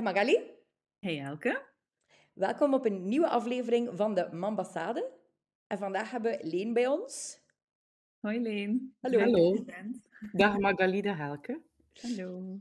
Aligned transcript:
Dag 0.00 0.14
Magali. 0.14 0.38
Hey 0.98 1.20
Elke. 1.20 1.62
Welkom 2.32 2.74
op 2.74 2.84
een 2.84 3.08
nieuwe 3.08 3.28
aflevering 3.28 3.88
van 3.92 4.14
de 4.14 4.28
Mambassade. 4.32 5.10
En 5.66 5.78
vandaag 5.78 6.10
hebben 6.10 6.30
we 6.30 6.46
Leen 6.46 6.72
bij 6.72 6.86
ons. 6.86 7.40
Hoi 8.20 8.40
Leen. 8.40 8.96
Hallo. 9.00 9.18
Hallo. 9.18 9.64
Dag 10.32 10.58
Magali 10.58 11.02
de 11.02 11.14
Helke. 11.14 11.60
Hallo. 12.00 12.60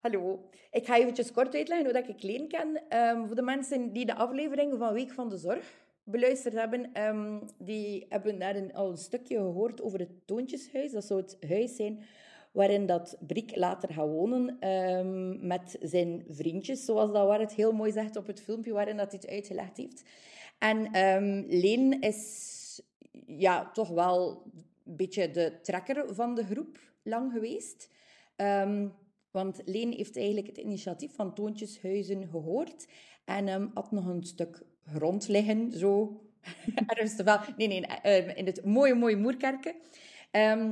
Hallo. 0.00 0.50
Ik 0.70 0.86
ga 0.86 0.96
eventjes 0.96 1.32
kort 1.32 1.54
uitleggen 1.54 1.86
hoe 1.86 2.00
dat 2.00 2.08
ik 2.08 2.22
Leen 2.22 2.48
ken. 2.48 2.88
Ehm, 2.88 3.26
voor 3.26 3.36
de 3.36 3.42
mensen 3.42 3.92
die 3.92 4.06
de 4.06 4.14
aflevering 4.14 4.78
van 4.78 4.92
Week 4.92 5.12
van 5.12 5.28
de 5.28 5.36
Zorg 5.36 5.86
beluisterd 6.04 6.54
hebben, 6.54 6.92
ehm, 6.92 7.40
die 7.58 8.06
hebben 8.08 8.38
daar 8.38 8.56
een, 8.56 8.72
al 8.72 8.90
een 8.90 8.96
stukje 8.96 9.36
gehoord 9.36 9.82
over 9.82 9.98
het 9.98 10.26
Toontjeshuis. 10.26 10.92
Dat 10.92 11.04
zou 11.04 11.20
het 11.20 11.36
huis 11.48 11.76
zijn 11.76 12.04
waarin 12.58 12.86
dat 12.86 13.16
Brik 13.26 13.56
later 13.56 13.92
gaat 13.92 14.08
wonen 14.08 14.56
ehm, 14.60 15.46
met 15.46 15.76
zijn 15.80 16.24
vriendjes, 16.28 16.84
zoals 16.84 17.12
dat 17.12 17.26
waar 17.26 17.40
het 17.40 17.52
heel 17.52 17.72
mooi 17.72 17.92
zegt 17.92 18.16
op 18.16 18.26
het 18.26 18.40
filmpje 18.40 18.72
waarin 18.72 18.96
dat 18.96 19.12
het 19.12 19.28
uitgelegd 19.28 19.76
heeft. 19.76 20.02
En 20.58 20.92
ehm, 20.92 21.44
Leen 21.46 22.00
is 22.00 22.82
ja, 23.26 23.70
toch 23.70 23.88
wel 23.88 24.42
een 24.84 24.96
beetje 24.96 25.30
de 25.30 25.58
trekker 25.62 26.14
van 26.14 26.34
de 26.34 26.44
groep 26.44 26.78
lang 27.02 27.32
geweest. 27.32 27.90
Ehm, 28.36 28.88
want 29.30 29.60
Leen 29.64 29.92
heeft 29.92 30.16
eigenlijk 30.16 30.46
het 30.46 30.56
initiatief 30.56 31.14
van 31.14 31.34
Toontjeshuizen 31.34 32.28
gehoord 32.28 32.86
en 33.24 33.70
had 33.74 33.90
nog 33.90 34.06
een 34.06 34.24
stuk 34.24 34.62
grond 34.84 35.28
liggen, 35.28 35.72
zo 35.72 36.20
ergens 36.86 37.16
wel. 37.16 37.38
Nee, 37.56 37.68
nee, 37.68 37.80
in 38.34 38.46
het 38.46 38.64
mooie, 38.64 38.94
mooie 38.94 39.16
Moerkerken. 39.16 39.74
Ehm, 40.30 40.70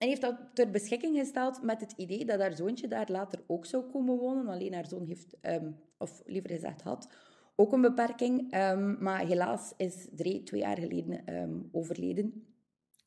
en 0.00 0.08
heeft 0.08 0.20
dat 0.20 0.36
ter 0.54 0.70
beschikking 0.70 1.18
gesteld 1.18 1.62
met 1.62 1.80
het 1.80 1.92
idee 1.96 2.24
dat 2.24 2.40
haar 2.40 2.56
zoontje 2.56 2.88
daar 2.88 3.10
later 3.10 3.42
ook 3.46 3.66
zou 3.66 3.84
komen 3.84 4.18
wonen. 4.18 4.48
Alleen 4.48 4.74
haar 4.74 4.86
zoon 4.86 5.06
heeft, 5.06 5.36
ehm, 5.40 5.70
of 5.98 6.22
liever 6.26 6.50
gezegd 6.50 6.82
had, 6.82 7.08
ook 7.56 7.72
een 7.72 7.80
beperking. 7.80 8.52
Ehm, 8.52 9.02
maar 9.02 9.26
helaas 9.26 9.72
is 9.76 10.08
Dre 10.16 10.42
twee 10.42 10.60
jaar 10.60 10.78
geleden 10.78 11.26
ehm, 11.26 11.58
overleden. 11.72 12.46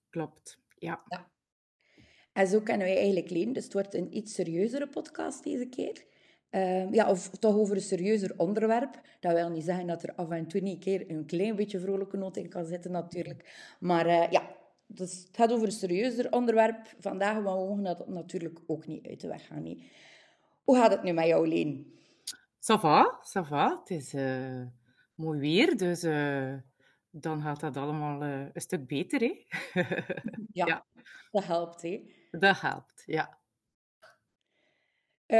Klopt, 0.09 0.59
ja. 0.77 1.03
En 2.33 2.47
zo 2.47 2.61
kennen 2.61 2.87
wij 2.87 2.97
eigenlijk 2.97 3.29
Leen. 3.29 3.53
Dus 3.53 3.63
het 3.63 3.73
wordt 3.73 3.93
een 3.93 4.17
iets 4.17 4.33
serieuzere 4.33 4.87
podcast 4.87 5.43
deze 5.43 5.65
keer. 5.65 6.05
Ja, 6.91 7.09
of 7.09 7.29
toch 7.29 7.55
over 7.55 7.75
een 7.75 7.81
serieuzer 7.81 8.33
onderwerp. 8.37 9.01
Dat 9.19 9.33
wil 9.33 9.49
niet 9.49 9.63
zeggen 9.63 9.87
dat 9.87 10.03
er 10.03 10.15
af 10.15 10.29
en 10.29 10.47
toe 10.47 10.61
niet 10.61 10.73
een 10.73 10.79
keer 10.79 11.09
een 11.09 11.25
klein 11.25 11.55
beetje 11.55 11.79
vrolijke 11.79 12.17
noot 12.17 12.37
in 12.37 12.49
kan 12.49 12.65
zitten, 12.65 12.91
natuurlijk. 12.91 13.75
Maar 13.79 14.05
eh, 14.05 14.31
ja, 14.31 14.61
dus 14.93 15.17
het 15.27 15.35
gaat 15.35 15.51
over 15.51 15.65
een 15.65 15.71
serieuzer 15.71 16.31
onderwerp 16.31 16.93
vandaag, 16.99 17.33
maar 17.33 17.43
we 17.43 17.49
mogen 17.65 17.83
dat 17.83 18.07
natuurlijk 18.07 18.59
ook 18.67 18.87
niet 18.87 19.07
uit 19.07 19.21
de 19.21 19.27
weg 19.27 19.47
gaan. 19.47 19.63
nee. 19.63 19.91
Hoe 20.63 20.75
gaat 20.75 20.91
het 20.91 21.03
nu 21.03 21.11
met 21.11 21.25
jou, 21.25 21.47
Leen? 21.47 21.91
Ça 22.71 22.79
va, 22.79 23.19
ça 23.23 23.41
va. 23.47 23.79
Het 23.79 23.89
is 23.89 24.13
eh, 24.13 24.61
mooi 25.15 25.39
weer, 25.39 25.77
dus 25.77 26.03
eh, 26.03 26.53
dan 27.09 27.41
gaat 27.41 27.59
dat 27.59 27.77
allemaal 27.77 28.21
eh, 28.21 28.45
een 28.53 28.61
stuk 28.61 28.87
beter, 28.87 29.19
hè? 29.19 29.45
Ja, 30.51 30.65
Ja. 30.65 30.85
dat 31.31 31.43
helpt, 31.45 31.81
hè? 31.81 32.11
Dat 32.31 32.61
helpt, 32.61 33.03
ja. 33.05 33.41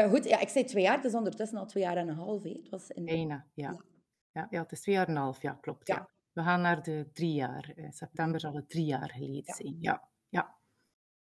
Goed, 0.10 0.24
ja, 0.24 0.40
ik 0.40 0.50
zei 0.50 0.66
twee 0.66 0.84
jaar, 0.84 0.96
het 0.96 1.06
is 1.06 1.14
ondertussen 1.14 1.58
al 1.58 1.66
twee 1.66 1.84
jaar 1.84 1.98
en 1.98 2.08
een 2.08 2.16
half. 2.16 2.44
Hè. 2.44 2.50
Het 2.50 2.70
was 2.70 2.90
in... 2.90 3.06
Bijna, 3.06 3.48
ja. 3.54 3.70
Ja. 3.72 3.84
Ja, 4.32 4.48
ja, 4.50 4.62
het 4.62 4.72
is 4.72 4.82
twee 4.82 4.96
jaar 4.96 5.08
en 5.08 5.16
een 5.16 5.22
half, 5.22 5.42
ja, 5.42 5.58
klopt. 5.62 5.88
Ja. 5.88 5.96
Ja. 5.96 6.10
We 6.34 6.42
gaan 6.42 6.62
naar 6.62 6.84
de 6.84 7.10
drie 7.14 7.34
jaar. 7.34 7.72
In 7.76 7.92
september 7.94 8.40
zal 8.40 8.54
het 8.54 8.70
drie 8.70 8.86
jaar 8.86 9.10
geleden 9.10 9.44
Ja. 9.46 9.54
zijn, 9.54 9.78
ja. 9.80 10.04
Ja, 10.30 10.56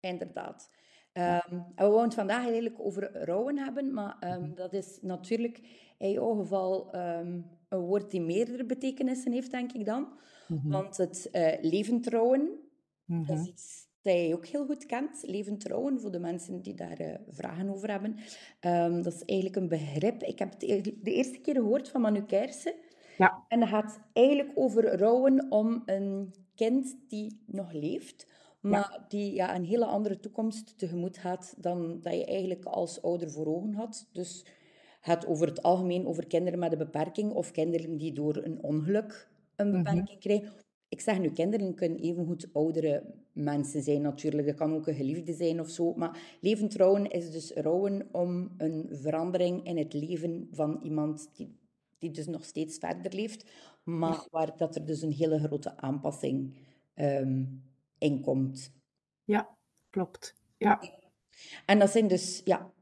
Inderdaad. 0.00 0.70
En 1.12 1.42
we 1.48 1.72
wouden 1.74 2.02
het 2.04 2.14
vandaag 2.14 2.44
eigenlijk 2.44 2.80
over 2.80 3.24
rouwen 3.24 3.58
hebben, 3.58 3.92
maar 3.94 4.16
ehm, 4.20 4.40
Mhm. 4.40 4.54
dat 4.54 4.72
is 4.72 4.98
natuurlijk 5.00 5.60
in 5.98 6.10
jouw 6.10 6.34
geval 6.34 6.92
ehm, 6.92 7.40
een 7.68 7.78
woord 7.78 8.10
die 8.10 8.20
meerdere 8.20 8.64
betekenissen 8.66 9.32
heeft, 9.32 9.50
denk 9.50 9.72
ik 9.72 9.84
dan. 9.84 10.18
Mhm. 10.48 10.68
Want 10.68 10.96
het 10.96 11.30
eh 11.30 11.62
levend 11.62 12.06
rouwen, 12.06 12.40
dat 13.06 13.18
Mhm. 13.18 13.32
is 13.32 13.46
iets 13.46 13.90
dat 14.02 14.12
jij 14.12 14.34
ook 14.34 14.46
heel 14.46 14.66
goed 14.66 14.86
kent. 14.86 15.22
Levend 15.22 15.60
trouwen, 15.60 16.00
voor 16.00 16.10
de 16.10 16.18
mensen 16.18 16.62
die 16.62 16.74
daar 16.74 16.96
eh, 16.98 17.18
vragen 17.28 17.68
over 17.68 17.90
hebben. 17.90 18.16
Dat 19.02 19.14
is 19.14 19.24
eigenlijk 19.24 19.56
een 19.56 19.68
begrip. 19.68 20.22
Ik 20.22 20.38
heb 20.38 20.52
het 20.52 20.62
e- 20.62 20.80
de 20.80 21.12
eerste 21.12 21.38
keer 21.40 21.54
gehoord 21.54 21.88
van 21.88 22.00
Manu 22.00 22.22
Kersen. 22.24 22.74
Ja. 23.16 23.44
En 23.48 23.60
dat 23.60 23.68
gaat 23.68 24.00
eigenlijk 24.12 24.50
over 24.58 24.98
rouwen 24.98 25.46
om 25.50 25.82
een 25.86 26.34
kind 26.54 26.96
die 27.08 27.42
nog 27.46 27.72
leeft, 27.72 28.26
maar 28.60 29.04
die 29.08 29.34
ja, 29.34 29.54
een 29.54 29.64
hele 29.64 29.84
andere 29.84 30.20
toekomst 30.20 30.78
tegemoet 30.78 31.18
gaat 31.18 31.54
dan 31.58 32.00
dat 32.00 32.14
je 32.14 32.24
eigenlijk 32.24 32.64
als 32.64 33.02
ouder 33.02 33.30
voor 33.30 33.46
ogen 33.46 33.74
had. 33.74 34.08
Dus 34.12 34.38
het 34.38 34.46
gaat 35.00 35.26
over 35.26 35.46
het 35.46 35.62
algemeen 35.62 36.06
over 36.06 36.26
kinderen 36.26 36.58
met 36.58 36.72
een 36.72 36.78
beperking 36.78 37.32
of 37.32 37.50
kinderen 37.50 37.96
die 37.96 38.12
door 38.12 38.36
een 38.36 38.62
ongeluk 38.62 39.30
een 39.56 39.66
Mhm. 39.68 39.76
beperking 39.82 40.20
krijgen. 40.20 40.52
Ik 40.88 41.00
zeg 41.00 41.18
nu, 41.20 41.30
kinderen 41.32 41.74
kunnen 41.74 41.98
evengoed 41.98 42.48
oudere 42.52 43.14
mensen 43.32 43.82
zijn 43.82 44.02
natuurlijk. 44.02 44.46
Dat 44.46 44.56
kan 44.56 44.74
ook 44.74 44.86
een 44.86 44.94
geliefde 44.94 45.32
zijn 45.32 45.60
of 45.60 45.68
zo. 45.68 45.94
Maar 45.94 46.36
levend 46.40 46.70
trouwen 46.70 47.06
is 47.10 47.30
dus 47.30 47.52
rouwen 47.52 48.08
om 48.12 48.54
een 48.56 48.88
verandering 48.90 49.64
in 49.66 49.76
het 49.78 49.92
leven 49.92 50.48
van 50.52 50.80
iemand 50.82 51.30
die, 51.36 51.56
die 52.02 52.10
dus 52.10 52.26
nog 52.26 52.44
steeds 52.44 52.78
verder 52.78 53.14
leeft. 53.14 53.50
Maar 53.84 54.26
waar 54.30 54.56
dat 54.56 54.74
er 54.74 54.84
dus 54.86 55.02
een 55.02 55.12
hele 55.12 55.38
grote 55.38 55.76
aanpassing 55.76 56.56
ehm 56.94 57.44
in 57.98 58.20
komt. 58.20 58.72
ja, 59.24 59.56
klopt. 59.90 60.34
Ja, 60.56 60.80
En 61.66 61.78
dat 61.78 61.90
zijn 61.90 62.08
dus, 62.08 62.40
ja, 62.44 62.72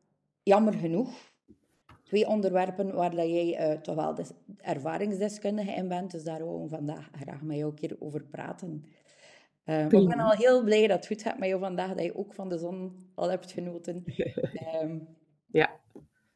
jammer 0.42 0.72
genoeg, 0.74 1.32
twee 2.02 2.26
onderwerpen 2.26 2.94
waar 2.94 3.10
dat 3.14 3.26
jij 3.26 3.56
eh, 3.56 3.80
toch 3.80 3.94
wel 3.94 4.14
des- 4.14 4.32
ervaringsdeskundige 4.56 5.72
in 5.72 5.88
bent. 5.88 6.10
Dus 6.10 6.24
daar 6.24 6.38
willen 6.38 6.62
we 6.62 6.68
vandaag 6.68 7.10
graag 7.12 7.42
met 7.42 7.56
jou 7.56 7.70
een 7.70 7.76
keer 7.76 7.96
over 8.00 8.24
praten. 8.24 8.84
Eh, 9.64 9.76
maar 9.76 9.92
ik 10.02 10.08
ben 10.08 10.18
al 10.20 10.30
heel 10.30 10.64
blij 10.64 10.86
dat 10.86 10.96
het 10.96 11.06
goed 11.06 11.22
gaat 11.22 11.38
met 11.38 11.48
jou 11.48 11.60
vandaag, 11.60 11.88
dat 11.94 12.04
je 12.04 12.16
ook 12.16 12.34
van 12.34 12.48
de 12.48 12.58
zon 12.58 13.10
al 13.14 13.30
hebt 13.30 13.52
genoten. 13.52 14.02
Ehm, 14.66 14.98
ja. 15.46 15.80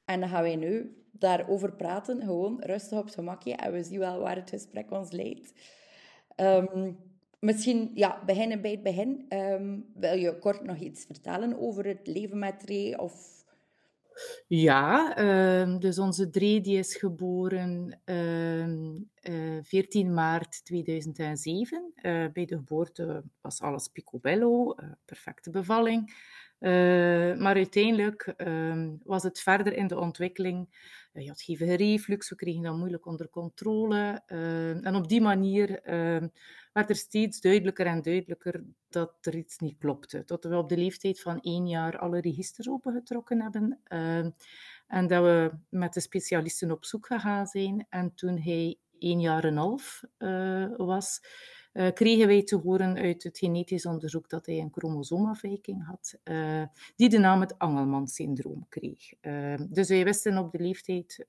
en 0.04 0.20
dan 0.20 0.28
gaan 0.28 0.42
wij 0.42 0.56
nu 0.56 1.03
daarover 1.18 1.72
praten, 1.72 2.20
gewoon 2.20 2.60
rustig 2.62 2.98
op 2.98 3.04
het 3.04 3.14
gemakje. 3.14 3.52
En 3.52 3.72
we 3.72 3.82
zien 3.82 3.98
wel 3.98 4.20
waar 4.20 4.36
het 4.36 4.50
gesprek 4.50 4.90
ons 4.90 5.10
leidt. 5.10 5.52
Ehm, 6.36 6.92
misschien, 7.38 7.90
ja, 7.94 8.22
beginnen 8.26 8.60
bij 8.60 8.70
het 8.70 8.82
begin. 8.82 9.26
Ehm, 9.28 9.78
wil 9.94 10.14
je 10.14 10.38
kort 10.38 10.64
nog 10.64 10.76
iets 10.76 11.04
vertellen 11.04 11.58
over 11.58 11.86
het 11.86 12.06
leven 12.06 12.38
met 12.38 12.62
Ray? 12.66 12.94
Of... 12.94 13.44
Ja, 14.46 15.16
ehm, 15.16 15.78
dus 15.78 15.98
onze 15.98 16.30
Dre 16.30 16.60
die 16.60 16.78
is 16.78 16.96
geboren 16.96 18.00
ehm, 18.04 18.96
eh, 19.14 19.58
14 19.62 20.14
maart 20.14 20.64
2007. 20.64 21.92
Eh, 21.94 22.26
bij 22.32 22.44
de 22.44 22.56
geboorte 22.56 23.22
was 23.40 23.60
alles 23.60 23.88
picobello, 23.88 24.72
eh, 24.72 24.88
perfecte 25.04 25.50
bevalling. 25.50 26.32
Maar 27.38 27.54
uiteindelijk 27.54 28.34
was 29.02 29.22
het 29.22 29.40
verder 29.40 29.72
in 29.76 29.86
de 29.86 29.98
ontwikkeling. 29.98 30.68
Eh, 31.14 31.22
je 31.22 31.28
had 31.28 31.40
hevige 31.42 31.74
reflux, 31.74 32.28
we 32.28 32.36
kregen 32.36 32.62
dat 32.62 32.76
moeilijk 32.76 33.06
onder 33.06 33.30
controle. 33.30 34.22
Ehm, 34.26 34.78
en 34.82 34.94
op 34.94 35.08
die 35.08 35.20
manier 35.20 35.80
ehm, 35.82 36.28
werd 36.72 36.90
er 36.90 36.96
steeds 36.96 37.40
duidelijker 37.40 37.86
en 37.86 38.02
duidelijker 38.02 38.64
dat 38.88 39.14
er 39.20 39.36
iets 39.36 39.58
niet 39.58 39.78
klopte. 39.78 40.24
Tot 40.24 40.44
we 40.44 40.56
op 40.56 40.68
de 40.68 40.76
leeftijd 40.76 41.20
van 41.20 41.40
één 41.40 41.68
jaar 41.68 41.98
alle 41.98 42.20
registers 42.20 42.68
opengetrokken 42.68 43.42
hebben. 43.42 43.80
ehm, 43.84 44.30
en 44.86 45.06
dat 45.06 45.22
we 45.22 45.52
met 45.68 45.94
de 45.94 46.00
specialisten 46.00 46.70
op 46.70 46.84
zoek 46.84 47.06
gegaan 47.06 47.46
zijn. 47.46 47.86
En 47.88 48.14
toen 48.14 48.38
hij 48.38 48.78
één 48.98 49.20
jaar 49.20 49.44
en 49.44 49.56
half 49.56 50.02
eh, 50.16 50.66
was, 50.76 51.20
eh, 51.74 51.92
kregen 51.92 52.26
wij 52.26 52.42
te 52.42 52.56
horen 52.56 52.96
uit 52.96 53.22
het 53.22 53.38
genetisch 53.38 53.86
onderzoek 53.86 54.28
dat 54.28 54.46
hij 54.46 54.58
een 54.58 54.72
chromosoomafwijking 54.72 55.86
had, 55.86 56.18
eh, 56.22 56.62
die 56.96 57.08
de 57.08 57.18
naam 57.18 57.40
het 57.40 57.58
Angelman-syndroom 57.58 58.66
kreeg. 58.68 59.12
Eh, 59.20 59.54
dus 59.68 59.88
wij 59.88 60.04
wisten 60.04 60.38
op 60.38 60.52
de 60.52 60.58
leeftijd 60.58 61.26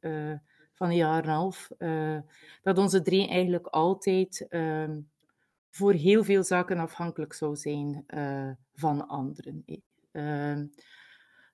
van 0.73 0.89
een 0.89 0.95
jaar 0.95 1.23
en 1.23 1.29
een 1.29 1.35
half 1.35 1.69
dat 2.61 2.77
onze 2.77 3.01
Dre 3.01 3.27
eigenlijk 3.27 3.67
altijd 3.67 4.45
ehm, 4.49 4.99
voor 5.69 5.93
heel 5.93 6.23
veel 6.23 6.43
zaken 6.43 6.77
afhankelijk 6.77 7.33
zou 7.33 7.55
zijn 7.55 8.05
van 8.73 9.07
anderen. 9.07 9.63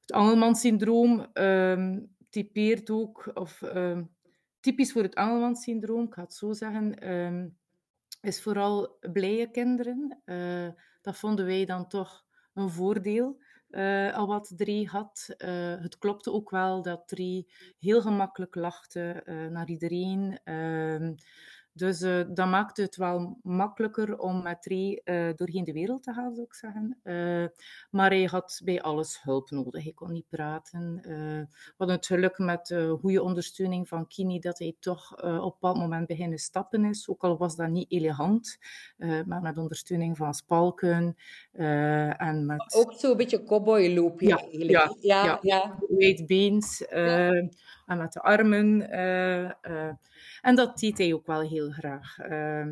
het 0.01 0.11
Angelman-syndroom 0.11 1.27
ehm, 1.33 1.99
typeert 2.29 2.89
ook, 2.89 3.31
of 3.33 3.61
ehm, 3.61 4.03
typisch 4.59 4.91
voor 4.91 5.03
het 5.03 5.15
Angelman-syndroom, 5.15 6.05
ik 6.05 6.13
ga 6.13 6.21
het 6.21 6.33
zo 6.33 6.53
zeggen, 6.53 6.95
is 8.21 8.41
vooral 8.41 8.97
blije 9.11 9.51
kinderen. 9.51 10.21
Eh, 10.25 10.67
dat 11.01 11.17
vonden 11.17 11.45
wij 11.45 11.65
dan 11.65 11.87
toch 11.87 12.25
een 12.53 12.69
voordeel. 12.69 13.39
eh, 13.69 14.13
al 14.13 14.27
wat 14.27 14.53
Drie 14.55 14.87
had. 14.87 15.33
Eh, 15.37 15.75
het 15.81 15.97
klopte 15.97 16.31
ook 16.31 16.49
wel 16.49 16.81
dat 16.81 17.07
Drie 17.07 17.53
heel 17.79 18.01
gemakkelijk 18.01 18.55
lachte 18.55 19.23
naar 19.51 19.67
iedereen. 19.69 20.39
Dus 21.73 22.01
uh, 22.01 22.23
dat 22.27 22.47
maakte 22.47 22.81
het 22.81 22.95
wel 22.95 23.37
makkelijker 23.43 24.19
om 24.19 24.41
met 24.41 24.61
drie 24.61 25.01
uh, 25.05 25.29
doorheen 25.35 25.63
de 25.63 25.71
wereld 25.71 26.03
te 26.03 26.13
gaan, 26.13 26.33
zou 26.33 26.45
ik 26.45 26.53
zeggen. 26.53 26.97
Uh, 27.03 27.47
maar 27.89 28.09
hij 28.09 28.23
had 28.23 28.61
bij 28.63 28.81
alles 28.81 29.21
hulp 29.23 29.49
nodig. 29.49 29.83
Hij 29.83 29.93
kon 29.93 30.11
niet 30.11 30.29
praten. 30.29 30.99
we 31.03 31.47
hadden 31.77 31.95
het 31.95 32.05
geluk 32.05 32.37
met 32.37 32.75
goede 32.99 33.23
ondersteuning 33.23 33.87
van 33.87 34.07
Kini 34.07 34.39
dat 34.39 34.59
hij 34.59 34.75
toch 34.79 35.11
op 35.15 35.23
een 35.23 35.39
bepaald 35.39 35.77
moment 35.77 36.07
beginnen 36.07 36.39
stappen 36.39 36.85
is. 36.85 37.09
Ook 37.09 37.23
al 37.23 37.37
was 37.37 37.55
dat 37.55 37.69
niet 37.69 37.91
elegant, 37.91 38.57
maar 38.97 39.41
met 39.41 39.57
ondersteuning 39.57 40.17
van 40.17 40.33
spalken. 40.33 41.15
en 41.51 42.45
met... 42.45 42.75
Ook 42.75 42.93
zo'n 42.93 43.17
beetje 43.17 43.43
ja, 44.17 44.37
eigenlijk. 44.37 44.69
Ja, 44.69 44.95
ja, 44.99 45.39
ja. 45.41 45.77
ja. 45.89 46.25
Beans. 46.25 46.83
Ja 46.89 47.49
en 47.91 47.97
met 47.97 48.13
de 48.13 48.21
armen. 48.21 48.81
Uh, 48.81 49.43
uh, 49.43 49.91
en 50.41 50.55
dat 50.55 50.79
deed 50.79 50.97
hij 50.97 51.13
ook 51.13 51.25
wel 51.25 51.41
heel 51.41 51.71
graag. 51.71 52.17
Uh, 52.19 52.65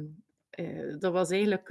dat 0.99 1.13
was 1.13 1.29
eigenlijk 1.29 1.67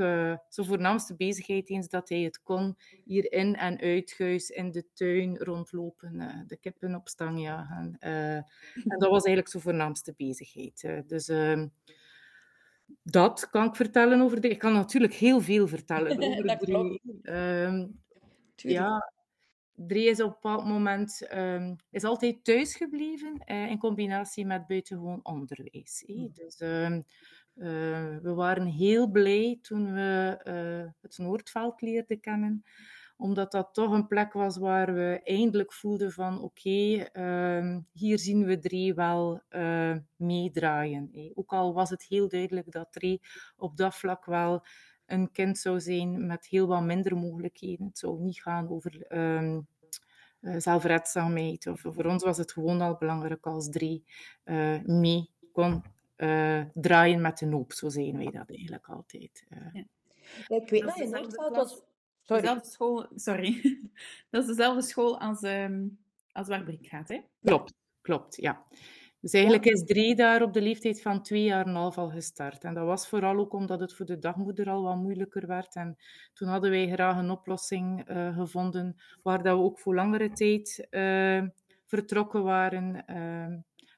zijn 0.48 0.66
voornaamste 0.66 1.14
bezigheid 1.14 1.70
eens 1.70 1.88
dat 1.88 2.08
hij 2.08 2.20
het 2.20 2.42
kon. 2.42 2.76
Hier 3.04 3.32
in 3.32 3.56
en 3.56 3.78
uit 3.78 4.14
huis, 4.18 4.50
in 4.50 4.70
de 4.70 4.84
tuin 4.94 5.36
rondlopen, 5.36 6.44
de 6.46 6.56
kippen 6.56 6.94
op 6.94 7.08
stang 7.08 7.40
jagen. 7.40 7.96
en 7.98 8.44
dat 8.98 9.10
was 9.10 9.24
eigenlijk 9.24 9.48
zijn 9.48 9.62
voornaamste 9.62 10.14
bezigheid. 10.16 10.88
dus 11.06 11.28
ehm, 11.28 11.66
dat 13.02 13.50
kan 13.50 13.66
ik 13.66 13.76
vertellen 13.76 14.20
over 14.20 14.40
de... 14.40 14.48
Ik 14.48 14.58
kan 14.58 14.72
natuurlijk 14.72 15.14
heel 15.14 15.40
veel 15.40 15.68
vertellen 15.68 16.18
over 16.22 16.46
de 16.46 16.56
drie. 16.56 17.00
Um, 17.34 18.00
ja, 18.54 19.12
Drie 19.86 20.08
is 20.08 20.20
op 20.20 20.26
een 20.26 20.38
bepaald 20.40 20.64
moment 20.64 21.32
um, 21.34 21.76
is 21.90 22.04
altijd 22.04 22.44
thuis 22.44 22.76
gebleven 22.76 23.42
uh, 23.46 23.70
in 23.70 23.78
combinatie 23.78 24.46
met 24.46 24.66
buitengewoon 24.66 25.20
onderwijs. 25.22 26.04
Mm. 26.06 26.30
Dus 26.32 26.60
um, 26.60 27.04
uh, 27.54 28.16
we 28.22 28.32
waren 28.34 28.66
heel 28.66 29.10
blij 29.10 29.58
toen 29.62 29.92
we 29.92 30.40
uh, 30.44 30.92
het 31.00 31.18
Noordveld 31.18 31.80
leerden 31.80 32.20
kennen, 32.20 32.64
omdat 33.16 33.52
dat 33.52 33.68
toch 33.74 33.92
een 33.92 34.06
plek 34.06 34.32
was 34.32 34.56
waar 34.56 34.94
we 34.94 35.20
eindelijk 35.24 35.72
voelden 35.72 36.12
van 36.12 36.40
oké, 36.40 36.68
okay, 36.68 37.56
um, 37.56 37.86
hier 37.92 38.18
zien 38.18 38.44
we 38.44 38.58
drie 38.58 38.94
wel 38.94 39.42
meedraaien. 40.16 41.32
Ook 41.34 41.52
al 41.52 41.74
was 41.74 41.90
het 41.90 42.04
heel 42.04 42.28
duidelijk 42.28 42.72
dat 42.72 42.92
drie 42.92 43.20
op 43.56 43.76
dat 43.76 43.94
vlak 43.94 44.24
wel 44.24 44.64
een 45.08 45.32
kind 45.32 45.58
zou 45.58 45.80
zijn 45.80 46.26
met 46.26 46.46
heel 46.46 46.66
wat 46.66 46.82
minder 46.82 47.16
mogelijkheden. 47.16 47.86
Het 47.86 47.98
zou 47.98 48.20
niet 48.20 48.42
gaan 48.42 48.68
over 48.68 49.12
um, 49.12 49.66
uh, 50.40 50.54
zelfredzaamheid. 50.58 51.66
Of, 51.66 51.80
voor 51.80 52.04
ons 52.04 52.24
was 52.24 52.38
het 52.38 52.52
gewoon 52.52 52.80
al 52.80 52.96
belangrijk 52.98 53.46
als 53.46 53.68
drie 53.68 54.04
uh, 54.44 54.82
mee 54.82 55.30
kon 55.52 55.82
uh, 56.16 56.62
draaien 56.74 57.20
met 57.20 57.38
de 57.38 57.46
noop. 57.46 57.72
Zo 57.72 57.88
zijn 57.88 58.16
wij 58.16 58.30
dat 58.30 58.50
eigenlijk 58.50 58.88
altijd. 58.88 59.46
Ja. 59.48 59.84
Ja, 60.46 60.56
ik 60.56 60.68
weet 60.68 60.82
dat 60.82 60.98
in 60.98 61.10
Noordveld 61.10 61.56
was... 61.56 61.82
Sorry. 62.22 62.42
Dezelfde 62.42 62.68
school, 62.68 63.06
sorry. 63.14 63.80
dat 64.30 64.42
is 64.42 64.48
dezelfde 64.48 64.82
school 64.82 65.20
als, 65.20 65.42
um, 65.42 65.98
als 66.32 66.48
waar 66.48 66.64
Brik 66.64 66.86
gaat, 66.86 67.08
hè? 67.08 67.20
Klopt, 67.44 67.74
klopt, 68.00 68.36
ja. 68.36 68.66
Dus 69.20 69.32
eigenlijk 69.32 69.66
is 69.66 69.84
drie 69.84 70.14
daar 70.14 70.42
op 70.42 70.52
de 70.52 70.62
leeftijd 70.62 71.02
van 71.02 71.22
twee 71.22 71.42
jaar 71.42 71.64
en 71.64 71.68
een 71.68 71.74
half 71.74 71.98
al 71.98 72.10
gestart. 72.10 72.64
En 72.64 72.74
dat 72.74 72.86
was 72.86 73.08
vooral 73.08 73.38
ook 73.38 73.52
omdat 73.52 73.80
het 73.80 73.94
voor 73.94 74.06
de 74.06 74.18
dagmoeder 74.18 74.70
al 74.70 74.82
wat 74.82 74.96
moeilijker 74.96 75.46
werd. 75.46 75.74
En 75.74 75.96
toen 76.34 76.48
hadden 76.48 76.70
wij 76.70 76.88
graag 76.88 77.16
een 77.16 77.30
oplossing 77.30 78.10
uh, 78.10 78.36
gevonden 78.36 78.96
waar 79.22 79.42
dat 79.42 79.56
we 79.56 79.62
ook 79.62 79.78
voor 79.78 79.94
langere 79.94 80.30
tijd 80.30 80.86
uh, 80.90 81.42
vertrokken 81.86 82.42
waren. 82.42 83.04
Uh, 83.06 83.42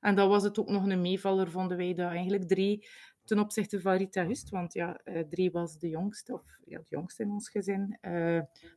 en 0.00 0.14
dat 0.14 0.28
was 0.28 0.42
het 0.42 0.58
ook 0.58 0.68
nog 0.68 0.86
een 0.86 1.00
meevaller, 1.00 1.50
vonden 1.50 1.76
wij 1.76 1.94
dat 1.94 2.10
eigenlijk 2.10 2.48
drie 2.48 2.88
ten 3.24 3.38
opzichte 3.38 3.80
van 3.80 3.96
Rita 3.96 4.26
Hust, 4.26 4.50
want 4.50 4.72
ja, 4.72 5.00
drie 5.28 5.50
was 5.50 5.78
de 5.78 5.88
jongste, 5.88 6.32
of 6.32 6.42
ja, 6.64 6.78
de 6.78 6.84
jongste 6.88 7.22
in 7.22 7.30
ons 7.30 7.50
gezin, 7.50 7.98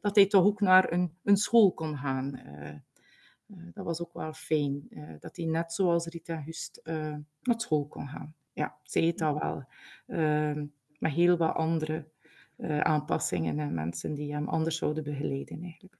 dat 0.01 0.15
hij 0.15 0.27
toch 0.27 0.45
ook 0.45 0.61
naar 0.61 0.91
een, 0.91 1.17
een 1.23 1.37
school 1.37 1.73
kon 1.73 1.97
gaan. 1.97 2.41
Uh, 3.47 3.57
dat 3.73 3.85
was 3.85 4.01
ook 4.01 4.13
wel 4.13 4.33
fijn, 4.33 4.87
uh, 4.89 5.09
dat 5.19 5.35
hij 5.35 5.45
net 5.45 5.73
zoals 5.73 6.05
Rita 6.05 6.41
Hust 6.45 6.81
uh, 6.83 7.15
naar 7.41 7.61
school 7.61 7.85
kon 7.85 8.07
gaan. 8.07 8.35
Ja, 8.53 8.75
zij 8.83 9.03
het 9.03 9.21
al 9.21 9.39
wel. 9.39 9.63
Ehm, 10.07 10.65
met 10.99 11.11
heel 11.11 11.37
wat 11.37 11.55
andere 11.55 12.05
aanpassingen 12.79 13.59
en 13.59 13.73
mensen 13.73 14.13
die 14.13 14.33
hem 14.33 14.47
anders 14.47 14.77
zouden 14.77 15.03
begeleiden 15.03 15.61
eigenlijk. 15.63 15.97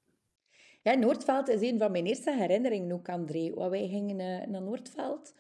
Ja, 0.81 0.93
Noordveld 0.93 1.47
is 1.47 1.61
een 1.61 1.77
van 1.77 1.91
mijn 1.91 2.05
eerste 2.05 2.35
herinneringen 2.35 2.91
ook, 2.91 3.09
André. 3.09 3.53
Want 3.53 3.69
wij 3.69 3.87
gingen 3.87 4.15
naar 4.51 4.61
Noordveld 4.61 5.33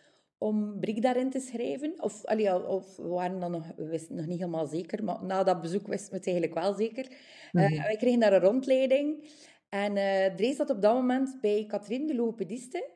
om 0.43 0.79
Brik 0.79 1.01
daarin 1.01 1.29
te 1.29 1.39
schrijven. 1.39 1.93
Of, 1.97 2.25
allee, 2.25 2.67
of 2.67 2.95
we 2.95 3.07
waren 3.07 3.39
dan 3.39 3.51
nog, 3.51 3.65
we 3.75 3.87
wisten 3.87 4.15
nog 4.15 4.25
niet 4.25 4.39
helemaal 4.39 4.67
zeker, 4.67 5.03
maar 5.03 5.23
na 5.23 5.43
dat 5.43 5.61
bezoek 5.61 5.87
wisten 5.87 6.11
we 6.11 6.17
het 6.17 6.27
eigenlijk 6.27 6.59
wel 6.59 6.73
zeker. 6.73 7.07
-hmm. 7.51 7.77
wij 7.77 7.95
kregen 7.97 8.19
daar 8.19 8.33
een 8.33 8.39
rondleiding. 8.39 9.23
En 9.73 9.95
uh, 9.95 10.35
Dre 10.35 10.53
zat 10.53 10.69
op 10.69 10.81
dat 10.81 10.93
moment 10.93 11.37
bij 11.41 11.65
Katrien, 11.67 12.07
de 12.07 12.15
logopediste. 12.15 12.89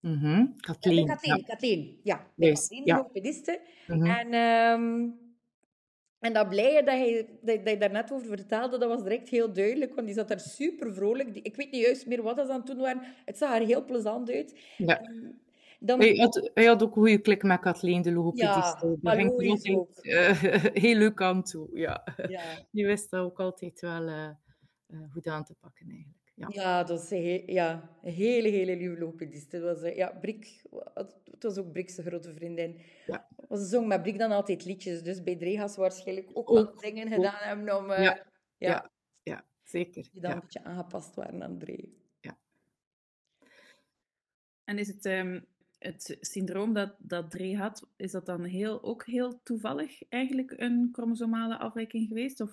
Mm 0.00 0.18
-hmm. 0.18 0.54
Kathleen. 0.56 1.06
Ja, 1.06 1.14
Kathleen, 1.14 1.36
ja. 1.36 1.42
Kathleen, 1.44 2.00
ja. 2.02 2.26
Yes. 2.36 2.60
Kathleen, 2.60 2.84
de 2.84 2.90
ja. 2.90 2.96
logopediste. 2.96 3.60
Mm 3.86 4.00
-hmm. 4.00 4.10
En, 4.10 4.34
um, 4.80 5.18
en 6.18 6.32
dat 6.32 6.48
blije 6.48 6.82
dat 6.82 6.98
je, 6.98 7.26
dat, 7.42 7.56
dat 7.56 7.68
je 7.68 7.78
daar 7.78 7.90
net 7.90 8.12
over 8.12 8.26
vertelde, 8.26 8.78
dat 8.78 8.88
was 8.88 9.02
direct 9.02 9.28
heel 9.28 9.52
duidelijk, 9.52 9.94
want 9.94 10.06
die 10.06 10.16
zat 10.16 10.28
daar 10.28 10.40
super 10.40 10.94
vrolijk. 10.94 11.36
Ik 11.36 11.56
weet 11.56 11.70
niet 11.70 11.84
juist 11.84 12.06
meer 12.06 12.22
wat 12.22 12.36
ze 12.36 12.52
aan 12.52 12.58
het 12.58 12.66
doen 12.66 12.78
waren. 12.78 13.02
Het 13.24 13.38
zag 13.38 13.54
er 13.54 13.66
heel 13.66 13.84
plezant 13.84 14.30
uit. 14.30 14.60
Ja. 14.76 15.00
Dan... 15.80 16.00
Hij, 16.00 16.16
had, 16.16 16.50
hij 16.54 16.64
had 16.64 16.82
ook 16.82 16.96
een 16.96 17.02
goede 17.02 17.18
klik 17.18 17.42
met 17.42 17.60
Kathleen, 17.60 18.02
de 18.02 18.12
logopediste. 18.12 18.98
Ja, 19.00 19.14
Die 19.14 19.28
ging 19.30 19.40
altijd 19.40 19.98
uh, 20.02 20.64
heel 20.84 20.96
leuk 20.96 21.20
aan 21.22 21.42
toe. 21.42 21.68
Ja. 21.72 22.04
ja. 22.28 22.42
Die 22.70 22.86
wist 22.86 23.10
dat 23.10 23.20
ook 23.20 23.40
altijd 23.40 23.80
wel 23.80 24.08
uh, 24.08 24.28
goed 25.12 25.26
aan 25.26 25.44
te 25.44 25.54
pakken, 25.60 25.88
eigenlijk. 25.88 26.21
Ja. 26.34 26.46
ja, 26.50 26.84
dat 26.84 27.02
is 27.02 27.10
een, 27.10 27.42
ja, 27.46 27.96
een 28.02 28.12
hele, 28.12 28.48
hele 28.48 28.76
lieve 28.76 28.98
logopediste. 28.98 29.56
Het 29.56 29.64
was, 29.64 29.94
ja, 29.94 30.10
Brik, 30.20 30.62
het 31.30 31.42
was 31.42 31.58
ook 31.58 31.72
Brik's 31.72 31.98
grote 31.98 32.32
vriendin. 32.32 32.80
Ja. 33.06 33.28
Ze 33.50 33.64
zong 33.64 33.86
met 33.86 34.02
Brik 34.02 34.18
dan 34.18 34.32
altijd 34.32 34.64
liedjes, 34.64 35.02
dus 35.02 35.22
bij 35.22 35.36
Dregas 35.36 35.76
waarschijnlijk 35.76 36.30
ook, 36.32 36.50
ook 36.50 36.56
wat 36.56 36.82
dingen 36.82 37.06
ook. 37.06 37.14
gedaan 37.14 37.48
hebben 37.48 37.76
om... 37.76 37.90
Uh, 37.90 38.02
ja. 38.02 38.26
Ja. 38.58 38.90
ja, 39.22 39.44
zeker. 39.62 40.08
Die 40.12 40.20
dan 40.20 40.30
ja. 40.30 40.36
een 40.36 40.42
beetje 40.42 40.64
aangepast 40.64 41.14
waren 41.14 41.42
aan 41.42 41.58
Dre. 41.58 41.88
Ja. 42.20 42.38
En 44.64 44.78
is 44.78 44.88
het... 44.88 45.04
Um, 45.04 45.46
het 45.82 46.16
syndroom 46.20 46.72
dat, 46.72 46.94
dat 46.98 47.30
Dre 47.30 47.56
had, 47.56 47.88
is 47.96 48.12
dat 48.12 48.26
dan 48.26 48.44
heel, 48.44 48.82
ook 48.82 49.06
heel 49.06 49.40
toevallig 49.42 50.08
eigenlijk 50.08 50.54
een 50.56 50.88
chromosomale 50.92 51.58
afwijking 51.58 52.08
geweest? 52.08 52.40
Of 52.40 52.50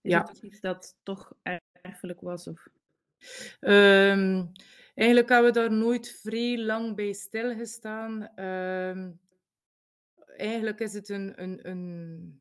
is 0.00 0.10
ja. 0.10 0.26
het 0.28 0.38
iets 0.38 0.60
dat 0.60 0.96
toch 1.02 1.32
erfelijk 1.82 2.20
was? 2.20 2.46
Of... 2.46 2.68
Um, 3.60 4.52
eigenlijk 4.94 5.28
hebben 5.28 5.52
we 5.52 5.58
daar 5.58 5.72
nooit 5.72 6.20
vrij 6.22 6.58
lang 6.58 6.96
bij 6.96 7.12
stilgestaan. 7.12 8.40
Um, 8.44 9.20
eigenlijk 10.36 10.80
is 10.80 10.92
het 10.92 11.08
een, 11.08 11.42
een, 11.42 11.68
een, 11.68 12.40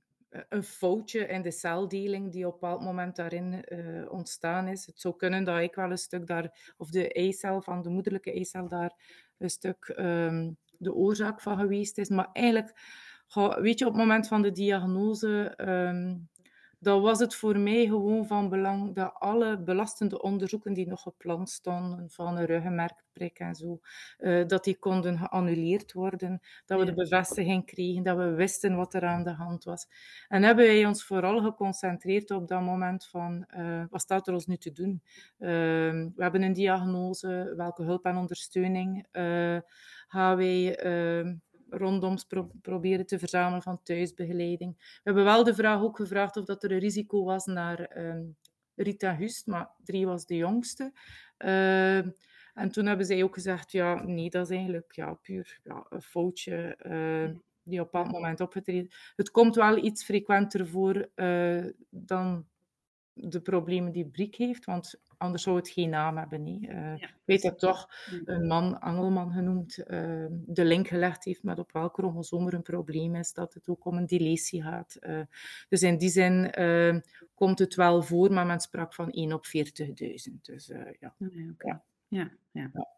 een 0.49 0.63
foutje 0.63 1.25
in 1.27 1.41
de 1.41 1.51
celdeling 1.51 2.31
die 2.31 2.47
op 2.47 2.53
een 2.53 2.59
bepaald 2.59 2.81
moment 2.81 3.15
daarin 3.15 3.65
uh, 3.67 4.11
ontstaan 4.11 4.67
is. 4.67 4.85
Het 4.85 4.99
zou 4.99 5.15
kunnen 5.15 5.43
dat 5.43 5.59
ik 5.59 5.75
wel 5.75 5.91
een 5.91 5.97
stuk 5.97 6.27
daar, 6.27 6.73
of 6.77 6.89
de 6.89 7.13
eicel 7.13 7.61
van 7.61 7.81
de 7.81 7.89
moederlijke 7.89 8.33
eicel 8.33 8.67
daar 8.67 8.93
een 9.37 9.49
stuk 9.49 9.93
um, 9.97 10.57
de 10.77 10.93
oorzaak 10.93 11.41
van 11.41 11.57
geweest 11.57 11.97
is. 11.97 12.09
Maar 12.09 12.29
eigenlijk, 12.33 12.79
weet 13.59 13.79
je, 13.79 13.85
op 13.85 13.91
het 13.91 14.01
moment 14.01 14.27
van 14.27 14.41
de 14.41 14.51
diagnose 14.51 15.53
dan 16.81 17.01
was 17.01 17.19
het 17.19 17.35
voor 17.35 17.59
mij 17.59 17.85
gewoon 17.85 18.27
van 18.27 18.49
belang 18.49 18.95
dat 18.95 19.13
alle 19.13 19.59
belastende 19.59 20.21
onderzoeken 20.21 20.73
die 20.73 20.87
nog 20.87 21.01
gepland 21.01 21.49
stonden, 21.49 22.09
van 22.09 22.37
een 22.37 22.45
ruggenmerkprik 22.45 23.39
en 23.39 23.55
zo, 23.55 23.79
uh, 24.19 24.47
dat 24.47 24.63
die 24.63 24.77
konden 24.79 25.17
geannuleerd 25.17 25.93
worden, 25.93 26.41
dat 26.65 26.79
we 26.79 26.85
de 26.85 26.93
bevestiging 26.93 27.65
kregen, 27.65 28.03
dat 28.03 28.17
we 28.17 28.33
wisten 28.33 28.75
wat 28.75 28.93
er 28.93 29.05
aan 29.05 29.23
de 29.23 29.31
hand 29.33 29.63
was. 29.63 29.87
En 30.27 30.43
hebben 30.43 30.65
wij 30.65 30.85
ons 30.85 31.03
vooral 31.03 31.41
geconcentreerd 31.41 32.31
op 32.31 32.47
dat 32.47 32.61
moment 32.61 33.07
van, 33.07 33.47
uh, 33.57 33.83
wat 33.89 34.01
staat 34.01 34.27
er 34.27 34.33
ons 34.33 34.45
nu 34.45 34.57
te 34.57 34.71
doen? 34.71 35.01
Uh, 35.39 35.49
we 35.89 36.13
hebben 36.17 36.41
een 36.41 36.53
diagnose, 36.53 37.53
welke 37.57 37.83
hulp 37.83 38.05
en 38.05 38.17
ondersteuning 38.17 39.07
gaan 40.07 40.37
wij 40.37 40.75
rondoms 41.71 42.23
pro 42.23 42.51
proberen 42.61 43.05
te 43.05 43.19
verzamelen 43.19 43.61
van 43.61 43.83
thuisbegeleiding. 43.83 44.77
We 44.77 45.01
hebben 45.03 45.23
wel 45.23 45.43
de 45.43 45.55
vraag 45.55 45.81
ook 45.81 45.97
gevraagd 45.97 46.37
of 46.37 46.45
dat 46.45 46.63
er 46.63 46.71
een 46.71 46.79
risico 46.79 47.23
was 47.23 47.45
naar 47.45 47.97
um, 47.97 48.35
Rita 48.75 49.15
Hust, 49.15 49.47
maar 49.47 49.69
drie 49.83 50.05
was 50.05 50.25
de 50.25 50.35
jongste. 50.35 50.91
Uh, 51.37 51.97
en 52.53 52.71
toen 52.71 52.85
hebben 52.85 53.05
zij 53.05 53.23
ook 53.23 53.33
gezegd, 53.33 53.71
ja, 53.71 54.03
nee, 54.03 54.29
dat 54.29 54.49
is 54.49 54.55
eigenlijk 54.55 54.95
ja, 54.95 55.13
puur 55.13 55.59
ja, 55.63 55.85
een 55.89 56.01
foutje 56.01 56.77
uh, 56.85 57.37
die 57.63 57.81
op 57.81 57.91
dat 57.91 58.11
moment 58.11 58.39
opgetreden. 58.41 58.91
Het 59.15 59.31
komt 59.31 59.55
wel 59.55 59.77
iets 59.77 60.03
frequenter 60.03 60.67
voor 60.67 61.09
uh, 61.15 61.65
dan 61.89 62.45
de 63.29 63.41
problemen 63.41 63.91
die 63.91 64.05
Briek 64.05 64.35
heeft, 64.35 64.65
want 64.65 65.01
anders 65.17 65.43
zou 65.43 65.55
het 65.55 65.69
geen 65.69 65.89
naam 65.89 66.17
hebben. 66.17 66.45
Hè. 66.45 66.93
Ik 66.93 67.15
weet 67.25 67.41
dat 67.41 67.59
toch 67.59 67.89
een 68.25 68.47
man, 68.47 68.79
Angelman 68.79 69.31
genoemd, 69.31 69.75
de 70.45 70.65
link 70.65 70.87
gelegd 70.87 71.23
heeft 71.23 71.43
met 71.43 71.59
op 71.59 71.71
welk 71.71 71.93
chromosoom 71.93 72.47
er 72.47 72.53
een 72.53 72.61
probleem 72.61 73.15
is, 73.15 73.33
dat 73.33 73.53
het 73.53 73.69
ook 73.69 73.85
om 73.85 73.97
een 73.97 74.05
deletie 74.05 74.63
gaat. 74.63 74.99
dus 75.69 75.81
in 75.81 75.97
die 75.97 76.09
zin 76.09 76.53
komt 77.33 77.59
het 77.59 77.75
wel 77.75 78.01
voor, 78.01 78.33
maar 78.33 78.45
men 78.45 78.59
sprak 78.59 78.93
van 78.93 79.11
1 79.11 79.33
op 79.33 79.45
40.000. 79.45 79.53
Dus 80.41 80.67
ja. 80.99 81.13
ja. 81.19 81.83
ja. 82.07 82.31
ja. 82.51 82.91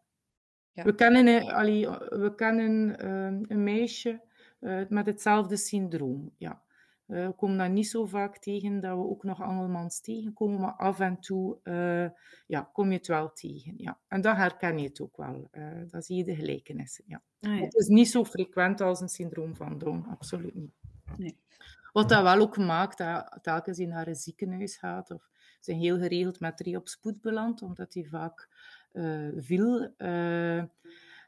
Ja. 0.74 0.84
We 0.84 0.94
kennen, 0.94 1.52
allee, 1.52 1.88
we 2.08 2.32
kennen 2.36 3.04
uh, 3.04 3.48
een 3.48 3.62
meisje 3.62 4.20
uh, 4.60 4.82
met 4.88 5.06
hetzelfde 5.06 5.56
syndroom. 5.56 6.30
Ja. 6.36 6.62
Uh, 7.06 7.26
we 7.26 7.32
komen 7.32 7.58
dat 7.58 7.70
niet 7.70 7.88
zo 7.88 8.06
vaak 8.06 8.38
tegen 8.38 8.80
dat 8.80 8.96
we 8.96 9.04
ook 9.04 9.24
nog 9.24 9.42
Angelmans 9.42 10.00
tegenkomen, 10.00 10.60
maar 10.60 10.72
af 10.72 11.00
en 11.00 11.20
toe 11.20 11.58
ja, 12.46 12.70
kom 12.72 12.90
je 12.90 12.96
het 12.96 13.06
wel 13.06 13.32
tegen. 13.32 13.74
Ja. 13.76 13.98
En 14.08 14.20
dan 14.20 14.36
herken 14.36 14.78
je 14.78 14.88
het 14.88 15.00
ook 15.00 15.16
wel. 15.16 15.48
dan 15.90 16.02
zie 16.02 16.16
je 16.16 16.24
de 16.24 16.34
gelijkenissen. 16.34 17.04
Ja. 17.06 17.22
Ah, 17.40 17.56
ja. 17.56 17.64
Het 17.64 17.74
is 17.74 17.86
niet 17.86 18.08
zo 18.08 18.24
frequent 18.24 18.80
als 18.80 19.00
een 19.00 19.08
syndroom 19.08 19.56
van 19.56 19.78
Down, 19.78 20.06
absoluut 20.10 20.54
niet. 20.54 20.72
Nee. 21.16 21.38
Wat 21.92 22.08
dat 22.08 22.22
wel 22.22 22.40
ook 22.40 22.56
maakt 22.58 22.98
dat 22.98 23.38
telkens 23.42 23.78
je 23.78 23.86
naar 23.86 24.06
een 24.06 24.14
ziekenhuis 24.16 24.76
gaat 24.76 25.10
of 25.10 25.28
zijn 25.60 25.78
heel 25.78 25.98
geregeld 25.98 26.40
met 26.40 26.56
drie 26.56 26.76
op 26.76 26.88
spoed 26.88 27.20
belandt, 27.20 27.62
omdat 27.62 27.94
hij 27.94 28.04
vaak 28.04 28.48
uh, 28.92 29.28
viel. 29.36 29.92
Uh, 29.98 30.56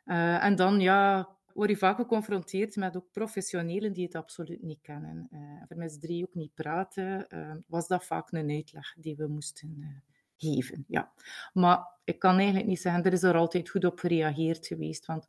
uh, 0.05 0.45
en 0.45 0.57
dan 0.57 0.81
ja, 0.81 1.29
word 1.57 1.71
je 1.71 1.77
vaak 1.77 1.97
geconfronteerd 1.97 2.77
met 2.77 2.97
ook 2.97 3.11
professionelen 3.13 3.93
die 3.93 4.05
het 4.05 4.15
absoluut 4.15 4.63
niet 4.63 4.81
kennen. 4.83 5.29
voor 5.69 5.77
mensen 5.77 6.01
drie 6.01 6.25
ook 6.25 6.35
niet 6.35 6.55
praten, 6.55 7.27
was 7.67 7.89
dat 7.89 8.05
vaak 8.05 8.33
een 8.33 8.51
uitleg 8.51 8.95
die 8.99 9.17
we 9.17 9.27
moesten 9.27 10.03
geven. 10.37 10.85
Ja. 10.89 11.13
Maar 11.53 11.87
ik 12.05 12.19
kan 12.19 12.37
eigenlijk 12.37 12.67
niet 12.67 12.81
zeggen, 12.81 13.05
er 13.05 13.13
is 13.13 13.23
er 13.23 13.37
altijd 13.37 13.69
goed 13.69 13.85
op 13.85 13.99
gereageerd 13.99 14.67
geweest. 14.67 15.07
Want 15.07 15.29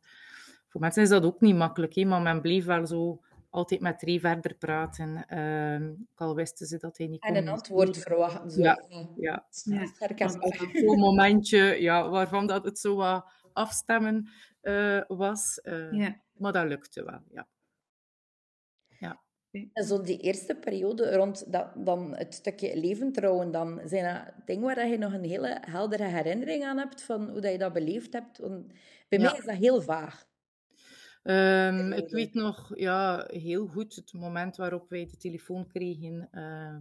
voor 0.68 0.80
mensen 0.80 1.02
is 1.02 1.08
dat 1.08 1.24
ook 1.24 1.40
niet 1.40 1.56
makkelijk, 1.56 1.94
hè, 1.94 2.04
maar 2.04 2.22
men 2.22 2.40
bleef 2.40 2.64
wel 2.64 2.86
zo 2.86 3.20
altijd 3.50 3.80
met 3.80 4.02
Ray 4.02 4.20
verder 4.20 4.54
praten. 4.54 5.24
Uh, 5.32 5.90
al 6.14 6.34
wisten 6.34 6.66
ze 6.66 6.78
dat 6.78 6.98
hij 6.98 7.06
niet 7.06 7.20
kon. 7.20 7.34
En 7.34 7.42
een 7.42 7.48
antwoord 7.48 7.98
verwachten. 7.98 8.50
Zo. 8.50 8.60
Ja, 8.60 8.82
ja. 9.16 9.46
ja. 9.64 10.28
Zo'n 10.72 10.98
momentje 10.98 11.58
ja, 11.58 12.08
waarvan 12.08 12.46
dat 12.46 12.64
het 12.64 12.78
zo 12.78 12.96
wat 12.96 13.24
afstemmen 13.58 14.28
uh, 14.62 15.02
was. 15.08 15.60
Uh, 15.62 15.92
ja. 15.92 16.22
Maar 16.32 16.52
dat 16.52 16.66
lukte 16.66 17.04
wel, 17.04 17.20
ja. 17.30 17.48
ja. 18.98 19.22
En 19.72 19.84
zo 19.84 20.02
die 20.02 20.18
eerste 20.18 20.54
periode 20.54 21.14
rond 21.16 21.52
dat, 21.52 21.72
dan 21.76 22.16
het 22.16 22.34
stukje 22.34 22.76
leven 22.76 23.12
trouwen, 23.12 23.50
dan 23.50 23.80
zijn 23.84 24.14
dat 24.14 24.46
dingen 24.46 24.62
waar 24.62 24.86
je 24.86 24.98
nog 24.98 25.12
een 25.12 25.24
hele 25.24 25.58
heldere 25.60 26.04
herinnering 26.04 26.64
aan 26.64 26.78
hebt 26.78 27.02
van 27.02 27.30
hoe 27.30 27.40
dat 27.40 27.52
je 27.52 27.58
dat 27.58 27.72
beleefd 27.72 28.12
hebt. 28.12 28.38
Want 28.38 28.72
bij 29.08 29.18
mij 29.18 29.36
is 29.38 29.44
dat 29.44 29.56
heel 29.56 29.82
vaag. 29.82 30.26
Um, 31.22 31.92
ik 31.92 32.10
weet 32.10 32.34
nog 32.34 32.78
ja, 32.78 33.24
heel 33.26 33.66
goed 33.66 33.94
het 33.94 34.12
moment 34.12 34.56
waarop 34.56 34.88
wij 34.88 35.06
de 35.06 35.16
telefoon 35.16 35.66
kregen 35.66 36.28
uh, 36.32 36.76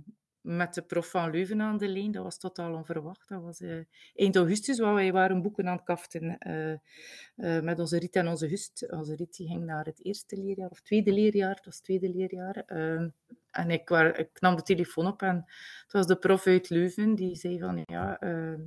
met 0.47 0.73
de 0.73 0.81
prof 0.81 1.09
van 1.09 1.31
Leuven 1.31 1.61
aan 1.61 1.77
de 1.77 1.87
lijn. 1.87 2.11
Dat 2.11 2.23
was 2.23 2.37
totaal 2.37 2.73
onverwacht. 2.73 3.29
Dat 3.29 3.41
was 3.41 3.59
uh, 3.59 3.83
eind 4.15 4.35
augustus, 4.35 4.79
waar 4.79 4.93
wij 4.93 5.11
waren 5.11 5.41
boeken 5.41 5.67
aan 5.67 5.75
het 5.75 5.85
kaften 5.85 6.37
uh, 6.47 7.61
met 7.61 7.79
onze 7.79 7.99
Riet 7.99 8.15
en 8.15 8.27
onze 8.27 8.47
Hust. 8.47 8.91
Onze 8.91 9.15
Riet 9.15 9.35
die 9.35 9.47
ging 9.47 9.65
naar 9.65 9.85
het 9.85 10.05
eerste 10.05 10.37
leerjaar, 10.37 10.69
of 10.69 10.81
tweede 10.81 11.11
leerjaar. 11.11 11.55
Het 11.55 11.65
was 11.65 11.79
tweede 11.79 12.09
leerjaar. 12.09 12.63
Ehm, 12.65 13.09
en 13.51 13.69
ik, 13.69 13.89
waar, 13.89 14.19
ik, 14.19 14.29
nam 14.39 14.55
de 14.55 14.61
telefoon 14.61 15.07
op 15.07 15.21
en 15.21 15.35
het 15.83 15.91
was 15.91 16.07
de 16.07 16.15
prof 16.15 16.47
uit 16.47 16.69
Leuven 16.69 17.15
die 17.15 17.35
zei 17.35 17.59
van, 17.59 17.81
ja, 17.85 18.17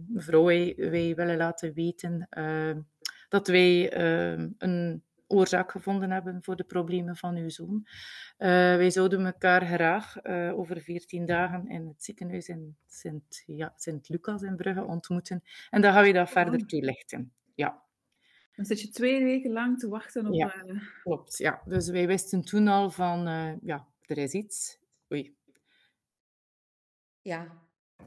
mevrouw, 0.08 0.44
wij, 0.44 0.74
wij 0.76 1.14
willen 1.14 1.36
laten 1.36 1.72
weten 1.72 2.28
dat 3.28 3.46
wij 3.46 3.94
een 4.58 5.04
oorzaak 5.30 5.70
gevonden 5.70 6.10
hebben 6.10 6.42
voor 6.42 6.56
de 6.56 6.64
problemen 6.64 7.16
van 7.16 7.36
uw 7.36 7.48
zoon. 7.48 7.86
Uh, 7.86 8.48
wij 8.76 8.90
zouden 8.90 9.26
elkaar 9.26 9.66
graag 9.66 10.24
uh, 10.24 10.58
over 10.58 10.80
14 10.80 11.26
dagen 11.26 11.68
in 11.68 11.86
het 11.86 12.04
ziekenhuis 12.04 12.48
in 12.48 12.76
Sint, 12.86 13.42
ja, 13.46 13.72
Sint-Lucas 13.76 14.42
in 14.42 14.56
Brugge 14.56 14.84
ontmoeten. 14.84 15.42
En 15.70 15.80
dan 15.80 15.92
gaan 15.92 16.04
we 16.04 16.12
dat 16.12 16.30
verder 16.30 16.66
toelichten. 16.66 17.32
Ja. 17.54 17.82
Dan 18.54 18.64
zit 18.64 18.80
je 18.80 18.88
twee 18.88 19.24
weken 19.24 19.52
lang 19.52 19.78
te 19.78 19.88
wachten 19.88 20.26
op... 20.26 20.34
Ja, 20.34 20.64
uh... 20.66 20.82
klopt. 21.02 21.38
Ja. 21.38 21.62
Dus 21.64 21.88
wij 21.88 22.06
wisten 22.06 22.44
toen 22.44 22.68
al 22.68 22.90
van, 22.90 23.20
ja, 23.62 23.86
er 24.06 24.18
is 24.18 24.32
iets. 24.32 24.78
Oei. 25.12 25.34
Ja. 27.22 27.46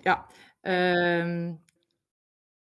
Ja. 0.01 0.27
Um, 0.61 1.63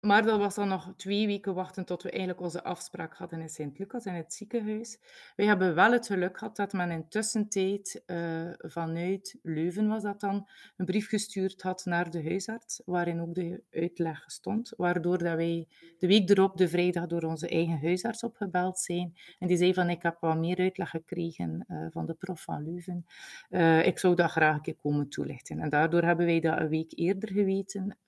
maar 0.07 0.23
dat 0.23 0.39
was 0.39 0.55
dan 0.55 0.69
nog 0.69 0.93
twee 0.97 1.27
weken 1.27 1.55
wachten 1.55 1.85
tot 1.85 2.03
we 2.03 2.11
eigenlijk 2.11 2.41
onze 2.41 2.65
afspraak 2.65 3.15
hadden 3.15 3.41
in 3.41 3.49
Sint-Lucas, 3.49 4.05
in 4.05 4.15
het 4.15 4.35
ziekenhuis. 4.35 4.99
Wij 5.37 5.47
hebben 5.47 5.75
wel 5.75 5.93
het 5.93 6.07
geluk 6.07 6.39
gehad 6.39 6.57
dat 6.57 6.73
men 6.73 6.91
in 6.91 7.09
tussentijd 7.09 8.03
uh, 8.07 8.51
vanuit 8.59 9.39
Leuven 9.43 9.89
was 9.89 10.03
dat 10.03 10.21
dan, 10.21 10.49
een 10.77 10.87
brief 10.87 11.09
gestuurd 11.09 11.63
had 11.63 11.85
naar 11.85 12.11
de 12.11 12.23
huisarts, 12.23 12.83
waarin 12.85 13.21
ook 13.21 13.35
de 13.35 13.63
uitleg 13.71 14.25
stond, 14.27 14.73
waardoor 14.77 15.19
dat 15.19 15.37
wij 15.37 15.69
de 15.99 16.07
week 16.07 16.31
erop, 16.31 16.57
de 16.57 16.69
vrijdag, 16.69 17.07
door 17.07 17.23
onze 17.23 17.49
eigen 17.49 17.79
huisarts 17.83 18.23
opgebeld 18.23 18.79
zijn. 18.79 19.15
En 19.39 19.49
die 19.49 19.57
zei 19.57 19.75
van, 19.75 19.91
ik 19.91 20.03
heb 20.03 20.17
wat 20.21 20.37
meer 20.37 20.59
uitleg 20.59 20.91
gekregen 20.91 21.65
uh, 21.69 21.87
van 21.91 22.07
de 22.07 22.15
prof 22.15 22.43
van 22.43 22.63
Leuven. 22.63 23.07
Uh, 23.51 23.87
ik 23.87 23.99
zou 23.99 24.15
dat 24.15 24.31
graag 24.31 24.55
een 24.55 24.63
keer 24.63 24.77
komen 24.83 25.09
toelichten. 25.09 25.59
En 25.59 25.71
daardoor 25.71 26.03
hebben 26.03 26.27
wij 26.27 26.41
dat 26.41 26.61
een 26.61 26.69
week 26.69 26.93
eerder 26.95 27.33
geweten. 27.33 27.99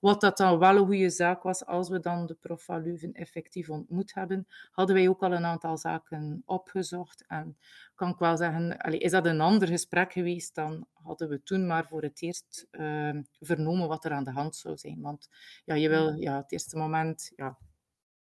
wat 0.00 0.20
dat 0.20 0.36
dan 0.36 0.58
wel 0.58 0.86
goede 0.88 1.10
zaak 1.10 1.42
was 1.42 1.64
als 1.66 1.88
we 1.88 2.00
dan 2.00 2.26
de 2.26 2.34
prof 2.34 2.64
van 2.64 2.82
Leuven 2.82 3.12
effectief 3.12 3.70
ontmoet 3.70 4.14
hebben, 4.14 4.46
hadden 4.70 4.96
wij 4.96 5.08
ook 5.08 5.22
al 5.22 5.32
een 5.32 5.44
aantal 5.44 5.78
zaken 5.78 6.42
opgezocht. 6.44 7.24
En 7.26 7.56
kan 7.94 8.10
ik 8.10 8.18
wel 8.18 8.36
zeggen, 8.36 8.78
allez, 8.78 9.00
is 9.00 9.10
dat 9.10 9.26
een 9.26 9.40
ander 9.40 9.68
gesprek 9.68 10.12
geweest, 10.12 10.54
dan 10.54 10.86
hadden 10.92 11.28
we 11.28 11.42
toen 11.42 11.66
maar 11.66 11.86
voor 11.86 12.02
het 12.02 12.22
eerst 12.22 12.66
uh, 12.70 13.18
vernomen 13.40 13.88
wat 13.88 14.04
er 14.04 14.12
aan 14.12 14.24
de 14.24 14.30
hand 14.30 14.56
zou 14.56 14.76
zijn. 14.76 15.00
Want 15.00 15.28
ja, 15.64 15.74
je 15.74 15.88
wil 15.88 16.14
ja, 16.14 16.36
het 16.36 16.52
eerste 16.52 16.76
moment 16.76 17.32
ja, 17.36 17.58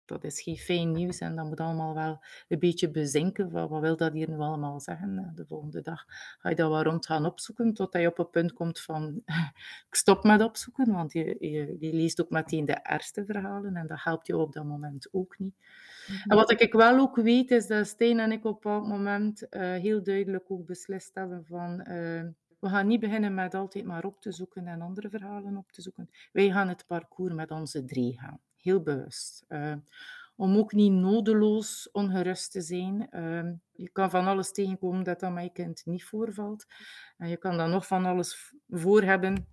dat 0.04 0.24
is 0.24 0.42
geen 0.42 0.56
fijn 0.56 0.92
nieuws 0.92 1.18
en 1.18 1.36
dat 1.36 1.46
moet 1.46 1.60
allemaal 1.60 1.94
wel 1.94 2.24
een 2.48 2.58
beetje 2.58 2.90
bezinken. 2.90 3.50
Wat, 3.50 3.68
wat 3.68 3.80
wil 3.80 3.96
dat 3.96 4.12
hier 4.12 4.30
nu 4.30 4.38
allemaal 4.38 4.80
zeggen? 4.80 5.18
Eh, 5.18 5.24
de 5.34 5.46
volgende 5.46 5.80
dag 5.80 6.04
ga 6.38 6.48
je 6.48 6.54
dat 6.54 6.70
wel 6.70 6.82
rond 6.82 7.06
gaan 7.06 7.26
opzoeken, 7.26 7.74
totdat 7.74 8.02
je 8.02 8.08
op 8.08 8.18
een 8.18 8.30
punt 8.30 8.52
komt 8.52 8.80
van 8.80 9.22
ik 9.88 9.94
stop 9.94 10.24
met 10.24 10.42
opzoeken, 10.42 10.92
want 10.92 11.12
je, 11.12 11.36
je, 11.40 11.76
je, 11.78 11.92
leest 11.92 12.20
ook 12.20 12.30
meteen 12.30 12.64
de 12.64 12.72
ergste 12.72 13.24
verhalen 13.24 13.76
en 13.76 13.86
dat 13.86 14.02
helpt 14.02 14.26
je 14.26 14.36
op 14.36 14.52
dat 14.52 14.64
moment 14.64 15.08
ook 15.12 15.38
niet. 15.38 15.54
Mhm. 16.06 16.30
En 16.30 16.36
wat 16.36 16.60
ik 16.60 16.72
wel 16.72 16.98
ook 16.98 17.16
weet, 17.16 17.50
is 17.50 17.66
dat 17.66 17.86
Stijn 17.86 18.20
en 18.20 18.32
ik 18.32 18.44
op 18.44 18.62
dat 18.62 18.86
moment 18.86 19.46
uh, 19.50 19.60
heel 19.60 20.02
duidelijk 20.02 20.50
ook 20.50 20.66
beslist 20.66 21.14
hebben 21.14 21.44
van... 21.44 21.86
Uh, 21.88 22.22
we 22.58 22.68
gaan 22.68 22.86
niet 22.86 23.00
beginnen 23.00 23.34
met 23.34 23.54
altijd 23.54 23.84
maar 23.84 24.04
op 24.04 24.20
te 24.20 24.32
zoeken 24.32 24.66
en 24.66 24.80
andere 24.80 25.08
verhalen 25.08 25.56
op 25.56 25.72
te 25.72 25.82
zoeken. 25.82 26.10
Wij 26.32 26.50
gaan 26.50 26.68
het 26.68 26.86
parcours 26.86 27.34
met 27.34 27.50
onze 27.50 27.84
drie 27.84 28.18
gaan 28.18 28.40
heel 28.62 28.82
bewust. 28.82 29.44
Uh, 29.48 29.74
om 30.36 30.56
ook 30.56 30.72
niet 30.72 30.92
nodeloos 30.92 31.90
ongerust 31.90 32.52
te 32.52 32.60
zijn. 32.60 33.08
Uh, 33.10 33.50
je 33.72 33.88
kan 33.88 34.10
van 34.10 34.26
alles 34.26 34.52
tegenkomen 34.52 35.04
dat 35.04 35.22
aan 35.22 35.32
mijn 35.32 35.52
kind 35.52 35.82
niet 35.84 36.04
voorvalt. 36.04 36.66
En 37.16 37.28
je 37.28 37.36
kan 37.36 37.56
dan 37.56 37.70
nog 37.70 37.86
van 37.86 38.04
alles 38.04 38.54
voor 38.68 39.02
hebben 39.02 39.46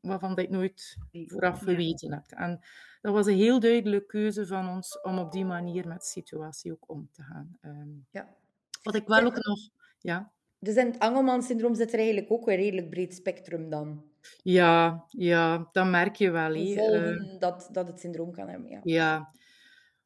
waarvan 0.00 0.34
dat 0.34 0.44
je 0.44 0.50
nooit 0.50 0.98
vooraf 1.12 1.58
geweten 1.58 2.12
hebt. 2.12 2.32
En 2.32 2.60
dat 3.00 3.12
was 3.12 3.26
een 3.26 3.36
heel 3.36 3.60
duidelijke 3.60 4.06
keuze 4.06 4.46
van 4.46 4.68
ons 4.68 5.00
om 5.00 5.18
op 5.18 5.32
die 5.32 5.44
manier 5.44 5.88
met 5.88 6.00
de 6.00 6.06
situatie 6.06 6.72
ook 6.72 6.90
om 6.90 7.08
te 7.12 7.22
gaan. 7.22 7.58
Um, 7.60 8.06
ja. 8.10 8.34
Wat 8.82 8.94
ik 8.94 9.06
wel 9.06 9.24
ook 9.24 9.44
nog... 9.44 9.58
Ja. 9.98 10.32
Dus 10.58 10.76
in 10.76 10.86
het 10.86 10.98
Angelman-syndroom 10.98 11.74
zit 11.74 11.92
er 11.92 11.98
eigenlijk 11.98 12.30
ook 12.30 12.48
een 12.48 12.56
redelijk 12.56 12.90
breed 12.90 13.14
spectrum 13.14 13.70
dan? 13.70 14.04
Ja, 14.42 15.04
ja, 15.08 15.68
dat 15.72 15.86
merk 15.86 16.16
je 16.16 16.30
wel. 16.30 16.54
Uh, 16.54 17.38
dat, 17.38 17.68
dat 17.72 17.88
het 17.88 18.00
syndroom 18.00 18.32
kan 18.32 18.48
hebben, 18.48 18.70
ja. 18.70 18.80
Ja, 18.82 19.32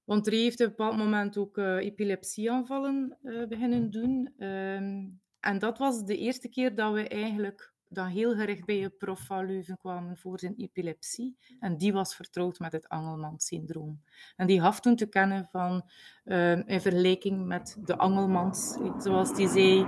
want 0.04 0.26
er 0.26 0.32
heeft 0.32 0.60
op 0.60 0.66
een 0.66 0.74
bepaald 0.76 0.96
moment 0.96 1.36
ook 1.36 1.58
uh, 1.58 1.76
epilepsieaanvallen 1.76 3.18
uh, 3.22 3.46
beginnen 3.46 3.90
doen. 3.90 4.32
Ehm, 4.38 5.08
en 5.40 5.58
dat 5.58 5.78
was 5.78 6.04
de 6.04 6.16
eerste 6.16 6.48
keer 6.48 6.74
dat 6.74 6.92
we 6.92 7.08
eigenlijk 7.08 7.69
dan 7.92 8.06
heel 8.06 8.34
gericht 8.34 8.64
bij 8.64 8.76
je 8.76 8.90
prof 8.90 9.20
van 9.20 9.46
Leuven 9.46 9.78
kwamen 9.78 10.16
voor 10.16 10.38
zijn 10.38 10.54
epilepsie. 10.56 11.36
En 11.60 11.76
die 11.76 11.92
was 11.92 12.14
vertrouwd 12.14 12.58
met 12.58 12.72
het 12.72 12.88
Angelman-syndroom. 12.88 14.02
En 14.36 14.46
die 14.46 14.60
gaf 14.60 14.80
toen 14.80 14.96
te 14.96 15.06
kennen 15.06 15.48
van, 15.50 15.90
uh, 16.24 16.68
in 16.68 16.80
vergelijking 16.80 17.46
met 17.46 17.76
de 17.84 17.96
Angelmans, 17.96 18.78
zoals 18.98 19.34
die 19.34 19.48
zei, 19.48 19.86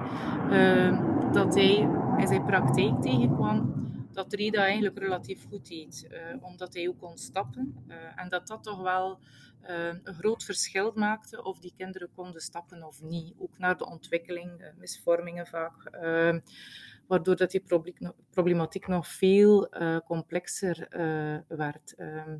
uh, 0.51 1.33
dat 1.33 1.55
hij 1.55 1.77
in 2.19 2.27
zijn 2.27 2.45
praktijk 2.45 3.03
tegenkwam 3.03 3.81
dat 4.13 4.33
Reda 4.33 4.65
eigenlijk 4.65 4.99
relatief 4.99 5.45
goed 5.49 5.69
deed, 5.69 6.09
uh, 6.11 6.19
omdat 6.41 6.75
hij 6.75 6.89
ook 6.89 6.99
kon 6.99 7.19
stappen. 7.19 7.85
Uh, 7.89 7.97
en 8.17 8.29
dat 8.29 8.47
dat 8.47 8.63
toch 8.63 8.83
wel 8.83 9.19
uh, 9.63 9.87
een 9.87 10.15
groot 10.15 10.45
verschil 10.45 10.93
maakte 10.95 11.43
of 11.43 11.59
die 11.59 11.73
kinderen 11.77 12.11
konden 12.15 12.41
stappen 12.41 12.83
of 12.83 13.03
niet. 13.03 13.35
Ook 13.39 13.59
naar 13.59 13.77
de 13.77 13.87
ontwikkeling, 13.87 14.73
misvormingen 14.79 15.47
vaak. 15.47 15.91
Waardoor 17.07 17.37
dat 17.37 17.51
die 17.51 17.63
problematiek 18.31 18.87
nog 18.87 19.07
veel 19.07 19.69
complexer 20.05 20.87
werd. 21.49 21.95
Ehm, 21.95 22.39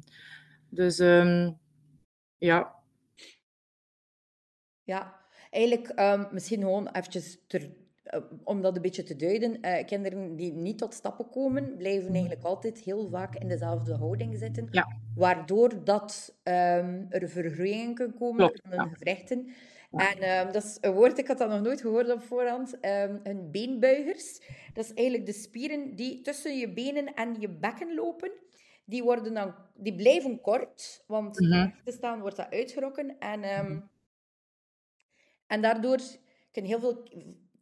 dus 0.69 0.99
um, 0.99 1.59
ja. 2.39 2.75
Ja, 4.83 5.21
eigenlijk 5.51 6.01
um, 6.01 6.29
misschien 6.31 6.61
gewoon 6.61 6.89
eventjes 6.89 7.39
ter, 7.47 7.71
uh, 8.05 8.21
om 8.45 8.63
dat 8.63 8.77
een 8.77 8.83
beetje 8.83 9.03
te 9.03 9.17
duiden. 9.17 9.59
Uh, 9.67 9.85
kinderen 9.85 10.37
die 10.37 10.53
niet 10.53 10.79
tot 10.79 10.95
stappen 10.95 11.29
komen, 11.29 11.77
blijven 11.77 12.11
eigenlijk 12.13 12.43
altijd 12.43 12.79
heel 12.79 13.09
vaak 13.09 13.35
in 13.35 13.49
dezelfde 13.49 13.95
houding 13.95 14.39
zitten. 14.39 14.69
Ja. 14.71 14.89
Waardoor 15.15 15.85
dat, 15.85 16.35
um, 16.43 17.07
er 17.09 17.29
vergroeien 17.29 17.95
kan 17.95 18.15
komen 18.15 18.37
Klopt, 18.37 18.61
van 18.63 18.71
hun 18.71 18.89
ja. 18.89 18.95
gewrichten. 18.95 19.53
En 19.93 20.47
um, 20.47 20.53
dat 20.53 20.65
is 20.65 20.79
een 20.81 20.93
woord, 20.93 21.19
ik 21.19 21.27
had 21.27 21.39
dat 21.39 21.49
nog 21.49 21.61
nooit 21.61 21.81
gehoord 21.81 22.11
op 22.11 22.23
voorhand. 22.23 22.75
Um, 22.75 23.21
hun 23.23 23.51
beenbuigers. 23.51 24.41
Dat 24.73 24.85
is 24.85 24.95
eigenlijk 24.95 25.27
de 25.27 25.33
spieren 25.33 25.97
die 25.97 26.21
tussen 26.21 26.59
je 26.59 26.73
benen 26.73 27.15
en 27.15 27.37
je 27.41 27.49
bekken 27.49 27.95
lopen 27.95 28.33
die, 28.85 29.03
worden 29.03 29.35
dan, 29.35 29.55
die 29.75 29.95
blijven 29.95 30.41
kort, 30.41 31.05
want 31.07 31.41
mm 31.41 31.53
-hmm. 31.53 31.75
te 31.85 31.93
staan 31.93 32.21
wordt 32.21 32.37
dat 32.37 32.51
uitgerokken. 32.51 33.19
En, 33.19 33.59
um, 33.59 33.91
en 35.47 35.63
daardoor 35.63 36.01
kunnen 36.53 36.71
heel 36.71 36.81
veel 36.81 37.03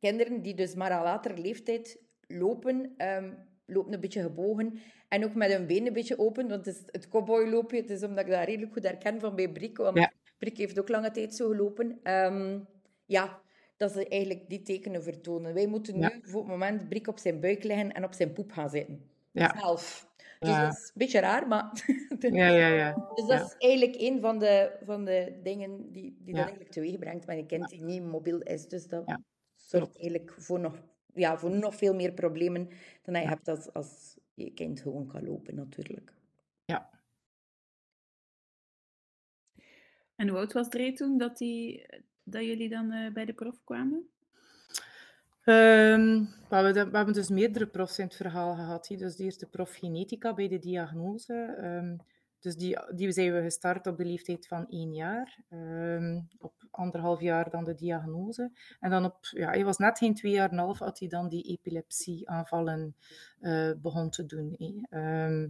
kinderen 0.01 0.43
die 0.43 0.55
dus 0.55 0.75
maar 0.75 0.91
aan 0.91 1.03
latere 1.03 1.37
leeftijd 1.37 1.99
lopen, 2.27 2.95
lopen 3.67 3.93
een 3.93 4.01
beetje 4.01 4.23
gebogen. 4.23 4.79
En 5.09 5.25
ook 5.25 5.35
met 5.35 5.53
hun 5.53 5.67
benen 5.67 5.87
een 5.87 5.93
beetje 5.93 6.19
open, 6.19 6.49
want 6.49 6.67
het 6.67 6.75
is 6.75 6.83
het 6.87 7.09
cowboyloopje. 7.09 7.81
Het 7.81 7.91
is 7.91 8.03
omdat 8.03 8.25
ik 8.25 8.31
dat 8.31 8.45
redelijk 8.45 8.73
goed 8.73 8.83
herken 8.83 9.21
van 9.21 9.37
bij 9.37 9.49
Brik, 9.49 9.77
want 9.77 9.99
ja. 9.99 10.13
Brik 10.41 10.57
heeft 10.57 10.79
ook 10.79 10.89
lange 10.89 11.11
tijd 11.11 11.35
zo 11.35 11.49
gelopen. 11.49 12.01
Um, 12.03 12.67
ja, 13.07 13.41
dat 13.77 13.93
ze 13.93 14.09
eigenlijk 14.09 14.49
die 14.49 14.63
tekenen 14.63 15.03
vertonen. 15.03 15.55
Wij 15.55 15.67
moeten 15.67 15.99
nu 15.99 16.09
voor 16.23 16.41
het 16.41 16.51
moment 16.51 16.89
Brik 16.89 17.09
op 17.09 17.19
zijn 17.19 17.41
buik 17.41 17.65
leggen 17.65 17.93
en 17.93 18.05
op 18.05 18.13
zijn 18.13 18.33
poep 18.33 18.53
gaan 18.53 18.71
zitten. 18.71 19.11
Ja. 19.31 19.59
Zelf. 19.59 20.09
Dus 20.39 20.51
ja. 20.51 20.65
dat 20.65 20.73
is 20.73 20.85
een 20.85 20.91
beetje 20.95 21.21
raar, 21.21 21.49
maar... 21.49 21.85
ja, 22.19 22.47
ja, 22.47 22.67
ja. 22.67 23.11
Dus 23.15 23.27
dat 23.27 23.47
is 23.47 23.55
eigenlijk 23.59 24.01
een 24.01 24.21
van 24.21 24.39
de, 24.39 24.77
van 24.85 25.05
de 25.05 25.39
dingen 25.43 25.93
die, 25.93 26.17
die 26.21 26.35
dat 26.35 26.43
eigenlijk 26.43 26.71
teweeg 26.71 26.99
brengt 26.99 27.27
met 27.27 27.37
een 27.37 27.47
kind 27.47 27.69
die 27.69 27.83
niet 27.83 28.03
mobiel 28.03 28.39
is. 28.39 28.69
Dus 28.69 28.87
dat 28.87 29.19
zorgt 29.55 29.99
eigenlijk 29.99 30.35
voor 30.39 30.61
nog, 30.61 30.83
ja, 31.15 31.39
voor 31.39 31.51
nog 31.51 31.77
veel 31.77 31.95
meer 31.95 32.13
problemen 32.13 32.69
dan 33.03 33.21
je 33.21 33.29
hebt 33.29 33.49
als, 33.49 33.73
als 33.73 34.17
je 34.35 34.55
kind 34.55 34.81
gewoon 34.81 35.07
kan 35.07 35.25
lopen, 35.25 35.55
natuurlijk. 35.55 36.13
En 40.21 40.29
hoe 40.29 40.39
oud 40.39 40.53
was 40.53 40.69
Dre 40.69 40.93
toen 40.93 41.19
dat, 41.19 41.39
die, 41.39 41.87
dat 42.23 42.45
jullie 42.45 42.69
dan 42.69 42.93
uh, 42.93 43.13
bij 43.13 43.25
de 43.25 43.33
prof 43.33 43.61
kwamen? 43.65 44.09
Um, 45.45 46.29
we, 46.49 46.55
hebben, 46.55 46.91
we, 46.91 46.97
hebben, 46.97 47.15
dus 47.15 47.29
meerdere 47.29 47.67
profs 47.67 47.99
in 47.99 48.05
het 48.05 48.17
verhaal 48.17 48.55
gehad. 48.55 48.87
Dus 48.87 49.17
de 49.17 49.25
eerste 49.25 49.47
prof 49.47 49.75
genetica 49.75 50.35
bij 50.35 50.49
de 50.49 50.59
diagnose. 50.59 51.57
Um, 51.63 51.97
dus 52.41 52.57
die, 52.57 52.79
die 52.95 53.13
zijn 53.13 53.33
we 53.33 53.43
gestart 53.43 53.87
op 53.87 53.97
de 53.97 54.05
leeftijd 54.05 54.47
van 54.47 54.69
één 54.69 54.95
jaar. 54.95 55.39
Um, 55.51 56.29
op 56.39 56.55
anderhalf 56.71 57.21
jaar 57.21 57.51
dan 57.51 57.65
de 57.65 57.75
diagnose. 57.75 58.51
En 58.81 58.91
dan 58.91 59.05
op, 59.05 59.17
ja, 59.21 59.51
hij 59.51 59.65
was 59.65 59.79
net 59.79 59.99
geen 59.99 60.15
twee 60.15 60.33
jaar 60.33 60.51
en 60.51 60.59
half, 60.59 60.79
had 60.79 60.99
hij 60.99 61.09
dan 61.09 61.29
die 61.29 61.43
epilepsieaanvallen 61.43 62.95
uh, 63.41 63.73
begon 63.77 64.11
te 64.11 64.27
doen. 64.27 64.57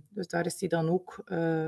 dus 0.09 0.29
daar 0.29 0.47
is 0.47 0.61
hij 0.61 0.69
dan 0.69 0.89
ook 0.89 1.23
uh, 1.27 1.67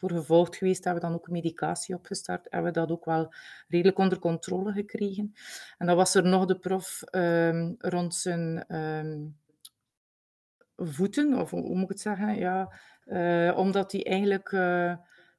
voor 0.00 0.10
gevolgd 0.10 0.56
geweest. 0.56 0.84
Hebben 0.84 1.02
we 1.02 1.08
dan 1.08 1.16
ook 1.18 1.28
medicatie 1.28 1.94
opgestart. 1.94 2.46
Hebben 2.50 2.72
we 2.72 2.78
dat 2.78 2.90
ook 2.90 3.04
wel 3.04 3.34
redelijk 3.68 3.98
onder 3.98 4.18
controle 4.18 4.72
gekregen. 4.72 5.32
En 5.78 5.86
dan 5.86 5.96
was 5.96 6.14
er 6.14 6.24
nog 6.24 6.44
de 6.44 6.58
prof 6.58 7.02
um, 7.10 7.74
rond 7.78 8.14
zijn 8.14 8.76
um, 8.76 9.36
voeten, 10.76 11.34
of 11.34 11.50
hoe 11.50 11.74
moet 11.74 11.82
ik 11.82 11.88
het 11.88 12.00
zeggen? 12.00 12.36
Ja, 12.38 12.72
uh, 13.06 13.58
omdat 13.58 13.92
hij 13.92 14.04
eigenlijk... 14.04 14.52
Uh, 14.52 14.94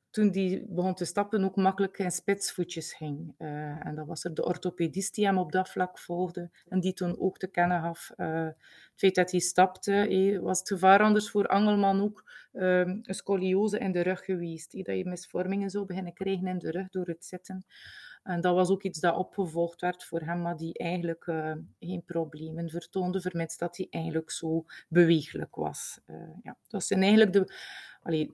toen 0.09 0.31
die 0.31 0.65
begon 0.67 0.93
te 0.93 1.05
stappen, 1.05 1.43
ook 1.43 1.55
makkelijk 1.55 1.97
in 1.97 2.11
spitsvoetjes 2.11 2.93
ging. 2.93 3.35
Uh, 3.37 3.85
en 3.85 3.95
dan 3.95 4.05
was 4.05 4.23
er 4.23 4.33
de 4.33 4.45
orthopedist 4.45 5.15
die 5.15 5.25
hem 5.25 5.37
op 5.37 5.51
dat 5.51 5.69
vlak 5.69 5.99
volgde 5.99 6.49
en 6.67 6.79
die 6.79 6.93
toen 6.93 7.19
ook 7.19 7.37
te 7.37 7.47
kennen 7.47 7.81
gaf. 7.81 8.11
Uh, 8.17 8.47
het 8.91 8.99
feit 8.99 9.15
dat 9.15 9.31
hij 9.31 9.39
stapte, 9.39 9.93
eh, 9.93 10.39
was 10.39 10.59
het 10.59 10.67
gevaar 10.67 11.01
anders 11.01 11.29
voor 11.29 11.47
Angelman 11.47 12.01
ook 12.01 12.23
uh, 12.53 12.79
een 12.79 13.03
scoliose 13.03 13.77
in 13.77 13.91
de 13.91 14.01
rug 14.01 14.25
geweest. 14.25 14.73
Eh, 14.73 14.83
dat 14.83 14.97
je 14.97 15.05
misvormingen 15.05 15.69
zou 15.69 15.85
beginnen 15.85 16.13
krijgen 16.13 16.47
in 16.47 16.57
de 16.57 16.71
rug 16.71 16.89
door 16.89 17.05
het 17.05 17.25
zitten. 17.25 17.65
En 18.23 18.41
dat 18.41 18.55
was 18.55 18.69
ook 18.69 18.83
iets 18.83 18.99
dat 18.99 19.15
opgevolgd 19.15 19.81
werd 19.81 20.03
voor 20.03 20.19
hem, 20.19 20.41
maar 20.41 20.57
die 20.57 20.73
eigenlijk 20.73 21.25
uh, 21.25 21.53
geen 21.79 22.03
problemen 22.05 22.69
vertoonde, 22.69 23.21
vermits 23.21 23.57
dat 23.57 23.77
hij 23.77 23.87
eigenlijk 23.89 24.31
zo 24.31 24.65
bewegelijk 24.89 25.55
was. 25.55 25.99
Uh, 26.07 26.17
ja, 26.43 26.57
dat 26.67 26.83
zijn 26.83 27.01
eigenlijk 27.01 27.33
de, 27.33 27.53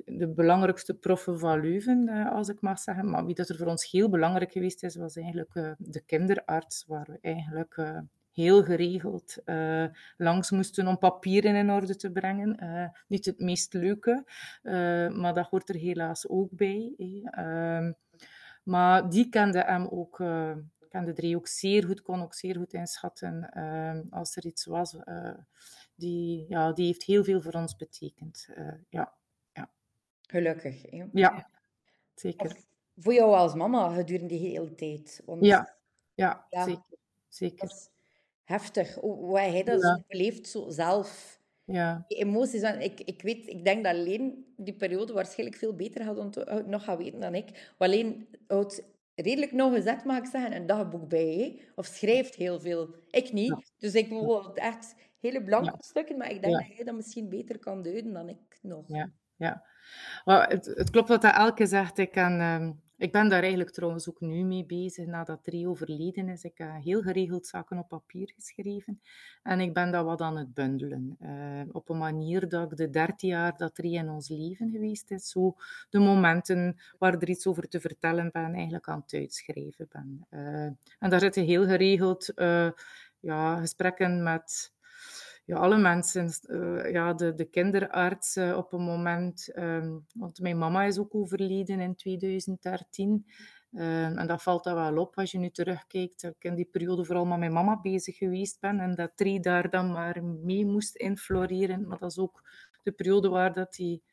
de 0.05 0.27
belangrijkste 0.27 0.93
proffen 0.93 1.39
van 1.39 1.61
Leuven, 1.61 2.07
uh, 2.09 2.31
als 2.31 2.49
ik 2.49 2.61
mag 2.61 2.79
zeggen. 2.79 3.09
Maar 3.09 3.25
wie 3.25 3.35
dat 3.35 3.49
er 3.49 3.57
voor 3.57 3.67
ons 3.67 3.91
heel 3.91 4.09
belangrijk 4.09 4.51
geweest 4.51 4.83
is, 4.83 4.95
was 4.95 5.15
eigenlijk 5.15 5.75
de 5.77 6.01
kinderarts, 6.05 6.85
waar 6.87 7.07
we 7.09 7.17
eigenlijk 7.21 8.01
heel 8.37 8.63
geregeld 8.63 9.37
uh, 9.45 9.85
langs 10.17 10.51
moesten 10.51 10.87
om 10.87 10.97
papieren 10.97 11.55
in 11.55 11.71
orde 11.71 11.95
te 11.95 12.11
brengen. 12.11 12.57
Uh, 12.63 12.87
niet 13.07 13.25
het 13.25 13.39
meest 13.39 13.73
leuke, 13.73 14.23
uh, 14.63 15.09
maar 15.09 15.33
dat 15.33 15.47
hoort 15.47 15.69
er 15.69 15.75
helaas 15.75 16.27
ook 16.27 16.49
bij. 16.51 16.91
Ehm, 17.23 17.91
maar 18.63 19.09
die 19.09 19.29
kende 19.29 19.59
hem 19.59 19.87
ook, 19.87 20.15
kende 20.89 21.13
Dre 21.13 21.35
ook 21.35 21.47
zeer 21.47 21.85
goed, 21.85 22.01
kon 22.01 22.21
ook 22.21 22.33
zeer 22.33 22.55
goed 22.55 22.73
inschatten 22.73 23.49
als 24.09 24.35
er 24.35 24.45
iets 24.45 24.65
was. 24.65 24.95
die, 25.95 26.45
ja, 26.49 26.71
die 26.71 26.85
heeft 26.85 27.03
heel 27.03 27.23
veel 27.23 27.41
voor 27.41 27.53
ons 27.53 27.75
betekend. 27.75 28.47
ja, 28.89 29.13
ja. 29.53 29.69
Gelukkig. 30.21 30.81
Hè? 30.81 31.05
Ja, 31.11 31.49
zeker. 32.15 32.45
Of 32.45 32.65
voor 32.97 33.13
jou 33.13 33.35
als 33.35 33.53
mama 33.53 33.89
gedurende 33.89 34.37
die 34.37 34.49
hele 34.49 34.75
tijd? 34.75 35.21
Want, 35.25 35.45
ja, 35.45 35.75
ja, 36.13 36.45
ja, 36.49 36.63
zeker. 36.63 36.97
zeker 37.27 37.95
heftig. 38.47 38.95
Hoe 38.95 39.39
hij 39.39 39.63
dat 39.63 39.81
ja. 39.81 39.95
zo 39.95 40.03
beleeft, 40.07 40.47
zo 40.47 40.69
zelf. 40.69 41.39
Ja. 41.63 42.05
Die 42.07 42.17
emoties. 42.17 42.61
ik, 42.61 43.01
ik 43.01 43.21
weet, 43.21 43.47
ik 43.47 43.65
denk 43.65 43.83
dat 43.83 43.93
alleen 43.93 44.53
die 44.57 44.73
periode 44.73 45.13
waarschijnlijk 45.13 45.57
veel 45.57 45.75
beter 45.75 46.03
had 46.03 46.65
nog 46.67 46.83
gaan 46.83 46.97
weten 46.97 47.19
dan 47.19 47.35
ik. 47.35 47.73
Alleen 47.77 48.27
houdt 48.47 48.83
redelijk 49.15 49.51
nog 49.51 49.73
gezet, 49.73 50.03
mag 50.03 50.17
ik 50.17 50.25
zeggen, 50.25 50.55
een 50.55 50.65
dagboek 50.65 51.07
bij. 51.07 51.61
Of 51.75 51.85
schrijft 51.85 52.35
heel 52.35 52.59
veel. 52.59 52.95
Ik 53.09 53.33
niet. 53.33 53.71
Dus 53.77 53.93
ik 53.93 54.09
wil 54.09 54.55
echt 54.55 54.95
hele 55.19 55.43
blanke 55.43 55.75
stukken, 55.79 56.17
maar 56.17 56.31
ik 56.31 56.41
denk 56.41 56.53
dat 56.53 56.75
jij 56.75 56.85
dat 56.85 56.95
misschien 56.95 57.29
beter 57.29 57.59
kan 57.59 57.81
duiden 57.81 58.13
dan 58.13 58.29
ik 58.29 58.59
nog. 58.61 58.83
Ja, 58.87 59.11
ja. 59.35 59.63
Maar 60.25 60.49
het, 60.49 60.65
het 60.65 60.89
klopt 60.89 61.09
wat 61.09 61.23
Elke 61.23 61.65
zegt. 61.65 61.97
Ik 61.97 62.11
kan... 62.11 62.39
Ehm, 62.39 62.71
ik 62.97 63.11
ben 63.11 63.29
daar 63.29 63.41
eigenlijk 63.41 63.71
trouwens 63.71 64.09
ook 64.09 64.21
nu 64.21 64.43
mee 64.43 64.65
bezig, 64.65 65.05
nadat 65.05 65.43
Drie 65.43 65.67
overleden 65.67 66.29
is. 66.29 66.43
Ik 66.43 66.57
heb 66.57 66.83
heel 66.83 67.01
geregeld 67.01 67.47
zaken 67.47 67.77
op 67.77 67.87
papier 67.87 68.31
geschreven. 68.35 69.01
En 69.43 69.59
ik 69.59 69.73
ben 69.73 69.91
dat 69.91 70.05
wat 70.05 70.21
aan 70.21 70.37
het 70.37 70.53
bundelen. 70.53 71.17
Uh, 71.21 71.61
op 71.71 71.89
een 71.89 71.97
manier 71.97 72.49
dat 72.49 72.71
ik 72.71 72.77
de 72.77 72.89
dertien 72.89 73.29
jaar 73.29 73.57
dat 73.57 73.75
Drie 73.75 73.97
in 73.97 74.09
ons 74.09 74.29
leven 74.29 74.71
geweest 74.71 75.11
is, 75.11 75.29
zo 75.29 75.55
de 75.89 75.99
momenten 75.99 76.77
waar 76.97 77.13
er 77.13 77.29
iets 77.29 77.47
over 77.47 77.67
te 77.67 77.79
vertellen 77.79 78.29
ben, 78.31 78.53
eigenlijk 78.53 78.87
aan 78.87 79.01
het 79.01 79.13
uitschrijven 79.13 79.87
ben. 79.91 80.27
Uh, 80.29 80.63
en 80.99 81.09
daar 81.09 81.19
zitten 81.19 81.43
heel 81.43 81.65
geregeld 81.65 82.31
uh, 82.35 82.69
ja, 83.19 83.59
gesprekken 83.59 84.23
met 84.23 84.75
ja, 85.47 85.57
alle 85.57 85.77
mensen, 85.77 86.29
uh, 86.41 86.91
ja, 86.91 87.13
de, 87.13 87.33
de 87.33 87.45
kinderarts 87.45 88.37
op 88.37 88.73
een 88.73 88.81
moment, 88.81 89.51
um, 89.55 90.05
want 90.13 90.39
mijn 90.39 90.57
mama 90.57 90.83
is 90.83 90.97
ook 90.99 91.15
overleden 91.15 91.79
in 91.79 91.95
2013. 91.95 93.25
Um, 93.71 93.81
ehm, 93.81 94.17
en 94.17 94.27
dat 94.27 94.43
valt 94.43 94.63
dan 94.63 94.75
wel 94.75 94.97
op 94.97 95.17
als 95.17 95.31
je 95.31 95.37
nu 95.37 95.49
terugkijkt. 95.49 96.21
Dat 96.21 96.35
ik 96.35 96.43
in 96.43 96.55
die 96.55 96.69
periode 96.71 97.05
vooral 97.05 97.25
met 97.25 97.39
mijn 97.39 97.53
mama 97.53 97.79
bezig 97.81 98.17
geweest 98.17 98.59
ben 98.59 98.79
en 98.79 98.95
dat 98.95 99.11
drie 99.15 99.39
daar 99.39 99.69
dan 99.69 99.91
maar 99.91 100.23
mee 100.23 100.65
moest 100.65 100.95
infloreren. 100.95 101.87
Maar 101.87 101.99
dat 101.99 102.11
is 102.11 102.19
ook 102.19 102.49
de 102.83 102.91
periode 102.91 103.29
waar 103.29 103.53
dat 103.53 103.73
die 103.73 104.03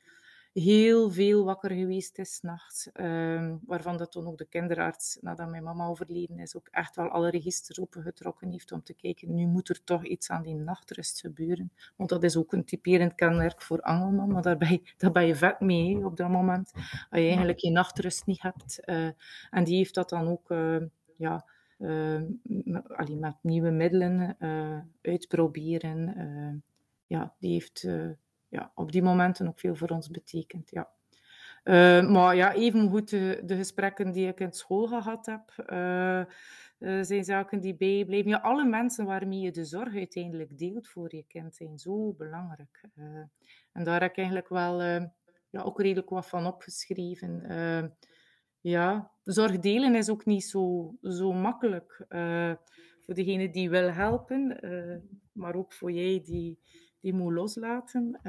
heel 0.55 1.11
veel 1.11 1.45
wakker 1.45 1.71
geweest 1.71 2.19
is 2.19 2.41
nachts. 2.43 2.89
Um, 2.95 3.61
waarvan 3.67 3.97
dat 3.97 4.13
toen 4.13 4.27
ook 4.27 4.39
de 4.39 4.45
kinderarts, 4.45 5.19
nadat 5.21 5.49
mijn 5.49 5.63
mama 5.63 5.87
overleden 5.87 6.39
is, 6.39 6.57
ook 6.57 6.69
echt 6.71 6.97
wel 6.97 7.09
alle 7.09 7.31
registers 7.31 7.81
opengetrokken 7.81 8.51
heeft 8.51 8.73
om 8.73 8.83
te 8.83 8.95
kijken, 8.95 9.35
nu 9.35 9.47
moet 9.47 9.69
er 9.69 9.85
toch 9.85 10.05
iets 10.05 10.31
aan 10.31 10.43
die 10.43 10.55
nachtrust 10.55 11.21
gebeuren. 11.21 11.73
Want 11.97 12.11
dat 12.11 12.23
is 12.23 12.37
ook 12.37 12.53
een 12.53 12.65
typerend 12.65 13.15
kenmerk 13.15 13.63
voor 13.63 13.81
Angelman, 13.81 14.33
maar 14.33 14.43
daar 14.43 14.57
ben 14.57 14.71
je, 14.71 14.83
daar 14.97 15.13
ben 15.13 15.27
je 15.27 15.35
vet 15.35 15.61
mee 15.61 16.05
op 16.05 16.17
dat 16.17 16.29
moment. 16.29 16.73
Als 17.11 17.21
je 17.21 17.27
eigenlijk 17.27 17.59
je 17.59 17.71
nachtrust 17.71 18.27
niet 18.27 18.43
hebt. 18.43 18.81
Uh, 18.85 19.09
en 19.51 19.65
die 19.65 19.77
heeft 19.77 19.95
dat 19.95 20.09
dan 20.09 20.29
ook... 20.29 20.51
Uh, 20.51 20.83
ja, 21.17 21.45
uh, 21.79 22.21
met, 22.43 23.19
met 23.19 23.35
nieuwe 23.41 23.71
middelen 23.71 24.37
uitproberen. 25.03 26.63
ja, 27.07 27.35
die 27.39 27.53
heeft 27.53 27.87
ja, 28.55 28.73
op 28.75 28.93
die 28.93 29.03
momenten 29.03 29.49
ook 29.49 29.59
veel 29.59 29.75
voor 29.75 29.89
ons 29.89 30.11
betekent. 30.11 30.71
Ja. 30.71 30.89
Uh, 31.65 32.11
maar 32.11 32.37
ja, 32.37 32.53
evengoed 32.53 33.11
de, 33.11 33.43
de 33.45 33.57
gesprekken 33.57 34.13
die 34.13 34.29
ik 34.29 34.41
in 34.41 34.53
school 34.53 34.87
gehad 34.87 35.27
heb. 35.27 35.67
Uh, 35.73 36.25
uh, 36.79 37.03
zijn 37.03 37.25
zaken 37.25 37.61
die 37.61 37.77
bijblijven. 37.77 38.31
Ja, 38.31 38.39
alle 38.39 38.65
mensen 38.65 39.05
waarmee 39.05 39.41
je 39.41 39.51
de 39.51 39.65
zorg 39.65 39.95
uiteindelijk 39.95 40.59
deelt 40.59 40.89
voor 40.89 41.15
je 41.15 41.25
kind 41.29 41.55
zijn 41.55 41.79
zo 41.79 42.13
belangrijk. 42.13 42.81
En 43.73 43.85
daar 43.85 44.01
heb 44.01 44.11
ik 44.11 44.17
eigenlijk 44.17 44.49
wel 44.49 44.83
ja, 45.51 45.63
ook 45.63 45.81
redelijk 45.81 46.11
wat 46.11 46.29
van 46.29 46.47
opgeschreven. 46.47 47.43
ja, 48.61 49.11
zorg 49.23 49.59
delen 49.59 49.95
is 49.95 50.11
ook 50.11 50.25
niet 50.25 50.45
zo, 50.45 50.95
zo 51.03 51.33
makkelijk 51.33 52.05
voor 53.01 53.15
degene 53.15 53.51
die 53.51 53.71
wil 53.71 53.91
helpen, 53.91 54.59
maar 55.33 55.55
ook 55.55 55.73
voor 55.73 55.93
jij 55.93 56.23
die, 56.25 56.59
die 57.05 57.15
moet 57.15 57.33
loslaten. 57.33 58.21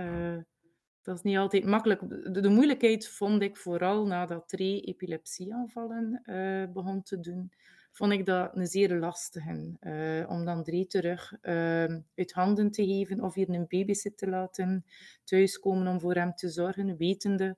Dat 1.05 1.15
is 1.15 1.21
niet 1.21 1.37
altijd 1.37 1.65
makkelijk. 1.65 2.01
De, 2.33 2.49
moeilijkheid 2.49 3.07
vond 3.07 3.41
ik 3.41 3.57
vooral 3.57 4.05
nadat 4.05 4.47
Tree 4.47 4.81
epilepsieaanvallen 4.81 6.21
uh, 6.25 6.73
begon 6.73 7.03
te 7.03 7.19
doen, 7.19 7.51
vond 7.91 8.11
ik 8.11 8.25
dat 8.25 8.55
een 8.55 8.67
zeer 8.67 8.95
lastige. 8.95 9.77
Uh, 9.81 10.29
om 10.29 10.45
dan 10.45 10.63
Dree 10.63 10.87
terug 10.87 11.33
uh, 11.41 11.83
uit 12.15 12.31
handen 12.33 12.71
te 12.71 12.85
geven 12.85 13.21
of 13.21 13.33
hier 13.33 13.49
een 13.49 13.65
babysit 13.67 14.17
te 14.17 14.29
laten 14.29 14.85
thuiskomen 15.23 15.87
om 15.87 15.99
voor 15.99 16.13
hem 16.13 16.35
te 16.35 16.49
zorgen, 16.49 16.97
wetende 16.97 17.57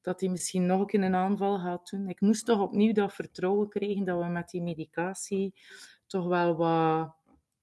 dat 0.00 0.20
hij 0.20 0.28
misschien 0.28 0.66
nog 0.66 0.80
een 0.80 0.86
keer 0.86 1.02
een 1.02 1.14
aanval 1.14 1.58
gaat 1.58 1.90
doen. 1.90 2.08
Ik 2.08 2.20
moest 2.20 2.46
toch 2.46 2.60
opnieuw 2.60 2.92
dat 2.92 3.14
vertrouwen 3.14 3.68
krijgen 3.68 4.04
dat 4.04 4.22
we 4.22 4.28
met 4.28 4.48
die 4.48 4.62
medicatie 4.62 5.54
toch 6.06 6.26
wel 6.26 6.56
wat 6.56 7.14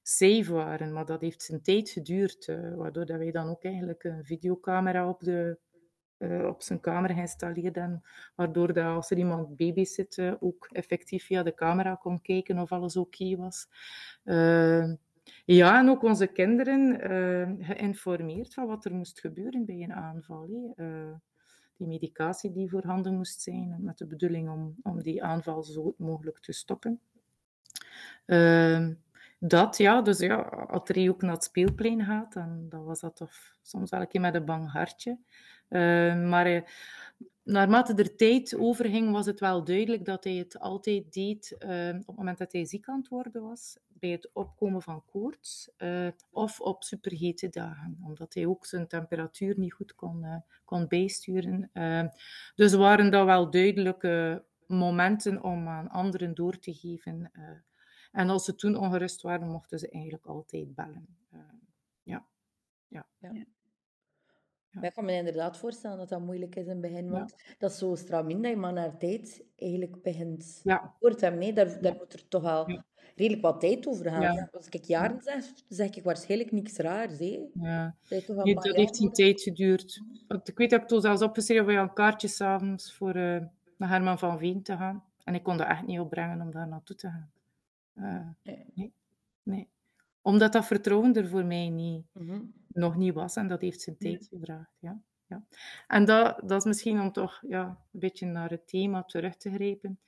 safe 0.01 0.53
waren. 0.53 0.93
Maar 0.93 1.05
dat 1.05 1.21
heeft 1.21 1.41
zijn 1.41 1.61
tijd 1.61 1.89
geduurd, 1.89 2.47
uh, 2.47 2.75
waardoor 2.75 3.05
dat 3.05 3.17
wij 3.17 3.31
dan 3.31 3.49
ook 3.49 3.63
eigenlijk 3.63 4.03
een 4.03 4.25
videocamera 4.25 5.09
op, 5.09 5.19
de, 5.19 5.57
uh, 6.17 6.45
op 6.45 6.61
zijn 6.61 6.79
kamer 6.79 7.09
geïnstalleerd 7.09 7.77
Waardoor 8.35 8.73
dat 8.73 8.85
als 8.85 9.11
er 9.11 9.17
iemand 9.17 9.57
babysit, 9.57 10.17
uh, 10.17 10.33
ook 10.39 10.69
effectief 10.71 11.25
via 11.25 11.43
de 11.43 11.53
camera 11.53 11.95
kon 11.95 12.21
kijken 12.21 12.59
of 12.59 12.71
alles 12.71 12.97
oké 12.97 13.35
was. 13.35 13.67
ja, 15.45 15.79
en 15.79 15.89
ook 15.89 16.03
onze 16.03 16.27
kinderen 16.27 16.97
geïnformeerd 17.63 18.53
van 18.53 18.67
wat 18.67 18.85
er 18.85 18.93
moest 18.93 19.19
gebeuren 19.19 19.65
bij 19.65 19.83
een 19.83 19.93
aanval. 19.93 20.73
die 21.77 21.87
medicatie 21.87 22.51
die 22.51 22.69
voorhanden 22.69 23.15
moest 23.15 23.41
zijn, 23.41 23.77
met 23.79 23.97
de 23.97 24.07
bedoeling 24.07 24.49
om, 24.49 24.75
om 24.83 25.01
die 25.01 25.23
aanval 25.23 25.63
zo 25.63 25.93
mogelijk 25.97 26.39
te 26.39 26.51
stoppen 26.51 26.99
dat, 29.43 29.77
ja. 29.77 30.01
Dus 30.01 30.19
ja, 30.19 30.35
als 30.67 30.89
er 30.89 31.09
ook 31.09 31.21
naar 31.21 31.33
het 31.33 31.43
speelplein 31.43 32.05
gaat, 32.05 32.33
dan, 32.33 32.65
dan 32.69 32.83
was 32.83 32.99
dat 32.99 33.15
toch 33.15 33.31
soms 33.61 33.89
wel 33.89 34.01
een 34.01 34.07
keer 34.07 34.21
met 34.21 34.35
een 34.35 34.45
bang 34.45 34.71
hartje. 34.71 35.17
Uh, 35.69 36.29
maar 36.29 36.51
uh, 36.51 36.61
naarmate 37.43 37.93
er 37.93 38.15
tijd 38.15 38.55
overging, 38.57 39.11
was 39.11 39.25
het 39.25 39.39
wel 39.39 39.63
duidelijk 39.63 40.05
dat 40.05 40.23
hij 40.23 40.33
het 40.33 40.59
altijd 40.59 41.13
deed 41.13 41.55
uh, 41.59 41.89
op 41.89 42.07
het 42.07 42.15
moment 42.15 42.37
dat 42.37 42.51
hij 42.51 42.65
ziek 42.65 42.87
aan 42.87 42.99
het 42.99 43.07
worden 43.07 43.41
was, 43.41 43.77
bij 43.87 44.09
het 44.09 44.29
opkomen 44.33 44.81
van 44.81 45.03
koorts 45.05 45.69
of 46.31 46.59
op 46.59 46.83
superhete 46.83 47.49
dagen, 47.49 47.97
omdat 48.03 48.33
hij 48.33 48.45
ook 48.45 48.65
zijn 48.65 48.87
temperatuur 48.87 49.59
niet 49.59 49.73
goed 49.73 49.95
kon, 49.95 50.43
kon 50.65 50.87
bijsturen. 50.87 51.71
dus 52.55 52.73
waren 52.73 53.11
dat 53.11 53.25
wel 53.25 53.49
duidelijke 53.49 54.43
momenten 54.67 55.43
om 55.43 55.67
aan 55.67 55.89
anderen 55.89 56.33
door 56.33 56.59
te 56.59 56.73
geven 56.73 57.31
en 58.11 58.29
als 58.29 58.45
ze 58.45 58.55
toen 58.55 58.75
ongerust 58.75 59.21
waren, 59.21 59.47
mochten 59.47 59.79
ze 59.79 59.89
eigenlijk 59.89 60.25
altijd 60.25 60.75
bellen. 60.75 61.17
Uh, 61.33 61.39
ja. 62.03 62.25
Ja. 62.87 63.05
ja. 63.17 63.31
Ja. 64.73 64.81
Ik 64.81 64.93
kan 64.93 65.05
me 65.05 65.13
inderdaad 65.13 65.57
voorstellen 65.57 65.97
dat 65.97 66.09
dat 66.09 66.21
moeilijk 66.21 66.55
is 66.55 66.63
in 66.63 66.69
het 66.69 66.81
begin, 66.81 67.09
want 67.09 67.35
dat 67.57 67.71
is 67.71 67.77
zo 67.77 67.95
stramien 67.95 68.41
dat 68.41 68.51
je 68.51 68.57
maar 68.57 68.73
naar 68.73 68.97
tijd 68.97 69.43
eigenlijk 69.55 70.01
begint. 70.01 70.59
Ja. 70.63 70.95
Hoort 70.99 71.21
hem, 71.21 71.37
nee, 71.37 71.53
daar, 71.53 71.81
daar 71.81 71.95
moet 71.95 72.13
er 72.13 72.27
toch 72.27 72.41
wel 72.41 72.83
redelijk 73.15 73.41
wat 73.41 73.59
tijd 73.59 73.87
over 73.87 74.09
gaan. 74.09 74.49
Als 74.51 74.67
ik 74.69 74.83
jaren 74.83 75.21
zeg, 75.21 75.45
zeg 75.67 75.95
ik 75.95 76.03
waarschijnlijk 76.03 76.51
niks 76.51 76.77
raars. 76.77 77.19
Hè? 77.19 77.47
Ja. 77.53 77.95
Dat, 78.07 78.43
nee, 78.43 78.53
dat 78.53 78.75
heeft 78.75 78.99
een 78.99 79.11
tijd 79.11 79.41
geduurd. 79.41 80.01
Ik 80.43 80.57
weet 80.57 80.69
dat 80.69 80.81
ik 80.81 80.87
toen 80.87 81.01
zelfs 81.01 81.21
opgeschreven 81.21 81.65
voor 81.65 81.73
een 81.73 81.93
kaartje 81.93 82.27
s'avonds 82.27 82.93
voor 82.93 83.15
uh, 83.15 83.41
naar 83.77 83.89
Herman 83.89 84.19
van 84.19 84.39
Veen 84.39 84.63
te 84.63 84.77
gaan. 84.77 85.03
En 85.23 85.35
ik 85.35 85.43
kon 85.43 85.57
dat 85.57 85.67
echt 85.67 85.85
niet 85.85 85.99
opbrengen 85.99 86.41
om 86.41 86.51
daar 86.51 86.67
naartoe 86.67 86.95
te 86.95 87.07
gaan. 87.07 87.31
Uh, 87.95 88.29
nee. 88.43 88.93
nee. 89.43 89.69
Omdat 90.21 90.53
dat 90.53 90.65
vertrouwen 90.65 91.13
er 91.13 91.27
voor 91.27 91.45
mij 91.45 91.69
niet, 91.69 92.05
mhm. 92.13 92.41
nog 92.67 92.95
niet 92.95 93.13
was 93.13 93.35
en 93.35 93.47
dat 93.47 93.61
heeft 93.61 93.81
zijn 93.81 93.97
tijd 93.97 94.27
gevraagd. 94.27 94.77
Ja. 94.79 95.01
Ja. 95.31 95.43
En 95.87 96.05
dat, 96.05 96.41
dat 96.45 96.59
is 96.59 96.65
misschien 96.65 97.01
om 97.01 97.11
toch 97.11 97.43
ja, 97.47 97.67
een 97.91 97.99
beetje 97.99 98.25
naar 98.25 98.49
het 98.49 98.67
thema 98.67 99.03
terug 99.03 99.35
te 99.35 99.51
grijpen. 99.51 99.99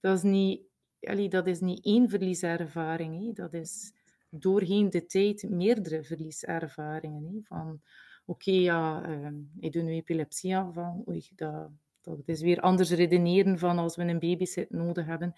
Dat 0.00 0.16
is 0.16 0.22
niet, 0.22 0.62
allee, 1.00 1.28
dat 1.28 1.46
is 1.46 1.60
niet 1.60 1.84
één 1.84 2.08
verlieservaring. 2.08 3.24
Hè. 3.24 3.32
Dat 3.32 3.54
is 3.54 3.92
doorheen 4.30 4.90
de 4.90 5.06
tijd 5.06 5.48
meerdere 5.48 6.04
verlieservaringen. 6.04 7.24
Hè. 7.24 7.40
Van 7.42 7.80
oké, 8.24 8.50
ja, 8.50 9.08
uh, 9.08 9.28
ik 9.58 9.72
doe 9.72 9.82
nu 9.82 9.92
epilepsieaanval. 9.92 11.04
Oei, 11.08 11.28
dat, 11.34 11.70
dat 12.00 12.18
is 12.24 12.40
weer 12.40 12.60
anders 12.60 12.90
redeneren 12.90 13.58
van 13.58 13.78
als 13.78 13.96
we 13.96 14.02
een 14.02 14.18
babysit 14.18 14.70
nodig 14.70 15.06
hebben. 15.06 15.32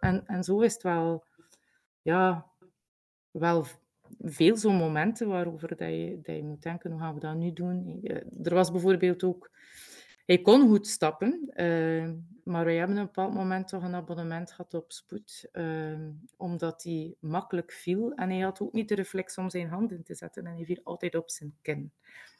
En, 0.00 0.26
en 0.26 0.44
zo 0.44 0.60
is 0.60 0.72
het 0.72 0.82
wel 0.82 1.24
ja, 2.02 2.50
wel 3.30 3.66
veel 4.18 4.56
zo'n 4.56 4.76
momenten 4.76 5.28
waarover 5.28 5.68
dat 5.68 5.88
je, 5.88 6.18
dat 6.22 6.36
je 6.36 6.42
moet 6.42 6.62
denken, 6.62 6.90
hoe 6.90 7.00
gaan 7.00 7.14
we 7.14 7.20
dat 7.20 7.34
nu 7.34 7.52
doen? 7.52 8.00
Eh, 8.02 8.16
er 8.42 8.54
was 8.54 8.70
bijvoorbeeld 8.70 9.24
ook... 9.24 9.50
Hij 10.26 10.42
kon 10.42 10.68
goed 10.68 10.86
stappen, 10.86 11.50
uh, 11.54 12.10
maar 12.44 12.64
wij 12.64 12.76
hebben 12.76 12.96
op 12.96 13.02
een 13.02 13.06
bepaald 13.06 13.34
moment 13.34 13.68
toch 13.68 13.82
een 13.82 13.94
abonnement 13.94 14.50
gehad 14.50 14.74
op 14.74 14.92
spoed, 14.92 15.48
uh, 15.52 16.08
omdat 16.36 16.82
hij 16.82 17.14
makkelijk 17.20 17.72
viel. 17.72 18.12
En 18.14 18.30
hij 18.30 18.40
had 18.40 18.60
ook 18.60 18.72
niet 18.72 18.88
de 18.88 18.94
reflex 18.94 19.38
om 19.38 19.50
zijn 19.50 19.68
handen 19.68 20.02
te 20.02 20.14
zetten 20.14 20.46
en 20.46 20.54
hij 20.54 20.64
viel 20.64 20.80
altijd 20.82 21.14
op 21.14 21.30
zijn 21.30 21.54
kin. 21.62 21.92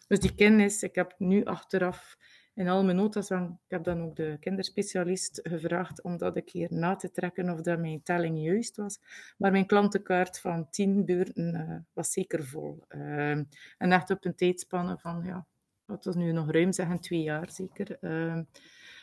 Dus 0.09 0.21
die 0.21 0.35
kin 0.35 0.61
is, 0.61 0.83
ik 0.83 0.95
heb 0.95 1.15
nu 1.19 1.45
achteraf 1.45 2.17
in 2.55 2.69
al 2.69 2.85
mijn 2.85 2.97
notas, 2.97 3.31
ik 3.31 3.49
heb 3.69 3.85
dan 3.85 4.03
ook 4.03 4.17
de 4.17 4.37
kinderspecialist 4.41 5.41
gevraagd 5.43 6.03
om 6.03 6.17
dat 6.17 6.37
een 6.37 6.45
keer 6.45 6.69
na 6.73 6.97
te 6.97 7.11
trekken 7.11 7.51
of 7.51 7.61
dat 7.61 7.79
mijn 7.79 8.03
telling 8.03 8.43
juist 8.43 8.77
was. 8.77 9.01
Maar 9.39 9.51
mijn 9.51 9.67
klantenkaart 9.67 10.41
van 10.41 10.71
tien 10.71 11.05
beurten 11.05 11.55
uh, 11.55 11.77
was 11.93 12.13
zeker 12.13 12.45
vol. 12.45 12.85
Uh, 12.89 13.31
en 13.31 13.47
echt 13.79 14.11
op 14.11 14.25
een 14.25 14.35
tijdspanne 14.35 14.99
van, 14.99 15.23
ja, 15.25 15.47
wat 15.85 16.05
was 16.05 16.15
nu 16.15 16.33
nog 16.33 16.51
ruim 16.51 16.73
zeggen, 16.73 17.01
twee 17.01 17.23
jaar 17.23 17.51
zeker. 17.51 17.97
Uh, 18.01 18.41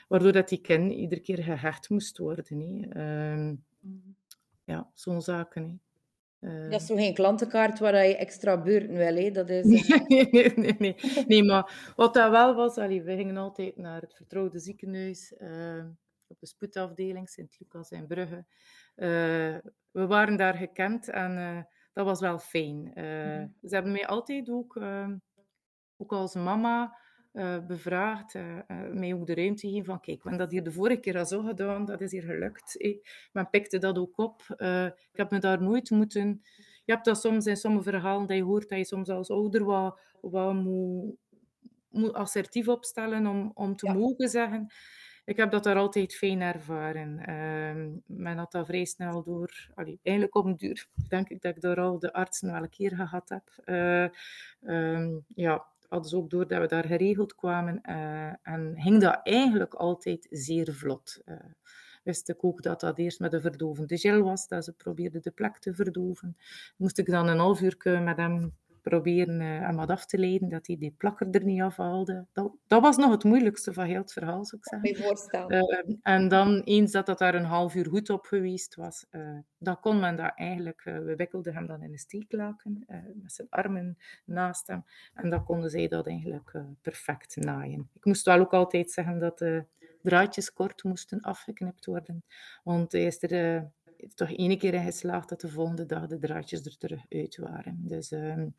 waardoor 0.08 0.32
dat 0.32 0.50
die 0.50 0.62
kin 0.62 0.92
iedere 0.92 1.22
keer 1.22 1.44
gehecht 1.44 1.90
moest 1.90 2.18
worden. 2.18 2.46
Hè. 2.90 3.56
ja, 4.64 4.90
zo'n 4.94 5.22
zaken. 5.22 5.82
Uh... 6.40 6.70
Dat 6.70 6.82
is 6.82 6.88
toch 6.88 6.98
geen 6.98 7.14
klantenkaart 7.14 7.80
waar 7.80 8.08
je 8.08 8.16
extra 8.16 8.62
beurten 8.62 8.98
wil, 8.98 9.16
hè? 9.16 9.32
Dat 9.32 9.50
is, 9.50 9.66
uh... 9.90 10.08
nee, 10.08 10.30
nee, 10.56 10.76
nee, 10.78 10.96
nee, 11.28 11.44
maar 11.44 11.94
wat 11.96 12.14
dat 12.14 12.32
wel 12.32 12.56
was, 12.56 12.78
allee, 12.78 13.04
we 13.04 13.16
gingen 13.16 13.38
altijd 13.38 13.78
naar 13.78 14.02
het 14.02 14.16
vertrouwde 14.16 14.60
ziekenhuis, 14.60 15.34
uh, 15.38 15.86
op 16.28 16.40
de 16.40 16.48
spoedafdeling, 16.48 17.30
Sint-Lucas 17.30 17.92
in 17.92 18.08
Brugge. 18.08 18.46
we 19.92 20.06
waren 20.08 20.38
daar 20.38 20.56
gekend 20.56 21.10
en 21.10 21.68
dat 21.94 22.06
was 22.06 22.20
wel 22.20 22.40
fijn. 22.40 22.76
Mm 22.76 23.56
Ze 23.64 23.76
hebben 23.76 23.92
mij 23.92 24.08
altijd 24.08 24.50
ook, 24.50 24.82
ook 25.98 26.12
als 26.12 26.36
mama, 26.36 26.98
uh, 27.38 27.66
bevraagd, 27.66 28.34
uh, 28.34 28.44
mij 28.92 29.14
ook 29.14 29.28
de 29.28 29.36
ruimte 29.36 29.68
geven 29.68 29.86
van 29.86 30.00
kijk, 30.00 30.24
we 30.24 30.30
hebben 30.30 30.40
dat 30.40 30.52
hier 30.52 30.64
de 30.64 30.72
vorige 30.72 31.00
keer 31.00 31.18
al 31.18 31.26
zo 31.26 31.42
gedaan, 31.42 31.86
dat 31.86 32.02
is 32.02 32.12
hier 32.12 32.24
gelukt. 32.24 32.78
Eh. 32.78 32.98
Men 33.32 33.50
pikte 33.50 33.78
dat 33.78 33.98
ook 33.98 34.18
op. 34.18 34.42
ik 35.12 35.18
heb 35.18 35.32
me 35.32 35.40
daar 35.40 35.62
nooit 35.62 35.90
moeten... 35.90 36.42
Je 36.86 36.94
hebt 36.94 37.06
dat 37.06 37.20
soms 37.20 37.46
in 37.46 37.58
sommige 37.58 37.90
verhalen 37.90 38.28
dat 38.28 38.38
je 38.38 38.44
hoort 38.44 38.70
dat 38.70 38.78
je 38.78 38.86
soms 38.86 39.10
als 39.10 39.30
ouder 39.30 39.64
wat, 39.64 40.00
wat 40.22 40.54
moet, 40.54 41.16
moet 41.90 42.14
assertief 42.14 42.68
opstellen 42.68 43.28
om, 43.28 43.52
om 43.54 43.76
te 43.76 43.92
mogen 43.92 44.30
zeggen. 44.30 44.72
Ik 45.28 45.38
heb 45.38 45.52
dat 45.52 45.64
daar 45.64 45.76
altijd 45.76 46.16
fijn 46.16 46.42
ervaren. 46.42 47.20
Uh, 47.30 47.94
men 48.06 48.38
had 48.38 48.52
dat 48.52 48.66
vrij 48.66 48.86
snel 48.86 49.24
door. 49.24 49.70
Allee, 49.76 50.00
eigenlijk 50.04 50.36
op 50.36 50.46
een 50.46 50.56
duur 50.56 50.88
denk 51.10 51.30
ik 51.30 51.42
dat 51.42 51.56
ik 51.56 51.62
daar 51.62 51.80
al 51.80 52.00
de 52.00 52.14
artsen 52.14 52.52
wel 52.52 52.62
een 52.62 52.70
keer 52.70 52.96
gehad 52.96 53.30
heb. 53.30 53.64
Uh, 53.66 55.18
ja, 55.36 55.66
ze 56.06 56.16
ook 56.16 56.30
door 56.30 56.48
dat 56.48 56.62
we 56.62 56.68
daar 56.68 56.86
geregeld 56.86 57.36
kwamen 57.36 57.82
uh, 57.90 58.34
en 58.42 58.74
ging 58.76 59.02
dat 59.02 59.20
eigenlijk 59.24 59.74
altijd 59.74 60.28
zeer 60.30 60.74
vlot. 60.74 61.22
Uh, 61.26 61.36
wist 62.04 62.30
ik 62.30 62.44
ook 62.44 62.62
dat 62.62 62.80
dat 62.80 62.98
eerst 62.98 63.20
met 63.20 63.34
een 63.34 63.42
verdovende 63.42 63.98
gel 63.98 64.22
was, 64.22 64.48
dat 64.48 64.64
ze 64.64 64.74
probeerden 64.74 65.22
de 65.22 65.32
plek 65.32 65.58
te 65.58 65.74
verdoven. 65.74 66.38
Moest 66.78 66.98
ik 66.98 67.06
dan 67.06 67.28
een 67.28 67.40
half 67.40 67.62
uur 67.62 68.02
met 68.04 68.18
hem 68.18 68.54
proberen 68.90 69.40
hem 69.40 69.76
wat 69.76 69.90
af 69.90 70.06
te 70.06 70.18
leiden, 70.18 70.50
dat 70.50 70.68
hij 70.68 70.78
die 70.78 70.94
plakker 70.98 71.28
er 71.32 71.44
niet 71.44 71.62
afhaalde. 71.62 72.26
Dat, 72.34 72.52
dat 72.68 72.82
was 72.82 72.98
nog 72.98 73.12
het 73.12 73.24
moeilijkste 73.24 73.74
van 73.74 73.86
heel 73.86 74.02
het 74.02 74.14
verhaal, 74.14 74.46
zou 74.46 74.62
ik 74.62 74.68
zeggen. 74.68 75.06
voorstellen. 75.06 75.88
Uh, 75.88 75.96
en 76.02 76.28
dan, 76.28 76.62
eens 76.64 76.92
dat 76.92 77.06
dat 77.06 77.20
daar 77.20 77.36
een 77.36 77.46
half 77.46 77.76
uur 77.76 77.86
goed 77.86 78.10
op 78.10 78.26
geweest 78.26 78.76
was, 78.76 79.06
uh, 79.12 79.38
dan 79.58 79.80
kon 79.80 80.00
men 80.00 80.16
dat 80.16 80.32
eigenlijk... 80.36 80.82
we 80.84 81.16
wikkelden 81.16 81.54
hem 81.54 81.68
dan 81.68 81.84
in 81.84 81.92
een 81.92 81.98
steeklaken, 81.98 82.86
met 83.14 83.34
zijn 83.34 83.48
armen 83.50 83.98
naast 84.26 84.68
hem. 84.68 84.86
En 85.14 85.30
dan 85.30 85.44
konden 85.44 85.70
zij 85.70 85.88
dat 85.88 86.08
eigenlijk 86.08 86.62
perfect 86.82 87.36
naaien. 87.36 87.90
Ik 87.94 88.06
moest 88.06 88.26
wel 88.26 88.40
ook 88.40 88.54
altijd 88.54 88.92
zeggen 88.92 89.20
dat 89.20 89.38
de 89.38 89.66
draadjes 90.02 90.54
kort 90.54 90.84
moesten 90.84 91.22
afgeknipt 91.22 91.86
worden. 91.86 92.24
Want 92.64 92.92
hij 92.92 93.04
is 93.04 93.24
er 93.24 93.66
toch 94.16 94.32
één 94.32 94.58
keer 94.58 94.74
in 94.74 94.84
geslaagd 94.84 95.30
dat 95.30 95.42
de 95.42 95.50
volgende 95.50 95.86
dag 95.86 96.08
de 96.08 96.20
draadjes 96.20 96.66
er 96.66 96.78
terug 96.78 97.02
uit 97.10 97.38
waren. 97.38 97.78
Dus 97.80 98.12
um, 98.12 98.54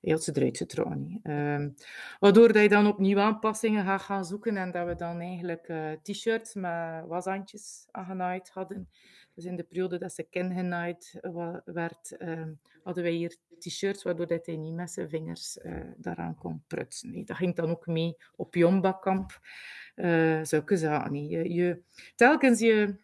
had 0.00 0.24
ze 0.24 0.32
eruit 0.36 0.56
getrokken. 0.56 1.20
Um, 1.22 1.74
waardoor 2.18 2.52
dat 2.52 2.62
je 2.62 2.68
dan 2.68 2.86
opnieuw 2.86 3.18
aanpassingen 3.18 3.84
gaat 3.84 4.02
gaan 4.02 4.24
zoeken 4.24 4.56
en 4.56 4.70
dat 4.70 4.86
we 4.86 4.94
dan 4.94 5.20
eigenlijk 5.20 5.68
uh, 5.68 5.90
t-shirts 6.02 6.54
met 6.54 7.06
washandjes 7.06 7.86
aangenaaid 7.90 8.50
hadden. 8.50 8.88
Dus 9.34 9.44
in 9.44 9.56
de 9.56 9.62
periode 9.62 9.98
dat 9.98 10.12
ze 10.12 10.22
kengenaaid 10.22 11.18
werd, 11.64 12.16
um, 12.18 12.60
hadden 12.82 13.02
wij 13.02 13.12
hier 13.12 13.36
t-shirts 13.58 14.02
waardoor 14.02 14.26
dat 14.26 14.46
hij 14.46 14.56
niet 14.56 14.74
met 14.74 14.90
zijn 14.90 15.08
vingers 15.08 15.58
uh, 15.62 15.80
daaraan 15.96 16.34
kon 16.34 16.62
prutsen. 16.66 17.24
Dat 17.24 17.36
ging 17.36 17.56
dan 17.56 17.70
ook 17.70 17.86
mee 17.86 18.16
op 18.36 18.54
Jombakkamp. 18.54 19.40
Uh, 19.96 20.42
zulke 20.42 20.76
zaken. 20.76 21.28
Je, 21.28 21.52
je, 21.52 21.82
telkens 22.14 22.60
je 22.60 22.94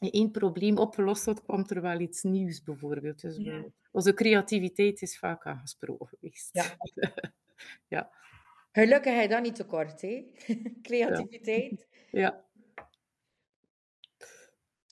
één 0.00 0.30
probleem 0.30 0.78
opgelost 0.78 1.24
had, 1.24 1.42
kwam 1.42 1.64
er 1.68 1.80
wel 1.80 2.00
iets 2.00 2.22
nieuws 2.22 2.62
bijvoorbeeld. 2.62 3.20
Dus 3.20 3.36
ja. 3.36 3.64
onze 3.92 4.14
creativiteit 4.14 5.02
is 5.02 5.18
vaak 5.18 5.46
aangesproken 5.46 6.06
geweest. 6.06 6.48
Ja. 6.52 6.76
ja. 7.96 8.10
Gelukkig 8.72 9.12
heb 9.12 9.22
je 9.22 9.28
dat 9.28 9.42
niet 9.42 9.54
tekort, 9.54 10.00
hè? 10.00 10.24
Creativiteit. 10.82 11.88
Ja. 12.10 12.20
ja. 12.20 12.44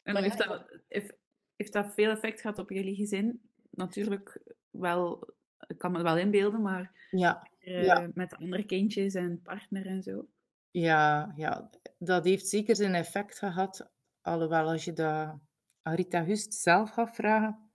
En 0.02 0.12
maar 0.12 0.22
heeft, 0.22 0.38
dat, 0.38 0.80
heeft, 0.88 1.14
heeft 1.56 1.72
dat 1.72 1.94
veel 1.94 2.10
effect 2.10 2.40
gehad 2.40 2.58
op 2.58 2.70
jullie 2.70 2.96
gezin? 2.96 3.40
Natuurlijk 3.70 4.42
wel, 4.70 5.34
ik 5.66 5.78
kan 5.78 5.92
me 5.92 6.02
wel 6.02 6.18
inbeelden, 6.18 6.62
maar 6.62 7.08
ja. 7.10 7.48
Uh, 7.60 7.84
ja. 7.84 8.10
met 8.14 8.34
andere 8.36 8.64
kindjes 8.64 9.14
en 9.14 9.42
partner 9.42 9.86
en 9.86 10.02
zo. 10.02 10.26
Ja, 10.70 11.32
ja, 11.36 11.70
dat 11.98 12.24
heeft 12.24 12.46
zeker 12.46 12.76
zijn 12.76 12.94
effect 12.94 13.38
gehad. 13.38 13.90
Alhoewel, 14.28 14.68
als 14.68 14.84
je 14.84 14.92
dat 14.92 15.38
aan 15.82 15.94
Rita 15.94 16.24
Hust 16.24 16.54
zelf 16.54 16.90
gaat 16.90 17.14
vragen, 17.14 17.70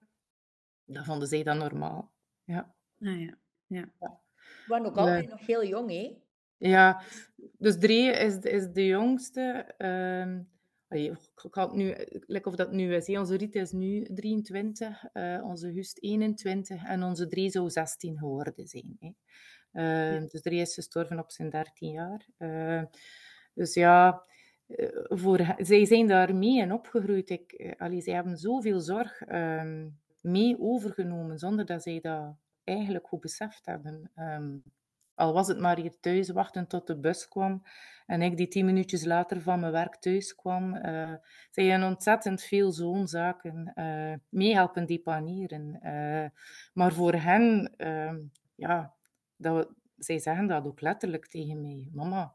dan 0.85 1.05
vonden 1.05 1.27
zij 1.27 1.43
dat 1.43 1.57
normaal. 1.57 2.13
Ja. 2.43 2.75
Ah, 2.99 3.19
ja. 3.19 3.37
ja. 3.67 3.85
ja. 3.99 4.21
We 4.35 4.65
waren 4.67 4.85
ook 4.85 4.97
altijd 4.97 5.29
nog 5.29 5.45
heel 5.45 5.65
jong, 5.65 5.89
hè? 5.89 6.17
Ja, 6.57 7.01
dus 7.57 7.77
drie 7.77 8.11
is, 8.11 8.37
is 8.37 8.71
de 8.71 8.85
jongste. 8.85 9.73
Um, 9.77 10.51
ik 10.93 11.53
had 11.53 11.75
nu, 11.75 11.95
like 12.09 12.49
of 12.49 12.55
dat 12.55 12.71
nu 12.71 12.95
is. 12.95 13.09
Onze 13.09 13.35
Rita 13.35 13.59
is 13.59 13.71
nu 13.71 14.03
23, 14.13 15.03
uh, 15.13 15.43
onze 15.43 15.67
Hust 15.67 15.97
21 16.01 16.83
en 16.83 17.03
onze 17.03 17.27
drie 17.27 17.49
zou 17.49 17.69
16 17.69 18.17
geworden 18.17 18.67
zijn. 18.67 18.97
Hè. 18.99 19.11
Uh, 19.81 20.13
ja. 20.13 20.27
Dus 20.27 20.41
drie 20.41 20.61
is 20.61 20.73
gestorven 20.73 21.19
op 21.19 21.31
zijn 21.31 21.49
13 21.49 21.91
jaar. 21.91 22.27
Uh, 22.37 22.83
dus 23.53 23.73
ja, 23.73 24.25
voor, 25.03 25.55
zij 25.57 25.85
zijn 25.85 26.07
daar 26.07 26.35
mee 26.35 26.61
en 26.61 26.73
opgegroeid. 26.73 27.29
Ik, 27.29 27.75
allee, 27.77 28.01
zij 28.01 28.13
hebben 28.13 28.37
zoveel 28.37 28.79
zorg 28.79 29.21
um, 29.31 29.99
mee 30.21 30.59
overgenomen 30.59 31.39
zonder 31.39 31.65
dat 31.65 31.83
zij 31.83 31.99
dat 32.01 32.35
eigenlijk 32.63 33.07
goed 33.07 33.19
beseft 33.19 33.65
hebben. 33.65 34.11
Um, 34.15 34.63
al 35.15 35.33
was 35.33 35.47
het 35.47 35.59
maar 35.59 35.77
hier 35.77 35.99
thuis 35.99 36.29
wachten 36.29 36.67
tot 36.67 36.87
de 36.87 36.99
bus 36.99 37.27
kwam 37.27 37.63
en 38.05 38.21
ik 38.21 38.37
die 38.37 38.47
tien 38.47 38.65
minuutjes 38.65 39.05
later 39.05 39.41
van 39.41 39.59
mijn 39.59 39.71
werk 39.71 39.95
thuis 39.95 40.35
kwam. 40.35 40.75
Uh, 40.75 41.13
zij 41.51 41.83
ontzettend 41.83 42.41
veel 42.41 42.71
zo'n 42.71 43.07
zaken 43.07 43.71
uh, 43.75 44.13
meehelpen 44.29 44.85
depaneren. 44.85 45.79
Maar 46.73 46.93
voor 46.93 47.13
hen, 47.13 47.73
ja, 48.55 48.93
dat, 49.35 49.69
zij 49.97 50.19
zeggen 50.19 50.47
dat 50.47 50.65
ook 50.65 50.81
letterlijk 50.81 51.27
tegen 51.27 51.61
mij. 51.61 51.89
Mama, 51.91 52.33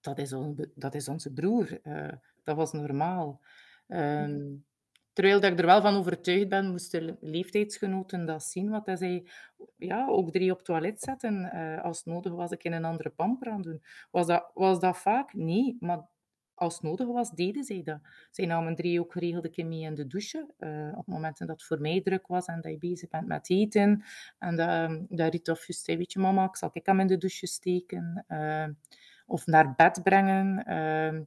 dat 0.00 0.18
is, 0.18 0.32
on, 0.32 0.70
dat 0.74 0.94
is 0.94 1.08
onze 1.08 1.32
broer. 1.32 1.78
Uh, 1.82 2.08
dat 2.44 2.56
was 2.56 2.72
normaal. 2.72 3.40
Um, 3.88 4.64
terwijl 5.12 5.40
dat 5.40 5.52
ik 5.52 5.58
er 5.58 5.66
wel 5.66 5.80
van 5.80 5.96
overtuigd 5.96 6.48
ben, 6.48 6.70
moesten 6.70 7.16
leeftijdsgenoten 7.20 8.26
dat 8.26 8.42
zien. 8.42 8.70
Wat 8.70 8.90
zij 8.98 9.26
ja, 9.76 10.06
ook 10.06 10.32
drie 10.32 10.52
op 10.52 10.62
toilet 10.62 11.00
zetten. 11.00 11.50
Uh, 11.54 11.82
als 11.82 12.04
nodig 12.04 12.32
was 12.32 12.50
ik 12.50 12.64
in 12.64 12.72
een 12.72 12.84
andere 12.84 13.10
pamper 13.10 13.50
aan 13.50 13.62
doen. 13.62 13.82
Was 14.10 14.26
dat, 14.26 14.50
was 14.54 14.80
dat 14.80 14.98
vaak? 14.98 15.32
Nee, 15.34 15.76
maar 15.80 16.06
als 16.54 16.80
nodig 16.80 17.06
was, 17.06 17.30
deden 17.30 17.64
zij 17.64 17.82
dat. 17.82 18.00
Zij 18.30 18.46
namen 18.46 18.74
drie 18.74 19.00
ook 19.00 19.12
geregeld 19.12 19.44
een 19.44 19.50
keer 19.50 19.66
mee 19.66 19.80
in 19.80 19.94
de 19.94 20.06
douche. 20.06 20.54
Uh, 20.58 20.98
op 20.98 21.06
momenten 21.06 21.46
dat 21.46 21.56
het 21.56 21.66
voor 21.66 21.80
mij 21.80 22.00
druk 22.00 22.26
was 22.26 22.46
en 22.46 22.60
dat 22.60 22.72
je 22.72 22.78
bezig 22.78 23.08
bent 23.08 23.26
met 23.26 23.50
eten. 23.50 24.04
En 24.38 24.56
dat, 24.56 25.00
dat 25.08 25.32
Rita 25.32 25.52
of 25.52 25.64
zei, 25.68 25.96
weet 25.96 26.12
je 26.12 26.18
mama, 26.18 26.44
ik 26.44 26.56
zal 26.56 26.70
ik 26.72 26.86
hem 26.86 27.00
in 27.00 27.06
de 27.06 27.16
douche 27.16 27.46
steken. 27.46 28.24
Uh, 28.28 28.66
of 29.28 29.46
naar 29.46 29.74
bed 29.74 30.00
brengen. 30.02 30.64
Uh, 30.68 31.20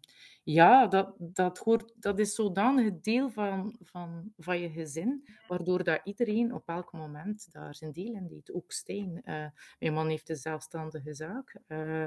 ja, 0.43 0.87
dat, 0.87 1.13
dat, 1.17 1.57
hoort, 1.57 1.93
dat 1.95 2.19
is 2.19 2.35
zodanig 2.35 2.99
deel 2.99 3.29
van, 3.29 3.75
van, 3.83 4.31
van 4.37 4.59
je 4.59 4.69
gezin, 4.69 5.27
waardoor 5.47 5.83
dat 5.83 6.01
iedereen 6.03 6.53
op 6.53 6.67
elk 6.67 6.91
moment 6.91 7.47
daar 7.51 7.75
zijn 7.75 7.91
deel 7.91 8.13
in 8.13 8.27
deed. 8.27 8.53
Ook 8.53 8.71
Stijn. 8.71 9.21
Uh, 9.25 9.45
mijn 9.79 9.93
man 9.93 10.07
heeft 10.07 10.29
een 10.29 10.35
zelfstandige 10.35 11.13
zaak. 11.13 11.55
Uh, 11.67 12.05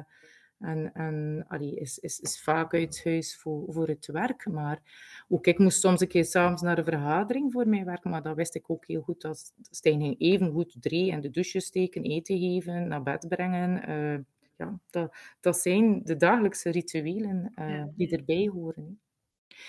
en, 0.58 0.92
en 0.92 1.44
allee, 1.48 1.74
is, 1.74 1.98
is, 1.98 2.20
is 2.20 2.42
vaak 2.42 2.74
uit 2.74 3.04
huis 3.04 3.36
voor, 3.36 3.72
voor 3.72 3.88
het 3.88 4.06
werk. 4.06 4.46
Maar 4.46 4.82
ook 5.28 5.46
ik 5.46 5.58
moest 5.58 5.80
soms 5.80 6.00
een 6.00 6.08
keer 6.08 6.24
s'avonds 6.24 6.62
naar 6.62 6.78
een 6.78 6.84
vergadering 6.84 7.52
voor 7.52 7.68
mijn 7.68 7.84
werk. 7.84 8.04
Maar 8.04 8.22
dat 8.22 8.36
wist 8.36 8.54
ik 8.54 8.70
ook 8.70 8.86
heel 8.86 9.02
goed. 9.02 9.20
Dat 9.20 9.52
Stijn 9.70 10.00
ging 10.00 10.20
even 10.20 10.52
goed 10.52 10.76
drie 10.80 11.10
in 11.10 11.20
de 11.20 11.30
douche 11.30 11.60
steken, 11.60 12.02
eten 12.02 12.38
geven, 12.38 12.88
naar 12.88 13.02
bed 13.02 13.28
brengen. 13.28 13.90
Uh, 13.90 14.18
ja, 14.56 14.80
dat, 14.90 15.16
dat 15.40 15.56
zijn 15.56 16.02
de 16.04 16.16
dagelijkse 16.16 16.70
rituelen 16.70 17.52
uh, 17.58 17.68
ja. 17.70 17.90
die 17.96 18.16
erbij 18.16 18.50
horen. 18.52 19.00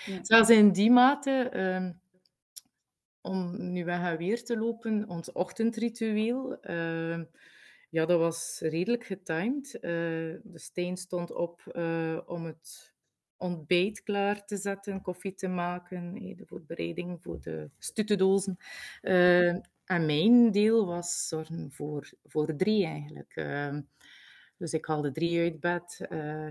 Ja. 0.04 0.24
Zelfs 0.24 0.50
in 0.50 0.72
die 0.72 0.90
mate, 0.90 1.50
uh, 1.54 1.90
om 3.20 3.70
nu 3.72 3.84
weg 3.84 4.00
en 4.00 4.16
weer 4.16 4.44
te 4.44 4.58
lopen, 4.58 5.08
ons 5.08 5.32
ochtendritueel, 5.32 6.58
uh, 6.62 7.22
ja, 7.90 8.06
dat 8.06 8.18
was 8.18 8.58
redelijk 8.60 9.04
getimed. 9.04 9.78
de 9.80 10.40
steen 10.54 10.96
stond 10.96 11.32
op 11.32 11.62
om 12.26 12.44
het 12.44 12.94
ontbijt 13.36 14.02
klaar 14.02 14.44
te 14.44 14.56
zetten, 14.56 15.02
koffie 15.02 15.34
te 15.34 15.48
maken, 15.48 16.14
de 16.36 16.46
voorbereiding 16.46 17.22
voor 17.22 17.40
de 17.40 17.70
stutendozen. 17.78 18.56
en 19.84 20.06
mijn 20.06 20.50
deel 20.50 20.86
was 20.86 21.28
zorgen 21.28 21.72
voor, 21.72 22.10
voor 22.24 22.56
drie 22.56 22.86
eigenlijk. 22.86 23.34
Dus 24.58 24.72
ik 24.72 24.86
haalde 24.86 25.12
drie 25.12 25.40
uit 25.40 25.60
bed, 25.60 26.06
uh, 26.08 26.46
uh, 26.46 26.50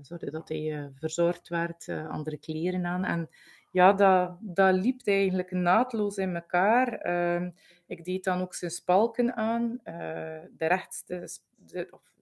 zorgde 0.00 0.30
dat 0.30 0.48
hij 0.48 0.60
uh, 0.60 0.86
verzorgd 0.94 1.48
werd, 1.48 1.88
andere 1.88 2.38
kleren 2.38 2.86
aan. 2.86 3.04
En 3.04 3.28
ja, 3.70 3.92
dat, 3.92 4.36
dat 4.40 4.74
liep 4.74 5.06
eigenlijk 5.06 5.50
naadloos 5.50 6.16
in 6.16 6.34
elkaar. 6.34 6.88
Ehm, 6.92 7.50
ik 7.86 8.04
deed 8.04 8.24
dan 8.24 8.40
ook 8.40 8.54
zijn 8.54 8.70
spalken 8.70 9.36
aan. 9.36 9.80
de 9.84 10.66
rechtste, 10.66 11.28
de, 11.56 11.88
of 11.90 12.13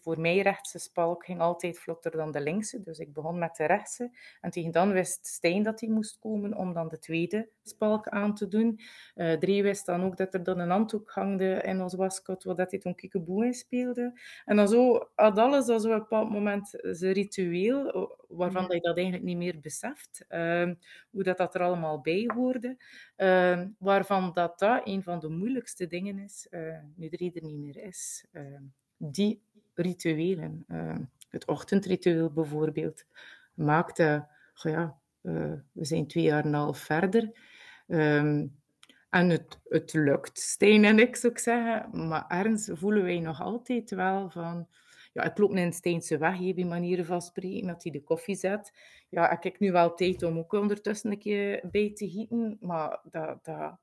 voor 0.00 0.20
mij 0.20 0.40
rechtse 0.40 0.78
spalk 0.78 1.24
ging 1.24 1.40
altijd 1.40 1.78
vlotter 1.78 2.10
dan 2.10 2.32
de 2.32 2.40
linkse. 2.40 2.82
Dus 2.82 2.98
ik 2.98 3.12
begon 3.12 3.38
met 3.38 3.56
de 3.56 3.64
rechtse. 3.64 4.10
En 4.40 4.50
tegen 4.50 4.70
dan 4.70 4.92
wist 4.92 5.26
Stijn 5.26 5.62
dat 5.62 5.80
hij 5.80 5.88
moest 5.88 6.18
komen 6.18 6.56
om 6.56 6.72
dan 6.72 6.88
de 6.88 6.98
tweede 6.98 7.48
spalk 7.62 8.08
aan 8.08 8.34
te 8.34 8.48
doen. 8.48 8.80
Uh, 9.14 9.32
Drie 9.32 9.62
wist 9.62 9.86
dan 9.86 10.04
ook 10.04 10.16
dat 10.16 10.34
er 10.34 10.42
dan 10.42 10.58
een 10.58 10.70
handdoek 10.70 11.10
hangde 11.10 11.62
in 11.62 11.82
ons 11.82 11.94
waskot, 11.94 12.44
waar 12.44 12.56
hij 12.56 12.78
toen 12.78 12.94
kiekeboe 12.94 13.44
in 13.44 13.54
speelde. 13.54 14.20
En 14.44 14.56
dan 14.56 14.68
zo 14.68 15.08
had 15.14 15.38
alles 15.38 15.66
dat 15.66 15.82
zo 15.82 15.88
op 15.88 15.94
een 15.94 16.00
bepaald 16.00 16.30
moment 16.30 16.68
zijn 16.80 17.12
ritueel, 17.12 18.16
waarvan 18.28 18.62
ja. 18.62 18.74
je 18.74 18.80
dat 18.80 18.96
eigenlijk 18.96 19.26
niet 19.26 19.36
meer 19.36 19.60
beseft. 19.60 20.24
Uh, 20.28 20.70
hoe 21.10 21.22
dat, 21.22 21.36
dat 21.36 21.54
er 21.54 21.62
allemaal 21.62 22.00
bij 22.00 22.30
hoorde. 22.34 22.76
Uh, 23.16 23.62
waarvan 23.78 24.32
dat, 24.32 24.58
dat 24.58 24.80
een 24.84 25.02
van 25.02 25.18
de 25.18 25.28
moeilijkste 25.28 25.86
dingen 25.86 26.18
is, 26.18 26.46
nu 26.96 27.08
er 27.08 27.20
ieder 27.20 27.42
niet 27.42 27.58
meer 27.58 27.76
is. 27.76 28.26
die 28.96 29.42
rituelen. 29.74 30.64
Uh, 30.68 30.96
het 31.28 31.46
ochtendritueel 31.46 32.30
bijvoorbeeld 32.30 33.04
maakte, 33.54 34.26
ja, 34.54 34.98
uh, 35.22 35.52
we 35.72 35.84
zijn 35.84 36.06
twee 36.06 36.24
jaar 36.24 36.44
en 36.44 36.46
een 36.46 36.54
half 36.54 36.78
verder. 36.78 37.32
Um, 37.86 38.62
en 39.10 39.30
het, 39.30 39.60
het 39.68 39.92
lukt, 39.92 40.38
Stijn 40.38 40.84
en 40.84 40.98
ik 40.98 41.16
zou 41.16 41.38
zeggen, 41.38 42.08
maar 42.08 42.24
ergens 42.28 42.70
voelen 42.72 43.02
wij 43.02 43.20
nog 43.20 43.40
altijd 43.40 43.90
wel 43.90 44.30
van, 44.30 44.68
ja, 45.12 45.22
ik 45.22 45.38
loop 45.38 45.50
een 45.50 45.72
Steense 45.72 46.18
weg, 46.18 46.36
hier 46.36 46.54
bij 46.54 46.64
manieren 46.64 47.04
van 47.04 47.22
spreken, 47.22 47.66
dat 47.66 47.82
hij 47.82 47.92
de 47.92 48.02
koffie 48.02 48.34
zet. 48.34 48.72
Ja, 49.08 49.30
ik 49.30 49.42
heb 49.42 49.58
nu 49.58 49.72
wel 49.72 49.94
tijd 49.94 50.22
om 50.22 50.38
ook 50.38 50.52
ondertussen 50.52 51.10
een 51.10 51.18
keer 51.18 51.60
bij 51.70 51.92
te 51.94 52.10
gieten, 52.10 52.56
maar 52.60 53.00
dat, 53.10 53.44
dat, 53.44 53.78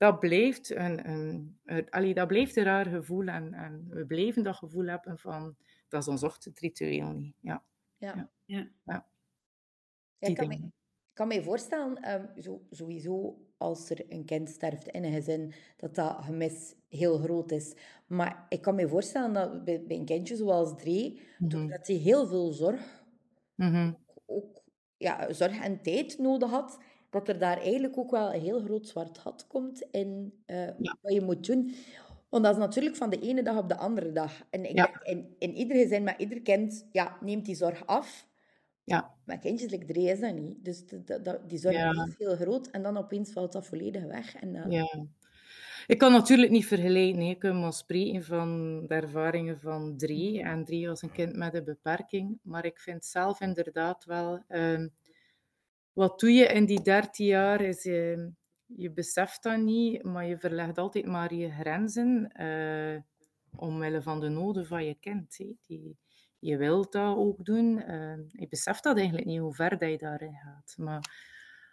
dat 0.00 0.18
blijft 0.20 0.70
een, 0.70 1.08
een, 1.08 1.58
een 1.64 1.90
allee, 1.90 2.14
dat 2.14 2.26
blijft 2.26 2.56
een 2.56 2.64
raar 2.64 2.86
gevoel. 2.86 3.26
En, 3.26 3.54
en 3.54 3.86
we 3.88 4.06
blijven 4.06 4.42
dat 4.42 4.56
gevoel 4.56 4.86
hebben 4.86 5.18
van, 5.18 5.56
dat 5.88 6.00
is 6.00 6.08
ons 6.08 6.22
ochtendritueel 6.22 7.12
niet. 7.12 7.34
Ja. 7.40 7.64
Ja. 7.96 8.14
ja. 8.14 8.30
ja. 8.44 8.68
ja. 8.84 9.06
ik, 10.18 10.36
kan 10.36 10.48
me, 10.48 10.70
kan 11.12 11.28
me 11.28 11.42
voorstellen, 11.42 12.10
um, 12.14 12.42
zo, 12.42 12.62
sowieso 12.70 13.38
als 13.56 13.90
er 13.90 14.04
een 14.08 14.24
kind 14.24 14.48
sterft 14.48 14.88
in 14.88 15.04
een 15.04 15.12
gezin, 15.12 15.52
dat 15.76 15.94
dat 15.94 16.24
gemis 16.24 16.74
heel 16.88 17.18
groot 17.18 17.50
is. 17.50 17.74
Maar 18.06 18.46
ik 18.48 18.62
kan 18.62 18.74
me 18.74 18.88
voorstellen 18.88 19.32
dat 19.32 19.64
bij, 19.64 19.84
bij 19.86 19.96
een 19.96 20.04
kindje 20.04 20.36
zoals 20.36 20.76
drie, 20.76 21.20
mm 21.38 21.50
-hmm. 21.50 21.68
dat 21.68 21.86
hij 21.86 21.96
heel 21.96 22.26
veel 22.26 22.52
zorg, 22.52 23.04
mm 23.54 23.72
-hmm. 23.72 23.96
ook 24.26 24.62
ja, 24.96 25.32
zorg 25.32 25.60
en 25.60 25.82
tijd 25.82 26.18
nodig 26.18 26.50
had, 26.50 26.78
dat 27.10 27.28
er 27.28 27.38
daar 27.38 27.58
eigenlijk 27.58 27.98
ook 27.98 28.10
wel 28.10 28.34
een 28.34 28.40
heel 28.40 28.60
groot 28.60 28.88
zwart 28.88 29.18
gat 29.18 29.46
komt 29.46 29.86
in 29.90 30.32
uh, 30.46 30.68
wat 31.02 31.12
je 31.12 31.20
moet 31.20 31.46
doen. 31.46 31.74
Want 32.28 32.44
dat 32.44 32.52
is 32.52 32.60
natuurlijk 32.60 32.96
van 32.96 33.10
de 33.10 33.20
ene 33.20 33.42
dag 33.42 33.58
op 33.58 33.68
de 33.68 33.76
andere 33.76 34.12
dag. 34.12 34.32
En 34.50 34.64
ik 34.68 34.76
denk, 34.76 35.00
in, 35.02 35.34
in 35.38 35.54
ieder 35.54 35.76
gezin, 35.76 36.02
met 36.02 36.18
ieder 36.18 36.40
kind, 36.40 36.86
ja, 36.92 37.16
neemt 37.20 37.44
die 37.44 37.54
zorg 37.54 37.86
af. 37.86 38.28
Ja. 38.84 39.14
Maar 39.24 39.38
kindjes, 39.38 39.70
like 39.70 39.84
drie 39.84 40.08
is 40.08 40.20
dat 40.20 40.34
niet. 40.34 40.64
Dus 40.64 40.84
die 41.46 41.58
zorg 41.58 42.06
is 42.06 42.14
heel 42.18 42.36
groot. 42.36 42.70
En 42.70 42.82
dan 42.82 42.96
opeens 42.96 43.32
valt 43.32 43.52
dat 43.52 43.66
volledig 43.66 44.04
weg. 44.04 44.34
En, 44.34 44.54
uh... 44.54 44.64
ja. 44.68 45.06
Ik 45.86 45.98
kan 45.98 46.12
natuurlijk 46.12 46.50
niet 46.50 46.66
vergelijken. 46.66 47.20
Ik 47.20 47.38
kan 47.38 47.60
maar 47.60 47.72
spreken 47.72 48.24
van 48.24 48.80
de 48.86 48.94
ervaringen 48.94 49.58
van 49.58 49.96
drie. 49.96 50.42
En 50.42 50.64
drie 50.64 50.88
was 50.88 51.02
een 51.02 51.12
kind 51.12 51.36
met 51.36 51.54
een 51.54 51.64
beperking. 51.64 52.38
Maar 52.42 52.64
ik 52.64 52.78
vind 52.78 53.04
zelf 53.04 53.40
inderdaad 53.40 54.04
wel... 54.04 54.42
Uh, 54.48 54.86
wat 56.00 56.20
doe 56.20 56.32
je 56.32 56.46
in 56.46 56.66
die 56.66 56.82
dertien 56.82 57.26
jaar 57.26 57.60
is... 57.60 57.84
Uh, 57.84 58.26
je 58.76 58.90
beseft 58.90 59.42
dat 59.42 59.58
niet, 59.58 60.02
maar 60.02 60.26
je 60.26 60.38
verlegt 60.38 60.78
altijd 60.78 61.06
maar 61.06 61.34
je 61.34 61.50
grenzen 61.50 62.32
uh, 62.40 63.00
omwille 63.56 64.02
van 64.02 64.20
de 64.20 64.28
noden 64.28 64.66
van 64.66 64.84
je 64.84 64.94
kind. 64.94 65.36
Die, 65.66 65.98
je 66.38 66.56
wilt 66.56 66.92
dat 66.92 67.16
ook 67.16 67.44
doen. 67.44 67.76
Je 68.28 68.46
beseft 68.48 68.82
dat 68.82 68.96
eigenlijk 68.96 69.26
niet, 69.26 69.38
hoe 69.38 69.54
ver 69.54 69.78
dat 69.78 69.90
je 69.90 69.98
daarin 69.98 70.34
gaat. 70.34 70.74
Maar 70.76 71.00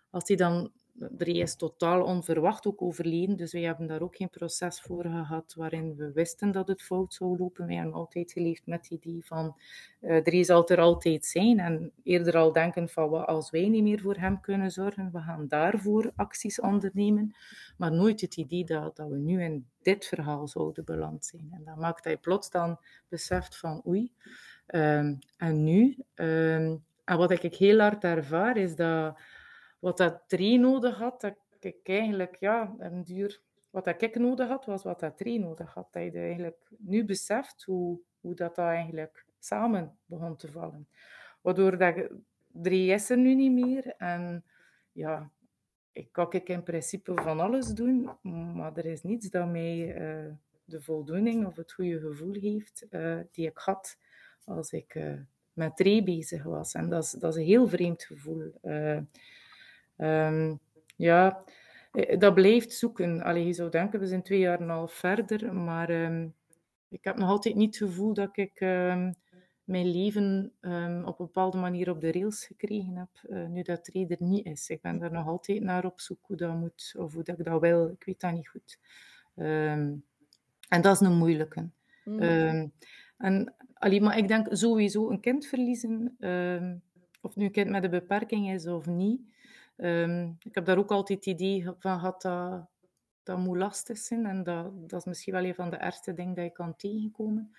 als 0.09 0.27
hij 0.27 0.37
dan 0.37 0.71
er 1.17 1.27
is 1.27 1.55
totaal 1.55 2.03
onverwacht 2.03 2.67
ook 2.67 2.81
overleden, 2.81 3.37
dus 3.37 3.51
wij 3.51 3.61
hebben 3.61 3.87
daar 3.87 4.01
ook 4.01 4.15
geen 4.15 4.29
proces 4.29 4.81
voor 4.81 5.03
gehad 5.03 5.53
waarin 5.57 5.95
we 5.95 6.11
wisten 6.11 6.51
dat 6.51 6.67
het 6.67 6.81
fout 6.81 7.13
zou 7.13 7.37
lopen. 7.37 7.65
Wij 7.67 7.75
hebben 7.75 7.93
altijd 7.93 8.31
geleefd 8.31 8.65
met 8.65 8.89
het 8.89 9.03
idee 9.03 9.25
van 9.25 9.55
uh, 10.01 10.27
er 10.27 10.45
zal 10.45 10.69
er 10.69 10.79
altijd 10.79 11.25
zijn 11.25 11.59
en 11.59 11.91
eerder 12.03 12.37
al 12.37 12.53
denken 12.53 12.89
van 12.89 13.09
wat 13.09 13.27
als 13.27 13.49
wij 13.49 13.67
niet 13.67 13.83
meer 13.83 13.99
voor 13.99 14.15
hem 14.15 14.41
kunnen 14.41 14.71
zorgen, 14.71 15.11
we 15.11 15.19
gaan 15.19 15.47
daarvoor 15.47 16.11
acties 16.15 16.59
ondernemen, 16.59 17.35
maar 17.77 17.91
nooit 17.91 18.21
het 18.21 18.37
idee 18.37 18.65
dat, 18.65 18.95
dat 18.95 19.09
we 19.09 19.17
nu 19.17 19.43
in 19.43 19.67
dit 19.81 20.05
verhaal 20.05 20.47
zouden 20.47 20.85
beland 20.85 21.25
zijn. 21.25 21.47
En 21.51 21.63
dat 21.63 21.75
maakt 21.75 22.03
je 22.03 22.17
plots 22.17 22.49
dan 22.49 22.79
beseft 23.09 23.57
van 23.57 23.81
oei, 23.87 24.11
um, 24.67 25.19
en 25.37 25.63
nu? 25.63 25.97
Um, 26.15 26.85
en 27.05 27.17
wat 27.17 27.31
ik 27.31 27.55
heel 27.55 27.79
hard 27.79 28.03
ervaar 28.03 28.57
is 28.57 28.75
dat 28.75 29.19
wat 29.87 29.97
dat 29.97 30.23
drie 30.27 30.59
nodig 30.59 30.97
had, 30.97 31.21
dat 31.21 31.35
ik 31.59 31.79
eigenlijk, 31.83 32.35
ja, 32.35 32.75
een 32.77 33.03
duur... 33.03 33.41
Wat 33.69 33.85
dat 33.85 34.01
ik 34.01 34.15
nodig 34.15 34.47
had, 34.47 34.65
was 34.65 34.83
wat 34.83 34.99
dat 34.99 35.17
drie 35.17 35.39
nodig 35.39 35.73
had. 35.73 35.93
Dat 35.93 36.03
je 36.03 36.19
eigenlijk 36.19 36.71
nu 36.77 37.05
beseft 37.05 37.63
hoe, 37.63 37.99
hoe 38.19 38.35
dat, 38.35 38.55
dat 38.55 38.65
eigenlijk 38.65 39.25
samen 39.39 39.97
begon 40.05 40.35
te 40.35 40.51
vallen. 40.51 40.87
Waardoor 41.41 41.77
dat 41.77 42.09
drie 42.47 42.91
is 42.91 43.09
er 43.09 43.17
nu 43.17 43.35
niet 43.35 43.51
meer. 43.51 43.95
En 43.97 44.45
ja, 44.91 45.31
ik 45.91 46.11
kan 46.11 46.31
ik 46.31 46.49
in 46.49 46.63
principe 46.63 47.13
van 47.21 47.39
alles 47.39 47.67
doen, 47.67 48.09
maar 48.55 48.77
er 48.77 48.85
is 48.85 49.03
niets 49.03 49.29
dat 49.29 49.47
mij 49.47 50.01
uh, 50.01 50.33
de 50.65 50.81
voldoening 50.81 51.45
of 51.45 51.55
het 51.55 51.73
goede 51.73 51.99
gevoel 51.99 52.33
heeft 52.33 52.85
uh, 52.89 53.19
die 53.31 53.47
ik 53.47 53.57
had 53.57 53.97
als 54.43 54.71
ik 54.71 54.95
uh, 54.95 55.19
met 55.53 55.75
drie 55.75 56.03
bezig 56.03 56.43
was. 56.43 56.73
En 56.73 56.89
dat 56.89 57.03
is, 57.03 57.11
dat 57.11 57.31
is 57.31 57.39
een 57.39 57.47
heel 57.47 57.67
vreemd 57.67 58.03
gevoel. 58.03 58.51
Um, 59.97 60.59
ja, 60.95 61.43
eh, 61.91 62.19
dat 62.19 62.33
blijft 62.33 62.73
zoeken. 62.73 63.21
Allee, 63.21 63.45
je 63.45 63.53
zou 63.53 63.69
denken, 63.69 63.99
we 63.99 64.07
zijn 64.07 64.23
twee 64.23 64.39
jaar 64.39 64.57
en 64.57 64.63
een 64.63 64.69
half 64.69 64.93
verder, 64.93 65.53
maar 65.53 65.89
um, 65.89 66.33
ik 66.89 67.03
heb 67.03 67.17
nog 67.17 67.29
altijd 67.29 67.55
niet 67.55 67.79
het 67.79 67.89
gevoel 67.89 68.13
dat 68.13 68.37
ik 68.37 68.59
um, 68.61 69.15
mijn 69.63 69.91
leven 69.91 70.53
op 71.05 71.19
een 71.19 71.25
bepaalde 71.25 71.57
manier 71.57 71.89
op 71.89 72.01
de 72.01 72.11
rails 72.11 72.45
gekregen 72.45 72.95
heb, 72.95 73.09
uh, 73.29 73.47
nu 73.47 73.61
dat 73.61 73.89
er 73.93 74.15
niet 74.19 74.45
is. 74.45 74.69
Ik 74.69 74.81
ben 74.81 74.99
daar 74.99 75.11
nog 75.11 75.27
altijd 75.27 75.61
naar 75.61 75.85
op 75.85 75.99
zoek 75.99 76.19
hoe 76.21 76.35
dat 76.35 76.55
moet, 76.55 76.93
of 76.97 77.13
hoe 77.13 77.23
dat 77.23 77.39
ik 77.39 77.45
dat 77.45 77.61
wil. 77.61 77.87
Ik 77.87 78.03
weet 78.03 78.19
dat 78.19 78.33
niet 78.33 78.47
goed. 78.47 78.79
en 79.35 80.81
dat 80.81 81.01
is 81.01 81.07
een 81.07 81.17
moeilijke. 81.17 81.69
Mm. 82.03 82.71
en, 83.17 83.53
allee, 83.73 84.01
maar 84.01 84.17
ik 84.17 84.27
denk 84.27 84.47
sowieso 84.49 85.09
een 85.09 85.19
kind 85.19 85.45
verliezen, 85.45 86.17
of 87.21 87.35
nu 87.35 87.45
een 87.45 87.51
kind 87.51 87.69
met 87.69 87.83
een 87.83 87.89
beperking 87.89 88.51
is 88.51 88.67
of 88.67 88.85
niet, 88.85 89.21
Um, 89.77 90.37
ik 90.39 90.55
heb 90.55 90.65
daar 90.65 90.77
ook 90.77 90.91
altijd 90.91 91.25
het 91.25 91.33
idee 91.33 91.63
van 91.63 91.99
gehad 91.99 92.21
dat 92.21 92.67
dat 93.27 93.37
moet 93.37 93.57
lastig 93.57 93.97
zijn. 93.97 94.25
En 94.25 94.43
dat, 94.43 94.89
dat 94.89 94.99
is 94.99 95.05
misschien 95.05 95.33
wel 95.33 95.43
een 95.43 95.55
van 95.55 95.69
de 95.69 95.75
ergste 95.75 96.13
dingen 96.13 96.33
dat 96.33 96.43
je 96.43 96.51
kan 96.51 96.75
tegenkomen. 96.75 97.55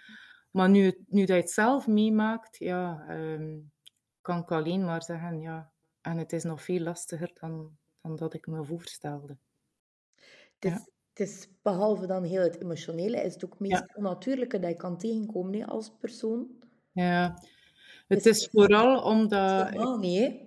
Maar 0.51 0.69
nu, 0.69 1.05
nu 1.07 1.21
dat 1.21 1.37
je 1.37 1.43
het 1.43 1.51
zelf 1.51 1.87
meemaakt, 1.87 2.57
ja, 2.59 3.07
um, 3.11 3.71
kan 4.21 4.39
ik 4.39 4.51
alleen 4.51 4.85
maar 4.85 5.03
zeggen, 5.03 5.41
ja, 5.41 5.71
en 6.01 6.19
het 6.19 6.33
is 6.33 6.45
nog 6.45 6.63
veel 6.63 6.81
lastiger 6.81 7.31
dan, 7.41 7.77
dan 8.03 8.17
dat 8.17 8.35
ik 8.35 8.47
me 8.47 8.65
voorstelde. 8.65 9.37
Het 10.55 10.65
is, 10.65 10.71
ja. 10.71 10.87
het 11.09 11.29
is 11.29 11.49
behalve 11.63 12.07
dan 12.07 12.25
heel 12.25 12.43
het 12.43 12.61
emotionele, 12.61 13.23
is 13.23 13.35
het 13.35 13.45
ook 13.45 13.51
het 13.51 13.61
meest 13.61 13.85
ja. 13.87 13.95
onnatuurlijke 13.95 14.59
dat 14.59 14.71
je 14.71 14.77
kan 14.77 14.99
tegenkomen 14.99 15.61
hè, 15.61 15.67
als 15.67 15.93
persoon. 15.99 16.49
Ja, 16.93 17.43
het 18.07 18.27
is, 18.27 18.39
is 18.39 18.49
vooral 18.53 19.03
omdat... 19.03 19.69
Helemaal 19.69 19.99
niet, 19.99 20.19
hè? 20.19 20.47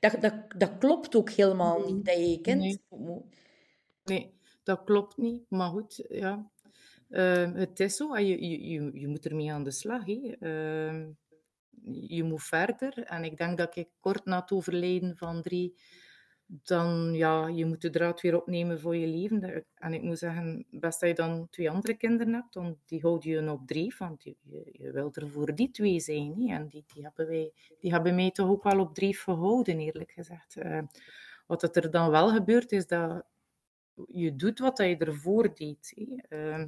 Dat, 0.00 0.20
dat, 0.20 0.34
dat 0.56 0.78
klopt 0.78 1.16
ook 1.16 1.30
helemaal 1.30 1.84
niet, 1.86 2.04
dat 2.04 2.14
je 2.14 2.30
je 2.30 2.40
kind... 2.40 2.60
Nee. 2.60 2.80
nee, 4.04 4.34
dat 4.62 4.84
klopt 4.84 5.16
niet. 5.16 5.44
Maar 5.48 5.70
goed, 5.70 6.04
ja. 6.08 6.50
Uh, 7.08 7.54
het 7.54 7.80
is 7.80 7.96
zo, 7.96 8.18
je, 8.18 8.48
je, 8.48 8.68
je, 8.68 8.90
je 9.00 9.06
moet 9.06 9.26
ermee 9.26 9.52
aan 9.52 9.64
de 9.64 9.70
slag. 9.70 10.06
Hè. 10.06 10.36
Uh, 10.40 11.06
je 12.08 12.22
moet 12.22 12.42
verder. 12.42 12.98
En 12.98 13.24
ik 13.24 13.36
denk 13.36 13.58
dat 13.58 13.76
ik 13.76 13.88
kort 14.00 14.24
na 14.24 14.40
het 14.40 14.52
overlijden 14.52 15.16
van 15.16 15.42
drie 15.42 15.74
dan 16.46 17.14
ja, 17.14 17.46
je 17.46 17.64
moet 17.64 17.80
de 17.80 17.90
draad 17.90 18.20
weer 18.20 18.36
opnemen 18.36 18.80
voor 18.80 18.96
je 18.96 19.06
leven. 19.06 19.64
En 19.74 19.94
ik 19.94 20.02
moet 20.02 20.18
zeggen, 20.18 20.66
best 20.70 21.00
dat 21.00 21.08
je 21.08 21.14
dan 21.14 21.48
twee 21.50 21.70
andere 21.70 21.94
kinderen 21.94 22.32
hebt, 22.32 22.52
dan 22.52 22.78
die 22.86 23.00
houd 23.00 23.24
je 23.24 23.50
op 23.50 23.66
drie, 23.66 23.94
want 23.98 24.24
je, 24.24 24.36
je, 24.42 24.68
je 24.72 25.10
er 25.12 25.30
voor 25.30 25.54
die 25.54 25.70
twee 25.70 26.00
zijn. 26.00 26.34
Hè? 26.40 26.54
En 26.54 26.68
die, 26.68 26.84
die, 26.94 27.02
hebben 27.02 27.26
wij, 27.26 27.52
die 27.80 27.92
hebben 27.92 28.14
mij 28.14 28.30
toch 28.30 28.48
ook 28.48 28.62
wel 28.62 28.80
op 28.80 28.94
drie 28.94 29.16
gehouden, 29.16 29.78
eerlijk 29.78 30.10
gezegd. 30.10 30.56
Uh, 30.56 30.82
wat 31.46 31.76
er 31.76 31.90
dan 31.90 32.10
wel 32.10 32.28
gebeurt, 32.28 32.72
is 32.72 32.86
dat 32.86 33.24
je 34.06 34.36
doet 34.36 34.58
wat 34.58 34.78
je 34.78 34.96
ervoor 34.96 35.54
deed. 35.54 35.94
Uh, 36.28 36.64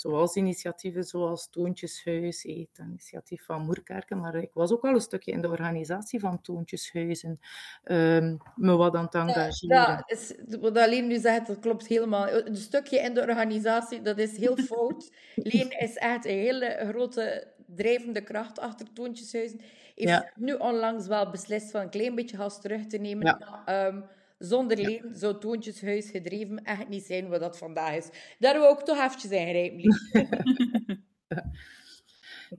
zoals 0.00 0.36
initiatieven 0.36 1.04
zoals 1.04 1.50
Toontjeshuis, 1.50 2.42
het 2.42 2.78
initiatief 2.78 3.44
van 3.44 3.64
Moerkerken, 3.64 4.18
maar 4.18 4.34
ik 4.34 4.50
was 4.52 4.72
ook 4.72 4.84
al 4.84 4.94
een 4.94 5.00
stukje 5.00 5.32
in 5.32 5.40
de 5.40 5.48
organisatie 5.48 6.20
van 6.20 6.40
Toontjeshuizen, 6.40 7.40
um, 7.84 8.38
me 8.54 8.76
wat 8.76 8.94
aan 8.94 9.04
het 9.04 9.14
engageren. 9.14 9.76
Ja, 9.76 10.02
is, 10.06 10.34
wat 10.60 10.78
alleen 10.78 11.06
nu 11.06 11.18
zegt, 11.18 11.46
dat 11.46 11.58
klopt 11.58 11.86
helemaal. 11.86 12.28
Een 12.30 12.56
stukje 12.56 12.98
in 12.98 13.14
de 13.14 13.20
organisatie, 13.20 14.02
dat 14.02 14.18
is 14.18 14.36
heel 14.36 14.56
fout. 14.56 15.10
Leen 15.34 15.78
is 15.78 15.96
echt 15.96 16.24
een 16.24 16.38
hele 16.38 16.84
grote 16.88 17.46
drijvende 17.66 18.22
kracht 18.22 18.58
achter 18.58 18.92
Toontjeshuizen. 18.92 19.60
Heeft 19.94 20.10
ja. 20.10 20.30
nu 20.34 20.54
onlangs 20.54 21.06
wel 21.06 21.30
beslist 21.30 21.70
van 21.70 21.80
een 21.80 21.90
klein 21.90 22.14
beetje 22.14 22.36
gas 22.36 22.60
terug 22.60 22.86
te 22.86 22.98
nemen. 22.98 23.38
Ja. 23.64 23.86
Um, 23.86 24.04
zonder 24.38 24.76
leen 24.76 25.14
zou 25.14 25.38
Toontjeshuis 25.40 26.10
gedreven 26.10 26.64
echt 26.64 26.88
niet 26.88 27.04
zijn 27.04 27.28
wat 27.28 27.40
dat 27.40 27.58
vandaag 27.58 27.94
is. 27.94 28.08
Daar 28.38 28.54
wil 28.54 28.62
ik 28.62 28.70
ook 28.70 28.84
toch 28.84 29.04
eventjes 29.04 29.30
ingrijpen, 29.30 29.76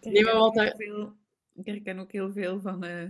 nee, 0.02 0.24
maar 0.24 0.38
wat 0.38 0.58
ik, 0.58 0.74
veel, 0.76 1.14
ik 1.54 1.66
herken 1.66 2.00
ook 2.00 2.12
heel 2.12 2.32
veel 2.32 2.62
van 2.62 2.86
uh, 2.86 3.04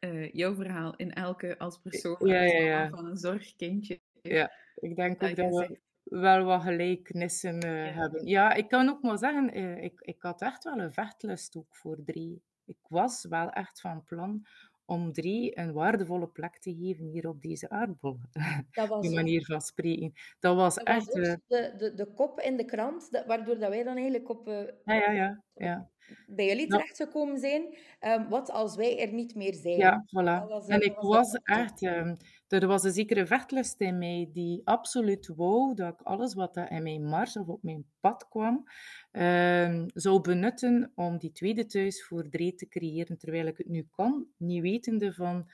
uh, 0.00 0.32
jouw 0.32 0.54
verhaal 0.54 0.96
in 0.96 1.12
elke 1.12 1.58
als 1.58 1.78
persoon 1.78 2.16
ja, 2.18 2.42
ja, 2.42 2.64
ja. 2.64 2.88
van 2.88 3.06
een 3.06 3.16
zorgkindje. 3.16 4.00
Ja, 4.22 4.52
ik 4.74 4.96
denk 4.96 5.22
ook 5.22 5.36
dat 5.36 5.50
we 5.50 5.78
wel 6.04 6.44
wat 6.44 6.62
gelijkenissen 6.62 7.66
uh, 7.66 7.96
hebben. 7.96 8.26
Ja, 8.26 8.54
ik 8.54 8.68
kan 8.68 8.88
ook 8.88 9.02
maar 9.02 9.18
zeggen, 9.18 9.54
ik, 9.82 10.00
ik 10.00 10.22
had 10.22 10.42
echt 10.42 10.64
wel 10.64 10.78
een 10.78 10.92
vechtlust 10.92 11.56
ook 11.56 11.76
voor 11.76 11.98
drie. 12.04 12.42
Ik 12.64 12.78
was 12.88 13.24
wel 13.24 13.50
echt 13.50 13.80
van 13.80 14.04
plan 14.04 14.46
om 14.86 15.12
drie 15.12 15.58
een 15.58 15.72
waardevolle 15.72 16.26
plek 16.28 16.58
te 16.58 16.74
geven 16.74 17.04
hier 17.04 17.28
op 17.28 17.42
deze 17.42 17.68
aardbol. 17.68 18.18
Dat 18.70 18.88
was 18.88 19.00
Die 19.00 19.14
manier 19.14 19.44
van 19.44 19.60
spreken. 19.60 20.12
Dat 20.40 20.56
was 20.56 20.74
dat 20.74 20.86
echt... 20.86 21.04
Was 21.06 21.38
de, 21.46 21.74
de, 21.76 21.94
de 21.94 22.12
kop 22.14 22.40
in 22.40 22.56
de 22.56 22.64
krant, 22.64 23.10
dat, 23.10 23.26
waardoor 23.26 23.58
dat 23.58 23.68
wij 23.68 23.82
dan 23.82 23.94
eigenlijk 23.94 24.28
op... 24.28 24.48
Uh, 24.48 24.62
ja, 24.84 24.94
ja, 24.94 25.12
ja, 25.12 25.44
ja. 25.54 25.90
Bij 26.26 26.46
jullie 26.46 26.66
terecht 26.66 26.96
gekomen 26.96 27.38
zijn. 27.38 27.76
Um, 28.00 28.28
wat 28.28 28.50
als 28.50 28.76
wij 28.76 29.00
er 29.00 29.12
niet 29.12 29.34
meer 29.34 29.54
zijn? 29.54 29.76
Ja, 29.76 30.04
voilà. 30.06 30.48
Was, 30.48 30.66
en 30.66 30.80
ik 30.80 30.94
was, 30.94 31.06
was 31.06 31.40
echt... 31.42 31.82
Um, 31.82 32.16
er 32.48 32.66
was 32.66 32.84
een 32.84 32.92
zekere 32.92 33.26
vechtlust 33.26 33.80
in 33.80 33.98
mij 33.98 34.30
die 34.32 34.60
absoluut 34.64 35.26
wou 35.36 35.74
dat 35.74 35.92
ik 35.92 36.00
alles 36.02 36.34
wat 36.34 36.56
in 36.56 36.82
mijn 36.82 37.04
mars 37.04 37.36
of 37.36 37.46
op 37.46 37.62
mijn 37.62 37.84
pad 38.00 38.28
kwam, 38.28 38.64
uh, 39.12 39.84
zou 39.94 40.20
benutten 40.20 40.92
om 40.94 41.18
die 41.18 41.32
tweede 41.32 41.66
thuis 41.66 42.04
voor 42.04 42.28
Dree 42.28 42.54
te 42.54 42.68
creëren, 42.68 43.18
terwijl 43.18 43.46
ik 43.46 43.58
het 43.58 43.68
nu 43.68 43.86
kan, 43.90 44.26
niet 44.36 44.62
wetende 44.62 45.12
van, 45.12 45.50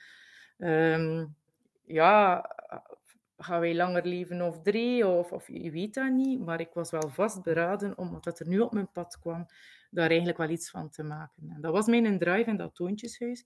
um, 0.57 1.35
ja, 1.85 2.49
gaan 3.43 3.59
wij 3.59 3.75
langer 3.75 4.05
leven 4.05 4.41
of 4.41 4.61
drie, 4.61 5.07
of, 5.07 5.31
of 5.31 5.47
je 5.47 5.71
weet 5.71 5.93
dat 5.93 6.11
niet, 6.11 6.39
maar 6.39 6.59
ik 6.59 6.73
was 6.73 6.91
wel 6.91 7.09
vastberaden, 7.09 7.97
omdat 7.97 8.39
er 8.39 8.47
nu 8.47 8.59
op 8.59 8.73
mijn 8.73 8.91
pad 8.91 9.19
kwam, 9.19 9.45
daar 9.89 10.07
eigenlijk 10.07 10.37
wel 10.37 10.49
iets 10.49 10.69
van 10.69 10.89
te 10.89 11.03
maken. 11.03 11.49
En 11.49 11.61
dat 11.61 11.71
was 11.71 11.87
mijn 11.87 12.19
drive 12.19 12.49
in 12.49 12.57
dat 12.57 12.75
toontjeshuis. 12.75 13.45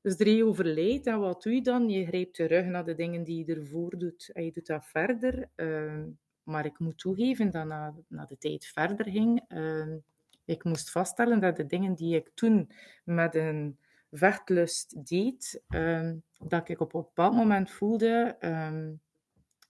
Dus 0.00 0.16
drie 0.16 0.46
overlijdt 0.46 1.06
en 1.06 1.20
wat 1.20 1.42
doe 1.42 1.54
je 1.54 1.62
dan? 1.62 1.88
Je 1.88 2.06
grijpt 2.06 2.34
terug 2.34 2.64
naar 2.66 2.84
de 2.84 2.94
dingen 2.94 3.24
die 3.24 3.44
je 3.44 3.54
ervoor 3.54 3.98
doet 3.98 4.30
en 4.32 4.44
je 4.44 4.52
doet 4.52 4.66
dat 4.66 4.86
verder. 4.86 5.50
Ehm, 5.54 6.08
maar 6.42 6.64
ik 6.64 6.78
moet 6.78 6.98
toegeven 6.98 7.50
dat 7.50 7.66
na, 8.08 8.26
de 8.28 8.38
tijd 8.38 8.66
verder 8.66 9.10
ging, 9.10 9.44
ehm, 9.48 9.96
ik 10.44 10.64
moest 10.64 10.90
vaststellen 10.90 11.40
dat 11.40 11.56
de 11.56 11.66
dingen 11.66 11.94
die 11.94 12.16
ik 12.16 12.30
toen 12.34 12.70
met 13.04 13.34
een 13.34 13.78
vechtlust 14.10 15.06
deed, 15.06 15.62
um, 15.68 16.22
dat 16.38 16.68
ik 16.68 16.80
op 16.80 16.94
een 16.94 17.00
bepaald 17.00 17.34
moment 17.34 17.70
voelde 17.70 18.36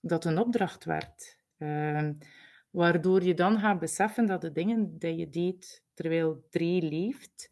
dat 0.01 0.25
een 0.25 0.37
opdracht 0.37 0.85
werd. 0.85 1.39
waardoor 2.69 3.23
je 3.23 3.33
dan 3.33 3.59
gaat 3.59 3.79
beseffen 3.79 4.25
dat 4.25 4.41
de 4.41 4.51
dingen 4.51 4.97
die 4.97 5.15
je 5.15 5.29
deed 5.29 5.83
terwijl 5.93 6.45
drie 6.49 6.81
leeft, 6.81 7.49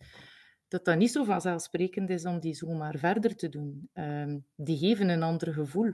dat 0.68 0.86
dat 0.86 0.98
niet 0.98 1.12
zo 1.12 1.24
vanzelfsprekend 1.24 2.10
is 2.10 2.26
om 2.26 2.40
die 2.40 2.54
zomaar 2.54 2.98
verder 2.98 3.36
te 3.36 3.50
doen. 3.50 3.90
Um, 3.94 4.46
die 4.56 4.78
geven 4.78 5.10
een 5.10 5.24
ander 5.24 5.54
gevoel. 5.54 5.94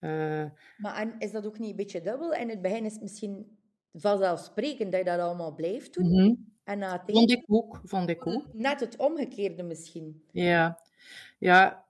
Uh, 0.00 0.44
maar 0.76 0.96
en 0.96 1.14
is 1.18 1.32
dat 1.32 1.46
ook 1.46 1.58
niet 1.58 1.70
een 1.70 1.76
beetje 1.76 2.00
dubbel? 2.00 2.32
In 2.32 2.48
het 2.48 2.62
begin 2.62 2.84
is 2.84 2.92
het 2.92 3.02
misschien 3.02 3.58
vanzelfsprekend 3.92 4.92
dat 4.92 5.00
je 5.00 5.06
dat 5.06 5.20
allemaal 5.20 5.54
blijft 5.54 5.94
doen. 5.94 6.06
Mm 6.06 6.18
-hmm. 6.18 6.52
en 6.64 6.78
na 6.78 7.02
vond 7.06 7.30
ik 7.30 7.44
ook. 7.46 7.80
Vond 7.84 8.08
ik 8.08 8.26
ook. 8.26 8.44
Net 8.52 8.80
het 8.80 8.96
omgekeerde 8.96 9.62
misschien. 9.62 10.24
Ja. 10.30 10.80
ja, 11.38 11.84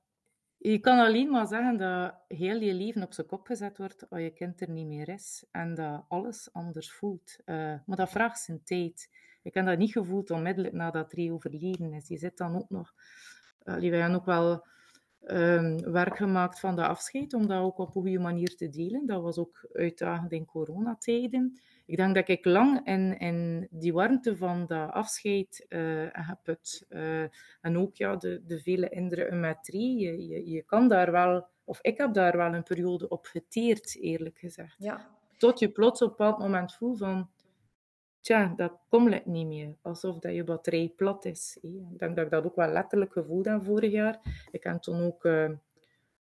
je 0.59 0.79
kan 0.79 0.99
alleen 0.99 1.31
maar 1.31 1.47
zeggen 1.47 1.77
dat 1.77 2.15
heel 2.29 2.61
je 2.61 2.75
leven 2.75 3.03
op 3.03 3.13
zijn 3.13 3.27
kop 3.27 3.47
gezet 3.47 3.79
wordt 3.79 4.11
als 4.11 4.21
je 4.21 4.31
kind 4.31 4.61
er 4.61 4.71
niet 4.71 4.87
meer 4.87 5.09
is. 5.09 5.45
En 5.51 5.75
dat 5.75 6.05
alles 6.09 6.49
anders 6.53 6.93
voelt. 6.93 7.37
Uh, 7.47 7.75
maar 7.87 7.97
dat 7.97 8.11
vraagt 8.11 8.41
zijn 8.41 8.63
tijd. 8.65 9.11
Ik 9.43 9.55
heb 9.55 9.67
dat 9.67 9.79
niet 9.79 9.93
gevoeld 9.93 10.31
onmiddellijk 10.31 10.75
nadat 10.75 11.13
Rie 11.13 11.33
overleden 11.33 11.93
is. 11.93 12.09
Je 12.09 12.17
zit 12.17 12.37
dan 12.37 12.57
ook 12.57 12.71
nog... 12.71 12.95
Uh, 13.65 13.75
wij 13.75 14.01
hebben 14.01 14.15
ook 14.15 14.25
wel 14.25 14.67
um, 15.27 15.93
werk 15.93 16.17
gemaakt 16.17 16.61
van 16.61 16.77
de 16.77 16.87
afscheid, 16.87 17.35
om 17.35 17.47
dat 17.47 17.63
ook 17.63 17.79
op 17.79 17.87
een 17.87 17.93
goede 17.93 18.19
manier 18.19 18.57
te 18.57 18.69
delen. 18.69 19.07
Dat 19.07 19.23
was 19.23 19.39
ook 19.39 19.69
uitdagend 19.73 20.33
in 20.33 20.45
coronatijden. 20.45 21.61
Ik 21.89 21.97
denk 21.97 22.15
dat 22.15 22.29
ik 22.29 22.45
lang 22.45 22.87
in, 22.87 23.19
in 23.19 23.69
die 23.71 23.93
warmte 23.93 24.37
van 24.37 24.67
dat 24.67 24.91
afscheid 24.91 25.67
uh, 25.69 26.07
heb 26.13 26.39
het. 26.43 26.87
Uh, 26.89 27.23
en 27.61 27.79
ook 27.79 27.97
ja, 27.97 28.17
de, 28.17 28.43
de 28.47 28.61
vele 28.61 28.89
indrukken 28.89 29.41
met 29.41 29.69
Rie. 29.69 29.99
Je, 29.99 30.27
je, 30.29 30.51
je 30.51 30.63
kan 30.63 30.89
daar 30.89 31.11
wel... 31.11 31.47
Of 31.65 31.79
ik 31.83 31.99
heb 31.99 32.15
daar 32.15 32.37
wel 32.37 32.55
een 32.55 32.63
periode 32.63 33.09
op 33.09 33.25
geteerd, 33.27 33.97
eerlijk 34.01 34.39
gezegd. 34.39 34.75
Ja. 34.79 35.09
Tot 35.37 35.59
je 35.59 35.69
plots 35.69 36.03
op 36.03 36.11
een 36.11 36.17
bepaald 36.17 36.39
moment 36.39 36.75
voelt 36.75 36.99
van 36.99 37.31
tja, 38.21 38.53
dat 38.57 38.73
komt 38.89 39.27
niet 39.27 39.47
meer. 39.47 39.77
Alsof 39.83 40.19
dat 40.19 40.35
je 40.35 40.45
batterij 40.45 40.93
plat 40.97 41.25
is. 41.25 41.59
Ik 41.61 41.99
denk 41.99 42.17
dat 42.17 42.25
ik 42.25 42.31
dat 42.31 42.45
ook 42.45 42.57
wel 42.57 42.73
letterlijk 42.73 43.13
gevoeld 43.13 43.45
heb 43.45 43.65
vorig 43.65 43.93
jaar. 43.93 44.47
Ik 44.51 44.65
heb 44.65 44.83
toen 44.83 45.03
ook 45.03 45.25
uh, 45.25 45.51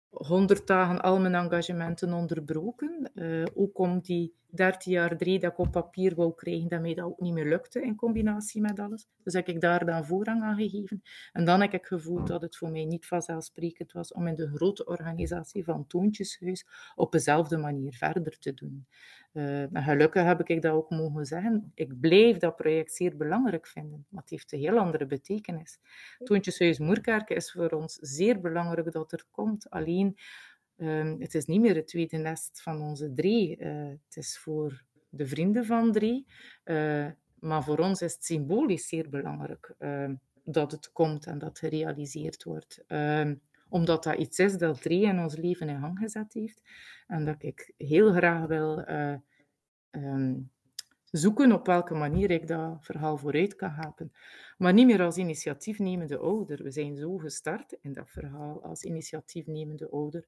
100 0.10 0.68
dagen 0.68 1.02
al 1.02 1.20
mijn 1.20 1.36
engagementen 1.36 2.14
onderbroken. 2.14 3.12
Uh, 3.14 3.46
ook 3.54 3.78
om 3.78 4.00
die 4.00 4.34
13 4.56 4.92
jaar 4.92 5.18
3 5.18 5.40
dat 5.40 5.52
ik 5.52 5.58
op 5.58 5.72
papier 5.72 6.16
wou 6.16 6.34
krijgen, 6.36 6.68
dat 6.68 6.82
mij 6.82 6.94
dat 6.94 7.06
ook 7.06 7.20
niet 7.20 7.34
meer 7.34 7.46
lukte 7.46 7.82
in 7.82 7.96
combinatie 7.96 8.62
met 8.62 8.80
alles. 8.80 9.08
Dus 9.24 9.34
heb 9.34 9.48
ik 9.48 9.62
daar 9.62 9.86
dan 9.86 10.06
voorrang 10.06 10.44
aan 10.44 10.56
gegeven. 10.56 11.02
En 11.32 11.46
dan 11.46 11.62
heb 11.62 11.74
ik 11.74 11.86
gevoeld 11.86 12.28
dat 12.28 12.42
het 12.42 12.58
voor 12.58 12.70
mij 12.70 12.86
niet 12.86 13.06
vanzelfsprekend 13.06 13.92
was 13.92 14.14
om 14.14 14.28
in 14.28 14.36
de 14.36 14.48
grote 14.48 14.86
organisatie 14.86 15.64
van 15.64 15.88
Toontjeshuis 15.88 16.66
op 16.96 17.12
dezelfde 17.12 17.58
manier 17.58 17.94
verder 17.94 18.40
te 18.40 18.54
doen. 18.54 18.86
En 19.34 19.84
gelukkig 19.84 20.24
heb 20.24 20.50
ik 20.50 20.62
dat 20.62 20.74
ook 20.74 20.90
mogen 20.90 21.26
zeggen. 21.26 21.72
Ik 21.74 22.00
blijf 22.00 22.38
dat 22.38 22.56
project 22.56 22.94
zeer 22.94 23.18
belangrijk 23.18 23.68
vinden, 23.68 24.06
maar 24.10 24.22
het 24.22 24.32
heeft 24.32 24.52
een 24.52 24.60
heel 24.60 24.78
andere 24.78 25.06
betekenis. 25.06 25.80
Toontjeshuis 26.24 26.80
Moerkerken 26.80 27.36
is 27.36 27.52
voor 27.52 27.70
ons 27.70 27.94
zeer 28.02 28.40
belangrijk 28.40 28.92
dat 28.92 29.12
er 29.12 29.26
komt. 29.32 29.70
Alleen 29.70 30.18
Um, 30.78 31.22
het 31.22 31.36
is 31.36 31.46
niet 31.46 31.62
meer 31.62 31.76
het 31.76 31.88
tweede 31.88 32.18
nest 32.18 32.62
van 32.62 32.82
onze 32.82 33.14
drie. 33.14 33.58
Uh, 33.60 33.88
het 33.88 34.16
is 34.18 34.38
voor 34.38 34.84
de 35.10 35.28
vrienden 35.28 35.66
van 35.66 35.92
drie. 35.92 36.26
Uh, 36.66 37.08
maar 37.40 37.64
voor 37.64 37.78
ons 37.78 38.02
is 38.02 38.14
het 38.14 38.26
symbolisch 38.26 38.88
zeer 38.88 39.10
belangrijk 39.10 39.76
uh, 39.80 40.10
dat 40.44 40.72
het 40.72 40.92
komt 40.92 41.26
en 41.26 41.38
dat 41.38 41.60
gerealiseerd 41.60 42.44
wordt. 42.44 42.84
Ehm, 42.88 43.36
omdat 43.70 44.04
dat 44.04 44.18
iets 44.18 44.40
is 44.40 44.58
dat 44.58 44.82
drie 44.82 45.06
in 45.06 45.20
ons 45.20 45.36
leven 45.36 45.70
in 45.70 45.80
gang 45.80 45.98
gezet 45.98 46.34
heeft. 46.34 46.62
En 47.08 47.26
dat 47.26 47.44
ik 47.44 47.74
heel 47.78 48.14
graag 48.14 48.48
wil 48.48 48.84
um, 49.92 50.52
zoeken 51.12 51.52
op 51.52 51.66
welke 51.66 51.94
manier 51.94 52.32
ik 52.32 52.48
dat 52.48 52.78
verhaal 52.86 53.18
vooruit 53.18 53.56
kan 53.56 53.70
helpen. 53.70 54.12
Maar 54.58 54.74
niet 54.74 54.86
meer 54.86 55.02
als 55.02 55.18
initiatiefnemende 55.18 56.18
ouder. 56.18 56.64
We 56.64 56.72
zijn 56.72 56.96
zo 56.96 57.18
gestart 57.18 57.78
in 57.82 57.94
dat 57.94 58.10
verhaal 58.10 58.64
als 58.64 58.84
initiatiefnemende 58.84 59.90
ouder. 59.90 60.28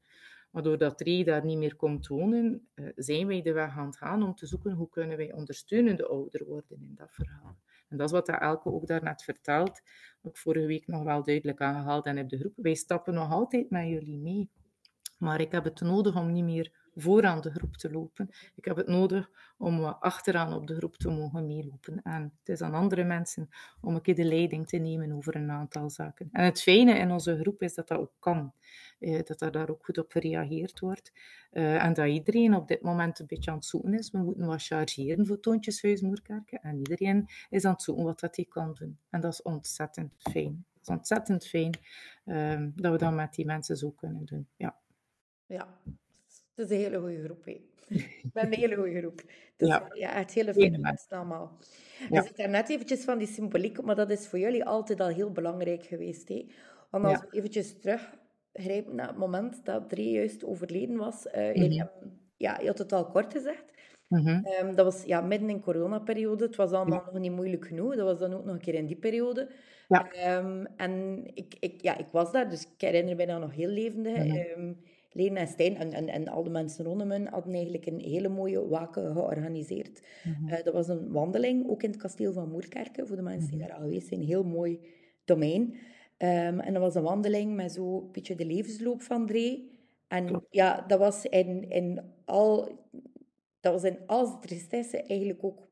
Maar 0.50 0.64
doordat 0.64 1.02
Ray 1.02 1.24
daar 1.24 1.46
niet 1.46 1.58
meer 1.58 1.76
komt 1.76 2.08
wonen, 2.08 2.68
uh, 2.76 2.90
zijn 2.96 3.28
wij 3.28 3.42
de 3.42 3.52
weg 3.52 3.78
aan 3.78 3.86
het 3.86 3.98
gaan 3.98 4.24
om 4.24 4.36
te 4.36 4.48
zoeken 4.48 4.72
hoe 4.72 4.90
kunnen 4.90 5.18
wij 5.18 5.34
ondersteunende 5.34 6.08
ouder 6.08 6.46
worden 6.46 6.78
in 6.82 6.96
dat 6.96 7.12
verhaal. 7.12 7.58
En 7.90 7.98
dat 7.98 8.06
is 8.06 8.12
wat 8.12 8.30
Elke 8.30 8.72
ook 8.72 8.88
daarnet 8.88 9.24
vertelt, 9.24 9.82
ik 10.24 10.38
vorige 10.38 10.66
week 10.66 10.88
nog 10.88 11.04
wel 11.04 11.24
duidelijk 11.24 11.62
aangehaald 11.62 12.06
en 12.06 12.18
heb 12.18 12.30
de 12.30 12.40
groep. 12.40 12.54
Wij 12.56 12.76
stappen 12.76 13.14
nog 13.14 13.32
altijd 13.32 13.70
met 13.70 13.88
jullie 13.88 14.18
mee. 14.18 14.50
Maar 15.18 15.42
ik 15.42 15.52
heb 15.52 15.64
het 15.64 15.82
nodig 15.82 16.16
om 16.16 16.32
niet 16.32 16.44
meer 16.44 16.72
vooraan 16.98 17.42
de 17.42 17.52
groep 17.52 17.78
te 17.78 17.92
lopen. 17.92 18.30
Ik 18.56 18.66
heb 18.66 18.76
het 18.76 18.88
nodig 18.88 19.30
om 19.58 19.84
achteraan 19.84 20.54
op 20.54 20.68
de 20.68 20.76
groep 20.76 20.96
te 20.96 21.10
mogen 21.10 21.48
meelopen. 21.48 22.02
En 22.04 22.34
het 22.40 22.50
is 22.50 22.62
aan 22.62 22.74
andere 22.74 23.04
mensen 23.04 23.50
om 23.82 23.96
een 23.96 24.02
keer 24.02 24.16
de 24.16 24.26
leiding 24.26 24.68
te 24.68 24.78
nemen 24.78 25.12
over 25.12 25.36
een 25.36 25.52
aantal 25.52 25.90
zaken. 25.90 26.30
En 26.32 26.46
het 26.46 26.62
fijne 26.62 26.98
in 26.98 27.12
onze 27.12 27.38
groep 27.38 27.62
is 27.62 27.74
dat 27.74 27.88
dat 27.88 28.00
ook 28.00 28.14
kan. 28.20 28.54
Eh, 29.00 29.24
dat 29.24 29.42
er 29.42 29.52
daar 29.52 29.70
ook 29.70 29.86
goed 29.86 29.98
op 29.98 30.12
gereageerd 30.12 30.80
wordt. 30.80 31.12
Uh, 31.52 31.84
en 31.84 31.94
dat 31.94 32.08
iedereen 32.08 32.56
op 32.56 32.68
dit 32.68 32.82
moment 32.82 33.20
een 33.20 33.26
beetje 33.26 33.52
aan 33.52 33.58
het 33.58 33.66
zoeken 33.66 33.94
is. 33.94 34.12
We 34.12 34.18
moeten 34.18 34.46
wat 34.46 34.66
chargeren 34.66 35.26
voor 35.26 35.40
Toontjeshuis 35.40 36.02
Moerkerken. 36.02 36.62
En 36.62 36.78
iedereen 36.78 37.30
is 37.50 37.66
aan 37.66 37.72
het 37.72 37.82
zoeken 37.82 38.04
wat 38.04 38.20
dat 38.20 38.36
hij 38.36 38.46
kan 38.46 38.74
doen. 38.74 38.98
En 39.10 39.22
dat 39.22 39.34
is 39.34 39.42
ontzettend 39.42 40.14
fijn. 40.18 40.66
Het 40.74 40.82
is 40.82 40.88
ontzettend 40.88 41.48
fijn 41.48 41.80
uh, 42.26 42.68
dat 42.76 42.92
we 42.92 42.98
dat 42.98 43.14
met 43.14 43.34
die 43.34 43.46
mensen 43.46 43.78
zo 43.78 43.90
kunnen 43.90 44.26
doen. 44.26 44.48
Ja. 44.56 44.78
Ja, 45.46 45.68
het 46.58 46.72
is 46.72 46.78
een 46.78 46.84
hele 46.84 47.00
goede 47.00 47.24
groep. 47.24 47.46
Hè. 47.46 47.62
ben 48.34 48.46
een 48.46 48.54
hele 48.54 48.76
goede 48.76 49.00
groep. 49.00 49.22
Dus, 49.58 49.68
ja. 49.68 49.90
ja, 49.94 50.10
het 50.10 50.32
hele 50.32 50.54
fijne 50.54 50.78
mensen 50.78 51.18
allemaal. 51.18 51.58
Ja. 52.10 52.22
Je 52.22 52.28
zit 52.28 52.38
daar 52.38 52.50
net 52.50 52.70
eventjes 52.70 53.04
van 53.04 53.18
die 53.18 53.28
symboliek, 53.28 53.82
maar 53.82 53.96
dat 53.96 54.10
is 54.10 54.28
voor 54.28 54.40
jullie 54.40 54.66
altijd 54.66 55.00
al 55.00 55.08
heel 55.08 55.32
belangrijk 55.32 55.84
geweest. 55.84 56.28
Hè? 56.28 56.46
Want 56.90 57.06
als 57.06 57.20
we 57.20 57.38
eventjes 57.38 57.80
teruggrijpen 57.80 58.96
naar 58.96 59.08
het 59.08 59.18
moment 59.18 59.66
dat 59.66 59.90
Drie 59.90 60.12
juist 60.12 60.46
overleden 60.46 60.98
was. 60.98 61.26
Uh, 61.26 61.56
mm 61.56 61.72
-hmm. 61.72 61.90
ja, 62.38 62.60
je 62.60 62.68
had 62.68 62.78
het 62.78 62.92
al 62.92 63.06
kort 63.06 63.34
gezegd. 63.34 63.66
Mm 64.08 64.26
-hmm. 64.26 64.48
um, 64.62 64.76
dat 64.76 64.86
was 64.86 65.04
ja, 65.04 65.22
midden 65.22 65.50
in 65.50 65.62
coronaperiode. 65.62 66.46
Het 66.46 66.56
was 66.56 66.72
allemaal 66.72 67.04
ja. 67.06 67.12
nog 67.12 67.22
niet 67.22 67.32
moeilijk 67.32 67.68
genoeg. 67.68 67.96
Dat 67.96 68.06
was 68.06 68.20
dan 68.20 68.34
ook 68.34 68.46
nog 68.46 68.54
een 68.54 68.62
keer 68.62 68.74
in 68.74 68.86
die 68.86 68.96
periode. 68.96 69.50
Ja. 69.88 70.38
Um, 70.38 70.66
en 70.76 71.22
ik, 71.34 71.56
ik, 71.60 71.82
ja, 71.82 71.98
ik 71.98 72.08
was 72.12 72.32
daar, 72.32 72.50
dus 72.50 72.62
ik 72.62 72.82
herinner 72.82 73.16
me 73.16 73.26
dat 73.26 73.40
nog 73.40 73.54
heel 73.54 73.70
levendig. 73.70 74.18
Mm 74.18 74.30
-hmm. 74.30 74.62
um, 74.62 74.78
Lena 75.18 75.40
en 75.40 75.48
Stijn 75.48 75.78
en, 75.78 75.94
en, 75.94 76.08
en 76.10 76.28
al 76.28 76.44
de 76.44 76.50
mensen 76.50 76.86
rondom 76.86 77.12
hen 77.12 77.28
hadden 77.28 77.54
eigenlijk 77.54 77.86
een 77.86 78.00
hele 78.00 78.28
mooie 78.28 78.68
waken 78.68 79.12
georganiseerd. 79.12 80.02
Mm 80.24 80.34
-hmm. 80.34 80.48
uh, 80.50 80.64
dat 80.64 80.74
was 80.74 80.88
een 80.88 81.12
wandeling, 81.12 81.70
ook 81.70 81.84
in 81.84 81.90
het 81.90 82.00
kasteel 82.00 82.34
van 82.34 82.50
Moerkerken, 82.50 83.08
voor 83.08 83.16
de 83.16 83.22
mensen 83.22 83.50
die 83.50 83.60
daar 83.60 83.74
al 83.74 83.82
geweest 83.82 84.08
zijn. 84.08 84.20
Een 84.20 84.26
heel 84.26 84.44
mooi 84.44 84.80
domein. 85.26 85.62
Um, 86.18 86.60
en 86.60 86.74
dat 86.74 86.82
was 86.82 86.96
een 86.96 87.04
wandeling 87.04 87.56
met 87.56 87.72
zo'n 87.72 88.12
beetje 88.12 88.36
de 88.36 88.46
levensloop 88.46 89.02
van 89.02 89.26
Dree. 89.26 89.72
En 90.08 90.26
Klopt. 90.26 90.48
ja, 90.50 90.82
dat 90.88 91.00
was 91.00 91.26
in, 91.26 91.70
in 91.70 92.02
al... 92.26 92.86
Dat 93.60 93.74
was 93.74 93.84
in 93.84 94.00
al 94.06 94.26
zijn 94.26 94.40
tristesse 94.40 95.02
eigenlijk 95.02 95.44
ook 95.44 95.68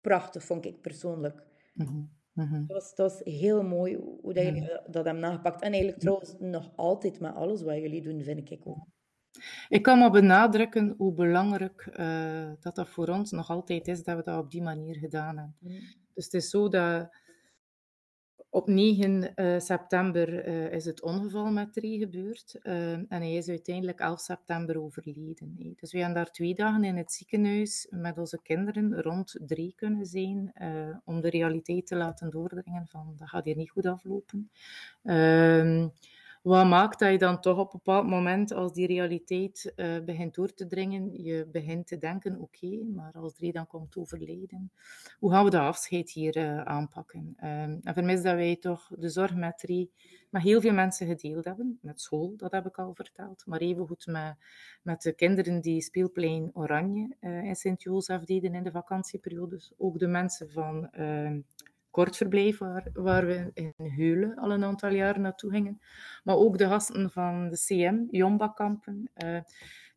prachtig, 0.00 0.44
vond 0.44 0.66
ik 0.66 0.80
persoonlijk. 0.80 1.42
Mm 1.74 1.86
-hmm. 1.86 2.10
Dat, 2.34 2.48
was, 2.66 2.94
dat 2.94 3.12
was 3.12 3.34
heel 3.34 3.62
mooi 3.62 3.96
hoe 3.96 4.32
dat 4.32 4.44
jullie 4.44 4.60
mm. 4.60 4.68
dat 4.68 5.04
hebben 5.04 5.18
nagepakt. 5.18 5.62
En 5.62 5.72
eigenlijk 5.72 6.00
trouwens 6.00 6.34
nog 6.38 6.72
altijd 6.76 7.20
met 7.20 7.34
alles 7.34 7.62
wat 7.62 7.76
jullie 7.76 8.02
doen, 8.02 8.22
vind 8.22 8.50
ik 8.50 8.60
ook. 8.64 8.86
Ik 9.68 9.82
kan 9.82 9.98
maar 9.98 10.10
benadrukken 10.10 10.94
hoe 10.96 11.12
belangrijk 11.12 11.88
uh, 11.96 12.50
dat 12.60 12.74
dat 12.74 12.88
voor 12.88 13.08
ons 13.08 13.30
nog 13.30 13.50
altijd 13.50 13.88
is, 13.88 14.04
dat 14.04 14.16
we 14.16 14.22
dat 14.22 14.38
op 14.38 14.50
die 14.50 14.62
manier 14.62 14.96
gedaan 14.96 15.36
hebben. 15.36 15.56
Mm. 15.58 15.80
Dus 16.14 16.24
het 16.24 16.34
is 16.34 16.50
zo 16.50 16.68
dat 16.68 17.08
op 18.54 18.66
9 18.66 19.32
uh, 19.36 19.58
september 19.58 20.48
uh, 20.48 20.72
is 20.72 20.84
het 20.84 21.02
ongeval 21.02 21.50
met 21.50 21.72
Tree 21.72 21.98
gebeurd 21.98 22.58
uh, 22.62 22.92
en 22.92 23.06
hij 23.08 23.34
is 23.34 23.48
uiteindelijk 23.48 24.00
11 24.00 24.20
september 24.20 24.82
overleden. 24.82 25.54
Hey. 25.58 25.74
Dus 25.76 25.92
we 25.92 25.98
hebben 25.98 26.16
daar 26.16 26.30
twee 26.30 26.54
dagen 26.54 26.84
in 26.84 26.96
het 26.96 27.12
ziekenhuis 27.12 27.86
met 27.90 28.18
onze 28.18 28.40
kinderen 28.42 29.02
rond 29.02 29.36
drie 29.40 29.72
kunnen 29.76 30.06
zijn 30.06 30.52
om 31.04 31.20
de 31.20 31.30
realiteit 31.30 31.86
te 31.86 31.96
laten 31.96 32.30
doordringen 32.30 32.86
van 32.86 33.14
dat 33.16 33.28
gaat 33.28 33.44
hier 33.44 33.56
niet 33.56 33.70
goed 33.70 33.86
aflopen. 33.86 34.50
Ehm, 36.42 36.54
wat 36.54 36.66
maakt 36.66 36.98
dat 36.98 37.10
je 37.10 37.18
dan 37.18 37.40
toch 37.40 37.58
op 37.58 37.72
een 37.72 37.80
bepaald 37.84 38.06
moment, 38.06 38.52
als 38.52 38.72
die 38.72 38.86
realiteit 38.86 39.72
uh, 39.76 40.04
begint 40.04 40.34
door 40.34 40.54
te 40.54 40.66
dringen, 40.66 41.22
je 41.22 41.48
begint 41.52 41.86
te 41.86 41.98
denken, 41.98 42.38
oké, 42.38 42.84
maar 42.94 43.12
als 43.12 43.34
drie 43.34 43.52
dan 43.52 43.66
komt 43.66 43.96
overleden, 43.96 44.72
hoe 45.18 45.30
gaan 45.30 45.44
we 45.44 45.50
dat 45.50 45.60
afscheid 45.60 46.10
hier 46.10 46.36
uh, 46.36 46.60
aanpakken? 46.60 47.36
Um, 47.36 47.80
en 47.82 47.94
vermis 47.94 48.22
dat 48.22 48.34
wij 48.34 48.56
toch 48.56 48.90
de 48.98 49.08
zorg 49.08 49.34
met 49.34 49.58
drie 49.58 49.90
met 50.30 50.42
heel 50.42 50.60
veel 50.60 50.72
mensen 50.72 51.06
gedeeld 51.06 51.44
hebben. 51.44 51.78
Met 51.82 52.00
school, 52.00 52.34
dat 52.36 52.52
heb 52.52 52.66
ik 52.66 52.78
al 52.78 52.94
verteld. 52.94 53.42
Maar 53.46 53.60
evengoed 53.60 54.06
met, 54.06 54.36
met 54.82 55.02
de 55.02 55.12
kinderen 55.12 55.60
die 55.60 55.82
speelplein 55.82 56.50
Oranje 56.52 57.16
uh, 57.20 57.44
in 57.44 57.56
Sint-Jozef 57.56 58.24
deden 58.24 58.54
in 58.54 58.62
de 58.62 58.70
vakantieperiodes. 58.70 59.72
Ook 59.76 59.98
de 59.98 60.06
mensen 60.06 60.50
van 60.50 60.90
kortverblijf 61.92 62.58
waar, 62.58 62.88
waar 62.92 63.26
we 63.26 63.50
in 63.54 63.74
Heulen 63.76 64.36
al 64.36 64.52
een 64.52 64.64
aantal 64.64 64.90
jaar 64.90 65.20
naartoe 65.20 65.50
gingen. 65.50 65.80
Maar 66.24 66.36
ook 66.36 66.58
de 66.58 66.66
gasten 66.66 67.10
van 67.10 67.48
de 67.48 67.56
CM, 67.56 68.04
Jomba-kampen. 68.10 69.10
Uh, 69.24 69.38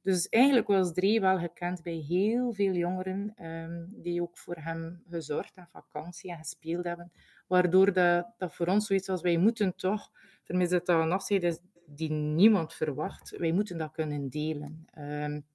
dus 0.02 0.30
eigenlijk 0.30 0.68
was 0.68 0.94
Drie 0.94 1.22
wel 1.22 1.40
gekend 1.40 1.84
bij 1.84 2.04
heel 2.08 2.54
veel 2.54 2.74
jongeren 2.74 3.46
um, 3.46 3.90
die 3.96 4.22
ook 4.22 4.38
voor 4.38 4.56
hem 4.56 5.04
gezorgd 5.10 5.56
en 5.56 5.68
vakantie 5.72 6.32
en 6.32 6.38
gespeeld 6.38 6.84
hebben. 6.84 7.12
Waardoor 7.48 7.94
dat, 7.94 8.28
dat 8.38 8.56
voor 8.56 8.68
ons 8.68 8.88
zoiets 8.88 9.08
was, 9.08 9.22
wij 9.22 9.38
moeten 9.38 9.76
toch, 9.76 10.12
vermis 10.44 10.70
dat 10.70 10.86
dat 10.86 11.02
een 11.02 11.12
afscheid 11.12 11.44
is 11.44 11.60
die 11.86 12.12
niemand 12.12 12.74
verwacht, 12.74 13.38
wij 13.38 13.52
moeten 13.52 13.78
dat 13.78 13.92
kunnen 13.92 14.30
delen. 14.30 14.86
Um, 14.98 15.46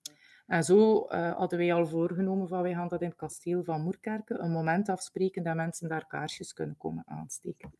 en 0.51 0.65
zo 0.65 1.07
uh, 1.09 1.37
hadden 1.37 1.59
wij 1.59 1.73
al 1.73 1.87
voorgenomen 1.87 2.49
van 2.49 2.63
wij 2.63 2.73
gaan 2.73 2.89
dat 2.89 3.01
in 3.01 3.09
het 3.09 3.17
kasteel 3.17 3.65
van 3.65 3.83
Moerkerken 3.83 4.45
een 4.45 4.51
moment 4.51 4.89
afspreken 4.89 5.43
dat 5.43 5.55
mensen 5.55 5.89
daar 5.89 6.07
kaarsjes 6.07 6.53
kunnen 6.53 6.77
komen 6.77 7.03
aansteken. 7.07 7.73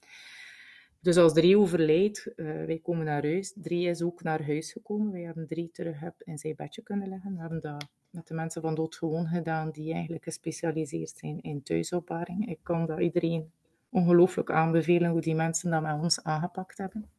Dus 1.01 1.17
als 1.17 1.33
Drie 1.33 1.59
overlijdt, 1.59 2.33
uh, 2.37 2.47
wij 2.47 2.79
komen 2.83 3.05
naar 3.05 3.23
huis. 3.23 3.53
Drie 3.57 3.89
is 3.89 4.03
ook 4.03 4.23
naar 4.23 4.47
huis 4.47 4.73
gekomen. 4.73 5.13
Wij 5.13 5.21
hebben 5.21 5.47
Drie 5.47 5.71
terug 5.73 5.97
in 6.19 6.39
zijn 6.39 6.55
bedje 6.57 6.83
kunnen 6.83 7.09
leggen. 7.09 7.35
We 7.35 7.41
hebben 7.41 7.61
dat 7.61 7.87
met 8.11 8.27
de 8.27 8.35
mensen 8.35 8.63
van 8.63 8.75
Doodgewoon 8.75 9.27
gedaan 9.27 9.71
die 9.71 9.93
eigenlijk 9.93 10.25
gespecialiseerd 10.25 11.15
zijn 11.17 11.41
in 11.41 11.63
thuisopbaring. 11.63 12.49
Ik 12.49 12.59
kan 12.63 12.87
dat 12.87 13.01
iedereen 13.01 13.51
ongelooflijk 13.89 14.51
aanbevelen 14.51 15.11
hoe 15.11 15.21
die 15.21 15.35
mensen 15.35 15.71
dat 15.71 15.83
met 15.83 16.01
ons 16.01 16.23
aangepakt 16.23 16.79
hebben. 16.79 17.11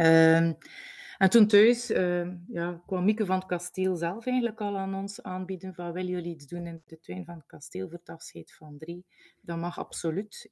Uh, 0.00 0.52
en 1.18 1.30
toen 1.30 1.46
thuis 1.46 1.90
uh, 1.90 2.28
ja, 2.48 2.82
kwam 2.86 3.04
Mieke 3.04 3.26
van 3.26 3.38
het 3.38 3.46
kasteel 3.46 3.96
zelf 3.96 4.26
eigenlijk 4.26 4.60
al 4.60 4.78
aan 4.78 4.94
ons 4.94 5.22
aanbieden 5.22 5.74
van 5.74 5.92
willen 5.92 6.10
jullie 6.10 6.34
iets 6.34 6.46
doen 6.46 6.66
in 6.66 6.82
de 6.86 7.00
tuin 7.00 7.24
van 7.24 7.34
het 7.34 7.46
kasteel 7.46 7.88
voor 7.88 7.98
het 7.98 8.08
afscheid 8.08 8.52
van 8.52 8.78
drie? 8.78 9.04
Dat 9.40 9.58
mag 9.58 9.78
absoluut. 9.78 10.48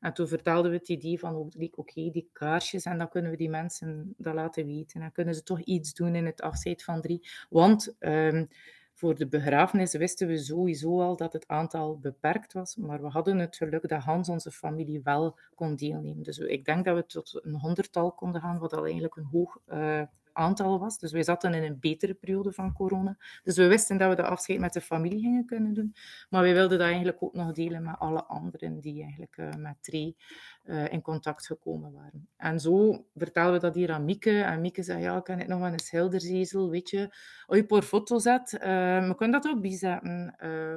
En 0.00 0.12
toen 0.12 0.28
vertelden 0.28 0.70
we 0.70 0.76
het 0.76 0.88
idee 0.88 1.18
van 1.18 1.34
oké, 1.36 1.68
okay, 1.74 2.10
die 2.10 2.28
kaarsjes 2.32 2.84
en 2.84 2.98
dan 2.98 3.08
kunnen 3.08 3.30
we 3.30 3.36
die 3.36 3.50
mensen 3.50 4.14
dat 4.16 4.34
laten 4.34 4.66
weten. 4.66 5.02
En 5.02 5.12
kunnen 5.12 5.34
ze 5.34 5.42
toch 5.42 5.60
iets 5.60 5.94
doen 5.94 6.14
in 6.14 6.26
het 6.26 6.40
afscheid 6.40 6.82
van 6.82 7.00
drie. 7.00 7.28
Want... 7.50 7.96
Um, 7.98 8.48
voor 8.94 9.14
de 9.14 9.26
begrafenis 9.26 9.94
wisten 9.94 10.26
we 10.26 10.38
sowieso 10.38 11.00
al 11.00 11.16
dat 11.16 11.32
het 11.32 11.48
aantal 11.48 11.98
beperkt 11.98 12.52
was, 12.52 12.76
maar 12.76 13.00
we 13.00 13.08
hadden 13.08 13.38
het 13.38 13.56
geluk 13.56 13.88
dat 13.88 14.02
Hans, 14.02 14.28
onze 14.28 14.50
familie, 14.50 15.02
wel 15.02 15.38
kon 15.54 15.76
deelnemen. 15.76 16.22
Dus 16.22 16.38
ik 16.38 16.64
denk 16.64 16.84
dat 16.84 16.96
we 16.96 17.06
tot 17.06 17.40
een 17.44 17.54
honderdtal 17.54 18.12
konden 18.12 18.40
gaan, 18.40 18.58
wat 18.58 18.72
al 18.72 18.84
eigenlijk 18.84 19.16
een 19.16 19.28
hoog 19.32 19.58
uh, 19.68 20.02
aantal 20.34 20.78
was. 20.78 20.98
Dus 20.98 21.12
wij 21.12 21.22
zaten 21.22 21.54
in 21.54 21.62
een 21.62 21.80
betere 21.80 22.14
periode 22.14 22.52
van 22.52 22.72
corona. 22.72 23.16
Dus 23.42 23.56
we 23.56 23.66
wisten 23.66 23.96
dat 23.96 24.08
we 24.08 24.14
de 24.16 24.22
afscheid 24.22 24.60
met 24.60 24.72
de 24.72 24.80
familie 24.80 25.20
gingen 25.20 25.46
kunnen 25.46 25.74
doen. 25.74 25.94
Maar 26.30 26.42
wij 26.42 26.54
wilden 26.54 26.78
dat 26.78 26.86
eigenlijk 26.86 27.22
ook 27.22 27.34
nog 27.34 27.52
delen 27.52 27.82
met 27.82 27.98
alle 27.98 28.24
anderen 28.24 28.80
die 28.80 29.02
eigenlijk 29.02 29.36
uh, 29.36 29.48
met 29.58 29.76
Tree 29.80 30.16
uh, 30.64 30.92
in 30.92 31.02
contact 31.02 31.46
gekomen 31.46 31.92
waren. 31.92 32.28
En 32.36 32.60
zo 32.60 33.04
vertelden 33.16 33.52
we 33.52 33.58
dat 33.58 33.74
hier 33.74 33.92
aan 33.92 34.04
Mieke. 34.04 34.42
En 34.42 34.60
Mieke 34.60 34.82
zei, 34.82 35.02
ja, 35.02 35.20
kan 35.20 35.40
ik 35.40 35.46
nog 35.46 35.60
wel 35.60 35.72
een 35.72 35.78
schilderzezel, 35.78 36.70
weet 36.70 36.90
je, 36.90 37.14
als 37.46 37.58
je 37.58 37.82
foto's 37.82 38.22
zet, 38.22 38.52
uh, 38.52 38.60
we 39.08 39.14
kunnen 39.16 39.42
dat 39.42 39.52
ook 39.52 39.60
bijzetten, 39.60 40.34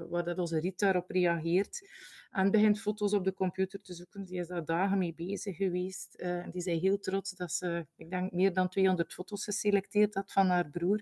waar 0.09 0.23
dat 0.23 0.37
onze 0.37 0.59
Rita 0.59 0.85
daarop 0.85 1.09
reageert. 1.09 1.81
En 2.37 2.51
begint 2.51 2.79
foto's 2.79 3.13
op 3.13 3.23
de 3.23 3.33
computer 3.33 3.81
te 3.81 3.93
zoeken. 3.93 4.23
Die 4.23 4.39
is 4.39 4.47
daar 4.47 4.65
dagen 4.65 4.97
mee 4.97 5.13
bezig 5.13 5.55
geweest. 5.55 6.15
Uh, 6.19 6.45
die 6.51 6.61
zei 6.61 6.79
heel 6.79 6.99
trots 6.99 7.31
dat 7.31 7.51
ze, 7.51 7.87
ik 7.95 8.09
denk, 8.09 8.31
meer 8.31 8.53
dan 8.53 8.69
200 8.69 9.13
foto's 9.13 9.43
geselecteerd 9.43 10.13
had 10.13 10.31
van 10.31 10.47
haar 10.47 10.69
broer. 10.69 11.01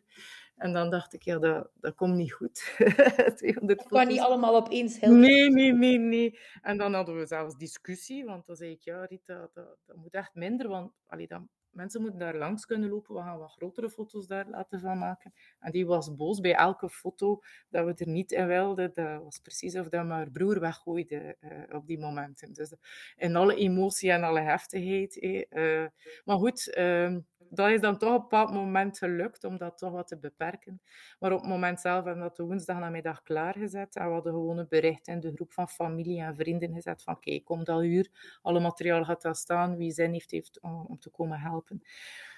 En 0.56 0.74
dan 0.74 0.90
dacht 0.90 1.14
ik, 1.14 1.24
ja, 1.24 1.40
dat, 1.40 1.70
dat 1.74 1.96
komt 1.96 2.16
niet 2.16 2.34
goed. 2.34 2.76
200 3.36 3.80
dat 3.80 3.88
kan 3.88 4.08
niet 4.08 4.20
allemaal 4.20 4.56
opeens 4.56 5.00
helpen. 5.00 5.20
Nee, 5.20 5.50
nee, 5.50 5.74
nee, 5.74 5.98
nee. 5.98 6.40
En 6.62 6.78
dan 6.78 6.94
hadden 6.94 7.18
we 7.18 7.26
zelfs 7.26 7.58
discussie, 7.58 8.26
want 8.26 8.46
dan 8.46 8.56
zei 8.56 8.72
ik, 8.72 8.82
ja, 8.82 9.06
Rita, 9.06 9.50
dat, 9.54 9.78
dat 9.86 9.96
moet 9.96 10.14
echt 10.14 10.34
minder, 10.34 10.68
want 10.68 10.92
allee, 11.06 11.28
dan, 11.28 11.50
mensen 11.76 12.02
moeten 12.02 12.20
daar 12.20 12.36
langs 12.36 12.66
kunnen 12.66 12.90
lopen. 12.90 13.16
We 13.16 13.22
gaan 13.22 13.38
wat 13.38 13.52
grotere 13.52 13.90
foto's 13.90 14.28
daar 14.28 14.50
laten 14.50 14.80
van 14.80 14.98
maken. 14.98 15.34
En 15.60 15.72
die 15.72 15.86
was 15.86 16.16
boos 16.16 16.40
bij 16.40 16.56
elke 16.56 16.90
foto 16.90 17.42
dat 17.70 17.86
we 17.86 17.94
er 18.06 18.12
niet 18.12 18.32
in 18.32 18.48
wilden. 18.48 18.92
Dat 18.94 19.24
was 19.24 19.40
precies 19.40 19.76
of 19.76 19.90
dat 19.90 20.06
mijn 20.06 20.32
broer 20.32 20.60
weggooide 20.60 21.38
uh, 21.42 21.76
op 21.76 21.88
die 21.88 22.00
momenten. 22.00 22.54
Dus 22.54 22.74
in 23.16 23.36
alle 23.36 23.56
emotie 23.56 24.12
en 24.12 24.24
alle 24.24 24.42
heftigheid. 24.42 25.16
Uh, 25.16 25.86
maar 26.26 26.38
goed, 26.38 26.76
uh, 26.78 27.16
dat 27.50 27.70
is 27.70 27.82
dan 27.82 27.98
toch 27.98 28.10
op 28.10 28.16
een 28.16 28.22
bepaald 28.22 28.52
moment 28.52 28.98
gelukt 28.98 29.44
om 29.44 29.58
dat 29.58 29.78
toch 29.78 29.92
wat 29.92 30.08
te 30.08 30.18
beperken. 30.18 30.82
Maar 31.20 31.32
op 31.32 31.40
het 31.40 31.50
moment 31.50 31.80
zelf 31.80 31.96
hebben 31.96 32.24
we 32.24 32.28
dat 32.30 32.38
de 32.38 32.44
woensdag 32.44 32.80
namiddag 32.80 33.24
klaargezet. 33.24 33.96
En 33.96 34.06
we 34.06 34.14
hadden 34.14 34.34
gewoon 34.34 34.58
een 34.58 34.68
bericht 34.70 35.08
in 35.08 35.20
de 35.20 35.32
groep 35.32 35.54
van 35.54 35.70
familie 35.70 36.22
en 36.22 36.36
vrienden 36.36 36.74
gezet 36.74 37.04
van 37.04 37.20
kijk, 37.20 37.44
kom 37.44 37.64
dat 37.64 37.84
uur, 37.84 38.38
alle 38.42 38.60
materiaal 38.60 39.04
gaat 39.04 39.22
daar 39.22 39.36
staan, 39.36 39.78
wie 39.78 39.92
zin 39.92 40.12
heeft, 40.12 40.32
heeft 40.32 40.60
om, 40.62 41.00
te 41.00 41.10
komen 41.10 41.40
helpen. 41.40 41.82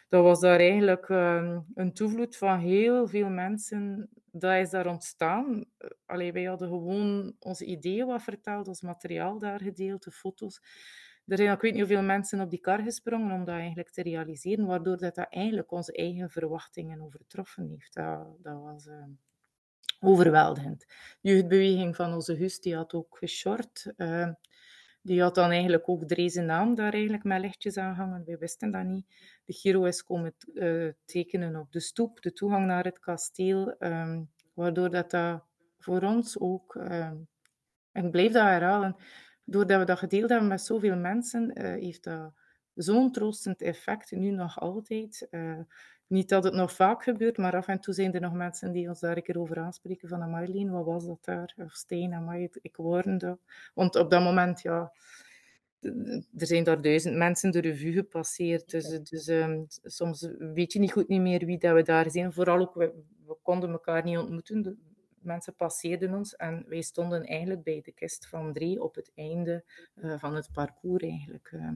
Dat 0.10 0.24
was 0.24 0.40
daar 0.40 0.60
eigenlijk 0.60 1.10
um, 1.10 1.66
een 1.74 1.94
toevloed 1.94 2.38
van 2.38 2.60
heel 2.60 3.08
veel 3.08 3.30
mensen. 3.30 4.10
Dat 4.32 4.56
is 4.56 4.70
daar 4.70 4.88
ontstaan. 4.88 5.66
Allee, 6.06 6.32
wij 6.32 6.44
hadden 6.44 6.68
gewoon 6.68 7.36
onze 7.40 7.66
ideeën 7.66 8.06
wat 8.06 8.24
verteld, 8.24 8.68
ons 8.68 8.82
materiaal 8.82 9.40
daar 9.40 9.62
gedeeld, 9.62 10.04
de 10.04 10.12
foto's 10.12 10.62
er 11.28 11.38
zijn, 11.38 11.52
ik 11.52 11.62
weet 11.62 11.72
niet 11.72 11.82
hoeveel 11.82 12.04
mensen 12.04 12.42
op 12.42 12.50
die 12.50 12.60
kar 12.60 12.80
gesprongen 12.80 13.32
om 13.32 13.46
dat 13.46 13.56
eigenlijk 13.56 13.90
te 13.90 14.02
realiseren, 14.02 14.66
waardoor 14.66 14.98
dat, 14.98 15.16
dat 15.16 15.28
eigenlijk 15.30 15.72
onze 15.72 15.92
eigen 15.94 16.30
verwachtingen 16.30 17.02
overtroffen 17.02 17.70
heeft. 17.70 17.94
Dat, 17.94 18.44
dat 18.44 18.62
was 18.62 18.86
uh, 18.86 19.04
overweldigend. 20.00 20.86
De 21.22 21.30
jeugdbeweging 21.30 21.96
van 21.96 22.14
onze 22.14 22.34
Hus, 22.34 22.60
die 22.60 22.76
had 22.76 22.94
ook 22.94 23.18
geshort. 23.18 23.94
Uh, 23.98 24.30
die 25.02 25.22
had 25.22 25.36
dan 25.36 25.52
eigenlijk 25.52 25.90
ook 25.90 26.08
deze 26.08 26.42
naam 26.42 26.76
daar 26.76 26.94
eigenlijk 26.94 27.24
met 27.24 27.42
lichtjes 27.42 27.78
aan 27.78 27.94
hangen. 27.94 28.24
We 28.26 28.38
wisten 28.38 28.72
dat 28.72 28.84
niet. 28.84 29.06
De 29.46 29.54
Giro 29.54 29.84
is 29.84 30.04
komen 30.04 30.36
uh, 30.54 30.92
tekenen 31.06 31.56
op 31.56 31.72
de 31.72 31.80
stoep, 31.80 32.22
de 32.22 32.34
toegang 32.34 32.66
naar 32.66 32.84
het 32.84 33.00
kasteel, 33.00 33.76
um, 33.80 34.30
waardoor 34.54 34.90
dat, 34.90 35.12
dat 35.12 35.44
voor 35.78 36.02
ons 36.02 36.40
ook, 36.40 36.76
um, 36.76 37.28
ik 37.92 38.12
blijf 38.12 38.32
dat 38.32 38.44
herhalen, 38.44 38.96
doordat 39.48 39.80
we 39.80 39.86
dat 39.86 39.98
gedeeld 39.98 40.30
hebben 40.30 40.48
met 40.48 40.62
zoveel 40.62 40.96
mensen, 40.96 41.52
uh, 41.54 41.64
heeft 41.64 42.04
dat 42.04 42.32
zo'n 42.74 43.12
troostend 43.12 43.62
effect, 43.62 44.12
nu 44.12 44.30
nog 44.30 44.60
altijd. 44.60 45.28
Uh, 45.32 45.60
niet 46.08 46.30
dat 46.30 46.44
het 46.44 46.54
nog 46.54 46.74
vaak 46.74 47.04
gebeurt, 47.04 47.38
maar 47.38 47.56
af 47.56 47.68
en 47.68 47.80
toe 47.80 47.94
zijn 47.94 48.14
er 48.14 48.22
nog 48.22 48.34
mensen 48.34 48.72
die 48.72 48.88
ons 48.88 49.00
daar 49.00 49.18
een 49.18 49.24
keer 49.24 49.40
over 49.40 49.58
aanspreken 49.60 50.10
van 50.10 50.30
Marleen, 50.30 50.72
wat 50.72 50.86
was 50.86 51.06
dat 51.06 51.26
daar? 51.26 51.54
Of 51.58 51.74
Steen, 51.74 52.14
amai, 52.14 52.50
ik 52.62 52.76
hoorde 52.76 53.18
dat. 53.18 53.40
Want 53.74 53.96
op 53.96 54.10
dat 54.10 54.22
moment, 54.22 54.62
ja, 54.62 54.92
er 56.38 56.48
zijn 56.48 56.64
daar 56.64 56.82
duizend 56.82 57.16
mensen 57.16 57.52
de 57.52 57.60
revue 57.60 57.94
gepasseerd. 57.94 58.70
Dus, 58.70 59.00
dus 59.04 59.28
um, 59.28 59.66
soms 59.84 60.30
weet 60.38 60.74
je 60.74 60.80
niet 60.80 60.92
goed 60.92 61.08
niet 61.08 61.22
meer 61.22 61.46
wie 61.46 61.58
dat 61.58 61.74
we 61.74 61.82
daar 61.82 62.12
zijn. 62.12 62.34
Vooral 62.34 62.60
ook, 62.60 62.74
we, 62.74 62.94
we 63.26 63.38
konden 63.42 63.70
elkaar 63.70 64.04
niet 64.04 64.18
ontmoeten 64.18 64.80
mensen 65.22 65.56
passeerden 65.56 66.14
ons 66.14 66.36
en 66.36 66.66
wij 66.68 66.82
stonden 66.82 67.24
eigenlijk 67.24 67.64
bij 67.64 67.82
de 67.82 67.92
kist 67.92 68.28
van 68.28 68.54
drie 68.54 68.84
op 68.84 68.96
het 68.96 69.12
einde 69.16 69.64
uh, 69.96 70.20
van 70.20 70.36
het 70.36 70.52
parcours 70.52 71.04
eigenlijk. 71.04 71.52
Uh, 71.52 71.70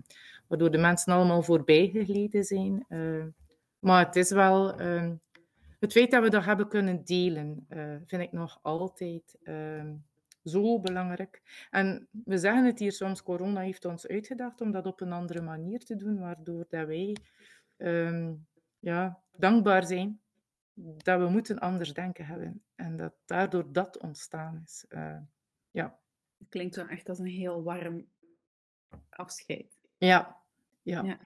waardoor 0.48 0.72
de 0.72 0.78
mensen 0.78 1.14
allemaal 1.14 1.44
voorbij 1.44 1.88
gegleden 1.88 2.44
zijn. 2.44 2.86
Uh, 2.90 3.26
maar 3.80 4.06
het 4.06 4.16
is 4.16 4.32
wel... 4.32 4.80
Ehm, 4.80 5.16
het 5.80 5.92
feit 5.92 6.12
dat 6.12 6.24
we 6.24 6.30
dat 6.30 6.46
hebben 6.46 6.68
kunnen 6.68 7.06
delen, 7.06 7.66
vind 8.06 8.22
ik 8.22 8.32
nog 8.32 8.60
altijd 8.62 9.38
ehm, 9.44 9.94
zo 10.44 10.80
belangrijk. 10.80 11.42
En 11.70 12.08
we 12.26 12.38
zeggen 12.38 12.66
het 12.66 12.80
hier 12.80 12.92
soms, 12.92 13.24
corona 13.24 13.62
heeft 13.62 13.86
ons 13.86 14.08
uitgedacht 14.08 14.62
om 14.62 14.72
dat 14.72 14.86
op 14.86 15.02
een 15.02 15.12
andere 15.12 15.42
manier 15.42 15.80
te 15.80 15.96
doen, 15.96 16.20
waardoor 16.20 16.66
dat 16.70 16.88
wij 16.88 17.16
um, 17.78 18.48
ja, 18.80 19.20
dankbaar 19.32 19.86
zijn 19.86 20.20
dat 20.74 21.20
we 21.20 21.30
moeten 21.30 21.60
anders 21.60 21.94
denken 21.94 22.26
hebben. 22.26 22.64
En 22.76 22.98
dat 22.98 23.14
daardoor 23.26 23.72
dat 23.72 23.98
ontstaan 23.98 24.62
is. 24.66 24.86
Uh, 24.90 25.18
ja. 25.72 26.00
Het 26.38 26.50
klinkt 26.50 26.76
dan 26.76 26.90
echt 26.90 27.10
als 27.10 27.20
een 27.20 27.26
heel 27.26 27.64
warm 27.64 28.08
afscheid. 29.10 29.80
Ja. 29.98 30.42
Ja. 30.82 31.04
ja. 31.04 31.20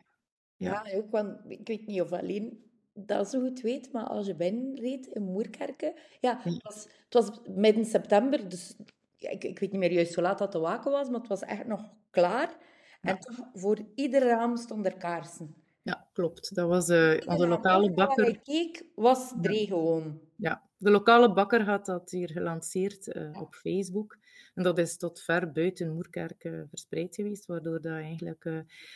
ja. 0.56 0.86
ook, 0.94 1.12
want 1.12 1.40
ik 1.48 1.68
weet 1.68 1.86
niet 1.86 2.02
of 2.02 2.12
alleen 2.12 2.64
dat 2.94 3.30
zo 3.30 3.42
goed 3.42 3.62
weet, 3.62 3.92
maar 3.92 4.04
als 4.04 4.28
je 4.28 4.36
binnenreed 4.36 5.06
in 5.06 5.24
Moerkerken... 5.24 5.94
Ja, 6.20 6.40
het 6.42 6.64
was, 6.64 6.84
het 6.84 7.14
was 7.14 7.40
midden 7.48 7.86
september, 7.86 8.50
dus 8.50 8.76
ik, 9.18 9.44
ik 9.44 9.60
weet 9.60 9.72
niet 9.72 9.80
meer 9.80 9.92
juist 9.92 10.16
hoe 10.16 10.24
laat 10.24 10.38
dat 10.38 10.52
te 10.52 10.60
waken 10.60 10.92
was, 10.92 11.10
maar 11.10 11.20
het 11.20 11.28
was 11.28 11.42
echt 11.42 11.66
nog 11.66 11.94
klaar. 12.10 12.58
En 13.02 13.20
toch, 13.20 13.50
voor 13.54 13.86
ieder 13.96 14.28
raam 14.28 14.58
stonden 14.58 14.92
er 14.92 14.98
kaarsen. 14.98 15.56
Ja, 15.86 16.08
klopt. 16.14 16.56
Dat 16.56 16.68
was 16.68 16.90
uh, 16.90 17.18
onze 17.26 17.48
lokale 17.48 17.92
bakker. 17.92 18.28
Ik 18.28 18.44
keek, 18.44 18.86
was 18.96 19.34
Dree 19.42 19.68
gewoon. 19.68 20.20
Ja, 20.36 20.62
de 20.78 20.90
lokale 20.90 21.34
bakker 21.34 21.64
had 21.64 21.86
dat 21.86 22.12
hier 22.12 22.30
gelanceerd 22.30 23.16
uh, 23.16 23.42
op 23.42 23.56
Facebook. 23.56 24.18
En 24.54 24.64
dat 24.64 24.78
is 24.78 24.98
tot 24.98 25.22
ver 25.22 25.52
buiten 25.52 25.94
Moerkerk 25.94 26.44
uh, 26.44 26.62
verspreid 26.70 27.16
geweest, 27.16 27.46
waardoor 27.46 27.82
dat 27.82 27.92
eigenlijk... 27.92 28.44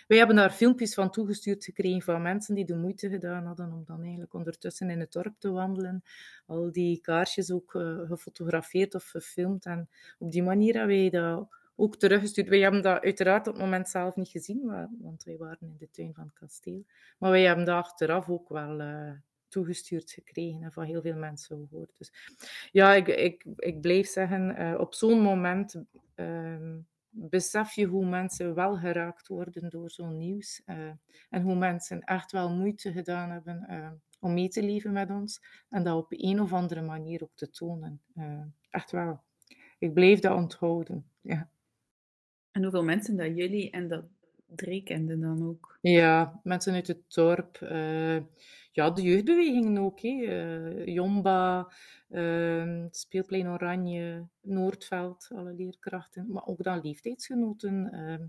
wij 0.07 0.17
hebben 0.17 0.35
daar 0.35 0.51
filmpjes 0.51 0.93
van 0.93 1.11
toegestuurd 1.11 1.63
gekregen 1.63 2.01
van 2.01 2.21
mensen 2.21 2.55
die 2.55 2.65
de 2.65 2.75
moeite 2.75 3.09
gedaan 3.09 3.45
hadden 3.45 3.71
om 3.71 3.83
dan 3.85 4.01
eigenlijk 4.01 4.33
ondertussen 4.33 4.89
in 4.89 4.99
het 4.99 5.11
dorp 5.11 5.35
te 5.39 5.51
wandelen. 5.51 6.03
Al 6.45 6.71
die 6.71 7.01
kaarsjes 7.01 7.51
ook 7.51 7.71
gefotografeerd 8.07 8.95
of 8.95 9.05
gefilmd. 9.05 9.65
En 9.65 9.89
op 10.19 10.31
die 10.31 10.43
manier 10.43 10.77
hebben 10.77 10.95
wij 10.95 11.09
dat 11.09 11.47
ook 11.79 11.95
teruggestuurd. 11.95 12.47
Wij 12.47 12.59
hebben 12.59 12.81
dat 12.81 13.03
uiteraard 13.03 13.47
op 13.47 13.53
het 13.53 13.63
moment 13.63 13.89
zelf 13.89 14.15
niet 14.15 14.29
gezien, 14.29 14.89
want 14.99 15.23
wij 15.23 15.37
waren 15.37 15.67
in 15.67 15.75
de 15.77 15.89
tuin 15.91 16.13
van 16.13 16.23
het 16.23 16.33
kasteel. 16.33 16.85
Maar 17.17 17.31
wij 17.31 17.43
hebben 17.43 17.65
dat 17.65 17.75
achteraf 17.75 18.29
ook 18.29 18.49
wel 18.49 18.81
uh, 18.81 19.11
toegestuurd 19.47 20.11
gekregen 20.11 20.63
en 20.63 20.71
van 20.71 20.83
heel 20.83 21.01
veel 21.01 21.15
mensen 21.15 21.67
gehoord. 21.69 21.97
Dus 21.97 22.13
ja, 22.71 22.93
ik, 22.93 23.07
ik, 23.07 23.45
ik 23.55 23.81
blijf 23.81 24.07
zeggen, 24.07 24.61
uh, 24.61 24.79
op 24.79 24.93
zo'n 24.93 25.21
moment 25.21 25.83
uh, 26.15 26.75
besef 27.09 27.73
je 27.73 27.85
hoe 27.85 28.05
mensen 28.05 28.55
wel 28.55 28.77
geraakt 28.77 29.27
worden 29.27 29.69
door 29.69 29.89
zo'n 29.91 30.17
nieuws. 30.17 30.61
Uh, 30.65 30.91
en 31.29 31.41
hoe 31.41 31.55
mensen 31.55 32.01
echt 32.01 32.31
wel 32.31 32.49
moeite 32.49 32.91
gedaan 32.91 33.29
hebben 33.29 34.01
om 34.19 34.33
mee 34.33 34.49
te 34.49 34.63
leven 34.63 34.91
met 34.91 35.09
ons. 35.09 35.41
En 35.69 35.83
dat 35.83 35.97
op 35.97 36.07
een 36.09 36.41
of 36.41 36.53
andere 36.53 36.81
manier 36.81 37.23
ook 37.23 37.35
te 37.35 37.49
tonen. 37.49 38.01
echt 38.69 38.91
wel. 38.91 39.21
Ik 39.77 39.93
blijf 39.93 40.19
dat 40.19 40.35
onthouden. 40.35 41.09
Ja. 41.21 41.49
En 42.59 42.65
hoeveel 42.65 42.83
mensen 42.83 43.17
dat 43.17 43.35
jullie 43.35 43.71
en 43.71 43.87
dat 43.87 44.03
Dree 44.55 44.83
kenden 44.83 45.19
dan 45.19 45.47
ook? 45.47 45.77
Ja, 45.81 46.39
mensen 46.43 46.73
uit 46.73 46.87
het 46.87 47.13
dorp. 47.13 47.59
Uh, 47.63 48.15
ja, 48.71 48.89
de 48.89 49.01
jeugdbewegingen 49.01 49.77
ook. 49.77 49.99
Hè. 50.01 50.09
Jomba, 50.85 51.71
uh, 52.09 52.85
Speelplein 52.91 53.47
Oranje, 53.47 54.27
Noordveld, 54.41 55.27
alle 55.35 55.53
leerkrachten. 55.53 56.31
Maar 56.31 56.45
ook 56.45 56.63
dan 56.63 56.81
leeftijdsgenoten. 56.81 57.91
Ehm, 57.91 58.27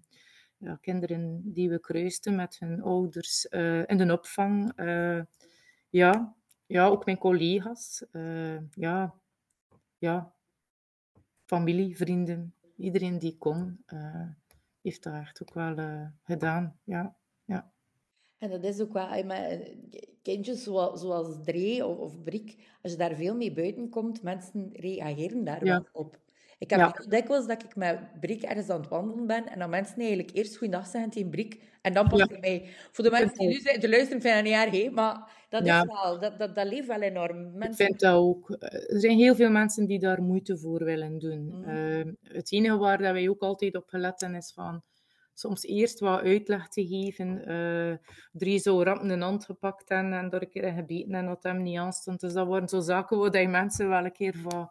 ja, 0.56 0.78
kinderen 0.80 1.40
die 1.44 1.70
we 1.70 1.80
kruisten 1.80 2.34
met 2.34 2.58
hun 2.58 2.82
ouders 2.82 3.48
eh, 3.48 3.86
in 3.86 3.96
de 3.96 4.12
opvang. 4.12 4.72
ja. 5.90 6.36
ja, 6.66 6.86
ook 6.86 7.04
mijn 7.04 7.18
collega's. 7.18 8.04
ja. 8.74 9.14
ja, 9.98 10.32
familie, 11.44 11.96
vrienden 11.96 12.54
iedereen 12.80 13.18
die 13.18 13.36
kon, 13.38 13.84
uh, 13.86 14.28
heeft 14.80 15.02
dat 15.02 15.14
echt 15.14 15.42
ook 15.42 15.54
wel 15.54 15.78
uh, 15.78 16.06
gedaan. 16.22 16.78
Ja, 16.84 17.16
ja. 17.44 17.72
En 18.38 18.50
dat 18.50 18.64
is 18.64 18.80
ook 18.80 18.92
wel, 18.92 19.24
met 19.24 19.76
kindjes 20.22 20.62
zoals, 20.62 21.00
zoals 21.00 21.36
Dree 21.42 21.86
of, 21.86 21.98
of 21.98 22.22
Brik, 22.22 22.76
als 22.82 22.92
je 22.92 22.98
daar 22.98 23.14
veel 23.14 23.36
mee 23.36 23.52
buiten 23.52 23.88
komt, 23.88 24.22
mensen 24.22 24.70
reageren 24.72 25.44
daar 25.44 25.64
ja. 25.64 25.82
wel 25.92 26.02
op. 26.02 26.18
Ik 26.60 26.70
heb 26.70 26.78
ja. 26.78 27.04
dikwijls 27.08 27.46
dat 27.46 27.62
ik 27.62 27.76
met 27.76 27.98
Brik 28.20 28.42
ergens 28.42 28.68
aan 28.68 28.80
het 28.80 28.88
wandelen 28.88 29.26
ben 29.26 29.48
en 29.48 29.58
dan 29.58 29.70
mensen 29.70 29.98
eigenlijk 29.98 30.30
eerst 30.32 30.56
goeiedag 30.56 30.86
zeggen 30.86 31.10
tegen 31.10 31.30
Brik 31.30 31.60
en 31.82 31.92
dan 31.92 32.08
pas 32.08 32.18
ja. 32.18 32.38
mij. 32.40 32.68
Voor 32.90 33.04
de 33.04 33.10
mensen 33.10 33.38
die 33.38 33.48
nu 33.48 33.60
zijn 33.60 33.80
te 33.80 33.88
luisteren, 33.88 34.22
vind 34.22 34.46
ik 34.46 34.52
dat 34.54 34.72
niet 34.72 34.82
erg, 34.82 34.92
maar 34.92 35.30
dat 35.48 35.66
is 35.66 35.82
wel, 35.82 36.18
dat, 36.20 36.38
dat, 36.38 36.54
dat 36.54 36.66
leeft 36.66 36.86
wel 36.86 37.00
enorm. 37.00 37.50
Mensen... 37.52 37.70
Ik 37.70 37.76
vind 37.76 38.00
dat 38.00 38.14
ook. 38.14 38.50
Er 38.60 39.00
zijn 39.00 39.18
heel 39.18 39.34
veel 39.34 39.50
mensen 39.50 39.86
die 39.86 39.98
daar 39.98 40.22
moeite 40.22 40.58
voor 40.58 40.84
willen 40.84 41.18
doen. 41.18 41.40
Mm. 41.40 41.68
Uh, 41.68 42.12
het 42.22 42.52
enige 42.52 42.76
waar 42.76 42.98
dat 42.98 43.12
wij 43.12 43.28
ook 43.28 43.42
altijd 43.42 43.76
op 43.76 43.88
gelet 43.88 44.20
hebben 44.20 44.38
is 44.38 44.52
van 44.52 44.82
soms 45.34 45.62
eerst 45.62 46.00
wat 46.00 46.20
uitleg 46.20 46.68
te 46.68 46.86
geven. 46.86 47.50
Uh, 47.50 47.96
drie 48.32 48.58
zo 48.58 48.82
rap 48.82 49.02
een 49.02 49.20
hand 49.20 49.44
gepakt 49.44 49.90
en, 49.90 50.12
en 50.12 50.28
door 50.28 50.40
een 50.40 50.50
keer 50.50 50.72
gebeten 50.72 51.14
en 51.14 51.26
dat 51.26 51.42
hem 51.42 51.62
niet 51.62 51.78
aanstond. 51.78 52.20
Dus 52.20 52.32
dat 52.32 52.46
waren 52.46 52.68
zo 52.68 52.80
zaken 52.80 53.18
waar 53.18 53.40
je 53.40 53.48
mensen 53.48 53.88
wel 53.88 54.04
een 54.04 54.12
keer 54.12 54.36
van, 54.36 54.70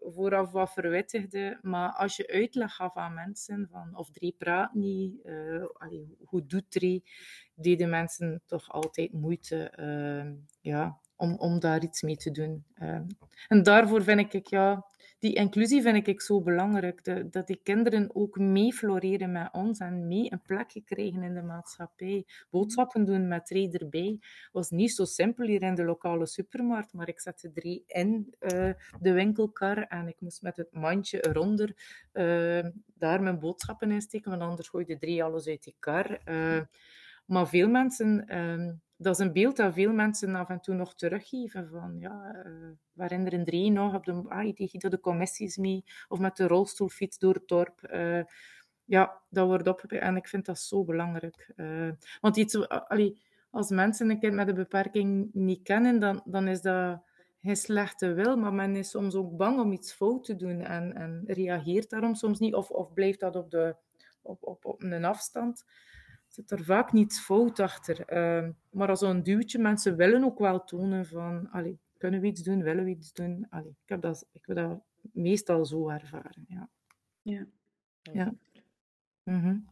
vooraf 0.00 0.50
wat 0.50 0.72
verwittigde. 0.72 1.58
Maar 1.62 1.92
als 1.92 2.16
je 2.16 2.28
uitleg 2.28 2.74
gaf 2.74 2.96
aan 2.96 3.14
mensen, 3.14 3.68
van, 3.70 3.96
of 3.96 4.10
drie 4.10 4.34
praat 4.38 4.74
niet, 4.74 5.28
allee, 5.72 6.16
hoe 6.24 6.46
doet 6.46 6.70
drie, 6.70 7.04
deden 7.54 7.90
mensen 7.90 8.42
toch 8.46 8.70
altijd 8.70 9.12
moeite 9.12 9.72
uh, 9.80 10.32
ja, 10.60 10.98
om, 11.16 11.34
om 11.34 11.60
daar 11.60 11.82
iets 11.82 12.02
mee 12.02 12.16
te 12.16 12.30
doen. 12.30 12.64
en 13.48 13.62
daarvoor 13.62 14.02
vind 14.02 14.34
ik, 14.34 14.46
ja, 14.46 14.86
die 15.20 15.34
inclusie 15.34 15.82
vind 15.82 16.06
ik 16.06 16.20
zo 16.20 16.40
belangrijk. 16.40 17.32
Dat, 17.32 17.46
die 17.46 17.60
kinderen 17.62 18.14
ook 18.14 18.38
mee 18.38 18.72
floreren 18.72 19.32
met 19.32 19.48
ons 19.52 19.78
en 19.78 20.06
mee 20.06 20.32
een 20.32 20.42
plekje 20.42 20.80
krijgen 20.80 21.22
in 21.22 21.34
de 21.34 21.42
maatschappij. 21.42 22.26
Boodschappen 22.50 23.04
doen 23.04 23.28
met 23.28 23.46
drie 23.46 23.78
erbij 23.78 24.18
was 24.52 24.70
niet 24.70 24.92
zo 24.92 25.04
simpel 25.04 25.46
hier 25.46 25.62
in 25.62 25.74
de 25.74 25.84
lokale 25.84 26.26
supermarkt, 26.26 26.92
maar 26.92 27.08
ik 27.08 27.20
zette 27.20 27.52
drie 27.52 27.84
in 27.86 28.34
uh, 28.40 28.70
de 29.00 29.12
winkelkar 29.12 29.82
en 29.82 30.08
ik 30.08 30.20
moest 30.20 30.42
met 30.42 30.56
het 30.56 30.72
mandje 30.72 31.28
eronder 31.28 31.74
uh, 32.12 32.66
daar 32.94 33.22
mijn 33.22 33.38
boodschappen 33.38 33.90
in 33.90 34.00
steken, 34.00 34.30
want 34.30 34.42
anders 34.42 34.68
gooide 34.68 34.98
drie 34.98 35.24
alles 35.24 35.46
uit 35.46 35.64
die 35.64 35.76
kar. 35.78 36.20
Uh, 36.24 36.60
maar 37.24 37.48
veel 37.48 37.68
mensen... 37.68 38.24
Uh, 38.28 38.72
dat 39.02 39.18
is 39.18 39.26
een 39.26 39.32
beeld 39.32 39.56
dat 39.56 39.74
veel 39.74 39.92
mensen 39.92 40.34
af 40.34 40.48
en 40.48 40.60
toe 40.60 40.74
nog 40.74 40.94
teruggeven. 40.94 41.68
Van, 41.68 41.96
ja, 41.98 42.34
uh, 42.46 42.68
we 42.92 43.02
herinneren 43.02 43.44
er 43.44 43.70
nog 43.70 43.94
op 43.94 44.04
de, 44.04 44.22
ah, 44.28 44.54
die 44.54 44.88
de 44.88 45.00
commissies 45.00 45.56
mee, 45.56 45.84
of 46.08 46.18
met 46.18 46.36
de 46.36 46.46
rolstoelfiets 46.46 47.18
door 47.18 47.34
het 47.34 47.48
dorp. 47.48 47.88
Uh, 47.92 48.22
ja, 48.84 49.20
dat 49.28 49.46
wordt 49.46 49.68
op. 49.68 49.82
En 49.82 50.16
ik 50.16 50.28
vind 50.28 50.46
dat 50.46 50.58
zo 50.58 50.84
belangrijk. 50.84 51.52
Uh, 51.56 51.90
want 52.20 52.36
iets, 52.36 52.68
als 53.50 53.70
mensen 53.70 54.10
een 54.10 54.20
kind 54.20 54.34
met 54.34 54.48
een 54.48 54.54
beperking 54.54 55.30
niet 55.32 55.62
kennen, 55.62 55.98
dan, 55.98 56.22
dan 56.24 56.48
is 56.48 56.60
dat 56.60 57.02
geen 57.42 57.56
slechte 57.56 58.12
wil, 58.12 58.36
maar 58.36 58.54
men 58.54 58.76
is 58.76 58.90
soms 58.90 59.14
ook 59.14 59.36
bang 59.36 59.60
om 59.60 59.72
iets 59.72 59.92
fout 59.92 60.24
te 60.24 60.36
doen 60.36 60.60
en, 60.60 60.94
en 60.94 61.22
reageert 61.26 61.90
daarom 61.90 62.14
soms 62.14 62.38
niet, 62.38 62.54
of, 62.54 62.70
of 62.70 62.92
blijft 62.92 63.20
dat 63.20 63.36
op, 63.36 63.50
de, 63.50 63.76
op, 64.22 64.42
op, 64.42 64.64
op 64.64 64.82
een 64.82 65.04
afstand 65.04 65.64
zit 66.30 66.50
er 66.50 66.64
vaak 66.64 66.92
niets 66.92 67.20
fout 67.20 67.60
achter. 67.60 68.12
Uh, 68.12 68.48
maar 68.70 68.88
als 68.88 69.00
een 69.00 69.22
duwtje, 69.22 69.58
mensen 69.58 69.96
willen 69.96 70.24
ook 70.24 70.38
wel 70.38 70.64
tonen 70.64 71.06
van, 71.06 71.50
allee, 71.50 71.78
kunnen 71.96 72.20
we 72.20 72.26
iets 72.26 72.42
doen, 72.42 72.62
willen 72.62 72.84
we 72.84 72.90
iets 72.90 73.12
doen. 73.12 73.46
Allee, 73.48 73.76
ik, 73.82 73.88
heb 73.88 74.00
dat, 74.00 74.28
ik 74.32 74.46
heb 74.46 74.56
dat 74.56 74.80
meestal 75.12 75.64
zo 75.64 75.88
ervaren, 75.88 76.44
ja. 76.48 76.68
Ja. 77.22 77.46
ja. 78.02 78.34
Mm 79.22 79.40
-hmm. 79.40 79.68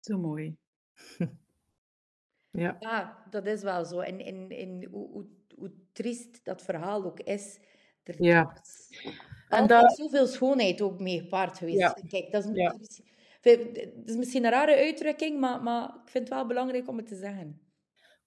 Zo 0.00 0.18
mooi. 0.18 0.56
ja. 2.50 2.76
ja, 2.80 3.26
dat 3.30 3.46
is 3.46 3.62
wel 3.62 3.84
zo. 3.84 4.00
En, 4.00 4.20
en, 4.20 4.50
en 4.50 4.84
hoe, 4.84 5.10
hoe, 5.10 5.26
hoe 5.54 5.72
triest 5.92 6.44
dat 6.44 6.62
verhaal 6.62 7.04
ook 7.04 7.20
is, 7.20 7.60
er 8.02 8.22
ja. 8.22 8.60
is 8.62 8.90
en 9.48 9.66
dat... 9.66 9.96
zoveel 9.96 10.26
schoonheid 10.26 10.80
ook 10.80 11.00
mee 11.00 11.20
gepaard 11.20 11.58
geweest. 11.58 11.78
Ja. 11.78 11.96
Kijk, 12.08 12.32
dat 12.32 12.44
is... 12.44 12.50
Ja 12.54 12.76
het 13.42 13.92
is 14.04 14.16
misschien 14.16 14.44
een 14.44 14.50
rare 14.50 14.76
uitdrukking, 14.76 15.40
maar, 15.40 15.62
maar 15.62 15.84
ik 15.84 16.10
vind 16.10 16.28
het 16.28 16.36
wel 16.36 16.46
belangrijk 16.46 16.88
om 16.88 16.96
het 16.96 17.06
te 17.06 17.16
zeggen. 17.16 17.60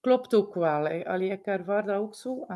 Klopt 0.00 0.34
ook 0.34 0.54
wel. 0.54 1.04
Allee, 1.04 1.30
ik 1.30 1.46
ervaar 1.46 1.84
dat 1.86 1.96
ook 1.96 2.14
zo. 2.14 2.46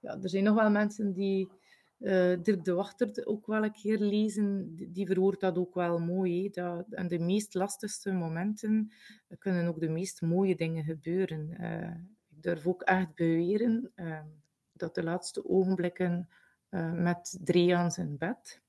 Ja, 0.00 0.18
er 0.22 0.28
zijn 0.28 0.44
nog 0.44 0.54
wel 0.54 0.70
mensen 0.70 1.12
die 1.12 1.50
uh, 1.98 2.36
Dirk 2.42 2.64
de 2.64 2.72
Wachter 2.72 3.26
ook 3.26 3.46
wel 3.46 3.64
een 3.64 3.72
keer 3.72 3.98
lezen. 3.98 4.74
Die, 4.74 4.90
die 4.90 5.36
dat 5.38 5.58
ook 5.58 5.74
wel 5.74 5.98
mooi. 5.98 6.50
Dat, 6.50 6.86
en 6.90 7.08
de 7.08 7.18
meest 7.18 7.54
lastigste 7.54 8.12
momenten 8.12 8.92
kunnen 9.38 9.66
ook 9.66 9.80
de 9.80 9.88
meest 9.88 10.22
mooie 10.22 10.56
dingen 10.56 10.84
gebeuren. 10.84 11.56
Uh, 11.60 11.90
ik 12.28 12.42
durf 12.42 12.66
ook 12.66 12.82
echt 12.82 13.14
beweren 13.14 13.92
uh, 13.96 14.20
dat 14.72 14.94
de 14.94 15.02
laatste 15.02 15.48
ogenblikken 15.48 16.28
met 16.94 17.38
drie 17.40 17.76
aan 17.76 17.90
zijn 17.90 18.18
bed 18.18 18.62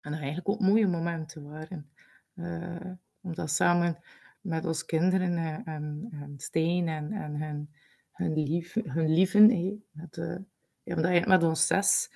en 0.00 0.12
eigenlijk 0.12 0.48
ook 0.48 0.60
mooie 0.60 0.86
momenten 0.86 1.50
waren. 1.50 1.90
Uh, 2.38 2.92
om 3.20 3.34
dat 3.34 3.50
samen 3.50 3.98
met 4.40 4.64
ons 4.64 4.84
kinderen 4.84 5.36
en, 5.36 5.64
en, 5.64 6.08
en 6.10 6.34
Steen 6.36 6.88
en, 6.88 7.12
en 7.12 7.42
hun, 7.42 7.70
hun, 8.12 8.42
lief, 8.42 8.74
hun 8.84 9.14
lieven, 9.14 9.46
met, 9.90 10.16
uh, 10.16 10.36
ja, 10.82 10.96
met, 10.96 11.26
met 11.26 11.42
ons 11.42 11.66
zes 11.66 12.10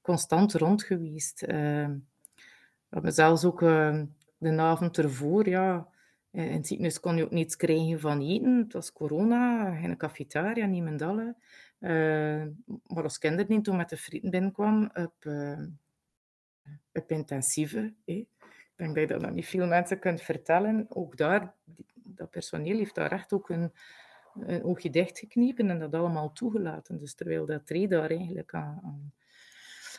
constant 0.00 0.54
rond 0.54 0.82
geweest. 0.82 1.42
Uh, 1.42 1.48
we 2.88 2.94
hebben 2.94 3.12
zelfs 3.12 3.44
ook 3.44 3.62
uh, 3.62 4.02
de 4.38 4.60
avond 4.60 4.98
ervoor, 4.98 5.48
ja, 5.48 5.88
in 6.30 6.52
het 6.52 6.66
ziekenhuis 6.66 7.00
kon 7.00 7.16
je 7.16 7.24
ook 7.24 7.30
niets 7.30 7.56
krijgen 7.56 8.00
van 8.00 8.20
eten. 8.20 8.58
Het 8.58 8.72
was 8.72 8.92
corona, 8.92 9.74
geen 9.74 9.96
cafetaria, 9.96 10.66
niemendallen. 10.66 11.36
Uh, 11.80 12.46
maar 12.86 13.02
als 13.02 13.18
kinderen 13.18 13.62
toen 13.62 13.76
met 13.76 13.88
de 13.88 13.96
vrienden 13.96 14.30
binnenkwam 14.30 14.90
op, 14.94 15.14
op 16.92 17.10
intensieve, 17.10 17.94
denk 18.78 18.94
dat 18.94 19.08
je 19.08 19.14
dat 19.14 19.24
aan 19.24 19.34
niet 19.34 19.46
veel 19.46 19.66
mensen 19.66 19.98
kunt 19.98 20.22
vertellen. 20.22 20.86
Ook 20.88 21.16
daar, 21.16 21.54
dat 21.94 22.30
personeel 22.30 22.76
heeft 22.76 22.94
daar 22.94 23.12
echt 23.12 23.32
ook 23.32 23.48
een, 23.48 23.72
een 24.40 24.64
oogje 24.64 24.90
dichtgeknepen 24.90 25.70
en 25.70 25.78
dat 25.78 25.94
allemaal 25.94 26.32
toegelaten. 26.32 26.98
Dus 26.98 27.14
terwijl 27.14 27.46
dat 27.46 27.66
Tree 27.66 27.88
daar 27.88 28.10
eigenlijk 28.10 28.54
aan, 28.54 29.12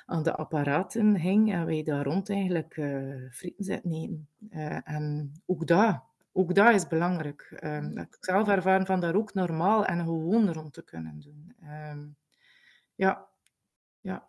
aan, 0.06 0.24
de 0.24 0.36
apparaten 0.36 1.16
hing 1.16 1.54
en 1.54 1.66
wij 1.66 1.84
daar 1.84 2.06
rond 2.06 2.30
eigenlijk 2.30 2.78
uh, 2.78 3.32
frieten 3.32 3.64
zitten 3.64 3.92
eten. 3.92 4.28
Uh, 4.52 4.90
en 4.90 5.34
ook 5.46 5.68
daar, 5.68 6.04
ook 6.32 6.56
dat 6.56 6.74
is 6.74 6.88
belangrijk. 6.88 7.60
Um, 7.64 7.98
ik 7.98 8.18
zelf 8.20 8.48
ervaren 8.48 8.86
van 8.86 9.00
daar 9.00 9.16
ook 9.16 9.34
normaal 9.34 9.86
en 9.86 10.00
gewoon 10.00 10.54
rond 10.54 10.74
te 10.74 10.84
kunnen 10.84 11.20
doen. 11.20 11.56
Um, 11.92 12.16
ja, 12.96 13.28
ja. 14.02 14.29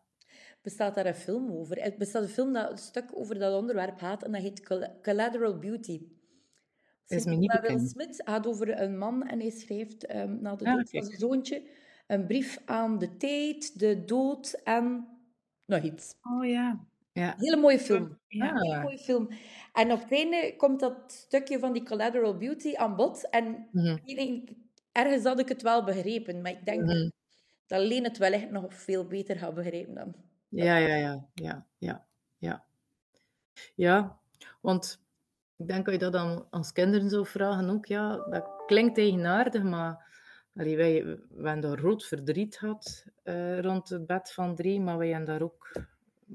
Bestaat 0.63 0.95
daar 0.95 1.07
een 1.07 1.15
film 1.15 1.51
over? 1.51 1.79
Er 1.79 1.95
bestaat 1.99 2.23
een 2.23 2.29
film 2.29 2.53
dat 2.53 2.71
een 2.71 2.79
stuk 2.79 3.11
over 3.13 3.39
dat 3.39 3.61
onderwerp 3.61 3.99
gaat 3.99 4.23
en 4.23 4.33
dat 4.33 4.43
heet 4.43 4.63
Collateral 5.03 5.59
Beauty. 5.59 6.01
Is 7.07 7.25
me 7.25 7.35
niet. 7.35 7.61
Will 7.61 7.79
Smith 7.79 8.23
gaat 8.25 8.47
over 8.47 8.81
een 8.81 8.99
man 8.99 9.27
en 9.27 9.41
hij 9.41 9.51
schrijft 9.51 10.15
um, 10.15 10.39
na 10.41 10.57
de 10.57 10.65
ah, 10.65 10.75
dood 10.75 10.91
van 10.91 11.03
zijn 11.03 11.19
zoontje 11.19 11.63
een 12.07 12.27
brief 12.27 12.63
aan 12.65 12.99
de 12.99 13.17
tijd, 13.17 13.79
de 13.79 14.05
dood 14.05 14.61
en 14.65 15.07
nog 15.67 15.83
iets. 15.83 16.15
Oh 16.23 16.47
ja. 16.47 16.87
ja. 17.13 17.35
Hele 17.37 17.57
mooie 17.57 17.79
film. 17.79 18.19
Ja. 18.27 18.59
Hele 18.59 18.83
mooie 18.83 18.99
film. 18.99 19.29
En 19.73 19.93
op 19.93 20.01
het 20.01 20.13
einde 20.13 20.55
komt 20.57 20.81
dat 20.81 21.13
stukje 21.13 21.59
van 21.59 21.73
die 21.73 21.83
collateral 21.83 22.37
beauty 22.37 22.75
aan 22.75 22.97
bod. 22.97 23.29
En 23.31 23.69
-hmm. 23.73 24.45
ergens 24.93 25.25
had 25.25 25.41
ik 25.41 25.49
het 25.49 25.63
wel 25.63 25.85
begrepen, 25.85 26.41
maar 26.43 26.51
ik 26.51 26.65
denk 26.65 26.83
mhm. 26.83 27.09
dat 27.67 27.79
alleen 27.79 28.05
het 28.05 28.19
wel 28.19 28.33
echt 28.33 28.51
nog 28.51 28.75
veel 28.75 29.07
beter 29.07 29.37
gaat 29.37 29.55
begrijpen 29.55 29.95
dan. 29.95 30.15
Ja, 30.51 30.77
ja, 30.77 30.95
ja, 30.95 31.29
ja, 31.35 31.67
ja, 31.79 32.07
ja. 32.39 32.65
Ja, 33.75 34.19
want 34.61 35.03
ik 35.57 35.67
denk 35.69 35.85
dat 35.85 35.95
je 35.95 36.01
dat 36.01 36.13
dan 36.13 36.47
als 36.51 36.73
kinderen 36.73 37.11
zou 37.11 37.27
vragen 37.27 37.71
ook, 37.71 37.87
ja, 37.87 38.17
dat 38.17 38.51
klinkt 38.67 38.99
eigenaardig, 38.99 39.63
maar 39.63 40.09
allee, 40.57 40.77
wij, 40.77 41.05
we 41.05 41.49
hebben 41.49 41.61
daar 41.61 41.79
rood 41.79 42.07
verdriet 42.07 42.57
gehad 42.57 43.07
uh, 43.25 43.61
rond 43.61 43.89
het 43.89 44.07
bed 44.07 44.33
van 44.33 44.55
drie, 44.55 44.81
maar 44.81 44.99
wij 44.99 45.09
hebben 45.09 45.27
daar 45.27 45.43
ook 45.43 45.73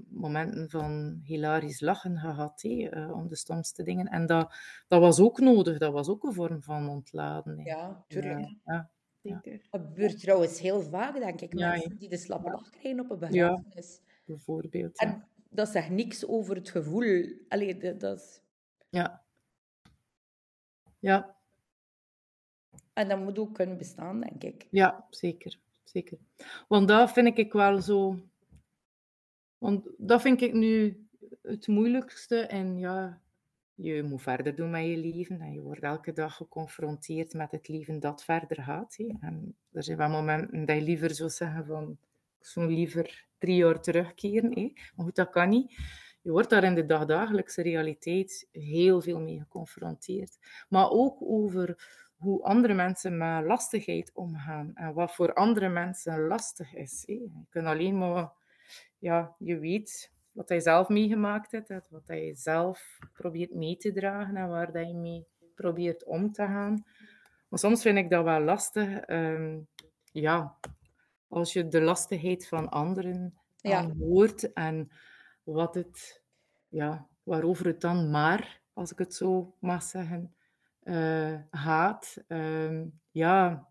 momenten 0.09 0.69
van 0.69 1.19
hilarisch 1.23 1.79
lachen 1.79 2.17
gehad, 2.17 2.61
hé, 2.61 2.89
uh, 2.91 3.11
om 3.11 3.27
de 3.27 3.35
stomste 3.35 3.83
dingen. 3.83 4.07
En 4.07 4.25
dat, 4.25 4.55
dat 4.87 5.01
was 5.01 5.19
ook 5.19 5.39
nodig, 5.39 5.77
dat 5.77 5.93
was 5.93 6.07
ook 6.07 6.23
een 6.23 6.33
vorm 6.33 6.63
van 6.63 6.89
ontladen. 6.89 7.57
Hé. 7.59 7.63
Ja, 7.63 8.03
tuurlijk. 8.07 8.55
Ja, 8.65 8.89
ja. 9.21 9.41
Dat 9.43 9.61
gebeurt 9.71 10.19
trouwens 10.19 10.59
heel 10.59 10.81
vaak, 10.81 11.15
denk 11.15 11.41
ik, 11.41 11.53
mensen 11.53 11.97
die 11.97 12.09
de 12.09 12.17
slappe 12.17 12.51
lach 12.51 12.69
krijgen 12.69 12.99
op 12.99 13.09
een 13.11 13.19
begrafenis. 13.19 14.01
Ja, 14.25 14.33
bijvoorbeeld. 14.33 14.99
En 14.99 15.27
dat 15.49 15.69
zegt 15.69 15.89
niks 15.89 16.27
over 16.27 16.55
het 16.55 16.69
gevoel. 16.69 17.25
Allee, 17.47 17.77
dat, 17.77 17.99
dat 17.99 18.19
is... 18.19 18.41
Ja. 18.89 19.23
Ja. 20.99 21.35
En 22.93 23.07
dat 23.07 23.19
moet 23.19 23.39
ook 23.39 23.53
kunnen 23.53 23.77
bestaan, 23.77 24.19
denk 24.21 24.43
ik. 24.43 24.67
Ja, 24.69 25.05
zeker. 25.09 25.59
zeker. 25.83 26.17
Want 26.67 26.87
dat 26.87 27.11
vind 27.11 27.37
ik 27.37 27.53
wel 27.53 27.81
zo 27.81 28.19
want 29.57 29.87
dat 29.97 30.21
vind 30.21 30.41
ik 30.41 30.53
nu 30.53 31.05
het 31.41 31.67
moeilijkste. 31.67 32.39
En 32.39 32.77
ja, 32.77 33.21
je 33.75 34.03
moet 34.03 34.21
verder 34.21 34.55
doen 34.55 34.69
met 34.69 34.85
je 34.85 34.97
leven. 34.97 35.41
En 35.41 35.53
je 35.53 35.61
wordt 35.61 35.83
elke 35.83 36.13
dag 36.13 36.35
geconfronteerd 36.35 37.33
met 37.33 37.51
het 37.51 37.67
leven 37.67 37.99
dat 37.99 38.23
verder 38.23 38.63
gaat. 38.63 38.97
En 39.19 39.55
er 39.71 39.83
zijn 39.83 39.97
wel 39.97 40.09
momenten 40.09 40.65
dat 40.65 40.75
je 40.75 40.81
liever 40.81 41.15
zou 41.15 41.29
zeggen 41.29 41.65
van... 41.65 41.97
Ik 42.45 42.51
zou 42.51 42.73
liever 42.73 43.25
drie 43.37 43.55
jaar 43.55 43.81
terugkeren. 43.81 44.73
Maar 44.95 45.05
goed, 45.05 45.15
dat 45.15 45.29
kan 45.29 45.49
niet. 45.49 45.77
Je 46.21 46.31
wordt 46.31 46.49
daar 46.49 46.63
in 46.63 46.75
de 46.75 46.85
dagdagelijkse 46.85 47.61
realiteit 47.61 48.47
heel 48.51 49.01
veel 49.01 49.19
mee 49.19 49.39
geconfronteerd. 49.39 50.37
Maar 50.69 50.89
ook 50.89 51.17
over 51.21 51.87
hoe 52.15 52.43
andere 52.43 52.73
mensen 52.73 53.17
met 53.17 53.45
lastigheid 53.45 54.11
omgaan. 54.13 54.71
En 54.75 54.93
wat 54.93 55.15
voor 55.15 55.33
andere 55.33 55.69
mensen 55.69 56.27
lastig 56.27 56.73
is. 56.73 57.03
Je 57.05 57.43
kunt 57.49 57.65
alleen 57.65 57.97
maar 57.97 58.31
ja, 58.97 59.35
je 59.39 59.59
weet 59.59 60.11
wat 60.31 60.49
hij 60.49 60.59
zelf 60.59 60.89
meegemaakt 60.89 61.51
heeft, 61.51 61.89
wat 61.89 62.07
hij 62.07 62.35
zelf 62.35 62.99
probeert 63.13 63.53
mee 63.53 63.77
te 63.77 63.91
dragen 63.91 64.35
en 64.35 64.47
waar 64.47 64.71
hij 64.71 64.93
mee 64.93 65.25
probeert 65.55 66.05
om 66.05 66.31
te 66.31 66.41
gaan. 66.41 66.85
Maar 67.49 67.59
soms 67.59 67.81
vind 67.81 67.97
ik 67.97 68.09
dat 68.09 68.23
wel 68.23 68.39
lastig. 68.39 68.99
Ehm, 68.99 69.59
ja, 70.11 70.57
als 71.35 71.53
je 71.53 71.67
de 71.67 71.81
lastigheid 71.81 72.47
van 72.47 72.69
anderen 72.69 73.33
ja. 73.55 73.91
hoort 73.99 74.53
en 74.53 74.91
wat 75.43 75.75
het, 75.75 76.23
ja, 76.67 77.07
waarover 77.23 77.65
het 77.65 77.81
dan 77.81 78.09
maar, 78.09 78.61
als 78.73 78.91
ik 78.91 78.97
het 78.97 79.13
zo 79.13 79.55
mag 79.59 79.83
zeggen, 79.83 80.35
uh, 80.83 81.39
gaat. 81.51 82.23
Ehm, 82.27 82.85
ja, 83.11 83.67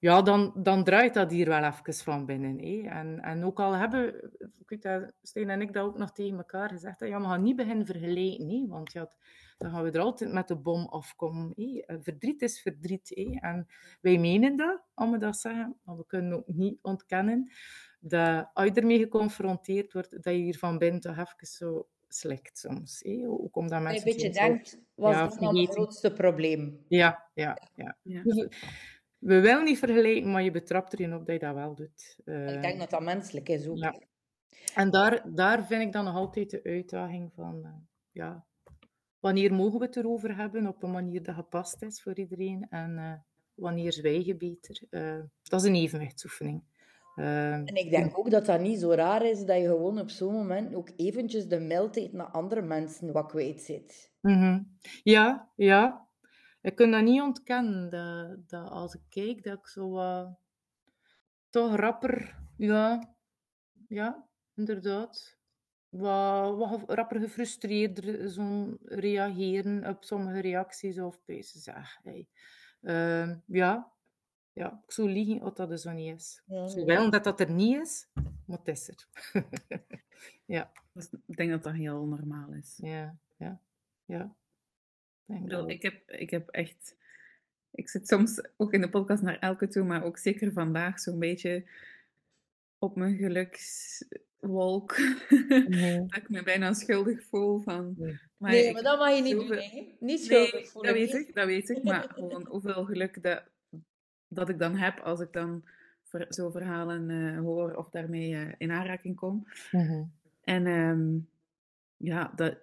ja, 0.00 0.22
dan, 0.22 0.52
dan 0.56 0.84
draait 0.84 1.14
dat 1.14 1.30
hier 1.30 1.48
wel 1.48 1.64
even 1.64 1.94
van 1.94 2.26
binnen. 2.26 2.58
Hé. 2.58 2.88
En, 2.88 3.20
en 3.20 3.44
ook 3.44 3.60
al 3.60 3.72
hebben, 3.72 4.32
ik 4.58 4.68
weet 4.68 4.82
dat, 4.82 5.12
Steen 5.22 5.50
en 5.50 5.60
ik 5.60 5.72
dat 5.72 5.84
ook 5.84 5.98
nog 5.98 6.12
tegen 6.12 6.36
elkaar 6.36 6.68
gezegd, 6.68 7.00
ja, 7.00 7.20
we 7.20 7.26
gaan 7.26 7.42
niet 7.42 7.56
beginnen 7.56 7.86
vergelijken, 7.86 8.48
hé, 8.48 8.66
want 8.68 8.92
ja, 8.92 9.10
dan 9.58 9.70
gaan 9.70 9.82
we 9.82 9.90
er 9.90 10.00
altijd 10.00 10.32
met 10.32 10.48
de 10.48 10.56
bom 10.56 10.86
afkomen. 10.86 11.52
Hé. 11.56 11.98
Verdriet 12.00 12.42
is 12.42 12.60
verdriet. 12.60 13.12
Hé. 13.14 13.38
En 13.40 13.66
wij 14.00 14.18
menen 14.18 14.56
dat, 14.56 14.82
om 14.94 15.10
we 15.10 15.18
dat 15.18 15.36
zeggen, 15.36 15.78
maar 15.82 15.96
we 15.96 16.06
kunnen 16.06 16.36
ook 16.36 16.46
niet 16.46 16.78
ontkennen 16.82 17.50
dat 18.00 18.50
als 18.52 18.66
je 18.66 18.72
ermee 18.72 18.98
geconfronteerd 18.98 19.92
wordt, 19.92 20.10
dat 20.10 20.34
je 20.34 20.40
hier 20.40 20.58
van 20.58 20.78
binnen 20.78 21.00
toch 21.00 21.18
even 21.18 21.46
zo 21.46 21.88
slecht 22.08 22.58
soms. 22.58 23.00
Hé. 23.02 23.28
Ook 23.28 23.56
omdat 23.56 23.82
mensen... 23.82 24.08
Een 24.08 24.14
beetje 24.14 24.30
denkt, 24.30 24.80
was 24.94 25.14
ja, 25.14 25.26
dat 25.26 25.56
het 25.56 25.70
grootste 25.70 26.12
probleem? 26.12 26.84
Ja, 26.88 27.28
ja, 27.34 27.58
ja. 27.74 27.96
ja. 28.02 28.22
Dus, 28.22 28.48
we 29.20 29.40
willen 29.40 29.64
niet 29.64 29.78
vergelijken, 29.78 30.30
maar 30.30 30.42
je 30.42 30.50
betrapt 30.50 30.92
erin 30.92 31.14
op 31.14 31.26
dat 31.26 31.34
je 31.34 31.46
dat 31.46 31.54
wel 31.54 31.74
doet. 31.74 32.18
Uh, 32.24 32.54
ik 32.54 32.62
denk 32.62 32.78
dat 32.78 32.90
dat 32.90 33.02
menselijk 33.02 33.48
is 33.48 33.66
ook. 33.68 33.76
Ja. 33.76 33.94
En 34.74 34.90
daar, 34.90 35.22
daar 35.34 35.66
vind 35.66 35.82
ik 35.82 35.92
dan 35.92 36.04
nog 36.04 36.14
altijd 36.14 36.50
de 36.50 36.62
uitdaging 36.62 37.32
van, 37.34 37.60
uh, 37.64 37.70
ja, 38.10 38.44
wanneer 39.18 39.54
mogen 39.54 39.78
we 39.78 39.84
het 39.84 39.96
erover 39.96 40.36
hebben 40.36 40.66
op 40.66 40.82
een 40.82 40.90
manier 40.90 41.22
dat 41.22 41.34
gepast 41.34 41.82
is 41.82 42.02
voor 42.02 42.14
iedereen 42.18 42.66
en 42.70 42.90
uh, 42.98 43.12
wanneer 43.54 43.92
zwijgen 43.92 44.38
beter. 44.38 44.82
dat 45.42 45.60
is 45.60 45.66
een 45.66 45.74
evenwichtsoefening. 45.74 46.62
en 47.14 47.74
ik 47.74 47.90
denk 47.90 48.18
ook 48.18 48.30
dat 48.30 48.46
dat 48.46 48.60
niet 48.60 48.80
zo 48.80 48.90
raar 48.90 49.26
is 49.26 49.44
dat 49.44 49.56
je 49.56 49.66
gewoon 49.66 50.00
op 50.00 50.10
zo'n 50.10 50.34
moment 50.34 50.74
ook 50.74 50.90
eventjes 50.96 51.46
de 51.46 51.60
mildheid 51.60 52.12
naar 52.12 52.26
andere 52.26 52.62
mensen 52.62 53.12
wat 53.12 53.26
kwijt 53.26 53.60
zit. 53.60 54.12
Mm 54.20 54.40
-hmm. 54.40 54.78
Ja, 55.02 55.50
ja, 55.56 56.08
ik 56.60 56.74
kan 56.74 56.90
dat 56.90 57.02
niet 57.02 57.20
ontkennen, 57.20 57.90
dat, 57.90 58.48
dat 58.48 58.70
als 58.70 58.94
ik 58.94 59.02
kijk, 59.08 59.42
dat 59.42 59.58
ik 59.58 59.66
zo 59.66 59.96
uh, 59.96 60.30
toch 61.50 61.76
rapper, 61.76 62.38
ja, 62.56 63.14
ja, 63.88 64.28
inderdaad, 64.54 65.38
wat, 65.88 66.56
wat 66.56 66.82
rapper 66.86 67.20
gefrustreerder 67.20 68.30
zo'n 68.30 68.78
reageren 68.84 69.86
op 69.86 70.04
sommige 70.04 70.40
reacties 70.40 71.00
of 71.00 71.24
pezen 71.24 71.60
zeg. 71.60 71.98
Hey. 72.02 72.28
Uh, 72.80 73.36
ja, 73.46 73.92
ja, 74.52 74.82
ik 74.86 74.92
zou 74.92 75.10
liegen 75.10 75.42
of 75.42 75.54
dat 75.54 75.80
zo 75.80 75.90
niet 75.90 76.14
is. 76.14 76.42
Ja, 76.46 76.64
ik 76.76 76.86
wel 76.86 77.10
dat 77.10 77.24
dat 77.24 77.40
er 77.40 77.50
niet 77.50 77.80
is, 77.80 78.08
maar 78.46 78.58
het 78.58 78.68
is 78.68 78.88
er. 78.88 79.08
ja. 80.56 80.72
ik 81.26 81.36
denk 81.36 81.50
dat 81.50 81.62
dat 81.62 81.72
heel 81.72 82.06
normaal 82.06 82.52
is. 82.52 82.78
Ja, 82.82 83.18
ja, 83.36 83.60
ja. 84.04 84.34
Ik, 85.34 85.42
bedoel, 85.42 85.68
ik, 85.68 85.82
heb, 85.82 86.10
ik 86.10 86.30
heb 86.30 86.48
echt. 86.48 86.96
Ik 87.70 87.88
zit 87.88 88.08
soms 88.08 88.42
ook 88.56 88.72
in 88.72 88.80
de 88.80 88.90
podcast 88.90 89.22
naar 89.22 89.38
elke 89.38 89.68
toe, 89.68 89.84
maar 89.84 90.04
ook 90.04 90.18
zeker 90.18 90.52
vandaag 90.52 91.00
zo'n 91.00 91.18
beetje 91.18 91.64
op 92.78 92.96
mijn 92.96 93.16
gelukswolk. 93.16 94.98
Nee. 95.68 96.06
dat 96.06 96.16
ik 96.16 96.28
me 96.28 96.42
bijna 96.42 96.72
schuldig 96.72 97.22
voel 97.24 97.60
van. 97.60 97.96
Maar 98.36 98.50
nee, 98.50 98.72
maar 98.72 98.82
dat 98.82 98.98
mag 98.98 99.16
je 99.16 99.22
niet 99.22 99.34
doen. 99.34 99.52
Hè? 99.52 99.96
Niet 100.00 100.24
schuldig 100.24 100.52
nee, 100.52 100.66
voelen. 100.66 100.92
Dat 100.92 101.00
weet 101.00 101.28
ik, 101.28 101.34
dat 101.34 101.46
weet 101.46 101.68
ik. 101.68 101.82
Maar 101.82 102.08
gewoon 102.08 102.46
hoeveel 102.46 102.84
geluk 102.84 103.22
dat, 103.22 103.42
dat 104.28 104.48
ik 104.48 104.58
dan 104.58 104.76
heb 104.76 104.98
als 104.98 105.20
ik 105.20 105.32
dan 105.32 105.64
zo 106.28 106.50
verhalen 106.50 107.08
uh, 107.08 107.38
hoor 107.38 107.74
of 107.74 107.90
daarmee 107.90 108.30
uh, 108.30 108.52
in 108.58 108.70
aanraking 108.70 109.16
kom. 109.16 109.46
Mhm. 109.70 110.02
En 110.40 110.66
um, 110.66 111.28
ja, 111.96 112.32
dat, 112.36 112.56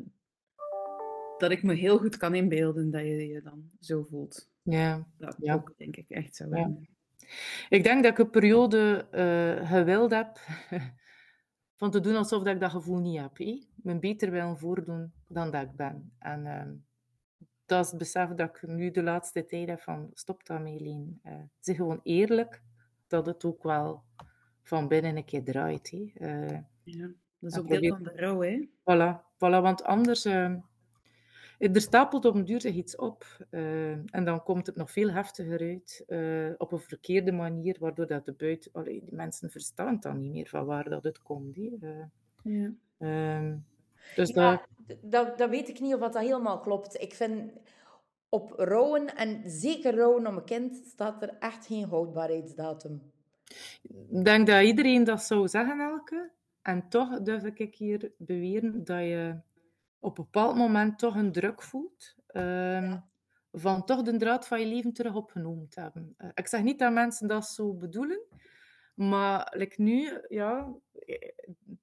dat 1.39 1.51
ik 1.51 1.63
me 1.63 1.73
heel 1.73 1.97
goed 1.97 2.17
kan 2.17 2.35
inbeelden 2.35 2.91
dat 2.91 3.01
je 3.01 3.27
je 3.27 3.41
dan 3.41 3.69
zo 3.79 4.03
voelt. 4.03 4.49
Ja. 4.61 5.07
Dat 5.17 5.35
ja. 5.39 5.53
ook, 5.53 5.73
denk 5.77 5.95
ik, 5.95 6.09
echt 6.09 6.35
zo. 6.35 6.55
Ja. 6.55 6.71
Ik 7.69 7.83
denk 7.83 8.03
dat 8.03 8.11
ik 8.11 8.17
een 8.17 8.29
periode 8.29 9.07
uh, 9.11 9.69
gewild 9.69 10.11
heb 10.11 10.39
van 11.79 11.91
te 11.91 11.99
doen 11.99 12.15
alsof 12.15 12.43
dat 12.43 12.53
ik 12.53 12.59
dat 12.59 12.71
gevoel 12.71 12.99
niet 12.99 13.19
heb. 13.19 13.37
Hé? 13.37 13.63
Me 13.75 13.99
beter 13.99 14.31
willen 14.31 14.57
voordoen 14.57 15.11
dan 15.27 15.51
dat 15.51 15.61
ik 15.61 15.75
ben. 15.75 16.11
En 16.19 16.45
uh, 16.45 16.63
dat 17.65 17.83
is 17.83 17.89
het 17.89 17.99
besef 17.99 18.29
dat 18.29 18.49
ik 18.49 18.67
nu 18.67 18.91
de 18.91 19.03
laatste 19.03 19.45
tijd 19.45 19.69
heb 19.69 19.81
van 19.81 20.09
stop 20.13 20.45
daarmee, 20.45 20.79
Leen. 20.79 21.19
Uh, 21.23 21.33
zeg 21.59 21.75
gewoon 21.75 21.99
eerlijk 22.03 22.61
dat 23.07 23.25
het 23.25 23.45
ook 23.45 23.63
wel 23.63 24.03
van 24.63 24.87
binnen 24.87 25.17
een 25.17 25.25
keer 25.25 25.43
draait. 25.43 25.89
Hé? 25.89 26.11
Uh, 26.13 26.59
ja, 26.83 27.09
dat 27.39 27.51
is 27.51 27.57
ook 27.57 27.67
deel 27.67 27.93
van 27.93 28.03
de 28.03 28.11
rouw, 28.15 28.41
hè? 28.41 28.67
Voilà, 28.79 29.35
voilà 29.35 29.61
want 29.61 29.83
anders 29.83 30.25
ehm, 30.25 30.57
er 31.57 31.81
stapelt 31.81 32.25
op 32.25 32.35
een 32.35 32.45
duur 32.45 32.61
zich 32.61 32.75
iets 32.75 32.95
op 32.95 33.25
uh, 33.51 33.91
en 33.91 34.25
dan 34.25 34.43
komt 34.43 34.67
het 34.67 34.75
nog 34.75 34.91
veel 34.91 35.09
heftiger 35.09 35.59
uit 35.59 36.03
uh, 36.07 36.53
op 36.57 36.71
een 36.71 36.79
verkeerde 36.79 37.31
manier, 37.31 37.77
waardoor 37.79 38.07
dat 38.07 38.25
de 38.25 38.33
buiten, 38.33 38.71
allee, 38.73 39.01
die 39.03 39.15
mensen 39.15 39.49
verstaan 39.49 39.97
dan 39.99 40.19
niet 40.19 40.31
meer 40.31 40.47
van 40.47 40.65
waar 40.65 40.89
dat 40.89 41.03
het 41.03 41.21
komt. 41.21 41.57
Uh, 41.57 41.89
ja. 42.43 42.71
Ehm, 42.97 43.55
dus 44.15 44.29
ja, 44.29 44.51
dat... 44.87 44.97
dat... 45.01 45.37
Dat 45.37 45.49
weet 45.49 45.69
ik 45.69 45.79
niet 45.79 45.93
of 45.93 45.99
dat 45.99 46.19
helemaal 46.19 46.59
klopt. 46.59 47.01
Ik 47.01 47.13
vind 47.13 47.51
op 48.29 48.51
rouwen, 48.51 49.15
en 49.15 49.49
zeker 49.49 49.95
rouwen 49.95 50.27
om 50.27 50.37
een 50.37 50.43
kind, 50.43 50.75
staat 50.85 51.21
er 51.21 51.35
echt 51.39 51.65
geen 51.65 51.87
houdbaarheidsdatum. 51.87 53.01
Ik 54.09 54.25
denk 54.25 54.47
dat 54.47 54.63
iedereen 54.63 55.03
dat 55.03 55.21
zou 55.21 55.47
zeggen, 55.47 55.79
Elke. 55.79 56.29
En 56.61 56.89
toch 56.89 57.21
durf 57.21 57.43
ik 57.43 57.75
hier 57.75 58.11
beweren 58.17 58.83
dat 58.83 58.99
je 58.99 59.35
op 59.99 60.17
een 60.17 60.23
bepaald 60.23 60.55
moment 60.55 60.99
toch 60.99 61.15
een 61.15 61.31
druk 61.31 61.61
voelt. 61.61 62.15
Um, 62.33 63.03
Van 63.51 63.85
toch 63.85 64.01
de 64.01 64.17
draad 64.17 64.47
van 64.47 64.59
je 64.59 64.65
leven 64.65 64.93
terug 64.93 65.15
opgenomen 65.15 65.69
te 65.69 65.81
hebben. 65.81 66.15
Uh, 66.17 66.29
ik 66.33 66.47
zeg 66.47 66.63
niet 66.63 66.79
dat 66.79 66.93
mensen 66.93 67.27
dat 67.27 67.45
zo 67.45 67.73
bedoelen. 67.73 68.21
Maar 68.95 69.53
like 69.55 69.81
nu, 69.81 70.21
ja, 70.27 70.73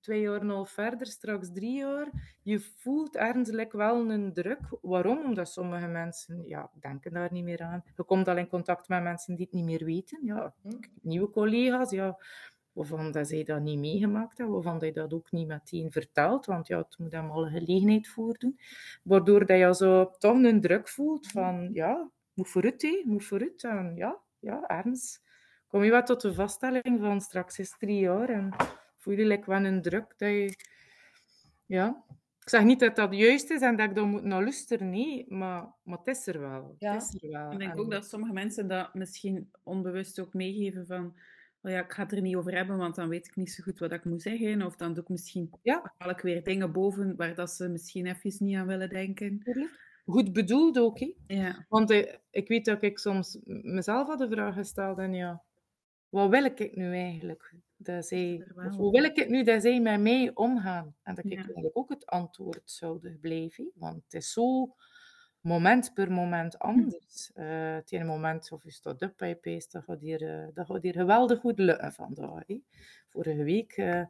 twee 0.01 0.21
jaar 0.21 0.41
en 0.41 0.49
half 0.49 0.71
verder, 0.71 1.07
straks 1.07 1.53
drie 1.53 1.77
jaar, 1.77 2.37
je 2.43 2.61
voelt 2.61 3.17
ergens 3.17 3.51
like 3.51 3.77
wel 3.77 4.11
een 4.11 4.33
druk. 4.33 4.61
Waarom? 4.83 5.25
Omdat 5.25 5.49
sommige 5.49 5.87
mensen 5.87 6.47
ja, 6.47 6.71
denken 6.81 7.13
daar 7.13 7.33
niet 7.33 7.45
meer 7.45 7.63
aan. 7.63 7.85
Je 7.97 8.05
komt 8.05 8.29
al 8.29 8.37
in 8.37 8.49
contact 8.49 8.89
met 8.89 9.03
mensen 9.03 9.35
die 9.35 9.45
het 9.45 9.55
niet 9.55 9.65
meer 9.65 9.85
weten. 9.85 10.25
Ja, 10.25 10.55
hm. 10.63 10.71
nieuwe 11.03 11.31
collega's, 11.31 11.91
ja, 11.91 12.19
waarvan 12.75 13.13
dat 13.13 13.29
zij 13.29 13.45
dat 13.45 13.61
niet 13.61 13.79
meegemaakt 13.79 14.39
hebben, 14.39 14.55
waarvan 14.55 14.79
dat 14.79 14.89
je 14.89 14.95
dat 14.95 15.13
ook 15.13 15.33
niet 15.33 15.47
meteen 15.47 15.93
vertelt, 15.93 16.47
want 16.47 16.67
ja, 16.67 16.79
het 16.79 16.99
moet 16.99 17.13
hem 17.13 17.31
alle 17.31 17.51
gelegenheid 17.51 18.09
voordoen. 18.09 18.59
Waardoor 19.03 19.47
dat 19.47 19.59
je 19.59 19.75
zo 19.75 20.11
toch 20.19 20.43
een 20.43 20.61
druk 20.61 20.89
voelt 20.89 21.27
van, 21.27 21.71
ja, 21.73 22.11
moet 22.35 22.49
vooruit, 22.49 22.83
hé, 22.83 23.03
moet 23.05 23.25
vooruit. 23.25 23.65
En 23.65 23.93
ja, 23.97 24.19
ja, 24.39 24.67
ergens 24.67 25.21
kom 25.67 25.83
je 25.83 25.91
wat 25.91 26.07
tot 26.07 26.21
de 26.21 26.35
vaststelling 26.35 27.01
van 27.01 27.21
straks 27.21 27.59
is 27.59 27.77
drie 27.79 28.01
jaar 28.01 28.29
en 28.29 28.55
voel 28.97 29.15
je 29.15 29.25
like 29.25 29.51
wel 29.51 29.65
een 29.65 29.83
druk 29.83 30.15
dat 30.17 30.29
je... 30.29 30.55
Ja, 31.67 32.05
ik 32.41 32.49
zeg 32.51 32.65
niet 32.65 32.81
dat 32.81 32.97
dat 32.97 33.15
juist 33.15 33.51
is 33.51 33.61
en 33.61 33.77
dat 33.77 33.89
ik 33.89 33.95
dan 33.95 34.09
moet 34.09 34.23
naar 34.23 34.43
luisteren, 34.43 34.91
nee, 34.91 35.25
maar, 35.29 35.67
maar 35.83 35.99
het 35.99 36.07
is 36.07 36.27
er 36.27 36.41
wel. 36.41 36.75
Ja. 36.79 36.93
Het 36.93 37.03
is 37.03 37.23
er 37.23 37.31
wel. 37.31 37.53
Ik 37.53 37.59
denk 37.59 37.79
ook 37.79 37.91
dat 37.91 38.05
sommige 38.09 38.33
mensen 38.33 38.69
dat 38.69 38.95
misschien 38.95 39.51
onbewust 39.63 40.21
ook 40.21 40.35
meegeven 40.35 40.87
van 40.87 41.15
ja, 41.73 41.81
ik 41.81 41.93
ga 41.93 42.03
het 42.03 42.13
er 42.13 42.21
niet 42.21 42.37
over 42.37 42.55
hebben, 42.55 42.77
want 42.77 42.95
dan 42.95 43.09
weet 43.09 43.27
ik 43.27 43.37
niet 43.37 43.51
zo 43.51 43.63
goed 43.63 43.79
wat 43.79 43.93
ik 43.93 44.05
moet 44.05 44.23
zeggen. 44.23 44.63
Of 44.63 44.77
dan 44.77 44.95
doe 44.95 45.03
ik 45.03 45.09
misschien 45.09 45.51
ja. 45.63 45.93
haal 45.97 46.11
ik 46.11 46.21
weer 46.21 46.45
dingen 46.45 46.73
boven 46.73 47.17
waar 47.17 47.35
dat 47.35 47.51
ze 47.51 47.69
misschien 47.69 48.07
even 48.07 48.45
niet 48.45 48.57
aan 48.57 48.67
willen 48.67 48.89
denken. 48.89 49.43
Goed 50.05 50.33
bedoeld 50.33 50.79
ook, 50.79 50.99
hè? 50.99 51.15
Ja. 51.27 51.67
Want 51.69 51.91
eh, 51.91 52.15
ik 52.31 52.49
weet 52.49 52.65
dat 52.65 52.83
ik 52.83 52.99
soms 52.99 53.39
mezelf 53.45 54.07
had 54.07 54.19
de 54.19 54.29
vraag 54.29 54.55
gesteld 54.55 54.99
en 54.99 55.15
ja, 55.15 55.43
wat 56.09 56.31
wil 56.31 56.45
ik 56.45 56.77
nu 56.77 56.93
eigenlijk? 56.95 57.55
Dat 57.77 58.07
zij, 58.07 58.47
hoe 58.77 58.91
wil 58.91 59.05
ik 59.05 59.17
het 59.17 59.29
nu 59.29 59.43
dat 59.43 59.63
zij 59.63 59.81
met 59.81 60.01
mij 60.01 60.31
omgaan? 60.35 60.95
En 61.03 61.15
dat 61.15 61.25
ik 61.25 61.35
eigenlijk 61.35 61.71
ook 61.73 61.89
het 61.89 62.07
antwoord 62.07 62.63
zou 62.65 63.09
blijven. 63.21 63.71
Want 63.75 64.03
het 64.05 64.15
is 64.15 64.33
zo 64.33 64.75
moment 65.45 65.95
per 65.95 66.13
moment 66.13 66.59
anders. 66.59 67.31
Uh, 67.35 67.75
het 67.75 67.93
ene 67.93 68.05
moment 68.05 68.53
of 68.53 68.65
je 68.65 68.71
staat 68.71 69.03
op 69.03 69.13
bij 69.17 69.39
je 69.43 69.67
dat 69.71 69.85
gaat 69.85 70.01
hier, 70.01 70.23
uh, 70.23 70.47
dat 70.55 70.67
gaat 70.67 70.83
hier 70.83 70.93
geweldig 70.93 71.41
goed 71.41 71.59
lukken 71.59 71.93
vandaag. 71.93 72.43
Hè. 72.47 72.63
Vorige 73.09 73.43
week, 73.43 73.77
uh, 73.77 74.03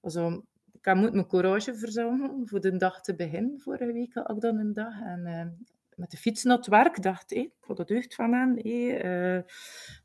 also, 0.00 0.44
ik 0.80 0.94
moet 0.94 1.12
mijn 1.12 1.26
courage 1.26 1.74
verzamelen 1.74 2.48
voor 2.48 2.60
de 2.60 2.76
dag 2.76 3.00
te 3.00 3.14
beginnen. 3.14 3.60
Vorige 3.60 3.92
week 3.92 4.14
had 4.14 4.30
ik 4.30 4.40
dan 4.40 4.58
een 4.58 4.72
dag. 4.72 5.00
En 5.00 5.58
met 5.94 6.10
de 6.10 6.16
fiets 6.16 6.42
naar 6.42 6.56
het 6.56 6.66
werk 6.66 7.02
dacht 7.02 7.32
ik, 7.32 7.52
ik 7.68 7.76
de 7.76 7.84
deugd 7.84 8.14
van 8.14 8.32
hen. 8.32 8.66
een 8.66 9.44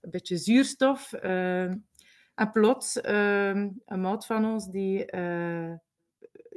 beetje 0.01 0.37
zuurstof. 0.37 1.13
en 1.13 2.51
plots, 2.51 2.99
een 3.03 4.01
maat 4.01 4.25
van 4.25 4.45
ons 4.45 4.67
die 4.67 5.05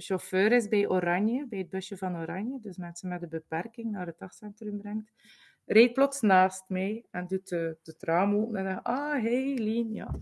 chauffeur 0.01 0.53
is 0.53 0.69
bij 0.69 0.89
Oranje, 0.89 1.47
bij 1.49 1.59
het 1.59 1.69
busje 1.69 1.97
van 1.97 2.17
Oranje, 2.17 2.61
dus 2.61 2.77
mensen 2.77 3.09
met 3.09 3.23
een 3.23 3.29
beperking 3.29 3.91
naar 3.91 4.07
het 4.07 4.19
dagcentrum 4.19 4.79
brengt, 4.79 5.13
reed 5.65 5.93
plots 5.93 6.21
naast 6.21 6.65
mij 6.69 7.05
en 7.11 7.27
doet 7.27 7.49
de, 7.49 7.79
de 7.83 8.13
open 8.13 8.57
en 8.57 8.65
zegt, 8.65 8.83
ah, 8.83 9.23
hey, 9.23 9.55
Lien, 9.55 9.93
ja. 9.93 10.19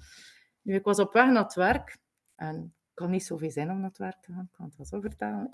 Nu, 0.62 0.74
ik 0.74 0.84
was 0.84 0.98
op 0.98 1.12
weg 1.12 1.26
naar 1.26 1.42
het 1.42 1.54
werk 1.54 1.98
en 2.34 2.74
ik 2.92 2.98
had 2.98 3.08
niet 3.08 3.24
zoveel 3.24 3.50
zin 3.50 3.70
om 3.70 3.76
naar 3.80 3.88
het 3.88 3.98
werk 3.98 4.20
te 4.20 4.32
gaan, 4.32 4.44
ik 4.44 4.52
kan 4.52 4.66
het 4.66 4.76
wel 4.76 4.86
zo 4.86 5.00
vertellen. 5.00 5.48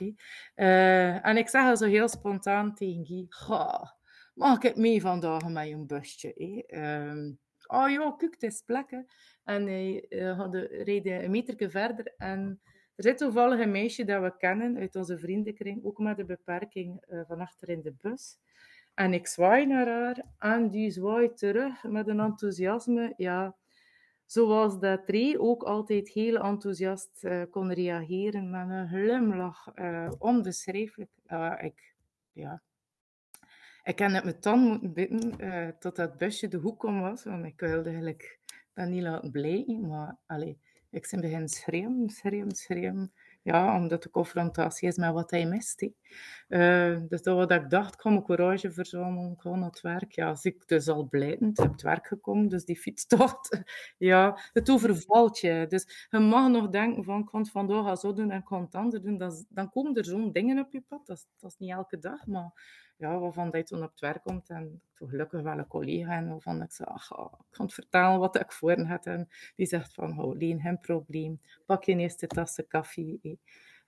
Uh, 0.56 1.26
en 1.26 1.36
ik 1.36 1.48
zeg 1.48 1.76
zo 1.76 1.86
heel 1.86 2.08
spontaan 2.08 2.74
tegen 2.74 3.06
Guy, 3.06 3.28
mag 4.34 4.62
ik 4.62 4.76
mee 4.76 5.00
vandaag 5.00 5.48
met 5.48 5.66
een 5.66 5.86
busje? 5.86 6.34
Uh, 6.66 7.32
oh 7.66 7.90
ja, 7.90 8.14
kijk, 8.18 8.32
het 8.32 8.42
is 8.42 8.62
plekken. 8.66 9.06
En 9.44 9.66
hij 9.66 10.06
uh, 10.08 10.38
had 10.38 10.54
reed 10.54 11.06
een 11.06 11.30
meterke 11.30 11.70
verder 11.70 12.14
en 12.16 12.60
er 12.95 13.05
zit 13.05 13.18
toevallig 13.18 13.61
een 13.61 13.70
meisje 13.70 14.05
dat 14.05 14.22
we 14.22 14.36
kennen 14.36 14.78
uit 14.78 14.97
onze 14.97 15.18
vriendenkring, 15.18 15.84
ook 15.84 15.99
met 15.99 16.18
een 16.18 16.26
beperking, 16.26 17.05
uh, 17.09 17.20
van 17.26 17.40
achter 17.40 17.68
in 17.68 17.82
de 17.82 17.95
bus. 18.01 18.38
En 18.95 19.12
ik 19.12 19.26
zwaai 19.26 19.66
naar 19.66 19.88
haar 19.88 20.24
en 20.38 20.70
die 20.70 20.90
zwaait 20.90 21.38
terug 21.38 21.82
met 21.82 22.09
een 22.09 22.20
enthousiasme. 22.20 23.14
Ja, 23.16 23.57
zoals 24.26 24.78
dat 24.78 25.07
Tree 25.07 25.40
ook 25.40 25.62
altijd 25.62 26.09
heel 26.09 26.36
enthousiast 26.36 27.24
uh, 27.24 27.43
kon 27.51 27.72
reageren 27.72 28.51
met 28.51 28.68
een 28.68 28.88
glimlach. 28.88 29.72
Uh, 29.74 30.11
onbeschrijfelijk. 30.18 31.11
ik, 31.61 31.95
ja. 32.32 32.62
ik 33.84 33.99
heb 33.99 34.11
het 34.11 34.24
mijn 34.24 34.40
tand 34.40 34.68
moeten 34.68 34.93
bitten 34.93 35.76
tot 35.78 35.97
dat 35.97 36.18
busje 36.18 36.49
de 36.49 36.57
hoek 36.57 36.82
om 36.82 37.01
was, 37.01 37.24
want 37.24 37.45
ik 37.45 37.61
wilde 37.61 37.88
eigenlijk 37.88 38.38
dat 38.74 38.88
niet 38.88 39.03
laten 39.03 39.30
blijven. 39.30 39.88
Maar 39.88 40.16
allez, 40.26 40.55
ik 40.93 41.09
ben 41.11 41.20
begin 41.20 41.49
schreeuwen, 41.49 42.11
schreeuwen, 42.11 42.55
schreeuwen. 42.55 43.12
Ja, 43.43 43.76
omdat 43.76 44.03
de 44.03 44.11
confrontatie 44.11 44.88
is 44.88 44.97
met 44.97 45.12
wat 45.12 45.30
hij 45.30 45.47
mist. 45.47 45.82
Uh, 46.49 47.01
dus 47.09 47.22
dat 47.22 47.36
wat 47.36 47.51
ik 47.51 47.70
dacht, 47.70 47.95
ik 47.95 48.01
ga 48.01 48.11
mijn 48.11 48.24
courage 48.24 48.72
verzamelen, 48.72 49.32
ik 49.32 49.40
ga 49.40 49.55
naar 49.55 49.68
het 49.68 49.80
werk. 49.80 50.12
Ja, 50.12 50.28
als 50.28 50.45
ik 50.45 50.68
dus 50.68 50.88
al 50.88 51.09
blijvend 51.09 51.59
op 51.59 51.72
het 51.72 51.82
werk 51.82 52.07
gekomen, 52.07 52.49
dus 52.49 52.64
die 52.64 52.76
fietstocht. 52.76 53.62
ja, 53.99 54.38
het 54.53 54.70
overvalt 54.70 55.38
je. 55.38 55.66
Dus 55.68 56.07
je 56.11 56.18
mag 56.18 56.51
nog 56.51 56.68
denken 56.68 57.05
van, 57.05 57.20
ik 57.20 57.26
kan 57.26 57.97
zo 57.97 58.12
doen 58.12 58.30
en 58.30 58.38
ik 58.38 58.45
kan 58.45 58.62
het 58.62 58.74
ander 58.74 59.03
doen. 59.03 59.18
Dan, 59.18 59.47
dan 59.49 59.70
komen 59.70 59.95
er 59.95 60.05
zo'n 60.05 60.32
dingen 60.32 60.59
op 60.59 60.72
je 60.72 60.80
pad. 60.80 61.07
Dat 61.07 61.26
dat 61.38 61.51
is 61.51 61.57
niet 61.59 61.70
elke 61.70 61.99
dag, 61.99 62.26
maar 62.26 62.53
ja, 63.03 63.18
waarvan 63.18 63.50
dat 63.50 63.61
je 63.68 63.74
toen 63.74 63.84
op 63.84 63.90
het 63.90 64.00
werk 64.00 64.22
komt 64.22 64.50
en 64.50 64.80
gelukkig 64.94 65.42
wel 65.42 65.59
een 65.59 65.66
collega 65.66 66.16
en 66.16 66.28
waarvan 66.28 66.62
ik 66.62 66.72
zeg, 66.72 66.86
ach, 66.86 67.18
oh, 67.18 67.32
ik 67.32 67.46
kan 67.50 67.64
het 67.64 67.74
vertellen 67.74 68.18
wat 68.18 68.40
ik 68.40 68.53
voor 68.53 68.80
had 68.80 69.07
en 69.07 69.28
die 69.57 69.66
zegt 69.66 69.94
van, 69.94 70.20
oh, 70.20 70.36
Leen, 70.36 70.61
geen 70.61 70.80
probleem, 70.80 71.40
pak 71.66 71.84
je 71.84 71.96
eerst 71.96 72.20
de 72.20 72.26
tassen 72.26 72.68
koffie. 72.68 73.38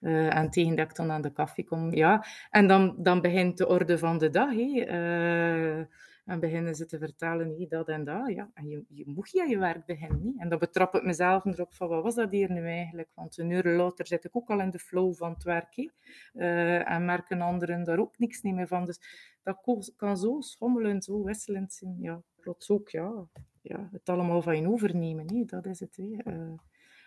Uh, 0.01 0.37
en 0.37 0.51
tegen 0.51 0.77
dat 0.77 0.91
ik 0.91 0.97
dan 0.97 1.11
aan 1.11 1.23
de 1.23 1.33
koffie 1.33 1.65
kom, 1.65 1.95
ja. 1.95 2.25
En 2.51 2.67
dan, 2.67 2.95
dan 2.99 3.21
begint 3.21 3.59
de 3.59 3.69
orde 3.69 3.99
van 3.99 4.19
de 4.19 4.31
dag, 4.31 4.51
hè. 4.51 5.79
Uh, 5.79 5.85
en 6.25 6.41
beginnen 6.41 6.75
ze 6.75 6.87
te 6.87 6.99
vertellen, 6.99 7.49
nee, 7.49 7.67
dat 7.67 7.89
en 7.89 8.05
dat. 8.05 8.29
Ja. 8.29 8.51
En 8.55 8.69
je, 8.69 8.85
je 8.89 9.05
moet 9.07 9.31
je 9.31 9.43
aan 9.43 9.49
je 9.49 9.59
werk 9.59 9.87
beginnen. 9.87 10.23
Niet? 10.23 10.41
En 10.41 10.49
dan 10.49 10.59
betrap 10.59 10.95
ik 10.95 11.03
mezelf 11.03 11.45
erop 11.45 11.75
van, 11.75 11.89
wat 11.89 12.03
was 12.03 12.15
dat 12.15 12.31
hier 12.31 12.51
nu 12.51 12.67
eigenlijk? 12.67 13.09
Want 13.15 13.39
een 13.39 13.51
uur 13.51 13.65
later 13.65 14.07
zit 14.07 14.25
ik 14.25 14.37
ook 14.37 14.51
al 14.51 14.61
in 14.61 14.71
de 14.71 14.79
flow 14.79 15.15
van 15.15 15.33
het 15.33 15.43
werk. 15.43 15.93
Uh, 16.35 16.91
en 16.91 17.05
merken 17.05 17.41
anderen 17.41 17.85
daar 17.85 17.99
ook 17.99 18.19
niks 18.19 18.43
meer 18.43 18.67
van. 18.67 18.85
Dus 18.85 19.01
dat 19.43 19.93
kan 19.97 20.17
zo 20.17 20.41
schommelend, 20.41 21.05
zo 21.05 21.23
wisselend 21.23 21.73
zijn. 21.73 21.97
Ja, 22.01 22.23
plots 22.41 22.71
ook, 22.71 22.89
ja. 22.89 23.29
ja 23.61 23.89
het 23.93 24.09
allemaal 24.09 24.43
van 24.43 24.61
je 24.61 24.69
overnemen, 24.69 25.35
hè. 25.35 25.45
dat 25.45 25.67
is 25.67 25.81
het. 25.81 25.99
Uh, 25.99 26.17
ja, 26.17 26.59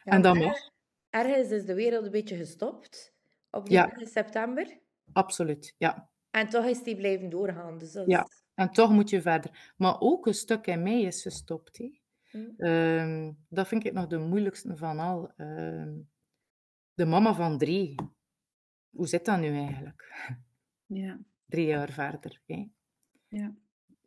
en 0.04 0.22
dan 0.22 0.38
mag. 0.38 0.58
Ergens 1.10 1.50
is 1.50 1.66
de 1.66 1.74
wereld 1.74 2.06
een 2.06 2.12
beetje 2.12 2.38
gestopt 2.38 3.14
op 3.52 3.68
ja. 3.68 3.92
september. 3.98 4.80
Absoluut, 5.14 5.76
ja. 5.78 6.10
En 6.32 6.50
toch 6.50 6.66
is 6.66 6.84
die 6.84 6.96
blijven 6.96 7.30
doorgaan. 7.30 7.78
Dus 7.78 7.92
dat 7.92 8.08
ja. 8.08 8.28
En 8.58 8.72
toch 8.72 8.92
moet 8.92 9.10
je 9.10 9.22
verder. 9.22 9.74
Maar 9.78 10.00
ook 10.00 10.26
een 10.26 10.34
stuk 10.34 10.68
in 10.68 10.84
mij 10.84 11.02
is 11.02 11.22
gestopt. 11.22 11.78
Hè. 11.78 12.00
Mm. 12.32 12.54
Ehm, 12.58 13.34
dat 13.50 13.68
vind 13.68 13.86
ik 13.86 13.94
nog 13.94 14.08
de 14.08 14.18
moeilijkste 14.18 14.78
van 14.78 15.00
al. 15.00 15.32
Ehm, 15.36 15.94
de 16.94 17.06
mama 17.06 17.34
van 17.34 17.58
drie. 17.58 17.96
Hoe 18.90 19.08
zit 19.08 19.26
dat 19.26 19.40
nu 19.40 19.58
eigenlijk? 19.58 20.32
Ja. 20.86 21.20
Drie 21.46 21.66
jaar 21.66 21.92
verder. 21.92 22.42
Hè? 22.46 22.68
Ja. 23.28 23.56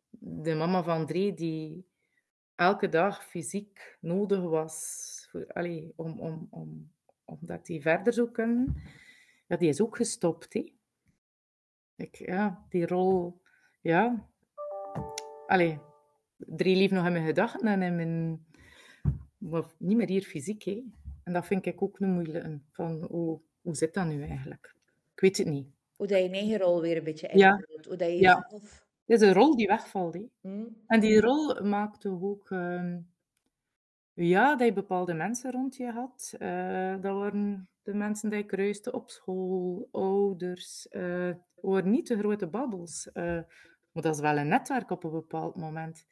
De 0.09 0.53
mama 0.53 0.83
van 0.83 1.05
drie 1.05 1.33
die 1.33 1.87
elke 2.55 2.89
dag 2.89 3.25
fysiek 3.25 3.97
nodig 4.01 4.41
was 4.41 5.27
voor, 5.29 5.47
allee, 5.47 5.93
om, 5.95 6.19
om, 6.19 6.47
om, 6.49 6.91
omdat 7.25 7.65
die 7.65 7.81
verder 7.81 8.13
zou 8.13 8.31
kunnen, 8.31 8.81
ja, 9.47 9.57
die 9.57 9.69
is 9.69 9.81
ook 9.81 9.95
gestopt. 9.95 10.53
Hè? 10.53 10.73
Ik, 11.95 12.15
ja, 12.15 12.65
die 12.69 12.85
rol, 12.87 13.41
ja, 13.81 14.30
allee, 15.51 15.79
drie 16.37 16.75
lief 16.75 16.91
nog 16.91 17.05
in 17.05 17.11
mijn 17.11 17.25
gedachten 17.25 17.67
en 17.67 17.81
in 17.81 17.95
mijn... 17.95 18.45
Maar 19.37 19.63
niet 19.77 19.97
meer 19.97 20.07
hier 20.07 20.23
fysiek, 20.23 20.63
hè. 20.63 20.83
En 21.23 21.33
dat 21.33 21.45
vind 21.45 21.65
ik 21.65 21.81
ook 21.81 21.99
een 21.99 22.13
moeilijke. 22.13 22.59
Van, 22.71 23.05
hoe, 23.09 23.41
hoe 23.61 23.75
zit 23.75 23.93
dat 23.93 24.05
nu 24.05 24.23
eigenlijk? 24.23 24.75
Ik 25.13 25.19
weet 25.19 25.37
het 25.37 25.47
niet. 25.47 25.67
Hoe 25.95 26.07
dat 26.07 26.19
je 26.21 26.29
eigen 26.29 26.57
rol 26.57 26.81
weer 26.81 26.97
een 26.97 27.03
beetje 27.03 27.27
invult. 27.27 27.65
Ja. 27.69 27.87
Hoe 27.87 27.97
dat 27.97 28.07
je 28.07 28.19
ja. 28.19 28.45
Zelf... 28.49 28.85
Het 29.05 29.21
is 29.21 29.27
een 29.27 29.33
rol 29.33 29.55
die 29.55 29.67
wegvalt. 29.67 30.13
Hè. 30.13 30.29
Hmm. 30.41 30.77
En 30.87 30.99
die 30.99 31.21
rol 31.21 31.63
maakte 31.63 32.09
ook... 32.21 32.49
Uh, 32.49 32.95
ja, 34.13 34.55
dat 34.55 34.67
je 34.67 34.73
bepaalde 34.73 35.13
mensen 35.13 35.51
rond 35.51 35.75
je 35.75 35.91
had. 35.91 36.35
Uh, 36.39 37.01
dat 37.01 37.15
waren 37.17 37.69
de 37.83 37.93
mensen 37.93 38.29
die 38.29 38.39
je 38.39 38.45
kruiste 38.45 38.91
op 38.91 39.09
school, 39.09 39.87
ouders. 39.91 40.87
Uh, 40.91 41.33
waren 41.55 41.91
niet 41.91 42.07
de 42.07 42.17
grote 42.17 42.47
babbels. 42.47 43.09
Uh, 43.13 43.41
maar 43.91 44.03
dat 44.03 44.15
is 44.15 44.21
wel 44.21 44.37
een 44.37 44.47
netwerk 44.47 44.89
op 44.89 45.03
een 45.03 45.11
bepaald 45.11 45.55
moment. 45.55 46.07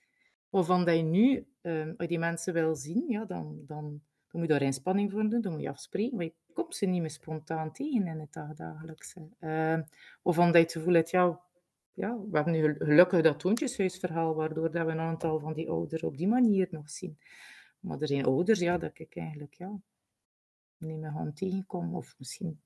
Waarvan 0.49 0.85
dat 0.85 0.95
je 0.95 1.01
nu, 1.01 1.47
je 1.61 2.07
die 2.07 2.19
mensen 2.19 2.53
wil 2.53 2.75
zien, 2.75 3.05
ja, 3.07 3.25
dan, 3.25 3.63
dan, 3.67 4.01
dan 4.27 4.39
moet 4.39 4.41
je 4.41 4.47
daar 4.47 4.61
inspanning 4.61 5.11
voor 5.11 5.29
doen, 5.29 5.41
dan 5.41 5.51
moet 5.51 5.61
je 5.61 5.69
afspreken, 5.69 6.15
maar 6.15 6.25
je 6.25 6.33
komt 6.53 6.75
ze 6.75 6.85
niet 6.85 7.01
meer 7.01 7.09
spontaan 7.09 7.71
tegen 7.71 8.07
in 8.07 8.19
het 8.19 8.33
dagdagelijkse. 8.33 9.19
Uh, 9.39 9.79
waarvan 10.21 10.45
dat 10.45 10.55
je 10.55 10.61
het 10.61 10.71
gevoel 10.71 10.93
hebt, 10.93 11.09
ja, 11.09 12.17
we 12.29 12.35
hebben 12.35 12.53
nu 12.53 12.75
gelukkig 12.77 13.21
dat 13.21 13.39
toontjeshuisverhaal, 13.39 14.35
waardoor 14.35 14.71
dat 14.71 14.85
we 14.85 14.91
een 14.91 14.99
aantal 14.99 15.39
van 15.39 15.53
die 15.53 15.69
ouderen 15.69 16.07
op 16.07 16.17
die 16.17 16.27
manier 16.27 16.67
nog 16.71 16.89
zien. 16.89 17.17
Maar 17.79 18.01
er 18.01 18.07
zijn 18.07 18.25
ouders, 18.25 18.59
ja, 18.59 18.77
dat 18.77 18.99
ik 18.99 19.15
eigenlijk 19.15 19.53
ja, 19.53 19.79
niet 20.77 20.97
meer 20.97 21.11
gaan 21.11 21.33
tegenkom, 21.33 21.95
of 21.95 22.15
misschien 22.17 22.61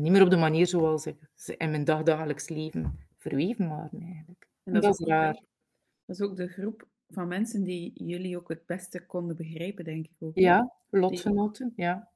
niet 0.00 0.12
meer 0.12 0.22
op 0.22 0.30
de 0.30 0.36
manier 0.36 0.66
zoals 0.66 1.06
ik 1.06 1.30
ze 1.34 1.56
in 1.56 1.70
mijn 1.70 1.84
dagdagelijks 1.84 2.48
leven 2.48 3.03
verweven 3.24 3.68
waren 3.68 4.02
eigenlijk. 4.02 4.48
En 4.62 4.72
dat, 4.72 5.00
is 5.00 5.06
raar. 5.06 5.34
Dat 6.04 6.16
is 6.16 6.20
ook 6.20 6.36
de 6.36 6.48
groep 6.48 6.88
van 7.08 7.28
mensen 7.28 7.64
die 7.64 8.04
jullie 8.04 8.36
ook 8.36 8.48
het 8.48 8.66
beste 8.66 9.06
konden 9.06 9.36
begrijpen, 9.36 9.84
denk 9.84 10.06
ik 10.06 10.16
ook. 10.18 10.38
Ja, 10.38 10.72
lotgenoten, 10.90 11.72
ja. 11.76 12.10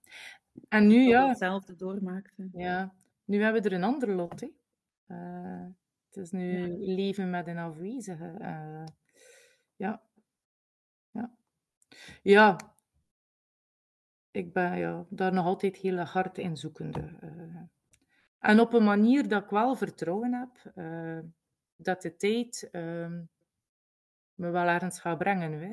En 0.68 0.86
nu, 0.86 1.08
ja... 1.08 1.28
Hetzelfde 1.28 1.74
doormaakten. 1.74 2.50
Ja. 2.52 2.94
Nu 3.24 3.42
hebben 3.42 3.62
we 3.62 3.68
er 3.68 3.74
een 3.74 3.84
andere 3.84 4.12
lot, 4.12 4.40
hè. 4.40 4.48
Uh, 5.06 5.66
het 6.08 6.16
is 6.16 6.30
nu 6.30 6.76
leven 6.78 7.30
met 7.30 7.46
een 7.46 7.58
afwezige. 7.58 8.34
Uh, 8.40 8.84
ja. 9.76 10.02
Ja. 11.10 11.34
Ja. 12.22 12.56
Ik 14.30 14.52
ben 14.52 14.78
ja, 14.78 15.06
daar 15.10 15.32
nog 15.32 15.44
altijd 15.44 15.76
heel 15.76 15.98
hard 15.98 16.38
in 16.38 16.56
zoekende. 16.56 17.18
Uh, 17.22 17.62
en 18.38 18.60
op 18.60 18.72
een 18.72 18.84
manier 18.84 19.28
dat 19.28 19.42
ik 19.42 19.50
wel 19.50 19.74
vertrouwen 19.74 20.32
heb, 20.32 20.72
uh, 20.76 21.18
dat 21.76 22.02
de 22.02 22.16
tijd 22.16 22.68
uh, 22.72 23.12
me 24.34 24.50
wel 24.50 24.66
ergens 24.66 25.00
gaat 25.00 25.18
brengen. 25.18 25.52
Hè. 25.52 25.70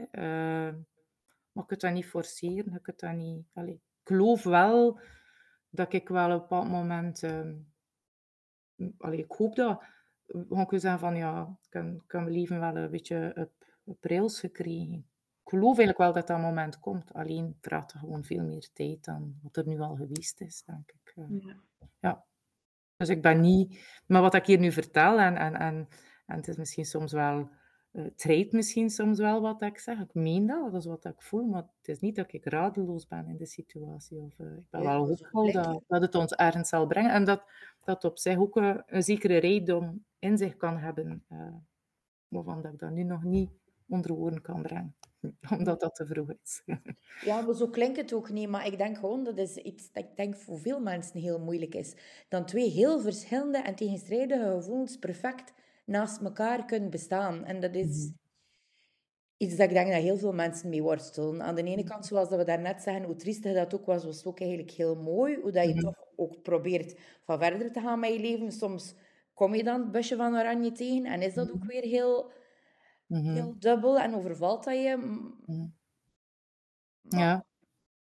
maar 1.52 1.64
ik 1.64 1.68
kan 1.68 1.78
dat 1.78 1.92
niet 1.92 2.06
forceren, 2.06 2.74
ik 2.74 2.84
kan 2.84 2.94
dat 2.98 3.14
niet... 3.14 3.46
Allez, 3.54 3.76
ik 3.76 3.82
geloof 4.04 4.44
wel 4.44 5.00
dat 5.70 5.94
ik 5.94 6.08
wel 6.08 6.26
op 6.26 6.32
een 6.32 6.40
bepaald 6.40 6.70
moment... 6.70 7.24
Allez, 8.98 9.20
ik 9.20 9.32
hoop 9.32 9.56
dat 9.56 9.84
gewoon 10.28 10.66
kunnen 10.66 10.80
zeggen 10.80 11.00
van 11.00 11.16
ja, 11.16 11.58
ik 11.62 11.70
kan, 11.70 12.04
kan 12.08 12.24
mijn 12.24 12.36
leven 12.36 12.60
wel 12.60 12.76
een 12.76 12.92
beetje 12.92 13.34
op, 13.36 13.66
op 13.84 14.04
rails 14.04 14.40
gekregen. 14.40 15.10
Ik 15.44 15.52
geloof 15.52 15.78
eigenlijk 15.78 15.98
wel 15.98 16.14
dat 16.14 16.28
dat 16.28 16.40
moment 16.40 16.80
komt. 16.80 17.14
Alleen 17.14 17.58
vraagt 17.62 17.94
er 17.94 18.00
gewoon 18.00 18.24
veel 18.24 18.44
meer 18.44 18.70
tijd 18.74 19.04
dan 19.04 19.40
wat 19.42 19.56
er 19.56 19.68
nu 19.68 19.80
al 19.80 19.96
geweest 19.96 20.42
is, 20.42 20.64
denk 20.64 20.92
ik. 20.92 21.14
Eh. 21.16 21.42
Ja. 21.42 21.56
ja. 22.00 22.26
Dus 22.98 23.10
ik 23.10 23.22
ben 23.22 23.42
niet... 23.42 23.94
Maar 24.08 24.22
wat 24.22 24.34
ik 24.34 24.46
hier 24.46 24.60
nu 24.60 24.72
vertel, 24.72 25.20
en, 25.20 25.36
en, 25.36 25.56
en, 25.56 25.88
en 26.26 26.36
het 26.36 26.48
is 26.48 26.58
misschien 26.58 26.86
soms 26.86 27.12
wel... 27.12 27.50
Uh, 27.92 28.06
treedt 28.16 28.52
misschien 28.52 28.90
soms 28.90 29.20
wel 29.20 29.42
wat 29.42 29.62
ik 29.62 29.80
zeg. 29.80 30.00
Ik 30.00 30.14
meen 30.14 30.46
dat, 30.46 30.72
dat 30.72 30.82
is 30.82 30.88
wat 30.88 31.06
ik 31.06 31.22
voel, 31.22 31.46
maar 31.46 31.62
het 31.78 31.88
is 31.88 32.00
niet 32.00 32.16
dat 32.16 32.34
ik 32.34 32.46
radeloos 32.46 33.08
ben 33.08 33.28
in 33.28 33.38
de 33.38 33.46
situatie. 33.46 34.18
Of, 34.18 34.40
uh, 34.40 34.48
ik 34.48 34.70
ben 34.70 34.82
ja, 34.82 34.88
wel 34.88 35.08
hoopvol 35.08 35.52
dat, 35.52 35.84
dat 35.88 36.02
het 36.02 36.16
ons 36.16 36.34
ergens 36.34 36.70
zal 36.70 36.88
brengen. 36.88 37.12
En 37.12 37.26
dat, 37.26 37.44
dat 37.84 38.04
op 38.04 38.18
zich 38.18 38.38
ook 38.38 38.56
een, 38.56 38.84
een 38.86 39.04
zekere 39.04 39.38
rijkdom 39.38 40.06
in 40.20 40.38
zich 40.38 40.56
kan 40.56 40.78
hebben, 40.78 41.24
uh, 41.30 41.54
waarvan 42.28 42.62
dat 42.62 42.74
ik 42.74 42.80
dat 42.80 42.92
nu 42.92 43.04
nog 43.04 43.24
niet 43.24 43.50
onder 43.88 44.14
woorden 44.14 44.42
kan 44.42 44.62
brengen. 44.62 44.96
Omdat 45.58 45.80
dat 45.80 45.96
te 45.96 46.06
vroeg 46.06 46.32
is. 46.44 46.64
ja, 47.22 47.42
maar 47.42 47.56
zo 47.56 47.68
klinkt 47.68 47.98
het 47.98 48.14
ook 48.14 48.30
niet. 48.30 48.50
Maar 48.50 48.66
ik 48.66 48.78
denk 48.78 48.98
gewoon 48.98 49.24
dat 49.24 49.38
is 49.38 49.56
iets 49.56 49.92
dat 49.92 50.04
ik 50.04 50.16
denk 50.16 50.36
voor 50.36 50.60
veel 50.60 50.80
mensen 50.80 51.20
heel 51.20 51.40
moeilijk 51.40 51.76
is. 51.76 51.94
Dan 52.30 52.46
twee 52.46 52.70
heel 52.70 53.00
verschillende 53.00 53.58
en 53.58 53.76
tegenstrijdige 53.76 54.52
gevoelens 54.56 54.98
perfect 54.98 55.54
naast 55.86 56.22
elkaar 56.22 56.66
kunnen 56.66 56.90
bestaan. 56.90 57.46
En 57.46 57.60
dat 57.60 57.76
is 57.76 58.06
mhm. 58.06 58.14
iets 59.38 59.56
dat 59.56 59.68
ik 59.68 59.74
denk 59.74 59.92
dat 59.92 60.02
heel 60.02 60.18
veel 60.18 60.34
mensen 60.34 60.70
mee 60.70 60.84
worstelen. 60.84 61.42
Aan 61.42 61.56
de 61.56 61.64
ene 61.64 61.84
kant, 61.84 62.06
zoals 62.06 62.30
dat 62.30 62.38
we 62.38 62.46
daarnet 62.46 62.82
zeggen, 62.82 63.04
hoe 63.04 63.16
triestig 63.16 63.54
dat 63.54 63.76
ook 63.76 63.86
was, 63.86 64.06
was 64.06 64.18
het 64.18 64.26
ook 64.26 64.40
eigenlijk 64.40 64.72
heel 64.72 64.96
mooi. 64.96 65.40
Hoe 65.42 65.52
dat 65.52 65.68
je 65.68 65.74
mhm. 65.74 65.84
toch 65.84 66.06
ook 66.16 66.42
probeert 66.42 67.00
van 67.24 67.40
verder 67.40 67.72
te 67.72 67.80
gaan 67.80 68.00
met 68.00 68.14
je 68.14 68.20
leven. 68.20 68.52
Soms 68.52 68.96
kom 69.34 69.56
je 69.56 69.64
dan 69.64 69.82
het 69.82 69.92
busje 69.92 70.16
van 70.16 70.36
Oranje 70.36 70.72
tegen 70.72 71.06
en 71.06 71.22
is 71.22 71.34
dat 71.34 71.52
ook 71.52 71.64
mhm. 71.64 71.68
weer 71.68 71.84
heel, 71.84 72.32
mhm. 73.06 73.34
heel 73.34 73.56
dubbel 73.60 74.00
en 74.00 74.16
overvalt 74.16 74.64
dat 74.64 74.74
je. 74.74 74.98
Mhm. 75.46 75.66
Ja. 77.02 77.46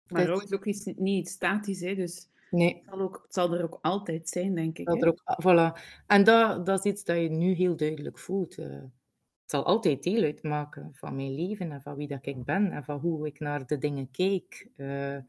Maar 0.08 0.26
rouw 0.26 0.40
is 0.40 0.54
ook 0.54 0.66
iets, 0.66 0.86
niet 0.86 1.30
statisch, 1.30 1.80
hè? 1.80 1.96
dus 1.96 2.30
nee. 2.50 2.76
het, 2.76 2.84
zal 2.86 3.00
ook, 3.00 3.22
het 3.24 3.34
zal 3.34 3.54
er 3.54 3.64
ook 3.64 3.80
altijd 3.82 4.30
zijn, 4.30 4.56
denk 4.56 4.78
ik. 4.78 4.90
Er 4.90 5.08
ook, 5.08 5.22
voilà. 5.44 5.82
En 6.08 6.24
dat, 6.24 6.66
dat 6.66 6.86
is 6.86 6.92
iets 6.92 7.04
dat 7.04 7.18
je 7.18 7.30
nu 7.30 7.52
heel 7.54 7.76
duidelijk 7.76 8.20
voelt. 8.20 8.58
Uh, 8.58 8.66
het 9.42 9.60
zal 9.60 9.66
altijd 9.66 10.04
deel 10.04 10.24
uitmaken 10.24 10.90
van 10.94 11.16
mijn 11.16 11.36
leven 11.36 11.72
en 11.72 11.82
van 11.82 11.96
wie 11.96 12.08
dat 12.08 12.26
ik 12.26 12.44
ben 12.44 12.72
en 12.72 12.84
van 12.84 13.00
hoe 13.00 13.28
ik 13.28 13.40
naar 13.40 13.66
de 13.66 13.78
dingen 13.78 14.12
kijk. 14.12 14.70
Uh, 14.76 15.16
ja. 15.16 15.24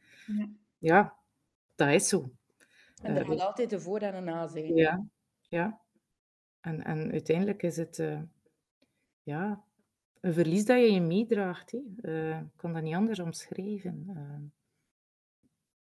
ja. 0.79 1.17
dat 1.75 1.89
is 1.89 2.09
zo. 2.09 2.31
En 3.03 3.17
er 3.17 3.23
uh, 3.23 3.29
gaat 3.29 3.41
altijd 3.41 3.73
een 3.73 3.81
voor- 3.81 3.99
en 3.99 4.15
een 4.15 4.25
na 4.25 4.49
zijn. 4.49 4.75
Ja, 4.75 5.05
ja. 5.49 5.81
En, 6.61 6.85
en 6.85 7.11
uiteindelijk 7.11 7.63
is 7.63 7.77
het 7.77 7.99
uh, 7.99 8.21
ja, 9.23 9.65
een 10.21 10.33
verlies 10.33 10.65
dat 10.65 10.79
je 10.79 10.93
je 10.93 11.01
meedraagt. 11.01 11.73
Uh, 11.73 12.39
ik 12.39 12.57
kan 12.57 12.73
dat 12.73 12.83
niet 12.83 12.95
anders 12.95 13.19
omschrijven. 13.19 14.07
Uh, 14.09 14.49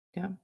ja. 0.10 0.38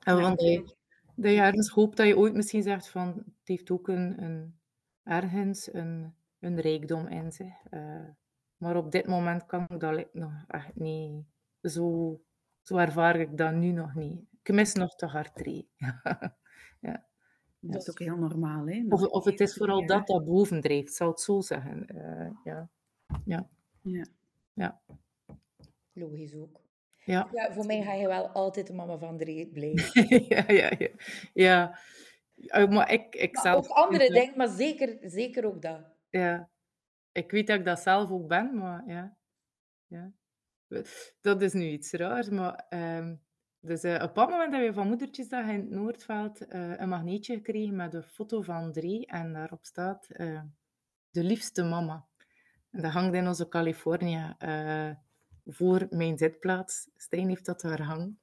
En 0.00 0.20
want 0.20 0.38
dat 0.38 0.48
je, 0.48 0.74
dat 1.14 1.32
je 1.32 1.40
ergens 1.40 1.68
hoopt 1.68 1.96
dat 1.96 2.06
je 2.06 2.16
ooit 2.16 2.34
misschien 2.34 2.62
zegt 2.62 2.88
van 2.88 3.08
het 3.08 3.48
heeft 3.48 3.70
ook 3.70 3.88
een, 3.88 4.22
een 4.22 4.58
ergens 5.02 5.74
een, 5.74 6.14
een 6.38 6.60
rijkdom 6.60 7.06
in 7.06 7.32
zich. 7.32 7.54
maar 8.56 8.76
op 8.76 8.90
dit 8.90 9.06
moment 9.06 9.46
kan 9.46 9.66
ik 9.68 9.80
dat 9.80 10.08
nog 10.12 10.44
echt 10.48 10.74
niet. 10.74 11.24
Zo, 11.62 12.20
zo 12.62 12.76
ervaar 12.76 13.20
ik 13.20 13.36
dat 13.36 13.54
nu 13.54 13.70
nog 13.70 13.94
niet. 13.94 14.20
Ik 14.42 14.54
mis 14.54 14.74
nog 14.74 14.94
te 14.94 15.06
hard 15.06 15.34
drie. 15.34 15.68
ja. 16.80 17.06
Dat 17.70 17.82
is 17.82 17.90
ook 17.90 17.98
heel 17.98 18.16
normaal, 18.16 18.66
hè? 18.66 18.84
Of, 18.88 19.02
of 19.02 19.24
het 19.24 19.40
is 19.40 19.54
vooral 19.54 19.86
dat 19.86 20.06
dat 20.06 20.24
bovendrijft, 20.24 20.94
zal 20.94 21.08
het 21.08 21.20
zo 21.20 21.40
zeggen. 21.40 21.86
Uh, 21.94 22.30
ja. 22.44 22.70
Ja. 23.24 23.48
ja. 23.82 24.04
Ja. 24.54 24.80
Logisch 25.92 26.34
ook. 26.34 26.60
Ja. 27.04 27.28
ja. 27.32 27.52
Voor 27.52 27.66
mij 27.66 27.82
ga 27.82 27.92
je 27.92 28.06
wel 28.06 28.28
altijd 28.28 28.66
de 28.66 28.72
mama 28.72 28.98
van 28.98 29.18
drie 29.18 29.46
blijven. 29.46 30.08
ja, 30.28 30.44
ja, 30.46 30.72
ja. 30.78 30.88
ja. 31.32 31.78
Uh, 32.36 32.68
maar 32.68 32.92
ik, 32.92 33.14
ik 33.14 33.34
maar 33.34 33.42
zelf... 33.42 33.68
Ook 33.68 33.76
andere 33.76 34.10
dingen, 34.10 34.36
maar 34.36 34.48
zeker, 34.48 34.98
zeker 35.00 35.46
ook 35.46 35.62
dat. 35.62 35.80
Ja. 36.10 36.50
Ik 37.12 37.30
weet 37.30 37.46
dat 37.46 37.58
ik 37.58 37.64
dat 37.64 37.80
zelf 37.80 38.10
ook 38.10 38.28
ben, 38.28 38.56
maar 38.56 38.82
ja. 38.86 39.16
ja. 39.86 40.12
Dat 41.20 41.42
is 41.42 41.52
nu 41.52 41.68
iets 41.68 41.92
raars, 41.92 42.28
maar... 42.28 42.66
Um, 42.70 43.22
dus 43.64 43.84
uh, 43.84 44.02
op 44.02 44.16
een 44.16 44.28
moment 44.28 44.52
hebben 44.52 44.68
we 44.68 44.74
van 44.74 44.88
Moedertjesdag 44.88 45.46
in 45.46 45.60
het 45.60 45.70
Noordveld 45.70 46.52
uh, 46.52 46.78
een 46.78 46.88
magneetje 46.88 47.34
gekregen 47.34 47.76
met 47.76 47.94
een 47.94 48.02
foto 48.02 48.42
van 48.42 48.72
drie. 48.72 49.06
En 49.06 49.32
daarop 49.32 49.64
staat 49.64 50.08
uh, 50.10 50.40
de 51.10 51.24
liefste 51.24 51.62
mama. 51.62 52.06
En 52.70 52.82
dat 52.82 52.92
hangt 52.92 53.14
in 53.14 53.26
onze 53.26 53.48
Californië 53.48 54.36
voor 55.46 55.86
mijn 55.90 56.18
zitplaats. 56.18 56.88
Stijn 56.96 57.28
heeft 57.28 57.46
dat 57.46 57.60
daar 57.60 57.82
hangen. 57.82 58.18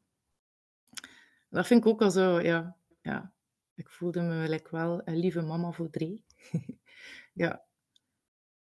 Dat 1.49 1.67
vind 1.67 1.85
ik 1.85 1.91
ook 1.91 2.01
al 2.01 2.11
zo, 2.11 2.39
ja. 2.41 2.75
ja. 3.01 3.31
Ik 3.75 3.89
voelde 3.89 4.21
me 4.21 4.61
wel 4.69 5.01
een 5.05 5.17
lieve 5.17 5.41
mama 5.41 5.71
voor 5.71 5.89
drie. 5.89 6.23
ja. 7.33 7.63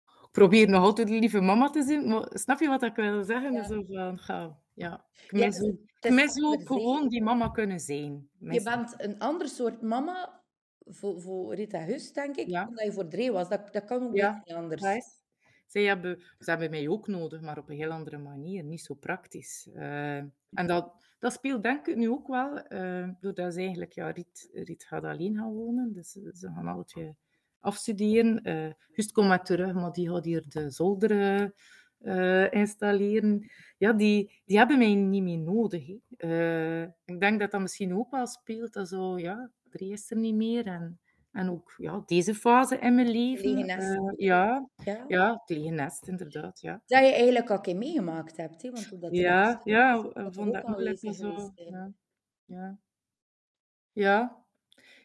Ik 0.04 0.30
probeer 0.30 0.68
nog 0.68 0.82
altijd 0.82 1.08
een 1.08 1.18
lieve 1.18 1.40
mama 1.40 1.70
te 1.70 1.82
zijn, 1.82 2.08
maar 2.08 2.26
snap 2.32 2.60
je 2.60 2.68
wat 2.68 2.82
ik 2.82 2.94
wil 2.94 3.24
zeggen? 3.24 3.52
Ja. 3.52 3.64
Zo 3.64 3.84
van, 3.88 4.18
ga, 4.18 4.58
ja. 4.74 5.04
Ik 5.28 5.32
mis 5.32 5.58
ja, 5.58 5.72
ik 6.00 6.10
mis 6.10 6.42
ook 6.44 6.66
gewoon 6.66 7.08
die 7.08 7.22
mama 7.22 7.48
kunnen 7.48 7.80
zijn. 7.80 8.28
Je 8.38 8.62
bent 8.62 8.94
een 8.96 9.18
ander 9.18 9.48
soort 9.48 9.82
mama 9.82 10.42
voor, 10.78 11.20
voor 11.20 11.54
Rita 11.54 11.84
Hus, 11.84 12.12
denk 12.12 12.36
ik, 12.36 12.48
ja. 12.48 12.64
dan 12.64 12.84
je 12.84 12.92
voor 12.92 13.08
Dree 13.08 13.32
was. 13.32 13.48
Dat, 13.48 13.72
dat 13.72 13.84
kan 13.84 14.02
ook 14.02 14.16
ja. 14.16 14.42
niet 14.44 14.54
anders. 14.54 14.82
Zij 15.66 15.82
hebben, 15.82 16.22
ze 16.38 16.50
hebben 16.50 16.70
mij 16.70 16.88
ook 16.88 17.06
nodig, 17.06 17.40
maar 17.40 17.58
op 17.58 17.68
een 17.68 17.76
heel 17.76 17.90
andere 17.90 18.18
manier, 18.18 18.64
niet 18.64 18.80
zo 18.80 18.94
praktisch. 18.94 19.68
Uh, 19.74 20.16
en 20.50 20.66
dat, 20.66 20.92
dat 21.18 21.32
speelt 21.32 21.62
denk 21.62 21.86
ik 21.86 21.96
nu 21.96 22.10
ook 22.10 22.28
wel, 22.28 22.72
uh, 22.72 23.08
doordat 23.20 23.52
ze 23.54 23.60
eigenlijk, 23.60 23.92
ja, 23.92 24.10
Riet, 24.10 24.50
Riet 24.52 24.84
gaat 24.84 25.04
alleen 25.04 25.36
gaan 25.36 25.52
wonen, 25.52 25.92
dus 25.92 26.10
ze 26.10 26.50
gaan 26.54 26.66
alle 26.66 26.84
twee 26.84 27.16
afstuderen. 27.60 28.48
Uh, 28.48 28.72
Just 28.92 29.12
komt 29.12 29.28
maar 29.28 29.44
terug, 29.44 29.74
maar 29.74 29.92
die 29.92 30.10
gaat 30.10 30.24
hier 30.24 30.44
de 30.48 30.70
zolder 30.70 31.52
uh, 32.04 32.52
installeren, 32.52 33.50
ja, 33.78 33.92
die, 33.92 34.42
die 34.44 34.58
hebben 34.58 34.78
mij 34.78 34.94
niet 34.94 35.22
meer 35.22 35.38
nodig. 35.38 35.88
Uh, 36.18 36.82
ik 36.82 37.20
denk 37.20 37.40
dat 37.40 37.50
dat 37.50 37.60
misschien 37.60 37.96
ook 37.96 38.10
wel 38.10 38.26
speelt, 38.26 38.72
dat 38.72 38.88
zo, 38.88 39.18
ja, 39.18 39.50
er 39.70 39.82
is 39.82 40.10
er 40.10 40.16
niet 40.16 40.34
meer. 40.34 40.66
En, 40.66 40.98
en 41.32 41.50
ook 41.50 41.74
ja, 41.76 42.02
deze 42.06 42.34
fase 42.34 42.78
in 42.78 42.94
mijn 42.94 43.10
leven. 43.10 43.58
Uh, 43.58 44.12
ja, 44.16 44.68
ja. 44.84 45.04
ja, 45.08 45.42
tegen 45.44 45.74
nest, 45.74 46.08
inderdaad. 46.08 46.60
Ja. 46.60 46.82
Dat 46.86 47.04
je 47.04 47.12
eigenlijk 47.12 47.50
al 47.50 47.60
keer 47.60 47.76
meegemaakt 47.76 48.36
hebt. 48.36 48.62
Hè? 48.62 48.70
Want 48.70 49.00
dat 49.00 49.16
ja, 49.16 49.60
ja, 49.64 50.02
vond 50.30 50.52
dat 50.52 50.78
lekker 50.78 51.14
zo. 51.14 51.52
Ja. 51.54 51.92
Ja. 52.44 52.78
ja, 53.92 54.44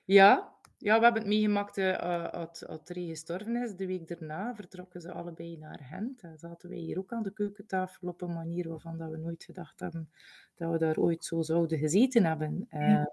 ja, 0.05 0.59
ja, 0.82 0.97
we 0.97 1.03
hebben 1.03 1.21
het 1.21 1.32
meegemaakt 1.32 1.77
uh, 1.77 2.27
als, 2.27 2.67
als 2.67 2.80
Rie 2.86 3.09
gestorven 3.09 3.55
is. 3.55 3.75
De 3.75 3.86
week 3.86 4.07
daarna 4.07 4.55
vertrokken 4.55 5.01
ze 5.01 5.11
allebei 5.11 5.57
naar 5.57 5.80
Gent. 5.84 6.21
En 6.21 6.38
zaten 6.38 6.69
wij 6.69 6.77
hier 6.77 6.97
ook 6.97 7.13
aan 7.13 7.23
de 7.23 7.34
keukentafel 7.34 8.07
op 8.07 8.21
een 8.21 8.34
manier 8.34 8.69
waarvan 8.69 8.97
dat 8.97 9.09
we 9.09 9.17
nooit 9.17 9.43
gedacht 9.43 9.80
hebben 9.80 10.09
dat 10.55 10.71
we 10.71 10.77
daar 10.77 10.97
ooit 10.97 11.25
zo 11.25 11.41
zouden 11.41 11.77
gezeten 11.77 12.25
hebben. 12.25 12.67
Ja. 12.69 12.80
Ehm, 12.80 13.05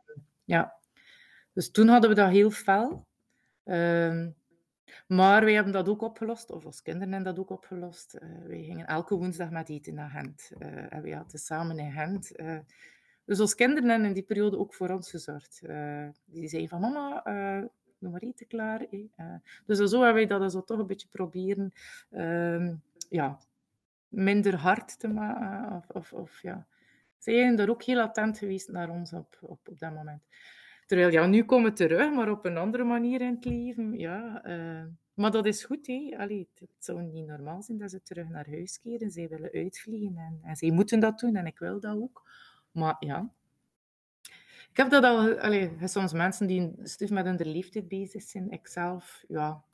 ja. 0.44 0.74
Dus 1.52 1.70
toen 1.70 1.88
hadden 1.88 2.10
we 2.10 2.16
dat 2.16 2.30
heel 2.30 2.50
fel. 2.50 3.06
Ehm, 3.64 4.30
maar 5.06 5.44
wij 5.44 5.54
hebben 5.54 5.72
dat 5.72 5.88
ook 5.88 6.02
opgelost, 6.02 6.50
of 6.50 6.64
als 6.64 6.82
kinderen 6.82 7.12
hebben 7.12 7.34
dat 7.34 7.42
ook 7.42 7.50
opgelost. 7.50 8.18
Uh, 8.22 8.46
wij 8.46 8.62
gingen 8.62 8.86
elke 8.86 9.14
woensdag 9.14 9.50
met 9.50 9.68
eten 9.68 9.94
naar 9.94 10.10
Gent. 10.10 10.50
En 10.88 11.02
we 11.02 11.14
hadden 11.14 11.38
samen 11.38 11.78
in 11.78 11.92
Gent. 11.92 12.32
Uh, 13.26 13.34
dus 13.34 13.40
als 13.40 13.54
kinderen 13.54 13.88
hebben 13.88 14.08
in 14.08 14.14
die 14.14 14.22
periode 14.22 14.58
ook 14.58 14.74
voor 14.74 14.90
ons 14.90 15.10
gezorgd. 15.10 15.60
die 16.24 16.48
zeiden 16.48 16.68
van 16.68 16.80
mama, 16.80 17.22
doe 17.98 18.10
maar 18.10 18.20
eten 18.20 18.46
klaar. 18.46 18.86
dus 19.66 19.78
zo 19.78 20.02
hebben 20.02 20.28
wij 20.28 20.38
dat 20.38 20.66
toch 20.66 20.78
een 20.78 20.86
beetje 20.86 21.08
proberen 21.08 21.72
ehm, 22.10 22.74
ja, 23.08 23.38
minder 24.08 24.56
hard 24.56 24.98
te 24.98 25.08
maken. 25.08 25.76
Of, 25.76 25.88
of, 25.88 26.12
of, 26.12 26.42
ja. 26.42 26.66
Zij 27.18 27.34
zijn 27.34 27.58
er 27.58 27.70
ook 27.70 27.82
heel 27.82 28.00
attent 28.00 28.38
geweest 28.38 28.68
naar 28.68 28.90
ons 28.90 29.12
op, 29.12 29.38
op, 29.40 29.68
dat 29.78 29.94
moment. 29.94 30.22
Terwijl, 30.86 31.10
ja, 31.10 31.26
nu 31.26 31.44
komen 31.44 31.70
we 31.70 31.76
terug, 31.76 32.12
maar 32.12 32.30
op 32.30 32.44
een 32.44 32.56
andere 32.56 32.84
manier 32.84 33.20
in 33.20 33.34
het 33.34 33.44
leven. 33.44 33.98
Ja, 33.98 34.46
uh, 34.46 34.84
maar 35.14 35.30
dat 35.30 35.46
is 35.46 35.64
goed, 35.64 35.86
hè. 35.86 36.14
Allee, 36.18 36.48
het, 36.54 36.68
zou 36.78 37.02
niet 37.02 37.26
normaal 37.26 37.62
zijn 37.62 37.78
dat 37.78 37.90
ze 37.90 38.02
terug 38.02 38.28
naar 38.28 38.50
huis 38.50 38.80
keren. 38.80 39.10
Zij 39.10 39.28
willen 39.28 39.50
uitvliegen 39.52 40.16
en, 40.16 40.38
en 40.42 40.56
zij 40.56 40.70
moeten 40.70 41.00
dat 41.00 41.18
doen 41.18 41.36
en 41.36 41.46
ik 41.46 41.58
wil 41.58 41.80
dat 41.80 41.96
ook. 41.96 42.30
Maar 42.76 42.96
ja, 42.98 43.30
ik 44.70 44.76
heb 44.76 44.90
dat 44.90 45.04
al... 45.04 45.38
Allee, 45.38 45.70
soms 45.84 46.12
mensen 46.12 46.46
die 46.46 46.74
stuf 46.82 47.10
met 47.10 47.24
hun 47.24 47.52
leeftijd 47.52 47.88
bezig 47.88 48.22
zijn. 48.22 48.50
Ik 48.50 48.66
zelf, 48.66 49.24
ja, 49.28 49.64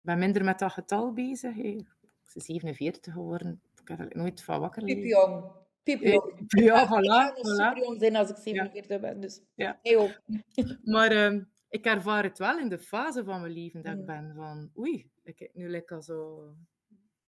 ben 0.00 0.18
minder 0.18 0.44
met 0.44 0.58
dat 0.58 0.72
getal 0.72 1.12
bezig. 1.12 1.56
Ik 1.56 1.86
ben 2.00 2.42
47 2.42 3.12
geworden. 3.12 3.62
Ik 3.80 3.88
heb 3.88 4.00
er 4.00 4.16
nooit 4.16 4.42
van 4.42 4.60
wakker 4.60 4.82
liggen. 4.82 5.06
jong. 5.06 5.44
Piepjong. 5.82 6.44
Ja, 6.46 6.86
voilà. 6.92 7.36
Ik 7.38 7.46
ga 7.46 7.76
jong 7.76 8.00
zijn 8.00 8.16
als 8.16 8.30
ik 8.30 8.36
47 8.36 9.00
ben, 9.00 9.20
dus 9.20 9.40
ja. 9.54 9.78
Hey, 9.82 10.20
maar 10.94 11.32
uh, 11.32 11.42
ik 11.68 11.84
ervaar 11.84 12.22
het 12.22 12.38
wel 12.38 12.58
in 12.58 12.68
de 12.68 12.78
fase 12.78 13.24
van 13.24 13.40
mijn 13.40 13.52
leven 13.52 13.82
dat 13.82 13.98
ik 13.98 14.06
ben 14.06 14.32
van, 14.34 14.70
oei, 14.78 15.10
ik 15.22 15.38
heb 15.38 15.54
nu 15.54 15.68
lekker 15.68 16.02
zo 16.02 16.48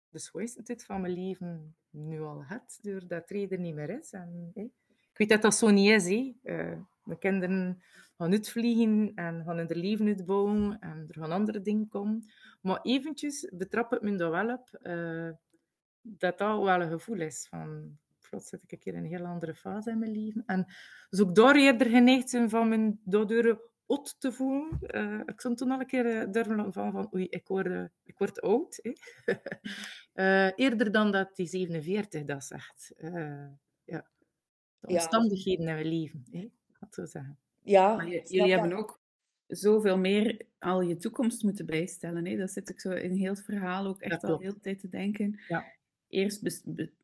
de 0.10 0.20
schoonste 0.20 0.64
tijd 0.64 0.86
van 0.86 1.02
mijn 1.02 1.14
leven 1.14 1.76
nu 1.90 2.22
al 2.22 2.40
gehad, 2.40 2.80
doordat 2.82 3.30
er 3.30 3.60
niet 3.60 3.76
meer 3.76 3.90
is. 3.90 4.12
En, 4.12 4.52
hey, 4.54 4.72
weet 5.22 5.30
dat 5.30 5.42
dat 5.42 5.56
zo 5.56 5.70
niet 5.70 5.90
is. 5.90 6.06
Hey. 6.06 6.36
Uh, 6.44 6.78
mijn 7.04 7.20
kinderen 7.20 7.82
gaan 8.18 8.32
uitvliegen 8.32 9.12
en 9.16 9.44
gaan 9.44 9.60
in 9.60 9.66
hun 9.68 9.78
leven 9.78 10.08
uitbouwen 10.08 10.80
en 10.80 11.06
er 11.08 11.22
gaan 11.22 11.32
andere 11.32 11.62
dingen 11.62 11.88
komen. 11.88 12.32
Maar 12.62 12.80
eventjes 12.82 13.52
betrap 13.54 13.94
ik 13.94 14.02
me 14.02 14.16
daar 14.16 14.32
wel 14.32 14.54
op 14.54 14.80
uh, 14.84 15.30
dat 16.02 16.38
dat 16.38 16.64
wel 16.64 16.82
een 16.82 16.90
gevoel 16.90 17.22
is 17.22 17.48
van 17.50 17.98
plots 18.30 18.50
zit 18.50 18.64
ik 18.64 18.72
een 18.72 18.80
keer 18.80 18.94
in 18.94 19.04
een 19.04 19.10
heel 19.10 19.26
andere 19.26 19.56
fase 19.56 19.90
in 19.92 20.00
mijn 20.00 20.12
leven. 20.12 20.44
En 20.46 20.66
dus 21.10 21.22
ook 21.22 21.36
daar 21.36 21.56
eerder 21.56 21.88
geneigd 21.88 22.30
zijn 22.30 22.50
van 22.50 22.70
mijn 22.70 23.00
daardoor 23.04 23.70
ot 23.86 24.16
te 24.20 24.32
voelen. 24.32 24.80
Uh, 24.82 25.20
ik 25.26 25.40
stond 25.40 25.58
toen 25.58 25.72
al 25.72 25.80
een 25.80 25.86
keer 25.86 26.32
durven 26.32 26.74
van, 26.74 26.92
van 26.92 27.10
oei, 27.14 27.28
ik 27.30 27.48
word, 27.48 27.90
ik 28.04 28.18
word 28.18 28.42
oud. 28.42 28.80
eerder 30.56 30.92
dan 30.92 31.12
dat 31.12 31.36
die 31.36 31.48
47 31.48 32.24
dat 32.24 32.44
zegt. 32.44 32.94
Ja. 34.82 34.88
De 34.88 34.94
omstandigheden 34.94 35.68
in 35.68 35.74
mijn 35.74 35.88
leven, 35.88 36.26
hè? 36.32 36.50
dat 36.80 36.94
zo 36.94 37.06
zeggen. 37.06 37.38
Ja, 37.64 38.06
jullie 38.06 38.52
hebben 38.52 38.74
ook 38.74 39.00
zoveel 39.48 39.98
meer 39.98 40.46
al 40.60 40.82
je 40.82 40.98
toekomst 40.98 41.44
moeten 41.44 41.66
bijstellen. 41.66 42.26
Hè? 42.26 42.38
Dat 42.38 42.52
zit 42.52 42.70
ik 42.70 42.80
zo 42.80 42.92
in 42.92 43.12
heel 43.12 43.32
het 43.32 43.44
verhaal 43.44 43.86
ook 43.86 44.02
echt 44.02 44.24
al 44.24 44.40
heel 44.40 44.54
de 44.54 44.60
tijd 44.60 44.80
te 44.80 44.90
denken. 44.90 45.40
Ja. 45.48 45.66
Eerst 46.08 46.42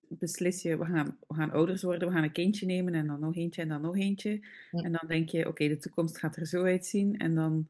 beslis 0.07 0.61
je, 0.61 0.78
we 0.78 0.86
gaan, 0.86 1.17
we 1.28 1.36
gaan 1.36 1.51
ouders 1.51 1.84
worden, 1.84 2.07
we 2.07 2.13
gaan 2.13 2.23
een 2.23 2.32
kindje 2.32 2.65
nemen 2.65 2.93
en 2.93 3.07
dan 3.07 3.19
nog 3.19 3.36
eentje 3.36 3.61
en 3.61 3.67
dan 3.67 3.82
nog 3.82 3.97
eentje. 3.97 4.39
En 4.71 4.91
dan 4.91 5.07
denk 5.07 5.30
je, 5.30 5.47
oké, 5.47 5.67
de 5.67 5.78
toekomst 5.78 6.17
gaat 6.17 6.36
er 6.36 6.45
zo 6.45 6.63
uitzien. 6.63 7.17
En 7.17 7.36
dan, 7.36 7.67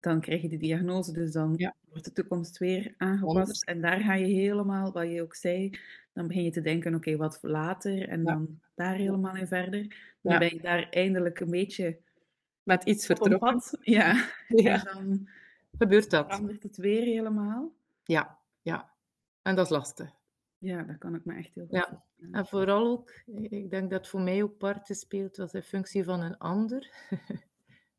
dan 0.00 0.20
krijg 0.20 0.42
je 0.42 0.48
de 0.48 0.56
diagnose, 0.56 1.12
dus 1.12 1.32
dan 1.32 1.72
wordt 1.88 2.04
de 2.04 2.12
toekomst 2.12 2.58
weer 2.58 2.94
aangepast. 2.96 3.64
En 3.64 3.80
daar 3.80 4.00
ga 4.00 4.14
je 4.14 4.26
helemaal, 4.26 4.92
wat 4.92 5.12
je 5.12 5.22
ook 5.22 5.34
zei, 5.34 5.78
dan 6.12 6.26
begin 6.26 6.44
je 6.44 6.50
te 6.50 6.60
denken, 6.60 6.94
oké, 6.94 7.16
wat 7.16 7.38
later? 7.42 8.08
En 8.08 8.24
dan 8.24 8.60
daar 8.74 8.94
helemaal 8.94 9.36
in 9.36 9.46
verder. 9.46 9.96
Dan 10.20 10.38
ben 10.38 10.54
je 10.54 10.60
daar 10.60 10.88
eindelijk 10.90 11.40
een 11.40 11.50
beetje... 11.50 11.98
Met 12.62 12.84
iets 12.84 13.06
vertrokken. 13.06 13.60
Ja. 13.80 14.28
ja. 14.48 14.86
En 14.86 14.94
dan 14.94 15.28
gebeurt 15.78 16.10
dat. 16.10 16.26
verandert 16.26 16.62
het 16.62 16.76
weer 16.76 17.02
helemaal. 17.02 17.72
Ja, 18.04 18.38
ja. 18.62 18.90
En 19.42 19.54
dat 19.54 19.64
is 19.64 19.70
lastig. 19.70 20.10
Ja, 20.58 20.82
dat 20.82 20.98
kan 20.98 21.14
ik 21.14 21.24
me 21.24 21.34
echt 21.34 21.54
heel 21.54 21.66
goed 21.66 21.76
Ja, 21.76 22.04
en 22.32 22.46
vooral 22.46 22.86
ook, 22.86 23.12
ik 23.48 23.70
denk 23.70 23.90
dat 23.90 24.08
voor 24.08 24.20
mij 24.20 24.42
ook 24.42 24.58
parten 24.58 24.94
speelt 24.94 25.36
was 25.36 25.52
in 25.52 25.62
functie 25.62 26.04
van 26.04 26.20
een 26.20 26.38
ander. 26.38 26.90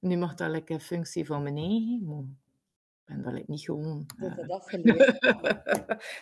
nu 0.02 0.18
mag 0.18 0.36
dat 0.36 0.50
lekker 0.50 0.76
in 0.76 0.82
functie 0.82 1.26
van 1.26 1.44
mijn 1.44 1.58
eigen, 1.58 2.06
maar 2.06 2.24
ik 3.18 3.24
ben 3.24 3.34
dat 3.34 3.48
niet 3.48 3.62
gewoon. 3.62 4.06
Dat 4.18 4.38
is 4.38 4.50
afgeleerd. 4.60 5.20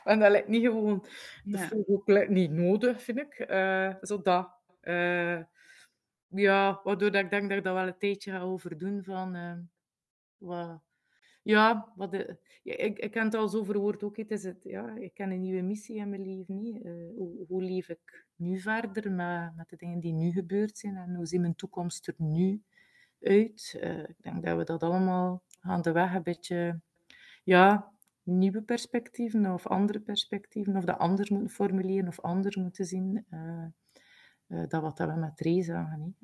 ben 0.04 0.20
dat 0.20 0.48
niet 0.48 0.66
gewoon. 0.66 1.06
Dat 1.44 1.70
ja. 1.70 1.70
ook 1.88 2.28
niet 2.30 2.52
nodig, 2.52 3.02
vind 3.02 3.18
ik. 3.18 3.46
Uh, 3.50 3.94
zo 4.02 4.22
dat. 4.22 4.50
Uh, 4.82 5.42
ja, 6.28 6.82
waardoor 6.84 7.12
dat 7.12 7.24
ik 7.24 7.30
denk 7.30 7.50
dat 7.50 7.58
ik 7.58 7.64
dat 7.64 7.74
wel 7.74 7.88
een 7.88 7.98
tijdje 7.98 8.32
ga 8.32 8.40
overdoen 8.40 9.04
van... 9.04 9.70
Wat, 10.38 10.82
ja, 11.44 11.92
wat 11.96 12.12
de, 12.12 12.38
ik, 12.64 13.00
ik 13.00 13.12
kan 13.12 13.24
het 13.24 13.34
al 13.34 13.48
zo 13.48 13.64
verwoord 13.64 14.04
ook. 14.04 14.18
Het 14.18 14.32
is 14.32 14.44
het, 14.44 14.64
ja, 14.64 14.96
ik 14.96 15.14
ken 15.14 15.32
een 15.32 15.42
nieuwe 15.42 15.62
missie 15.62 15.96
in 15.96 16.10
mijn 16.10 16.22
leven. 16.22 16.58
Niet. 16.58 16.86
Uh, 16.86 17.16
hoe, 17.16 17.46
hoe, 17.48 17.64
leef 17.64 17.90
ik 17.90 18.26
nu 18.36 18.60
verder 18.60 19.12
met, 19.12 19.56
met 19.56 19.70
de 19.70 19.76
dingen 19.76 20.00
die 20.00 20.14
nu 20.14 20.32
gebeurd 20.32 20.78
zijn? 20.78 20.96
En 20.96 21.16
hoe 21.16 21.26
ziet 21.26 21.40
mijn 21.40 21.56
toekomst 21.56 22.08
er 22.08 22.14
nu 22.18 22.62
uit? 23.22 23.80
Uh, 23.84 24.00
ik 24.00 24.16
denk 24.22 24.44
dat 24.44 24.58
we 24.58 24.64
dat 24.64 24.84
allemaal 24.84 25.44
aan 25.62 25.82
de 25.82 25.92
weg 25.92 26.14
een 26.14 26.24
beetje... 26.24 26.80
Ja, 27.44 27.92
nieuwe 28.24 28.62
perspectieven 28.62 29.54
of 29.54 29.68
andere 29.68 30.00
perspectieven. 30.00 30.78
Of 30.78 30.84
dat 30.84 30.98
anders 30.98 31.30
moeten 31.30 31.50
formuleren 31.50 32.08
of 32.08 32.20
anders 32.20 32.56
moeten 32.56 32.86
zien. 32.86 33.26
Uh, 33.32 34.64
dat 34.68 34.82
wat 34.82 34.98
we 34.98 35.06
met 35.06 35.42
Ray 35.42 35.62
zagen. 35.62 36.16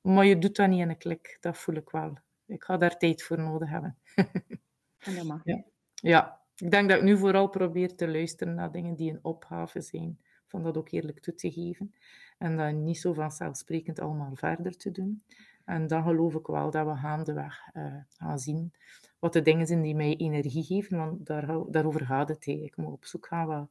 maar 0.00 0.24
je 0.24 0.38
doet 0.38 0.56
dat 0.56 0.68
niet 0.68 0.80
in 0.80 0.88
een 0.88 0.98
klik. 0.98 1.36
Dat 1.40 1.58
voel 1.58 1.74
ik 1.74 1.90
wel 1.90 2.18
ik 2.48 2.64
ga 2.64 2.76
daar 2.76 2.96
tijd 2.96 3.22
voor 3.22 3.38
nodig 3.38 3.68
hebben. 3.68 3.96
en 5.06 5.14
dat 5.14 5.24
mag. 5.24 5.40
Ja. 5.44 5.64
ja, 5.94 6.40
ik 6.56 6.70
denk 6.70 6.88
dat 6.88 6.98
ik 6.98 7.04
nu 7.04 7.18
vooral 7.18 7.48
probeer 7.48 7.94
te 7.94 8.08
luisteren 8.08 8.54
naar 8.54 8.72
dingen 8.72 8.94
die 8.94 9.10
een 9.10 9.24
opgave 9.24 9.80
zijn, 9.80 10.18
van 10.46 10.62
dat 10.62 10.76
ook 10.76 10.90
eerlijk 10.90 11.20
toe 11.20 11.34
te 11.34 11.52
geven. 11.52 11.94
En 12.38 12.56
dat 12.56 12.72
niet 12.72 12.98
zo 12.98 13.12
vanzelfsprekend 13.12 14.00
allemaal 14.00 14.36
verder 14.36 14.76
te 14.76 14.90
doen. 14.90 15.22
En 15.68 15.86
dan 15.86 16.02
geloof 16.02 16.34
ik 16.34 16.46
wel 16.46 16.70
dat 16.70 16.86
we 16.86 16.96
gaandeweg 16.96 17.60
uh, 17.72 17.96
gaan 18.08 18.38
zien 18.38 18.72
wat 19.18 19.32
de 19.32 19.42
dingen 19.42 19.66
zijn 19.66 19.82
die 19.82 19.94
mij 19.94 20.16
energie 20.16 20.64
geven, 20.64 20.98
want 20.98 21.26
daar, 21.26 21.70
daarover 21.70 22.06
gaat 22.06 22.28
het. 22.28 22.46
Ik 22.46 22.76
moet 22.76 22.92
op 22.92 23.04
zoek 23.04 23.26
gaan 23.26 23.46
wat, 23.46 23.68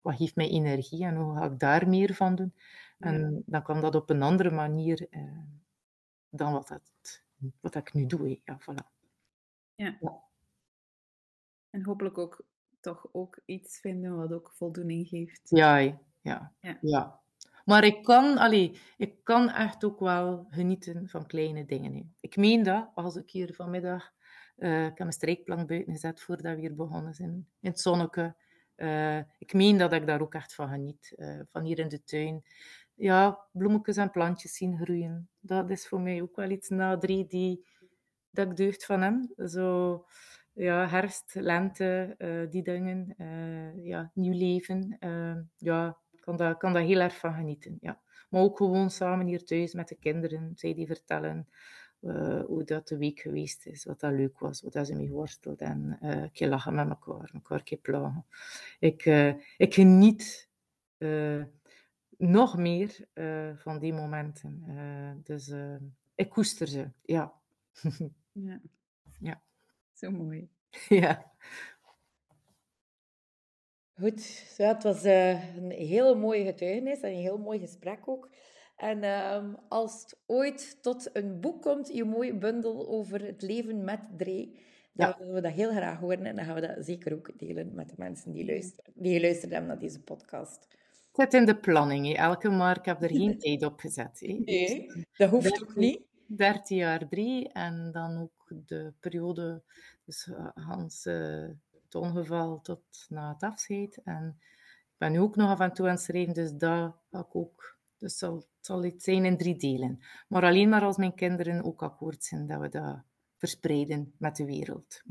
wat 0.00 0.16
geeft 0.16 0.36
mij 0.36 0.48
energie 0.48 1.04
en 1.04 1.16
hoe 1.16 1.36
ga 1.36 1.44
ik 1.44 1.58
daar 1.58 1.88
meer 1.88 2.14
van 2.14 2.34
doen. 2.34 2.54
En 2.98 3.42
dan 3.46 3.62
kan 3.62 3.80
dat 3.80 3.94
op 3.94 4.10
een 4.10 4.22
andere 4.22 4.50
manier 4.50 5.06
uh, 5.10 5.38
dan 6.28 6.52
wat 6.52 6.68
het 6.68 7.24
wat 7.60 7.74
ik 7.74 7.92
nu 7.92 8.06
doe. 8.06 8.40
Ja, 8.44 8.60
voilà. 8.60 8.98
Ja. 9.74 9.98
En 11.70 11.84
hopelijk 11.84 12.18
ook 12.18 12.44
toch 12.80 13.08
ook 13.12 13.40
iets 13.44 13.80
vinden 13.80 14.16
wat 14.16 14.32
ook 14.32 14.52
voldoening 14.52 15.08
geeft. 15.08 15.40
Ja, 15.44 15.76
ja, 15.76 15.98
ja. 16.20 16.78
ja. 16.80 17.20
Maar 17.64 17.84
ik 17.84 18.02
kan, 18.02 18.38
allee, 18.38 18.80
ik 18.96 19.24
kan 19.24 19.50
echt 19.50 19.84
ook 19.84 20.00
wel 20.00 20.46
genieten 20.50 21.08
van 21.08 21.26
kleine 21.26 21.64
dingen. 21.64 22.14
Ik 22.20 22.36
meen 22.36 22.62
dat, 22.62 22.90
als 22.94 23.16
ik 23.16 23.30
hier 23.30 23.54
vanmiddag... 23.54 24.12
Uh, 24.56 24.82
ik 24.82 24.88
heb 24.88 24.98
mijn 24.98 25.12
strijkplank 25.12 25.68
buiten 25.68 25.92
gezet 25.92 26.20
voordat 26.20 26.54
we 26.54 26.60
hier 26.60 26.74
begonnen 26.74 27.14
zijn. 27.14 27.46
In 27.60 27.70
het 27.70 27.80
zonneke. 27.80 28.36
Uh, 28.76 29.18
ik 29.38 29.52
meen 29.52 29.78
dat 29.78 29.92
ik 29.92 30.06
daar 30.06 30.20
ook 30.20 30.34
echt 30.34 30.54
van 30.54 30.68
geniet. 30.68 31.12
Uh, 31.16 31.40
van 31.46 31.62
hier 31.62 31.78
in 31.78 31.88
de 31.88 32.02
tuin 32.02 32.42
ja, 32.94 33.38
bloemetjes 33.52 33.96
en 33.96 34.10
plantjes 34.10 34.56
zien 34.56 34.78
groeien. 34.78 35.28
Dat 35.40 35.70
is 35.70 35.88
voor 35.88 36.00
mij 36.00 36.22
ook 36.22 36.36
wel 36.36 36.50
iets 36.50 36.68
na 36.68 36.98
drie 36.98 37.26
die, 37.26 37.66
dat 38.30 38.50
ik 38.50 38.56
deugd 38.56 38.84
van 38.84 39.02
hem. 39.02 39.32
Zo, 39.36 40.04
ja, 40.52 40.88
herfst, 40.88 41.34
lente, 41.34 42.16
die 42.50 42.62
dingen. 42.62 43.14
Ja, 43.82 44.10
nieuw 44.14 44.36
leven. 44.38 44.98
Ja, 45.56 45.98
kan 46.20 46.36
daar, 46.36 46.56
kan 46.56 46.72
daar 46.72 46.82
heel 46.82 47.00
erg 47.00 47.16
van 47.16 47.34
genieten. 47.34 47.78
Ja. 47.80 48.00
Maar 48.30 48.42
ook 48.42 48.56
gewoon 48.56 48.90
samen 48.90 49.26
hier 49.26 49.44
thuis 49.44 49.74
met 49.74 49.88
de 49.88 49.96
kinderen. 49.96 50.52
Zij 50.54 50.74
die 50.74 50.86
vertellen 50.86 51.48
hoe 52.46 52.62
dat 52.64 52.88
de 52.88 52.96
week 52.96 53.20
geweest 53.20 53.66
is. 53.66 53.84
Wat 53.84 54.00
dat 54.00 54.12
leuk 54.12 54.38
was. 54.38 54.62
Wat 54.62 54.72
dat 54.72 54.86
ze 54.86 54.94
mee 54.94 55.10
worstelt. 55.10 55.60
En 55.60 55.98
een 56.00 56.32
keer 56.32 56.48
lachen 56.48 56.74
met 56.74 56.88
elkaar. 56.88 57.30
Elkaar 57.32 57.58
een 57.58 57.64
keer 57.64 57.78
plagen. 57.78 58.26
Ik, 58.78 59.04
ik 59.56 59.74
geniet 59.74 60.48
nog 62.20 62.56
meer 62.56 62.98
uh, 63.14 63.50
van 63.56 63.78
die 63.78 63.92
momenten. 63.92 64.64
Uh, 64.68 65.12
dus 65.24 65.48
uh, 65.48 65.76
ik 66.14 66.28
koester 66.30 66.68
ze, 66.68 66.90
ja. 67.02 67.32
ja. 68.32 68.60
Ja. 69.18 69.42
Zo 69.92 70.10
mooi. 70.10 70.48
Ja. 70.88 71.32
Goed, 74.00 74.54
ja, 74.56 74.74
het 74.74 74.82
was 74.82 75.04
uh, 75.04 75.56
een 75.56 75.70
heel 75.70 76.16
mooie 76.16 76.44
getuigenis 76.44 77.00
en 77.00 77.10
een 77.10 77.20
heel 77.20 77.38
mooi 77.38 77.58
gesprek 77.58 78.08
ook. 78.08 78.30
En 78.76 79.04
um, 79.04 79.56
als 79.68 80.02
het 80.02 80.18
ooit 80.26 80.78
tot 80.82 81.10
een 81.12 81.40
boek 81.40 81.62
komt, 81.62 81.94
je 81.94 82.04
mooie 82.04 82.34
bundel 82.34 82.88
over 82.88 83.24
het 83.24 83.42
leven 83.42 83.84
met 83.84 84.00
Dre, 84.16 84.48
dan 84.92 85.08
ja. 85.08 85.16
willen 85.18 85.34
we 85.34 85.40
dat 85.40 85.52
heel 85.52 85.70
graag 85.70 85.98
horen 85.98 86.26
en 86.26 86.36
dan 86.36 86.44
gaan 86.44 86.54
we 86.54 86.60
dat 86.60 86.84
zeker 86.84 87.12
ook 87.12 87.38
delen 87.38 87.74
met 87.74 87.88
de 87.88 87.94
mensen 87.96 88.32
die, 88.32 88.46
luisteren, 88.46 88.92
die 88.94 89.14
geluisterd 89.14 89.52
hebben 89.52 89.68
naar 89.68 89.78
deze 89.78 90.00
podcast. 90.02 90.66
Zet 91.12 91.34
in 91.34 91.44
de 91.44 91.56
planning, 91.56 92.16
elke 92.16 92.50
maar. 92.50 92.78
Ik 92.78 92.84
heb 92.84 93.02
er 93.02 93.10
geen 93.10 93.38
tijd 93.44 93.64
op 93.64 93.80
gezet. 93.80 94.20
Nee, 94.20 95.06
dat 95.16 95.30
hoeft 95.30 95.48
13, 95.48 95.62
ook 95.62 95.76
niet. 95.76 96.00
13 96.26 96.76
jaar 96.76 97.08
3 97.08 97.48
en 97.52 97.90
dan 97.92 98.18
ook 98.18 98.66
de 98.66 98.92
periode, 99.00 99.62
dus 100.04 100.26
uh, 100.26 100.48
Hans, 100.54 101.06
uh, 101.06 101.48
het 101.92 102.02
ongeval 102.02 102.60
tot 102.60 103.06
na 103.08 103.32
het 103.32 103.42
afscheid. 103.42 104.00
En 104.04 104.36
ik 104.90 104.96
ben 104.98 105.12
nu 105.12 105.20
ook 105.20 105.36
nog 105.36 105.50
af 105.50 105.60
en 105.60 105.72
toe 105.72 105.86
aan 105.86 105.92
het 105.92 106.02
schrijven, 106.02 106.34
dus 106.34 106.52
dat 106.52 106.94
ga 107.10 107.18
ik 107.18 107.36
ook. 107.36 107.78
Dus 107.98 108.18
zal, 108.18 108.36
het 108.36 108.46
zal 108.60 108.84
iets 108.84 109.04
zijn 109.04 109.24
in 109.24 109.36
drie 109.36 109.56
delen. 109.56 110.00
Maar 110.28 110.42
alleen 110.42 110.68
maar 110.68 110.82
als 110.82 110.96
mijn 110.96 111.14
kinderen 111.14 111.64
ook 111.64 111.82
akkoord 111.82 112.24
zijn 112.24 112.46
dat 112.46 112.60
we 112.60 112.68
dat 112.68 113.02
verspreiden 113.36 114.12
met 114.18 114.36
de 114.36 114.44
wereld. 114.44 115.02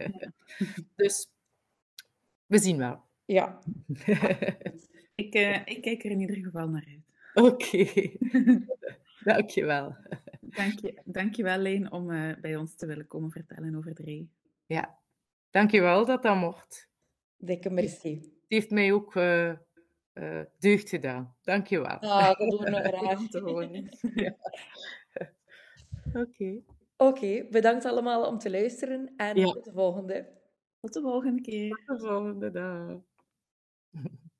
dus 0.96 1.30
we 2.46 2.58
zien 2.58 2.78
wel. 2.78 3.00
Ja. 3.24 3.58
ik, 5.14 5.34
uh, 5.34 5.66
ik 5.66 5.82
kijk 5.82 6.04
er 6.04 6.10
in 6.10 6.20
ieder 6.20 6.36
geval 6.36 6.68
naar 6.68 6.86
uit. 6.86 7.46
Oké. 7.46 7.76
Okay. 7.76 8.18
Dankjewel. 9.24 9.96
Dank 10.40 10.78
je, 10.78 11.00
dankjewel, 11.04 11.58
Leen, 11.58 11.92
om 11.92 12.10
uh, 12.10 12.36
bij 12.40 12.56
ons 12.56 12.74
te 12.74 12.86
willen 12.86 13.06
komen 13.06 13.30
vertellen 13.30 13.74
over 13.74 13.94
Dre. 13.94 14.26
Ja, 14.66 15.01
dankjewel 15.52 16.06
dat 16.06 16.22
dat 16.22 16.36
mocht. 16.36 16.88
Dikke 17.36 17.70
merci. 17.70 18.14
Het 18.14 18.44
heeft 18.48 18.70
mij 18.70 18.92
ook 18.92 19.14
uh, 19.14 19.52
uh, 20.14 20.42
deugd 20.58 20.88
gedaan. 20.88 21.36
Dankjewel. 21.42 21.98
Ah, 21.98 22.26
dat 22.26 22.38
doen 22.38 22.58
we 22.58 22.70
nog 22.70 22.80
graag. 22.80 23.28
te 23.28 23.40
horen. 23.40 23.88
ja. 24.24 24.36
Oké. 26.04 26.18
Okay. 26.18 26.64
Oké, 26.96 27.10
okay, 27.10 27.48
bedankt 27.48 27.84
allemaal 27.84 28.26
om 28.26 28.38
te 28.38 28.50
luisteren 28.50 29.12
en 29.16 29.36
ja. 29.36 29.44
tot 29.44 29.64
de 29.64 29.72
volgende. 29.72 30.40
Tot 30.80 30.92
de 30.92 31.00
volgende 31.00 31.40
keer. 31.40 31.82
Tot 31.86 32.00
de 32.00 32.06
volgende 32.06 32.50
dag. 32.50 33.00